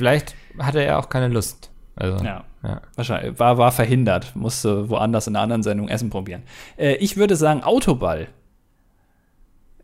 Vielleicht 0.00 0.34
hatte 0.58 0.82
er 0.82 0.98
auch 0.98 1.08
keine 1.08 1.28
Lust. 1.28 1.70
Also, 1.96 2.24
ja. 2.24 2.44
ja. 2.62 2.80
Wahrscheinlich, 2.94 3.38
war, 3.38 3.58
war 3.58 3.72
verhindert, 3.72 4.34
musste 4.34 4.88
woanders 4.88 5.26
in 5.26 5.36
einer 5.36 5.42
anderen 5.42 5.62
Sendung 5.62 5.88
Essen 5.88 6.08
probieren. 6.08 6.42
Äh, 6.78 6.94
ich 6.94 7.16
würde 7.18 7.36
sagen 7.36 7.62
Autoball. 7.62 8.28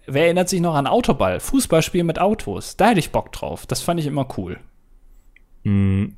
Wer 0.07 0.25
erinnert 0.27 0.49
sich 0.49 0.61
noch 0.61 0.75
an 0.75 0.87
Autoball? 0.87 1.41
Fußballspiel 1.41 2.05
mit 2.05 2.19
Autos. 2.21 2.77
Da 2.77 2.89
hätte 2.91 3.01
ich 3.01 3.11
Bock 3.11 3.33
drauf. 3.33 3.67
Das 3.67 3.81
fand 3.83 3.99
ich 4.01 4.07
immer 4.07 4.27
cool. 4.39 4.59
Äh, 5.65 6.09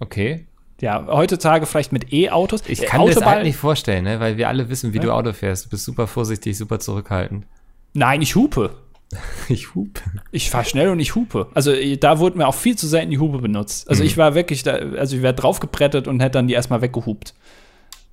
Okay. 0.00 0.46
Ja, 0.80 1.06
heutzutage 1.08 1.66
vielleicht 1.66 1.90
mit 1.90 2.12
E-Autos. 2.12 2.62
Ich 2.68 2.82
kann 2.82 3.00
mir 3.04 3.12
das 3.12 3.24
halt 3.24 3.42
nicht 3.42 3.56
vorstellen, 3.56 4.04
ne? 4.04 4.20
weil 4.20 4.36
wir 4.36 4.46
alle 4.48 4.68
wissen, 4.68 4.92
wie 4.92 4.98
Ja. 4.98 5.02
du 5.02 5.12
Auto 5.12 5.32
fährst. 5.32 5.66
Du 5.66 5.70
bist 5.70 5.84
super 5.84 6.06
vorsichtig, 6.06 6.56
super 6.56 6.78
zurückhaltend. 6.78 7.46
Nein, 7.94 8.22
ich 8.22 8.34
hupe. 8.36 8.70
Ich 9.48 9.74
hupe. 9.74 10.00
Ich 10.32 10.50
fahre 10.50 10.66
schnell 10.66 10.90
und 10.90 11.00
ich 11.00 11.14
hupe. 11.14 11.48
Also 11.54 11.72
äh, 11.72 11.96
da 11.96 12.18
wurde 12.18 12.36
mir 12.38 12.46
auch 12.46 12.54
viel 12.54 12.76
zu 12.76 12.86
selten 12.86 13.10
die 13.10 13.18
Hupe 13.18 13.38
benutzt. 13.38 13.88
Also 13.88 14.02
Mhm. 14.02 14.06
ich 14.06 14.16
war 14.18 14.34
wirklich 14.34 14.62
da, 14.62 14.72
also 14.72 15.16
ich 15.16 15.22
wäre 15.22 15.32
draufgebrettet 15.34 16.06
und 16.06 16.20
hätte 16.20 16.32
dann 16.32 16.46
die 16.46 16.52
erstmal 16.54 16.82
weggehupt. 16.82 17.34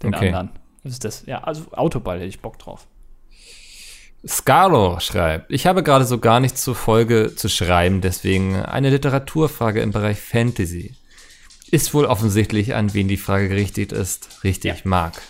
Den 0.02 0.16
Okay. 0.16 0.28
anderen. 0.30 0.52
Das 0.84 0.94
ist 0.94 1.04
das, 1.04 1.26
ja, 1.26 1.44
also 1.44 1.66
Autoball 1.74 2.18
hätte 2.18 2.28
ich 2.30 2.40
Bock 2.40 2.58
drauf. 2.60 2.88
Scalo 4.28 5.00
schreibt, 5.00 5.52
ich 5.52 5.68
habe 5.68 5.84
gerade 5.84 6.06
so 6.06 6.18
gar 6.18 6.40
nichts 6.40 6.64
zur 6.64 6.76
Folge 6.76 7.36
zu 7.36 7.48
schreiben, 7.48 8.02
deswegen 8.02 8.56
eine 8.56 8.90
Literaturfrage 8.90 9.82
im 9.82 9.92
Bereich 9.92 10.20
Fantasy. 10.20 10.96
Ist 11.70 11.94
wohl 11.94 12.06
offensichtlich, 12.06 12.74
an 12.76 12.94
wen 12.94 13.08
die 13.08 13.18
Frage 13.18 13.50
gerichtet 13.50 13.92
ist. 13.92 14.44
Richtig, 14.44 14.72
Ja. 14.72 14.82
Marc. 14.84 15.22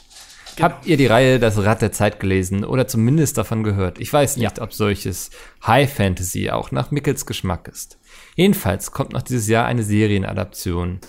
Habt 0.62 0.86
ihr 0.86 0.96
die 0.96 1.08
Reihe 1.08 1.38
Das 1.40 1.58
Rad 1.58 1.82
der 1.82 1.92
Zeit 1.92 2.22
gelesen 2.22 2.64
oder 2.64 2.88
zumindest 2.88 3.38
davon 3.38 3.64
gehört? 3.64 4.00
Ich 4.00 4.14
weiß 4.14 4.38
nicht, 4.38 4.62
ob 4.62 4.74
solches 4.74 5.30
High 5.68 5.94
Fantasy 5.94 6.50
auch 6.50 6.72
nach 6.72 6.92
Mickels 6.92 7.26
Geschmack 7.26 7.68
ist. 7.68 7.98
Jedenfalls 8.36 8.92
kommt 8.92 9.12
noch 9.12 9.24
dieses 9.24 9.50
Jahr 9.50 9.66
eine 9.66 9.84
Serienadaption. 9.84 11.00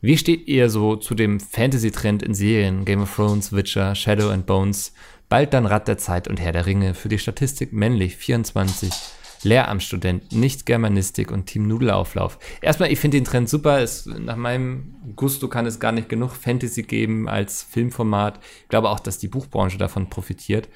Wie 0.00 0.16
steht 0.18 0.46
ihr 0.46 0.70
so 0.70 0.94
zu 0.94 1.16
dem 1.16 1.40
Fantasy-Trend 1.40 2.22
in 2.22 2.34
Serien? 2.34 2.84
Game 2.84 3.02
of 3.02 3.14
Thrones, 3.14 3.52
Witcher, 3.52 3.96
Shadow 3.96 4.30
and 4.30 4.46
Bones, 4.46 4.92
bald 5.32 5.54
dann 5.54 5.64
Rad 5.64 5.88
der 5.88 5.96
Zeit 5.96 6.28
und 6.28 6.42
Herr 6.42 6.52
der 6.52 6.66
Ringe. 6.66 6.92
Für 6.92 7.08
die 7.08 7.18
Statistik 7.18 7.72
männlich 7.72 8.16
24, 8.18 8.92
Lehramtsstudent, 9.44 10.30
nicht 10.30 10.66
Germanistik 10.66 11.30
und 11.30 11.46
Team 11.46 11.66
Nudelauflauf. 11.68 12.38
Erstmal, 12.60 12.92
ich 12.92 13.00
finde 13.00 13.16
den 13.16 13.24
Trend 13.24 13.48
super. 13.48 13.80
Es, 13.80 14.04
nach 14.04 14.36
meinem 14.36 14.94
Gusto 15.16 15.48
kann 15.48 15.64
es 15.64 15.80
gar 15.80 15.92
nicht 15.92 16.10
genug 16.10 16.32
Fantasy 16.32 16.82
geben 16.82 17.30
als 17.30 17.62
Filmformat. 17.62 18.40
Ich 18.64 18.68
glaube 18.68 18.90
auch, 18.90 19.00
dass 19.00 19.16
die 19.16 19.28
Buchbranche 19.28 19.78
davon 19.78 20.10
profitiert, 20.10 20.68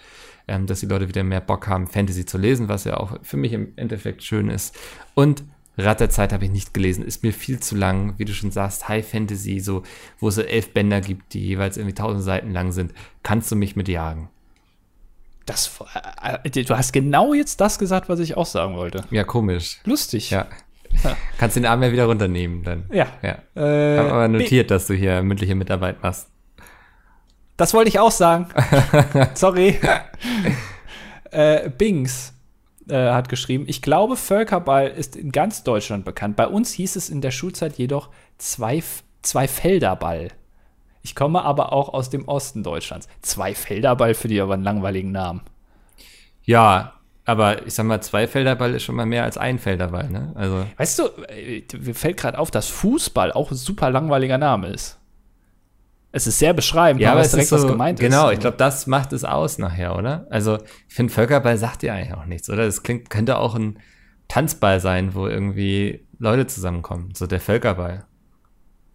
ähm, 0.49 0.67
dass 0.67 0.81
die 0.81 0.87
Leute 0.87 1.07
wieder 1.07 1.23
mehr 1.23 1.43
Bock 1.43 1.69
haben, 1.69 1.87
Fantasy 1.87 2.25
zu 2.25 2.39
lesen, 2.39 2.71
was 2.71 2.85
ja 2.85 2.97
auch 2.97 3.19
für 3.21 3.37
mich 3.37 3.53
im 3.53 3.75
Endeffekt 3.77 4.23
schön 4.23 4.49
ist. 4.49 4.75
Und 5.13 5.45
Rat 5.77 6.01
der 6.01 6.09
Zeit 6.09 6.33
habe 6.33 6.47
ich 6.47 6.51
nicht 6.51 6.73
gelesen, 6.73 7.05
ist 7.05 7.23
mir 7.23 7.35
viel 7.35 7.61
zu 7.61 7.77
lang, 7.77 8.15
wie 8.17 8.25
du 8.25 8.33
schon 8.33 8.53
sagst, 8.53 8.89
High 8.89 9.07
Fantasy, 9.07 9.61
so, 9.61 9.83
wo 10.19 10.29
es 10.29 10.37
so 10.37 10.41
elf 10.41 10.73
Bänder 10.73 11.03
gibt, 11.03 11.35
die 11.35 11.41
jeweils 11.41 11.77
irgendwie 11.77 11.95
tausend 11.95 12.25
Seiten 12.25 12.53
lang 12.53 12.73
sind. 12.73 12.95
Kannst 13.23 13.51
du 13.53 13.57
mich 13.57 13.77
mit 13.77 13.87
jagen? 13.89 14.31
Das, 15.47 15.71
äh, 16.23 16.49
äh, 16.49 16.65
du 16.65 16.77
hast 16.77 16.93
genau 16.93 17.33
jetzt 17.33 17.61
das 17.61 17.79
gesagt, 17.79 18.09
was 18.09 18.19
ich 18.21 18.37
auch 18.37 18.47
sagen 18.47 18.77
wollte. 18.77 19.05
Ja, 19.11 19.25
komisch. 19.25 19.79
Lustig. 19.85 20.31
Ja. 20.31 20.47
Kannst 21.39 21.57
den 21.57 21.67
Arm 21.67 21.83
ja 21.83 21.93
wieder 21.93 22.07
runternehmen 22.07 22.63
dann. 22.63 22.85
Ja. 22.93 23.07
Ja. 23.23 23.39
Äh, 23.55 23.99
Hab 23.99 24.13
aber 24.13 24.29
nee, 24.29 24.39
notiert, 24.39 24.71
dass 24.71 24.87
du 24.87 24.95
hier 24.95 25.23
mündliche 25.23 25.55
Mitarbeit 25.55 26.03
machst. 26.03 26.29
das 27.57 27.75
wollte 27.75 27.89
ich 27.89 27.99
auch 27.99 28.11
sagen. 28.11 28.49
Sorry. 29.35 29.79
äh, 31.31 31.69
Bings 31.71 32.33
äh, 32.89 32.95
hat 32.95 33.29
geschrieben, 33.29 33.65
ich 33.69 33.83
glaube, 33.83 34.17
Völkerball 34.17 34.89
ist 34.89 35.17
in 35.17 35.33
ganz 35.33 35.63
Deutschland 35.65 36.05
bekannt. 36.05 36.37
Bei 36.37 36.47
uns 36.47 36.73
hieß 36.73 36.97
es 36.97 37.11
in 37.11 37.21
der 37.21 37.31
Schulzeit 37.31 37.77
jedoch 37.79 38.11
zwei, 38.39 38.83
Zweifelderball. 39.23 40.29
Ich 41.07 41.15
komme 41.15 41.45
aber 41.45 41.73
auch 41.73 41.95
aus 41.95 42.11
dem 42.11 42.27
Osten 42.27 42.65
Deutschlands. 42.65 43.07
Zweifelderball 43.23 44.13
für 44.15 44.27
die 44.27 44.41
aber 44.41 44.55
einen 44.55 44.65
langweiligen 44.65 45.13
Namen. 45.13 45.43
Ja, 46.43 46.95
aber 47.25 47.65
ich 47.65 47.75
sag 47.75 47.87
mal, 47.87 48.01
Zweifelderball 48.01 48.75
ist 48.75 48.83
schon 48.83 48.97
mal 48.97 49.07
mehr 49.07 49.23
als 49.23 49.39
ein 49.39 49.61
Felderball, 49.61 50.11
ne? 50.11 50.33
Also. 50.35 50.67
Weißt 50.77 50.99
du, 50.99 51.05
äh, 51.29 51.63
mir 51.79 51.95
fällt 51.95 52.17
gerade 52.17 52.37
auf, 52.37 52.51
dass 52.51 52.67
Fußball 52.67 53.31
auch 53.31 53.53
ein 53.53 53.57
super 53.57 53.89
langweiliger 53.89 54.37
Name 54.37 54.67
ist. 54.67 54.99
Es 56.11 56.27
ist 56.27 56.41
sehr 56.41 56.55
beschreibend, 56.55 57.01
Ja, 57.01 57.13
aber 57.13 57.21
es 57.21 57.31
direkt, 57.31 57.45
ist 57.45 57.51
so, 57.51 57.57
was 57.57 57.67
gemeint 57.69 58.01
genau, 58.01 58.31
ist. 58.31 58.35
ich 58.35 58.41
glaube, 58.41 58.57
das 58.57 58.89
macht 58.89 59.13
es 59.13 59.23
aus 59.23 59.59
nachher, 59.59 59.95
oder? 59.95 60.27
Also, 60.31 60.59
ich 60.89 60.95
finde, 60.95 61.13
Völkerball 61.13 61.57
sagt 61.57 61.85
ja 61.85 61.95
eigentlich 61.95 62.15
auch 62.15 62.27
nichts, 62.27 62.51
oder? 62.51 62.67
Das 62.67 62.83
klingt, 62.83 63.11
könnte 63.11 63.39
auch 63.39 63.55
ein 63.55 63.79
Tanzball 64.27 64.81
sein, 64.81 65.15
wo 65.15 65.29
irgendwie 65.29 66.05
Leute 66.19 66.49
zusammenkommen. 66.49 67.11
So 67.15 67.29
der 67.29 67.39
Völkerball. 67.39 68.07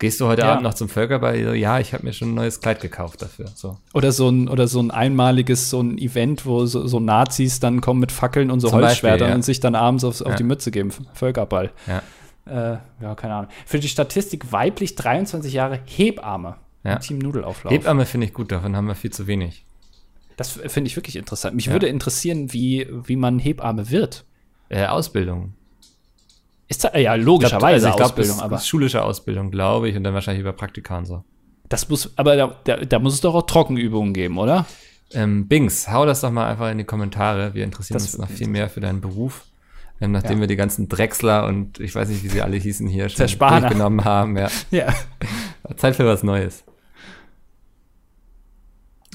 Gehst 0.01 0.19
du 0.19 0.25
heute 0.25 0.41
Ja. 0.41 0.53
Abend 0.53 0.63
noch 0.63 0.73
zum 0.73 0.89
Völkerball? 0.89 1.55
Ja, 1.55 1.79
ich 1.79 1.93
habe 1.93 2.03
mir 2.03 2.11
schon 2.11 2.29
ein 2.31 2.33
neues 2.33 2.59
Kleid 2.59 2.81
gekauft 2.81 3.21
dafür. 3.21 3.45
So. 3.53 3.77
Oder 3.93 4.11
so 4.11 4.29
ein, 4.29 4.47
oder 4.49 4.67
so 4.67 4.81
ein 4.81 4.89
einmaliges, 4.89 5.69
so 5.69 5.79
ein 5.79 5.97
Event, 5.99 6.45
wo 6.47 6.65
so, 6.65 6.87
so 6.87 6.99
Nazis 6.99 7.59
dann 7.59 7.81
kommen 7.81 7.99
mit 7.99 8.11
Fackeln 8.11 8.49
und 8.49 8.61
so 8.61 8.69
Zum 8.69 8.79
Holzschwertern 8.79 9.19
Beispiel, 9.19 9.29
ja. 9.29 9.35
und 9.35 9.41
sich 9.43 9.59
dann 9.59 9.75
abends 9.75 10.03
aufs, 10.03 10.23
auf 10.23 10.31
Ja. 10.31 10.35
die 10.37 10.43
Mütze 10.43 10.71
geben. 10.71 10.91
Völkerball. 11.13 11.69
Ja. 11.85 12.01
Äh, 12.73 12.77
ja, 13.01 13.13
keine 13.13 13.35
Ahnung. 13.35 13.51
Für 13.67 13.79
die 13.79 13.87
Statistik 13.87 14.51
weiblich 14.51 14.95
23 14.95 15.53
Jahre 15.53 15.79
Hebamme. 15.85 16.55
Team 17.01 17.19
Nudelauflauf. 17.19 17.71
Hebamme 17.71 18.07
finde 18.07 18.25
ich 18.25 18.33
gut, 18.33 18.51
davon 18.51 18.75
haben 18.75 18.87
wir 18.87 18.95
viel 18.95 19.11
zu 19.11 19.27
wenig. 19.27 19.65
das 20.35 20.49
finde 20.49 20.87
ich 20.87 20.95
wirklich 20.95 21.15
interessant. 21.15 21.55
Mich 21.55 21.69
würde 21.69 21.87
interessieren, 21.87 22.51
wie, 22.53 22.87
wie 23.05 23.15
man 23.15 23.37
Hebamme 23.37 23.91
wird. 23.91 24.25
Äh, 24.69 24.87
Ausbildung. 24.87 25.53
Ist 26.71 26.85
da, 26.85 26.97
ja, 26.97 27.15
logischerweise 27.15 27.87
also 27.87 27.89
ich 27.89 27.95
glaub, 27.97 28.09
Ausbildung, 28.11 28.39
aber 28.39 28.55
ist 28.55 28.65
schulische 28.67 29.03
Ausbildung, 29.03 29.51
glaube 29.51 29.89
ich, 29.89 29.97
und 29.97 30.05
dann 30.05 30.13
wahrscheinlich 30.13 30.39
über 30.39 30.53
Praktika 30.53 30.97
und 30.99 31.05
so. 31.05 31.25
das 31.67 31.89
muss, 31.89 32.13
aber 32.17 32.37
da, 32.37 32.55
da, 32.63 32.77
da 32.77 32.99
muss 32.99 33.13
es 33.15 33.19
doch 33.19 33.35
auch 33.35 33.41
Trockenübungen 33.45 34.13
geben, 34.13 34.37
oder? 34.37 34.65
Ähm, 35.13 35.49
Bings, 35.49 35.91
hau 35.91 36.05
das 36.05 36.21
doch 36.21 36.31
mal 36.31 36.49
einfach 36.49 36.71
in 36.71 36.77
die 36.77 36.85
Kommentare. 36.85 37.53
Wir 37.53 37.65
interessieren 37.65 37.95
Das 37.95 38.05
uns 38.05 38.17
noch 38.17 38.29
viel 38.29 38.47
mehr 38.47 38.69
für 38.69 38.79
deinen 38.79 39.01
Beruf. 39.01 39.43
Ähm, 39.99 40.13
nachdem 40.13 40.37
Ja. 40.37 40.41
wir 40.41 40.47
die 40.47 40.55
ganzen 40.55 40.87
Drechsler 40.87 41.45
und 41.45 41.77
ich 41.81 41.93
weiß 41.93 42.07
nicht, 42.07 42.23
wie 42.23 42.29
sie 42.29 42.41
alle 42.41 42.55
hießen 42.55 42.87
hier 42.87 43.09
schon 43.09 43.27
durchgenommen 43.27 44.05
haben. 44.05 44.37
Ja. 44.37 44.47
Ja. 44.71 44.93
Zeit 45.75 45.97
für 45.97 46.05
was 46.05 46.23
Neues. 46.23 46.63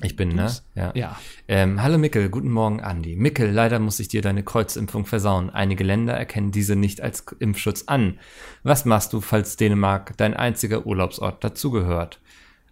Ich 0.02 0.14
bin, 0.14 0.28
ne? 0.34 0.54
Ja. 0.74 0.92
Ja. 0.94 1.16
Ähm, 1.48 1.80
hallo 1.80 1.96
Mickel, 1.96 2.28
guten 2.28 2.50
Morgen 2.50 2.80
Andi. 2.80 3.14
Mickel, 3.14 3.52
leider 3.52 3.78
muss 3.78 4.00
ich 4.00 4.08
dir 4.08 4.20
deine 4.20 4.42
Kreuzimpfung 4.42 5.06
versauen. 5.06 5.48
Einige 5.48 5.84
Länder 5.84 6.14
erkennen 6.14 6.50
diese 6.50 6.74
nicht 6.74 7.00
als 7.00 7.24
Impfschutz 7.38 7.84
an. 7.86 8.18
Was 8.64 8.84
machst 8.84 9.12
du, 9.12 9.20
falls 9.20 9.56
Dänemark 9.56 10.16
dein 10.16 10.34
einziger 10.34 10.86
Urlaubsort 10.86 11.44
dazugehört? 11.44 12.20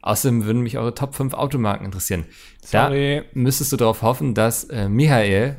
Außerdem 0.03 0.45
würden 0.45 0.63
mich 0.63 0.77
eure 0.77 0.93
Top 0.93 1.15
5 1.15 1.35
Automarken 1.35 1.87
interessieren. 1.87 2.27
Sorry. 2.65 3.23
Da 3.23 3.41
müsstest 3.41 3.71
du 3.71 3.77
darauf 3.77 4.03
hoffen, 4.03 4.35
dass 4.35 4.65
äh, 4.65 4.89
Michael 4.89 5.57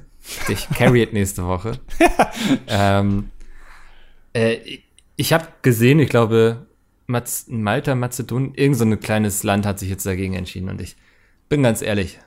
dich 0.50 0.68
carried 0.76 1.14
nächste 1.14 1.46
Woche. 1.46 1.80
ähm, 2.68 3.30
äh, 4.34 4.58
ich 5.16 5.32
habe 5.32 5.48
gesehen, 5.62 6.00
ich 6.00 6.10
glaube, 6.10 6.68
Malta, 7.08 7.96
Mazedonien, 7.96 8.54
irgend 8.56 8.78
so 8.78 8.84
ein 8.84 9.00
kleines 9.00 9.44
Land 9.44 9.66
hat 9.66 9.80
sich 9.80 9.90
jetzt 9.90 10.06
dagegen 10.06 10.34
entschieden 10.34 10.70
und 10.70 10.82
ich 10.82 10.98
bin 11.48 11.64
ganz 11.64 11.82
ehrlich, 11.82 12.20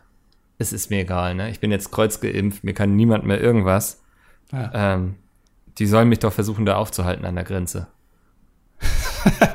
es 0.58 0.72
ist 0.72 0.90
mir 0.90 1.00
egal, 1.00 1.34
ne? 1.34 1.50
Ich 1.50 1.60
bin 1.60 1.70
jetzt 1.70 1.90
kreuzgeimpft, 1.92 2.64
mir 2.64 2.74
kann 2.74 2.96
niemand 2.96 3.24
mehr 3.24 3.40
irgendwas. 3.40 4.02
Ja. 4.52 4.94
Ähm, 4.94 5.14
die 5.78 5.86
sollen 5.86 6.08
mich 6.08 6.18
doch 6.18 6.32
versuchen, 6.32 6.66
da 6.66 6.76
aufzuhalten 6.76 7.24
an 7.24 7.34
der 7.36 7.44
Grenze. 7.44 7.86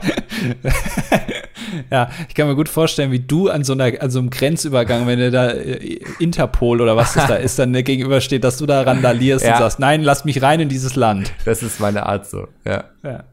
Ja, 1.89 2.09
ich 2.27 2.35
kann 2.35 2.47
mir 2.47 2.55
gut 2.55 2.69
vorstellen, 2.69 3.11
wie 3.11 3.19
du 3.19 3.49
an 3.49 3.63
so, 3.63 3.73
einer, 3.73 3.99
an 4.01 4.11
so 4.11 4.19
einem 4.19 4.29
Grenzübergang, 4.29 5.07
wenn 5.07 5.17
du 5.17 5.31
da 5.31 5.49
äh, 5.49 5.99
Interpol 6.19 6.81
oder 6.81 6.95
was 6.95 7.13
das 7.13 7.27
da 7.27 7.35
ist, 7.35 7.57
dann 7.57 7.73
gegenübersteht, 7.73 8.43
dass 8.43 8.57
du 8.57 8.65
da 8.65 8.81
randalierst 8.81 9.43
Ja. 9.45 9.53
und 9.53 9.59
sagst, 9.59 9.79
nein, 9.79 10.03
lass 10.03 10.23
mich 10.25 10.41
rein 10.41 10.59
in 10.59 10.69
dieses 10.69 10.95
Land. 10.95 11.31
Das 11.45 11.63
ist 11.63 11.79
meine 11.79 12.05
Art 12.05 12.27
so, 12.29 12.47
ja. 12.65 12.83
Ja. 13.03 13.23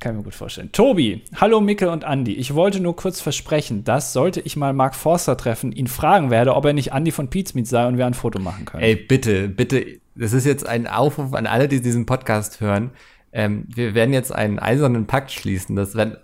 Kann 0.00 0.12
ich 0.12 0.18
mir 0.18 0.24
gut 0.24 0.34
vorstellen. 0.34 0.70
Tobi, 0.70 1.22
hallo 1.34 1.60
Mickel 1.60 1.88
und 1.88 2.04
Andi. 2.04 2.34
Ich 2.34 2.54
wollte 2.54 2.78
nur 2.78 2.94
kurz 2.94 3.20
versprechen, 3.20 3.82
dass, 3.82 4.12
sollte 4.12 4.40
ich 4.40 4.56
mal 4.56 4.72
Mark 4.72 4.94
Forster 4.94 5.36
treffen, 5.36 5.72
ihn 5.72 5.88
fragen 5.88 6.30
werde, 6.30 6.54
ob 6.54 6.64
er 6.66 6.72
nicht 6.72 6.92
Andi 6.92 7.10
von 7.10 7.30
Pizmeet 7.30 7.66
sei 7.66 7.86
und 7.86 7.98
wir 7.98 8.06
ein 8.06 8.14
Foto 8.14 8.38
machen 8.38 8.64
können. 8.64 8.84
Ey, 8.84 8.94
bitte, 8.94 9.48
bitte, 9.48 9.98
das 10.14 10.32
ist 10.32 10.46
jetzt 10.46 10.66
ein 10.66 10.86
Aufruf 10.86 11.34
an 11.34 11.46
alle, 11.46 11.66
die 11.66 11.80
diesen 11.80 12.06
Podcast 12.06 12.60
hören. 12.60 12.90
Ähm, 13.32 13.64
wir 13.74 13.94
werden 13.94 14.14
jetzt 14.14 14.32
einen 14.32 14.60
eisernen 14.60 15.06
Pakt 15.06 15.32
schließen, 15.32 15.74
dass 15.74 15.96
wenn 15.96 16.16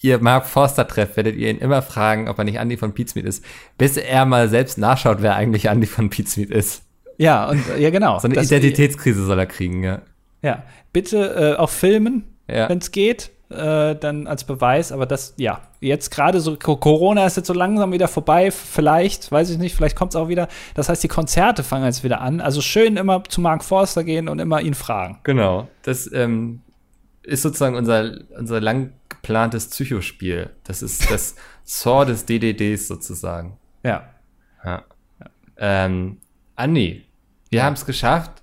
ihr 0.00 0.18
Mark 0.18 0.46
Forster 0.46 0.88
trefft, 0.88 1.16
werdet 1.16 1.36
ihr 1.36 1.48
ihn 1.48 1.58
immer 1.58 1.80
fragen, 1.80 2.28
ob 2.28 2.38
er 2.38 2.44
nicht 2.44 2.56
Andy 2.56 2.76
von 2.76 2.92
Pizmeet 2.92 3.24
ist, 3.24 3.44
bis 3.78 3.96
er 3.96 4.26
mal 4.26 4.48
selbst 4.48 4.78
nachschaut, 4.78 5.18
wer 5.20 5.36
eigentlich 5.36 5.66
Andy 5.66 5.86
von 5.86 6.10
Pizmeet 6.10 6.50
ist. 6.50 6.82
Ja, 7.18 7.48
und 7.48 7.62
ja, 7.78 7.90
genau. 7.90 8.18
So 8.18 8.26
eine 8.26 8.42
Identitätskrise 8.42 9.24
soll 9.24 9.38
er 9.38 9.46
kriegen, 9.46 9.84
ja. 9.84 10.02
Ja, 10.42 10.64
bitte 10.92 11.54
äh, 11.54 11.56
auch 11.56 11.70
filmen, 11.70 12.24
Ja. 12.48 12.68
wenn 12.68 12.78
es 12.78 12.90
geht, 12.90 13.30
äh, 13.50 13.94
dann 13.96 14.26
als 14.26 14.44
Beweis. 14.44 14.92
Aber 14.92 15.06
das, 15.06 15.34
ja, 15.36 15.60
jetzt 15.80 16.10
gerade 16.10 16.40
so, 16.40 16.56
Co- 16.56 16.76
Corona 16.76 17.26
ist 17.26 17.36
jetzt 17.36 17.46
so 17.46 17.52
langsam 17.54 17.92
wieder 17.92 18.08
vorbei, 18.08 18.50
vielleicht, 18.50 19.30
weiß 19.30 19.50
ich 19.50 19.58
nicht, 19.58 19.74
vielleicht 19.74 19.96
kommt 19.96 20.12
es 20.12 20.16
auch 20.16 20.28
wieder. 20.28 20.48
Das 20.74 20.88
heißt, 20.88 21.02
die 21.02 21.08
Konzerte 21.08 21.62
fangen 21.62 21.84
jetzt 21.84 22.02
wieder 22.04 22.20
an. 22.20 22.40
Also 22.40 22.60
schön 22.60 22.96
immer 22.96 23.22
zu 23.24 23.40
Mark 23.40 23.62
Forster 23.64 24.04
gehen 24.04 24.28
und 24.28 24.38
immer 24.38 24.60
ihn 24.60 24.74
fragen. 24.74 25.18
Genau. 25.24 25.68
Das 25.82 26.10
ähm, 26.12 26.60
ist 27.22 27.42
sozusagen 27.42 27.76
unser, 27.76 28.12
unser 28.38 28.60
lang 28.60 28.92
geplantes 29.08 29.68
Psychospiel. 29.68 30.50
Das 30.64 30.82
ist 30.82 31.10
das 31.10 31.36
Saw 31.64 32.04
des 32.04 32.24
DDDs 32.26 32.88
sozusagen. 32.88 33.56
Ja. 33.84 34.04
Ja. 34.64 34.82
Ähm, 35.58 36.18
Andi, 36.56 37.04
wir 37.50 37.64
haben 37.64 37.74
es 37.74 37.84
geschafft. 37.86 38.42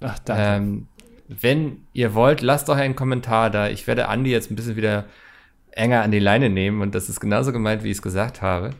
Ach, 0.00 0.18
danke. 0.20 0.42
Ähm, 0.42 0.88
wenn 1.28 1.86
ihr 1.92 2.14
wollt, 2.14 2.40
lasst 2.40 2.68
doch 2.68 2.76
einen 2.76 2.96
Kommentar 2.96 3.50
da. 3.50 3.68
Ich 3.68 3.86
werde 3.86 4.08
Andi 4.08 4.30
jetzt 4.30 4.50
ein 4.50 4.56
bisschen 4.56 4.76
wieder 4.76 5.04
enger 5.72 6.02
an 6.02 6.10
die 6.10 6.18
Leine 6.18 6.48
nehmen 6.50 6.80
und 6.82 6.94
das 6.94 7.08
ist 7.08 7.20
genauso 7.20 7.52
gemeint, 7.52 7.82
wie 7.82 7.90
ich 7.90 7.98
es 7.98 8.02
gesagt 8.02 8.42
habe. 8.42 8.70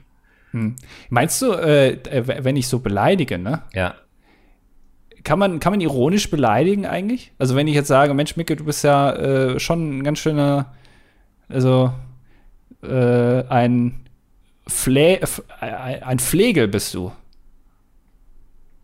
Meinst 1.11 1.43
du, 1.43 1.53
äh, 1.53 1.91
äh, 1.91 2.45
wenn 2.45 2.57
ich 2.57 2.69
so 2.69 2.79
beleidige, 2.79 3.37
ne? 3.37 3.63
Ja. 3.75 3.95
Kann 5.23 5.39
man, 5.39 5.61
kann 5.61 5.73
man 5.73 5.81
ironisch 5.81 6.31
beleidigen 6.31 6.87
eigentlich? 6.87 7.33
Also 7.39 7.57
wenn 7.57 7.67
ich 7.69 7.75
jetzt 7.75 7.89
sage, 7.89 8.15
Mensch, 8.15 8.37
Micke, 8.37 8.57
du 8.57 8.65
bist 8.65 8.83
ja 8.85 9.13
äh, 9.13 9.61
schon 9.61 9.99
ein 9.99 10.05
ganz 10.05 10.21
schöner, 10.21 10.73
also 11.49 11.93
äh, 12.83 13.43
ein, 13.49 14.07
Flä 14.69 15.19
F- 15.21 15.43
ein 15.61 16.03
ein 16.03 16.19
Flegel 16.19 16.69
bist 16.69 16.95
du. 16.95 17.13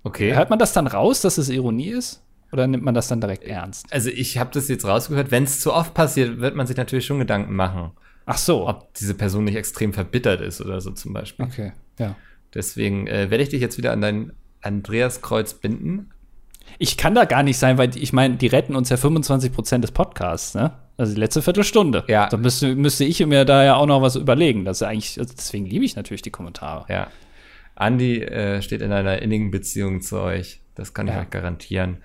Okay. 0.03 0.35
Hört 0.35 0.51
man 0.51 0.59
das 0.59 0.73
dann 0.73 0.87
raus, 0.87 1.23
dass 1.23 1.39
es 1.39 1.49
Ironie 1.49 1.89
ist? 1.89 2.23
Oder 2.53 2.67
nimmt 2.67 2.85
man 2.85 2.95
das 2.95 3.09
dann 3.09 3.21
direkt 3.21 3.45
ernst? 3.45 3.87
Also 3.91 4.11
ich 4.11 4.37
habe 4.39 4.51
das 4.53 4.69
jetzt 4.69 4.85
rausgehört. 4.85 5.31
Wenn 5.31 5.45
es 5.45 5.61
zu 5.61 5.73
oft 5.73 5.95
passiert, 5.95 6.39
wird 6.41 6.55
man 6.55 6.67
sich 6.67 6.77
natürlich 6.77 7.07
schon 7.07 7.19
Gedanken 7.19 7.55
machen, 7.57 7.93
Ach 8.27 8.37
so. 8.39 8.69
ob 8.69 8.93
diese 8.95 9.15
Person 9.15 9.45
nicht 9.45 9.57
extrem 9.57 9.93
verbittert 9.93 10.41
ist 10.43 10.61
oder 10.61 10.81
so 10.81 10.91
zum 10.91 11.13
Beispiel. 11.13 11.47
Okay, 11.47 11.73
ja. 11.99 12.15
Deswegen 12.55 13.07
äh, 13.07 13.31
werde 13.31 13.43
ich 13.43 13.49
dich 13.49 13.61
jetzt 13.63 13.79
wieder 13.79 13.93
an 13.93 14.01
dein 14.03 14.33
Andreaskreuz 14.61 15.55
binden. 15.55 16.11
Ich 16.79 16.97
kann 16.97 17.15
da 17.15 17.25
gar 17.25 17.43
nicht 17.43 17.59
sein, 17.59 17.79
weil 17.79 17.97
ich 17.97 18.13
meine, 18.13 18.37
die 18.37 18.47
retten 18.47 18.77
uns 18.77 18.89
ja 18.89 18.97
25 18.97 19.53
Prozent 19.53 19.83
des 19.85 19.91
Podcasts, 19.91 20.55
ne? 20.55 20.73
Also 20.97 21.15
die 21.15 21.21
letzte 21.21 21.43
Viertelstunde. 21.43 22.05
Ja. 22.09 22.29
Da 22.29 22.37
müsste, 22.37 22.75
müsste 22.77 23.05
ich 23.05 23.25
mir 23.27 23.45
da 23.45 23.65
ja 23.65 23.77
auch 23.77 23.87
noch 23.87 24.03
was 24.03 24.15
überlegen. 24.17 24.65
Das 24.65 24.79
ist 24.79 24.83
eigentlich, 24.87 25.19
also 25.19 25.33
deswegen 25.35 25.67
liebe 25.67 25.85
ich 25.85 25.97
natürlich 25.97 26.23
die 26.23 26.31
Kommentare. 26.31 26.85
Ja. 26.93 27.09
Andi 27.75 28.21
äh, 28.23 28.61
steht 28.63 28.83
in 28.83 28.93
einer 28.93 29.21
innigen 29.23 29.51
Beziehung 29.51 30.03
zu 30.03 30.21
euch. 30.21 30.61
Das 30.75 30.95
kann 30.95 31.09
ich 31.09 31.15
Ja. 31.15 31.23
euch 31.23 31.31
garantieren. 31.31 31.99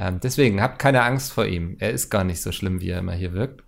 Ähm, 0.00 0.20
deswegen 0.20 0.62
habt 0.62 0.78
keine 0.78 1.02
Angst 1.02 1.32
vor 1.32 1.46
ihm. 1.46 1.76
Er 1.80 1.90
ist 1.90 2.08
gar 2.08 2.22
nicht 2.22 2.40
so 2.40 2.52
schlimm, 2.52 2.80
wie 2.80 2.90
er 2.90 3.00
immer 3.00 3.14
hier 3.14 3.32
wirkt. 3.32 3.64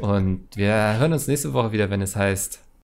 Und 0.00 0.48
wir 0.56 0.98
hören 0.98 1.12
uns 1.12 1.28
nächste 1.28 1.52
Woche 1.52 1.72
wieder, 1.72 1.90
wenn 1.90 2.00
es 2.00 2.16
heißt 2.16 2.60